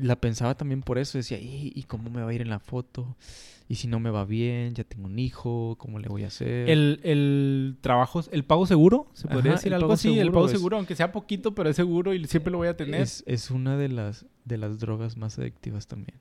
la 0.00 0.16
pensaba 0.16 0.56
también 0.56 0.82
por 0.82 0.98
eso. 0.98 1.18
Decía, 1.18 1.38
¿y, 1.38 1.72
y 1.74 1.82
cómo 1.84 2.10
me 2.10 2.22
va 2.22 2.30
a 2.30 2.34
ir 2.34 2.42
en 2.42 2.50
la 2.50 2.58
foto? 2.58 3.16
¿Y 3.70 3.74
si 3.74 3.86
no 3.86 4.00
me 4.00 4.08
va 4.10 4.24
bien? 4.24 4.74
Ya 4.74 4.84
tengo 4.84 5.06
un 5.06 5.18
hijo, 5.18 5.76
¿cómo 5.78 5.98
le 5.98 6.08
voy 6.08 6.24
a 6.24 6.28
hacer? 6.28 6.70
El, 6.70 7.00
el 7.02 7.76
trabajo, 7.82 8.22
el 8.32 8.42
pago 8.44 8.66
seguro, 8.66 9.08
se 9.12 9.28
podría 9.28 9.52
Ajá, 9.52 9.60
decir 9.60 9.74
algo 9.74 9.92
así. 9.92 10.18
el 10.18 10.30
pago 10.32 10.46
es- 10.46 10.52
seguro, 10.52 10.78
aunque 10.78 10.96
sea 10.96 11.12
poquito, 11.12 11.54
pero 11.54 11.68
es 11.68 11.76
seguro 11.76 12.14
y 12.14 12.24
siempre 12.26 12.50
lo 12.50 12.58
voy 12.58 12.68
a 12.68 12.76
tener. 12.76 13.00
Es, 13.02 13.22
es 13.26 13.50
una 13.50 13.76
de 13.76 13.88
las, 13.90 14.24
de 14.46 14.56
las 14.56 14.78
drogas 14.78 15.16
más 15.18 15.38
adictivas 15.38 15.86
también. 15.86 16.18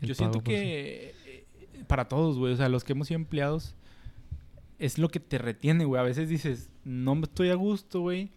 El 0.00 0.08
Yo 0.08 0.14
siento 0.14 0.42
que 0.42 1.14
eh, 1.26 1.44
para 1.86 2.08
todos, 2.08 2.38
güey, 2.38 2.52
o 2.54 2.56
sea, 2.56 2.68
los 2.68 2.82
que 2.82 2.92
hemos 2.92 3.06
sido 3.06 3.20
empleados, 3.20 3.76
es 4.80 4.98
lo 4.98 5.08
que 5.10 5.20
te 5.20 5.38
retiene, 5.38 5.84
güey. 5.84 6.00
A 6.00 6.04
veces 6.04 6.28
dices, 6.28 6.70
no 6.84 7.14
estoy 7.22 7.50
a 7.50 7.54
gusto, 7.54 8.00
güey. 8.00 8.30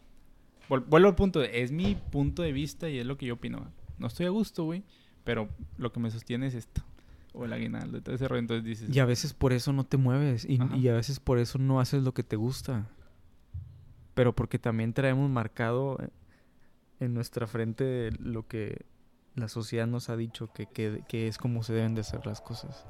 Vuelvo 0.69 1.07
al 1.09 1.15
punto, 1.15 1.41
es 1.43 1.71
mi 1.71 1.95
punto 1.95 2.43
de 2.43 2.51
vista 2.53 2.87
y 2.89 2.97
es 2.99 3.05
lo 3.05 3.17
que 3.17 3.25
yo 3.25 3.33
opino. 3.33 3.67
No 4.01 4.07
estoy 4.07 4.25
a 4.25 4.29
gusto, 4.29 4.65
güey, 4.65 4.83
pero 5.23 5.47
lo 5.77 5.91
que 5.91 5.99
me 5.99 6.11
sostiene 6.11 6.47
es 6.47 6.55
esto. 6.55 6.81
O 7.33 7.45
el 7.45 7.53
aguinaldo 7.53 7.97
y 7.97 8.01
todo 8.01 8.13
ese 8.13 8.27
rollo. 8.27 8.39
Entonces 8.39 8.65
dices, 8.65 8.93
Y 8.93 8.99
a 8.99 9.05
veces 9.05 9.33
por 9.33 9.53
eso 9.53 9.71
no 9.71 9.85
te 9.85 9.95
mueves. 9.95 10.43
Y, 10.43 10.59
y 10.75 10.89
a 10.89 10.93
veces 10.93 11.21
por 11.21 11.39
eso 11.39 11.59
no 11.59 11.79
haces 11.79 12.03
lo 12.03 12.13
que 12.13 12.23
te 12.23 12.35
gusta. 12.35 12.89
Pero 14.13 14.35
porque 14.35 14.59
también 14.59 14.93
traemos 14.93 15.29
marcado 15.29 15.97
eh, 16.01 16.09
en 16.99 17.13
nuestra 17.13 17.47
frente 17.47 18.11
lo 18.19 18.47
que 18.47 18.85
la 19.35 19.47
sociedad 19.47 19.87
nos 19.87 20.09
ha 20.09 20.17
dicho 20.17 20.51
que, 20.51 20.65
que, 20.65 21.03
que 21.07 21.27
es 21.27 21.37
como 21.37 21.63
se 21.63 21.73
deben 21.73 21.95
de 21.95 22.01
hacer 22.01 22.25
las 22.25 22.41
cosas. 22.41 22.85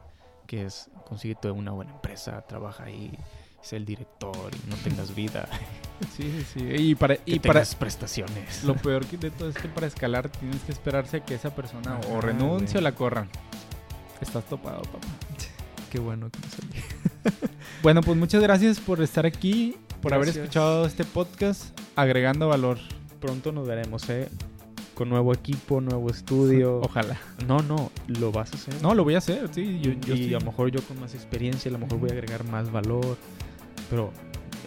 Que 0.47 0.63
es 0.63 0.89
consíguete 1.05 1.51
una 1.51 1.71
buena 1.71 1.91
empresa, 1.91 2.41
trabaja 2.47 2.85
ahí, 2.85 3.15
sé 3.61 3.77
el 3.77 3.85
director 3.85 4.51
y 4.53 4.69
no 4.69 4.75
tengas 4.77 5.13
vida. 5.15 5.47
sí, 6.17 6.23
sí, 6.23 6.45
sí. 6.53 6.65
Y 6.77 6.95
para, 6.95 7.17
que 7.17 7.31
y 7.35 7.39
para, 7.39 7.63
prestaciones. 7.63 8.63
Lo 8.63 8.75
peor 8.75 9.05
de 9.05 9.31
todo 9.31 9.49
es 9.49 9.55
que 9.55 9.67
para 9.67 9.87
escalar 9.87 10.29
tienes 10.29 10.61
que 10.61 10.71
esperarse 10.71 11.17
a 11.17 11.25
que 11.25 11.35
esa 11.35 11.53
persona 11.55 11.99
o 12.11 12.21
renuncie 12.21 12.79
o 12.79 12.81
la 12.81 12.93
corran. 12.93 13.29
Estás 14.21 14.45
topado, 14.45 14.81
papá. 14.83 15.07
Qué 15.91 15.99
bueno 15.99 16.29
que 16.29 16.39
me. 16.39 17.31
Bueno, 17.83 18.01
pues 18.01 18.15
muchas 18.15 18.43
gracias 18.43 18.79
por 18.79 19.01
estar 19.01 19.25
aquí, 19.25 19.75
por 20.01 20.13
haber 20.13 20.29
escuchado 20.29 20.85
este 20.85 21.03
podcast, 21.03 21.77
agregando 21.95 22.47
valor. 22.47 22.77
Pronto 23.19 23.51
nos 23.51 23.67
veremos, 23.67 24.07
¿eh? 24.09 24.29
Con 24.93 25.09
nuevo 25.09 25.33
equipo, 25.33 25.81
nuevo 25.81 26.09
estudio. 26.11 26.79
Ojalá. 26.81 27.19
No, 27.47 27.59
no, 27.63 27.91
lo 28.07 28.31
vas 28.31 28.53
a 28.53 28.55
hacer. 28.55 28.75
No, 28.83 28.93
lo 28.93 29.03
voy 29.03 29.15
a 29.15 29.17
hacer, 29.17 29.49
sí. 29.51 29.79
Yo, 29.81 29.93
yo 29.93 30.13
y 30.13 30.21
estoy- 30.21 30.33
a 30.35 30.39
lo 30.39 30.45
mejor 30.45 30.69
yo 30.69 30.81
con 30.83 30.99
más 30.99 31.15
experiencia, 31.15 31.69
a 31.69 31.71
lo 31.71 31.79
mejor 31.79 31.97
voy 31.97 32.09
a 32.11 32.13
agregar 32.13 32.43
más 32.43 32.71
valor. 32.71 33.17
Pero, 33.91 34.09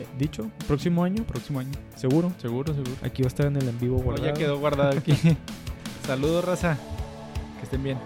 eh, 0.00 0.06
dicho, 0.18 0.48
próximo 0.68 1.02
año, 1.02 1.24
Próximo 1.24 1.58
año. 1.58 1.72
seguro. 1.96 2.30
Seguro, 2.40 2.72
seguro. 2.74 2.92
Aquí 3.02 3.22
va 3.22 3.26
a 3.26 3.28
estar 3.28 3.46
en 3.46 3.56
el 3.56 3.68
en 3.68 3.78
vivo 3.80 3.96
No, 3.98 4.04
guardado. 4.04 4.26
ya 4.28 4.34
quedó 4.34 4.58
guardado 4.60 4.96
aquí. 4.98 5.14
Saludos, 6.06 6.44
raza. 6.44 6.78
Que 7.58 7.64
estén 7.64 7.82
bien. 7.82 7.98